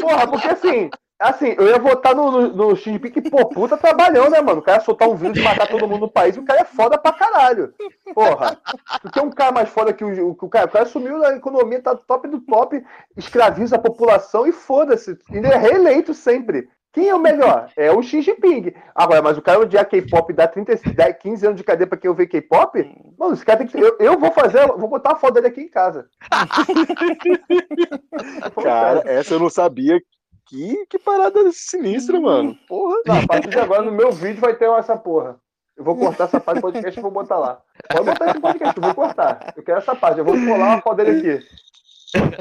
Porra, 0.00 0.26
porque 0.26 0.48
assim, 0.48 0.90
assim, 1.18 1.54
eu 1.58 1.66
ia 1.66 1.78
votar 1.78 2.14
no, 2.14 2.30
no, 2.30 2.48
no 2.48 2.76
Xi 2.76 2.90
Jinping, 2.90 3.10
que, 3.10 3.30
pô, 3.30 3.46
puta 3.46 3.76
trabalhão, 3.76 4.30
né, 4.30 4.40
mano? 4.40 4.60
O 4.60 4.62
cara 4.62 4.80
soltar 4.80 5.08
um 5.08 5.14
vírus 5.14 5.38
e 5.38 5.42
matar 5.42 5.68
todo 5.68 5.86
mundo 5.86 6.02
no 6.02 6.10
país, 6.10 6.36
o 6.36 6.44
cara 6.44 6.60
é 6.60 6.64
foda 6.64 6.98
pra 6.98 7.12
caralho. 7.12 7.74
Porra, 8.14 8.58
tu 9.02 9.10
tem 9.10 9.22
um 9.22 9.30
cara 9.30 9.52
mais 9.52 9.68
foda 9.68 9.92
que 9.92 10.04
o, 10.04 10.34
que 10.34 10.44
o 10.44 10.48
cara. 10.48 10.66
O 10.66 10.70
cara 10.70 10.86
sumiu 10.86 11.18
na 11.18 11.36
economia, 11.36 11.82
tá 11.82 11.94
top 11.94 12.28
do 12.28 12.40
top, 12.40 12.82
escraviza 13.16 13.76
a 13.76 13.80
população 13.80 14.46
e 14.46 14.52
foda-se. 14.52 15.18
Ainda 15.30 15.48
é 15.48 15.56
reeleito 15.56 16.14
sempre. 16.14 16.68
Quem 16.92 17.08
é 17.08 17.14
o 17.14 17.20
melhor? 17.20 17.70
É 17.76 17.92
o 17.92 18.02
Xi 18.02 18.20
Jinping. 18.20 18.72
Agora, 18.94 19.22
mas 19.22 19.38
o 19.38 19.42
cara 19.42 19.60
odiar 19.60 19.88
K-pop 19.88 20.32
e 20.32 20.34
dar 20.34 20.48
30, 20.48 20.74
10, 20.92 21.16
15 21.18 21.46
anos 21.46 21.58
de 21.58 21.64
cadeia 21.64 21.86
pra 21.86 21.96
quem 21.96 22.10
ouvir 22.10 22.26
K-pop? 22.26 22.78
Mano, 23.16 23.34
esse 23.34 23.44
cara 23.44 23.58
tem 23.58 23.68
que. 23.68 23.78
Eu, 23.78 23.96
eu 24.00 24.18
vou 24.18 24.32
fazer, 24.32 24.66
vou 24.66 24.88
botar 24.88 25.12
a 25.12 25.16
foto 25.16 25.34
dele 25.34 25.46
aqui 25.46 25.60
em 25.60 25.68
casa. 25.68 26.08
Cara, 28.60 29.02
essa 29.04 29.34
eu 29.34 29.38
não 29.38 29.48
sabia. 29.48 30.00
Que, 30.46 30.84
que 30.86 30.98
parada 30.98 31.38
sinistra, 31.52 32.20
mano. 32.20 32.58
Porra. 32.66 32.96
Não, 33.06 33.20
a 33.20 33.26
partir 33.26 33.50
de 33.50 33.60
agora, 33.60 33.82
no 33.82 33.92
meu 33.92 34.10
vídeo 34.10 34.40
vai 34.40 34.56
ter 34.56 34.68
essa 34.68 34.96
porra. 34.96 35.38
Eu 35.76 35.84
vou 35.84 35.96
cortar 35.96 36.24
essa 36.24 36.40
parte 36.40 36.58
do 36.58 36.62
podcast 36.62 36.98
e 36.98 37.02
vou 37.02 37.12
botar 37.12 37.38
lá. 37.38 37.62
Pode 37.88 38.04
botar 38.04 38.30
esse 38.30 38.40
podcast, 38.40 38.76
eu 38.76 38.82
vou 38.82 38.94
cortar. 38.94 39.54
Eu 39.56 39.62
quero 39.62 39.78
essa 39.78 39.94
parte. 39.94 40.18
Eu 40.18 40.24
vou 40.24 40.34
colar 40.34 40.74
uma 40.74 40.82
foto 40.82 40.96
dele 40.96 41.20
aqui. 41.20 41.46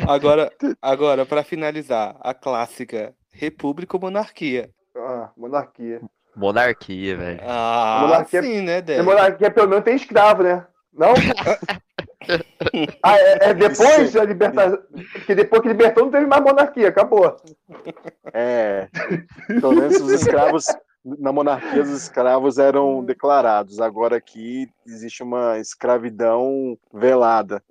Agora, 0.07 0.51
agora 0.81 1.23
para 1.23 1.43
finalizar, 1.43 2.17
a 2.19 2.33
clássica 2.33 3.13
República 3.31 3.95
ou 3.95 4.01
Monarquia? 4.01 4.69
Ah, 4.95 5.29
monarquia. 5.37 6.01
Monarquia, 6.35 7.17
velho. 7.17 7.39
Ah, 7.43 7.99
Monarquia- 8.07 8.41
sim, 8.41 8.61
né, 8.61 8.81
Dery? 8.81 9.03
monarquia 9.03 9.51
pelo 9.51 9.67
menos 9.69 9.83
tem 9.85 9.95
escravo, 9.95 10.43
né? 10.43 10.65
Não? 10.93 11.13
Ah, 13.01 13.17
é, 13.17 13.49
é 13.49 13.53
depois 13.53 13.99
Isso. 13.99 14.13
da 14.17 14.25
libertação. 14.25 14.77
Porque 15.13 15.33
depois 15.33 15.61
que 15.61 15.67
libertou 15.69 16.03
não 16.03 16.11
teve 16.11 16.25
mais 16.27 16.43
monarquia, 16.43 16.89
acabou. 16.89 17.35
É. 18.33 18.87
Pelo 19.47 19.73
menos 19.73 19.99
os 20.01 20.11
escravos. 20.11 20.65
Na 21.03 21.31
monarquia, 21.31 21.81
os 21.81 21.89
escravos 21.89 22.57
eram 22.57 23.03
declarados. 23.03 23.79
Agora 23.79 24.17
aqui 24.17 24.69
existe 24.85 25.23
uma 25.23 25.57
escravidão 25.59 26.77
velada. 26.93 27.63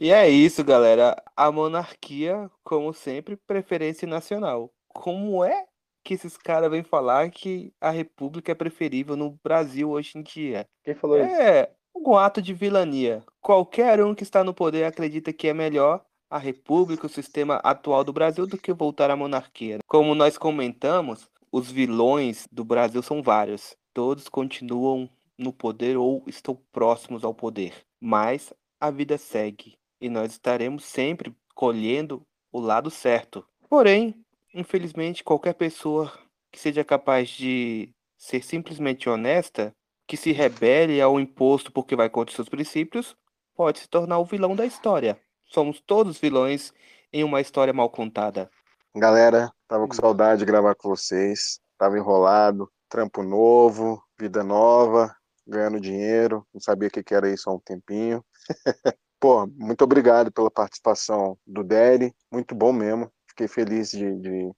E 0.00 0.10
é 0.10 0.28
isso, 0.28 0.64
galera. 0.64 1.14
A 1.36 1.52
monarquia, 1.52 2.50
como 2.64 2.92
sempre, 2.92 3.36
preferência 3.36 4.08
nacional. 4.08 4.70
Como 4.98 5.44
é 5.44 5.64
que 6.02 6.14
esses 6.14 6.36
caras 6.36 6.68
vêm 6.68 6.82
falar 6.82 7.30
que 7.30 7.72
a 7.80 7.88
república 7.88 8.50
é 8.50 8.54
preferível 8.54 9.14
no 9.14 9.38
Brasil 9.44 9.90
hoje 9.90 10.18
em 10.18 10.22
dia? 10.22 10.66
Quem 10.82 10.92
falou 10.92 11.16
isso? 11.18 11.36
É 11.36 11.70
um 11.94 12.16
ato 12.16 12.42
de 12.42 12.52
vilania. 12.52 13.22
Qualquer 13.40 14.02
um 14.02 14.12
que 14.12 14.24
está 14.24 14.42
no 14.42 14.52
poder 14.52 14.82
acredita 14.82 15.32
que 15.32 15.46
é 15.46 15.54
melhor 15.54 16.04
a 16.28 16.36
república, 16.36 17.06
o 17.06 17.08
sistema 17.08 17.60
atual 17.62 18.02
do 18.02 18.12
Brasil, 18.12 18.44
do 18.44 18.58
que 18.58 18.72
voltar 18.72 19.08
à 19.08 19.14
monarquia. 19.14 19.78
Como 19.86 20.16
nós 20.16 20.36
comentamos, 20.36 21.30
os 21.52 21.70
vilões 21.70 22.48
do 22.50 22.64
Brasil 22.64 23.00
são 23.00 23.22
vários. 23.22 23.76
Todos 23.94 24.28
continuam 24.28 25.08
no 25.38 25.52
poder 25.52 25.96
ou 25.96 26.24
estão 26.26 26.60
próximos 26.72 27.22
ao 27.22 27.32
poder. 27.32 27.72
Mas 28.00 28.52
a 28.80 28.90
vida 28.90 29.16
segue 29.16 29.78
e 30.00 30.08
nós 30.08 30.32
estaremos 30.32 30.84
sempre 30.84 31.32
colhendo 31.54 32.20
o 32.52 32.58
lado 32.58 32.90
certo. 32.90 33.46
Porém, 33.68 34.14
infelizmente, 34.58 35.22
qualquer 35.22 35.54
pessoa 35.54 36.12
que 36.50 36.58
seja 36.58 36.84
capaz 36.84 37.28
de 37.28 37.94
ser 38.16 38.42
simplesmente 38.42 39.08
honesta, 39.08 39.72
que 40.06 40.16
se 40.16 40.32
rebele 40.32 41.00
ao 41.00 41.20
imposto 41.20 41.70
porque 41.70 41.94
vai 41.94 42.10
contra 42.10 42.34
seus 42.34 42.48
princípios, 42.48 43.16
pode 43.54 43.78
se 43.78 43.88
tornar 43.88 44.18
o 44.18 44.24
vilão 44.24 44.56
da 44.56 44.66
história. 44.66 45.20
Somos 45.46 45.80
todos 45.80 46.18
vilões 46.18 46.72
em 47.12 47.22
uma 47.22 47.40
história 47.40 47.72
mal 47.72 47.88
contada. 47.88 48.50
Galera, 48.96 49.52
tava 49.68 49.86
com 49.86 49.94
saudade 49.94 50.40
de 50.40 50.46
gravar 50.46 50.74
com 50.74 50.88
vocês. 50.88 51.60
Tava 51.78 51.96
enrolado, 51.96 52.68
trampo 52.88 53.22
novo, 53.22 54.02
vida 54.18 54.42
nova, 54.42 55.14
ganhando 55.46 55.80
dinheiro. 55.80 56.44
Não 56.52 56.60
sabia 56.60 56.88
o 56.88 56.90
que 56.90 57.04
que 57.04 57.14
era 57.14 57.30
isso 57.32 57.48
há 57.48 57.54
um 57.54 57.60
tempinho. 57.60 58.24
Pô, 59.20 59.46
muito 59.46 59.82
obrigado 59.84 60.32
pela 60.32 60.50
participação 60.50 61.38
do 61.46 61.62
Dery. 61.62 62.12
Muito 62.32 62.54
bom 62.54 62.72
mesmo. 62.72 63.10
Fiquei 63.38 63.46
feliz 63.46 63.90
de, 63.92 64.16
de- 64.16 64.50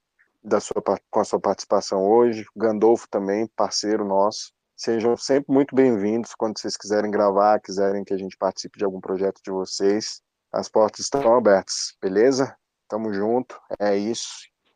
da 0.42 0.58
sua, 0.58 0.82
com 1.10 1.20
a 1.20 1.24
sua 1.24 1.38
participação 1.38 2.02
hoje. 2.02 2.46
Gandolfo 2.56 3.06
também, 3.10 3.46
parceiro 3.54 4.06
nosso. 4.06 4.52
Sejam 4.74 5.14
sempre 5.18 5.52
muito 5.52 5.74
bem-vindos 5.74 6.34
quando 6.34 6.58
vocês 6.58 6.78
quiserem 6.78 7.10
gravar, 7.10 7.60
quiserem 7.60 8.02
que 8.02 8.14
a 8.14 8.16
gente 8.16 8.38
participe 8.38 8.78
de 8.78 8.84
algum 8.86 8.98
projeto 8.98 9.38
de 9.44 9.50
vocês. 9.50 10.22
As 10.50 10.66
portas 10.70 11.00
estão 11.00 11.34
abertas, 11.36 11.94
beleza? 12.00 12.56
Tamo 12.88 13.12
junto, 13.12 13.60
é 13.78 13.94
isso. 13.98 14.30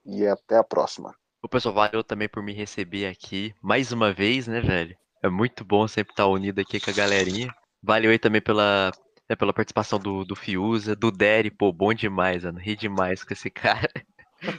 e 0.05 0.27
até 0.27 0.59
a 0.59 0.63
próxima. 0.65 1.15
O 1.43 1.49
pessoal, 1.49 1.75
valeu 1.75 2.05
também 2.05 2.29
por 2.29 2.43
me 2.43 2.53
receber 2.53 3.07
aqui 3.07 3.55
mais 3.63 3.91
uma 3.91 4.13
vez, 4.13 4.47
né, 4.47 4.61
velho? 4.61 4.95
É 5.23 5.31
muito 5.31 5.65
bom 5.65 5.89
sempre 5.89 6.13
estar 6.13 6.27
unido 6.27 6.61
aqui 6.61 6.79
com 6.79 6.91
a 6.91 6.95
galerinha. 6.95 7.49
Valeu 7.83 8.11
aí 8.11 8.19
também 8.19 8.43
pela, 8.43 8.93
né, 9.29 9.37
pela 9.37 9.53
participação 9.53 9.99
do, 9.99 10.25
do 10.25 10.35
Fiuza, 10.37 10.95
do 10.95 11.11
Derry, 11.11 11.51
pô, 11.51 11.73
bom 11.73 11.93
demais, 11.95 12.45
mano. 12.45 12.59
Ri 12.59 12.77
demais 12.77 13.25
com 13.25 13.33
esse 13.33 13.51
cara. 13.51 13.89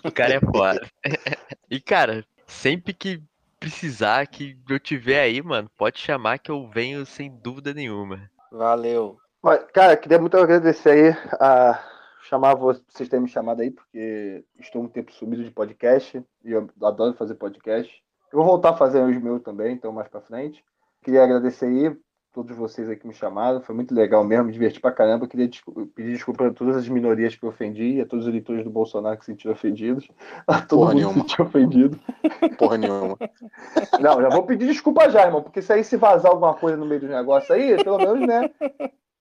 O 0.03 0.11
cara 0.11 0.33
é 0.35 0.39
foda. 0.39 0.81
E, 1.69 1.79
cara, 1.79 2.23
sempre 2.47 2.93
que 2.93 3.21
precisar, 3.59 4.25
que 4.27 4.57
eu 4.69 4.79
tiver 4.79 5.19
aí, 5.21 5.41
mano, 5.41 5.69
pode 5.77 5.99
chamar 5.99 6.37
que 6.37 6.51
eu 6.51 6.67
venho 6.69 7.05
sem 7.05 7.29
dúvida 7.29 7.73
nenhuma. 7.73 8.29
Valeu. 8.51 9.17
Mas, 9.41 9.63
Cara, 9.73 9.97
queria 9.97 10.19
muito 10.19 10.37
agradecer 10.37 10.89
aí 10.89 11.09
a 11.39 11.83
chamar 12.29 12.53
vo- 12.55 12.79
vocês 12.87 13.09
terem 13.09 13.23
me 13.23 13.29
chamado 13.29 13.61
aí, 13.61 13.71
porque 13.71 14.43
estou 14.59 14.83
um 14.83 14.87
tempo 14.87 15.11
sumido 15.11 15.43
de 15.43 15.51
podcast 15.51 16.23
e 16.43 16.51
eu 16.51 16.69
adoro 16.83 17.13
fazer 17.15 17.35
podcast. 17.35 17.91
Eu 18.31 18.37
vou 18.39 18.45
voltar 18.45 18.69
a 18.71 18.77
fazer 18.77 19.01
os 19.03 19.17
meus 19.21 19.41
também, 19.41 19.73
então 19.73 19.91
mais 19.91 20.07
pra 20.07 20.21
frente. 20.21 20.63
Queria 21.03 21.23
agradecer 21.23 21.65
aí 21.65 21.95
todos 22.35 22.55
vocês 22.57 22.89
aí 22.89 22.97
que 22.97 23.07
me 23.07 23.13
chamaram, 23.13 23.61
foi 23.61 23.73
muito 23.73 23.95
legal 23.95 24.21
mesmo, 24.25 24.43
me 24.45 24.51
diverti 24.51 24.81
pra 24.81 24.91
caramba. 24.91 25.25
Queria 25.25 25.47
descu- 25.47 25.85
pedir 25.95 26.11
desculpa 26.11 26.47
a 26.47 26.53
todas 26.53 26.75
as 26.75 26.89
minorias 26.89 27.33
que 27.33 27.43
eu 27.45 27.49
ofendi, 27.49 28.01
a 28.01 28.05
todos 28.05 28.25
os 28.25 28.29
eleitores 28.29 28.65
do 28.65 28.69
Bolsonaro 28.69 29.17
que 29.17 29.23
se 29.23 29.31
sentiram 29.31 29.53
ofendidos, 29.53 30.11
a 30.45 30.61
todo 30.61 30.79
Porra 30.81 30.93
mundo 30.93 30.95
nenhuma. 30.97 31.13
que 31.13 31.19
se 31.21 31.29
sentiu 31.29 31.45
ofendido. 31.45 31.99
Porra 32.59 32.77
nenhuma. 32.77 33.17
Não, 34.01 34.21
já 34.21 34.27
vou 34.29 34.43
pedir 34.43 34.67
desculpa 34.67 35.09
já, 35.09 35.25
irmão, 35.25 35.41
porque 35.41 35.61
se 35.61 35.71
aí 35.71 35.83
se 35.83 35.95
vazar 35.95 36.29
alguma 36.31 36.53
coisa 36.53 36.75
no 36.75 36.85
meio 36.85 36.99
do 36.99 37.07
negócio 37.07 37.55
aí, 37.55 37.81
pelo 37.81 37.97
menos, 37.97 38.27
né? 38.27 38.51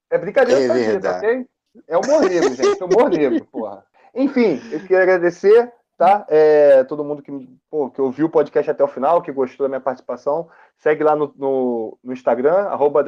É 0.09 0.17
brincadeira 0.17 0.61
É 0.61 0.67
pra 0.67 0.75
gente, 0.77 0.87
verdade. 0.91 1.25
ok? 1.25 1.45
É 1.87 1.97
humor 1.97 2.21
negro, 2.29 2.53
gente. 2.53 2.83
Humor 2.83 3.09
negro, 3.09 3.45
porra. 3.51 3.85
Enfim, 4.13 4.61
eu 4.71 4.79
queria 4.81 5.01
agradecer, 5.03 5.71
tá? 5.97 6.25
É, 6.29 6.83
todo 6.83 7.03
mundo 7.03 7.21
que, 7.21 7.31
pô, 7.69 7.89
que 7.89 8.01
ouviu 8.01 8.27
o 8.27 8.29
podcast 8.29 8.69
até 8.69 8.83
o 8.83 8.87
final, 8.87 9.21
que 9.21 9.31
gostou 9.31 9.65
da 9.65 9.69
minha 9.69 9.81
participação. 9.81 10.49
Segue 10.77 11.03
lá 11.03 11.15
no, 11.15 11.33
no, 11.35 11.97
no 12.03 12.13
Instagram, 12.13 12.67
arroba. 12.67 13.03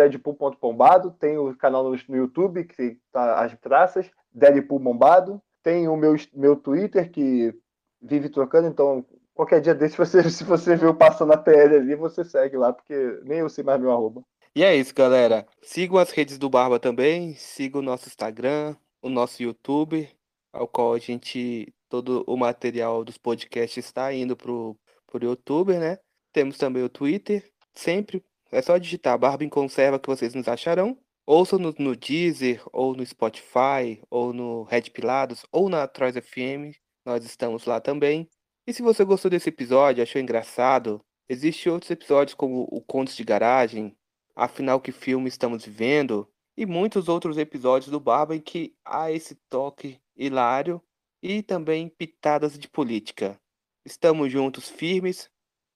Tem 1.19 1.37
o 1.37 1.55
canal 1.55 1.83
no, 1.83 1.97
no 2.07 2.15
YouTube, 2.15 2.63
que 2.63 2.97
tá 3.11 3.39
as 3.43 3.57
traças, 3.59 4.09
Deadpool 4.31 4.79
Bombado. 4.79 5.41
Tem 5.63 5.87
o 5.87 5.95
meu, 5.97 6.15
meu 6.33 6.55
Twitter, 6.55 7.11
que 7.11 7.53
vive 8.01 8.29
trocando, 8.29 8.67
então 8.67 9.05
qualquer 9.33 9.61
dia 9.61 9.75
desse, 9.75 9.95
você, 9.97 10.29
se 10.29 10.43
você 10.43 10.75
viu 10.75 10.93
passando 10.95 11.33
a 11.33 11.37
TL 11.37 11.75
ali, 11.75 11.95
você 11.95 12.25
segue 12.25 12.57
lá, 12.57 12.73
porque 12.73 13.19
nem 13.23 13.39
eu 13.39 13.49
sei 13.49 13.63
mais 13.63 13.79
meu 13.79 13.91
arroba. 13.91 14.23
E 14.55 14.63
é 14.63 14.75
isso, 14.75 14.93
galera. 14.93 15.45
Sigam 15.61 15.99
as 15.99 16.09
redes 16.09 16.39
do 16.39 16.49
Barba 16.49 16.79
também. 16.79 17.35
Sigam 17.35 17.79
o 17.79 17.83
nosso 17.83 18.07
Instagram, 18.07 18.75
o 19.03 19.07
nosso 19.07 19.43
YouTube, 19.43 20.09
ao 20.51 20.67
qual 20.67 20.95
a 20.95 20.97
gente. 20.97 21.71
Todo 21.89 22.23
o 22.27 22.35
material 22.35 23.03
dos 23.03 23.17
podcasts 23.17 23.85
está 23.85 24.13
indo 24.13 24.35
pro, 24.35 24.77
pro 25.05 25.23
YouTube, 25.23 25.77
né? 25.77 25.97
Temos 26.33 26.57
também 26.57 26.83
o 26.83 26.89
Twitter. 26.89 27.51
Sempre 27.73 28.23
é 28.51 28.61
só 28.61 28.77
digitar 28.77 29.17
Barba 29.17 29.43
em 29.43 29.49
Conserva 29.49 29.99
que 29.99 30.07
vocês 30.07 30.33
nos 30.33 30.47
acharão. 30.47 30.97
Ouçam 31.25 31.59
no, 31.59 31.95
Deezer, 31.95 32.63
ou 32.71 32.95
no 32.95 33.05
Spotify, 33.05 34.01
ou 34.09 34.31
no 34.31 34.63
Red 34.63 34.83
Pilados, 34.93 35.45
ou 35.51 35.69
na 35.69 35.87
Trois 35.87 36.15
FM. 36.15 36.77
Nós 37.05 37.25
estamos 37.25 37.65
lá 37.65 37.81
também. 37.81 38.29
E 38.65 38.73
se 38.73 38.81
você 38.81 39.03
gostou 39.03 39.29
desse 39.29 39.49
episódio, 39.49 40.03
achou 40.03 40.21
engraçado, 40.21 41.01
existem 41.27 41.71
outros 41.71 41.91
episódios 41.91 42.33
como 42.33 42.67
o 42.71 42.81
Contos 42.81 43.15
de 43.15 43.23
Garagem, 43.23 43.97
Afinal, 44.37 44.79
que 44.79 44.91
filme 44.91 45.27
estamos 45.27 45.65
vivendo? 45.65 46.31
E 46.55 46.63
muitos 46.63 47.09
outros 47.09 47.39
episódios 47.39 47.89
do 47.89 47.99
Barba 47.99 48.35
em 48.35 48.39
que 48.39 48.75
há 48.85 49.11
esse 49.11 49.33
toque 49.49 49.99
hilário 50.15 50.79
e 51.21 51.41
também 51.41 51.89
pitadas 51.89 52.57
de 52.57 52.67
política. 52.67 53.39
Estamos 53.85 54.31
juntos, 54.31 54.69
firmes, 54.69 55.29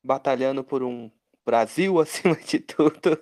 batalhando 0.03 0.63
por 0.63 0.83
um 0.83 1.11
Brasil 1.45 1.99
acima 2.01 2.35
de 2.35 2.59
tudo. 2.59 3.19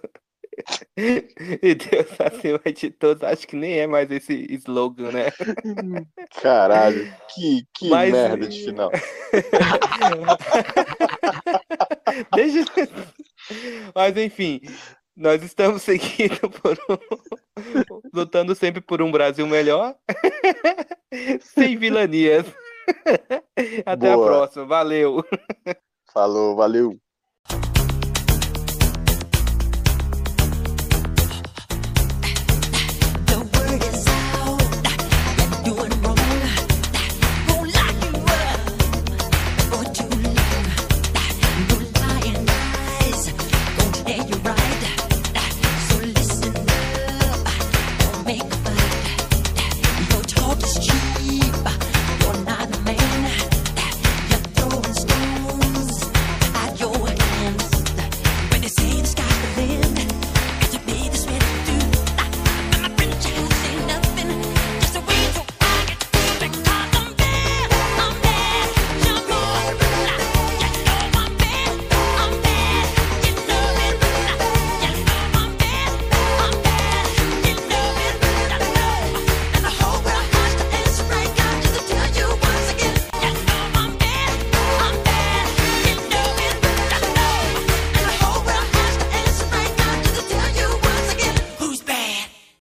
e 0.98 1.76
Deus 1.76 2.20
acima 2.20 2.60
de 2.74 2.92
todos. 2.92 3.24
Acho 3.24 3.48
que 3.48 3.56
nem 3.56 3.80
é 3.80 3.88
mais 3.88 4.12
esse 4.12 4.46
slogan, 4.56 5.12
né? 5.12 5.32
Caralho, 6.42 7.14
que, 7.34 7.66
que 7.74 7.90
Mas- 7.90 8.12
merda 8.12 8.48
de 8.48 8.64
final. 8.66 8.92
Deixa... 12.36 12.66
Mas 13.96 14.18
enfim, 14.18 14.62
nós 15.20 15.44
estamos 15.44 15.82
seguindo 15.82 16.50
por 16.64 16.80
um... 16.90 16.98
lutando 18.14 18.56
sempre 18.56 18.80
por 18.80 19.02
um 19.02 19.12
Brasil 19.12 19.46
melhor, 19.46 19.96
sem 21.42 21.78
vilanias. 21.78 22.46
Até 23.86 24.16
Boa. 24.16 24.26
a 24.26 24.28
próxima, 24.30 24.66
valeu. 24.66 25.24
Falou, 26.12 26.56
valeu. 26.56 26.98